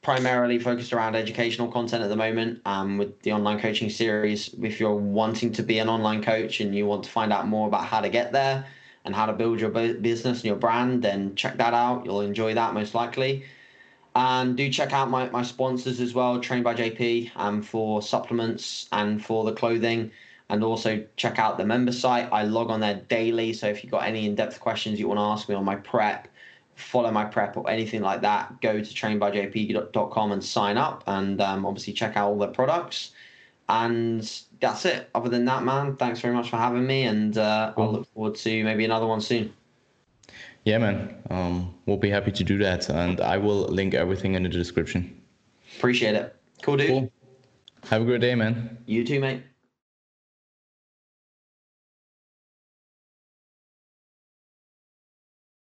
Primarily 0.00 0.58
focused 0.58 0.94
around 0.94 1.14
educational 1.14 1.68
content 1.68 2.02
at 2.02 2.08
the 2.08 2.16
moment 2.16 2.62
um, 2.64 2.96
with 2.96 3.20
the 3.20 3.32
online 3.32 3.60
coaching 3.60 3.90
series. 3.90 4.54
If 4.62 4.80
you're 4.80 4.94
wanting 4.94 5.52
to 5.52 5.62
be 5.62 5.78
an 5.78 5.90
online 5.90 6.22
coach 6.22 6.60
and 6.60 6.74
you 6.74 6.86
want 6.86 7.04
to 7.04 7.10
find 7.10 7.34
out 7.34 7.46
more 7.48 7.68
about 7.68 7.84
how 7.84 8.00
to 8.00 8.08
get 8.08 8.32
there, 8.32 8.64
and 9.04 9.14
how 9.14 9.24
to 9.24 9.32
build 9.32 9.60
your 9.60 9.70
business 9.70 10.38
and 10.38 10.44
your 10.44 10.56
brand, 10.56 11.02
then 11.02 11.34
check 11.36 11.56
that 11.58 11.72
out. 11.72 12.04
You'll 12.04 12.22
enjoy 12.22 12.54
that 12.54 12.74
most 12.74 12.92
likely. 12.92 13.44
And 14.16 14.56
do 14.56 14.70
check 14.70 14.94
out 14.94 15.10
my, 15.10 15.28
my 15.28 15.42
sponsors 15.42 16.00
as 16.00 16.14
well, 16.14 16.40
Trained 16.40 16.64
by 16.64 16.74
JP, 16.74 17.32
um, 17.36 17.60
for 17.60 18.00
supplements 18.00 18.88
and 18.90 19.22
for 19.22 19.44
the 19.44 19.52
clothing. 19.52 20.10
And 20.48 20.64
also 20.64 21.04
check 21.16 21.38
out 21.38 21.58
the 21.58 21.66
member 21.66 21.92
site. 21.92 22.32
I 22.32 22.44
log 22.44 22.70
on 22.70 22.80
there 22.80 23.02
daily. 23.08 23.52
So 23.52 23.68
if 23.68 23.84
you've 23.84 23.92
got 23.92 24.04
any 24.04 24.24
in 24.24 24.34
depth 24.34 24.58
questions 24.58 24.98
you 24.98 25.06
want 25.06 25.18
to 25.18 25.22
ask 25.22 25.50
me 25.50 25.54
on 25.54 25.66
my 25.66 25.76
prep, 25.76 26.28
follow 26.76 27.10
my 27.10 27.26
prep 27.26 27.58
or 27.58 27.68
anything 27.68 28.00
like 28.00 28.22
that, 28.22 28.58
go 28.62 28.80
to 28.80 28.94
trainedbyjp.com 28.94 30.32
and 30.32 30.42
sign 30.42 30.78
up. 30.78 31.04
And 31.06 31.38
um, 31.42 31.66
obviously 31.66 31.92
check 31.92 32.16
out 32.16 32.28
all 32.30 32.38
the 32.38 32.48
products. 32.48 33.10
And 33.68 34.22
that's 34.60 34.86
it. 34.86 35.10
Other 35.14 35.28
than 35.28 35.44
that, 35.44 35.62
man, 35.62 35.96
thanks 35.96 36.20
very 36.20 36.32
much 36.32 36.48
for 36.48 36.56
having 36.56 36.86
me, 36.86 37.02
and 37.02 37.36
uh, 37.36 37.72
cool. 37.74 37.84
I'll 37.84 37.92
look 37.92 38.14
forward 38.14 38.36
to 38.36 38.64
maybe 38.64 38.84
another 38.86 39.06
one 39.06 39.20
soon. 39.20 39.52
Yeah, 40.66 40.78
man. 40.78 41.14
Um, 41.30 41.72
we'll 41.86 41.96
be 41.96 42.10
happy 42.10 42.32
to 42.32 42.42
do 42.42 42.58
that, 42.58 42.88
and 42.90 43.20
I 43.20 43.38
will 43.38 43.66
link 43.68 43.94
everything 43.94 44.34
in 44.34 44.42
the 44.42 44.48
description. 44.48 45.22
Appreciate 45.78 46.16
it. 46.16 46.34
Cool, 46.60 46.76
dude. 46.76 46.88
Cool. 46.88 47.12
Have 47.84 48.02
a 48.02 48.04
good 48.04 48.20
day, 48.20 48.34
man. 48.34 48.76
You 48.84 49.04
too, 49.04 49.20
mate. 49.20 49.44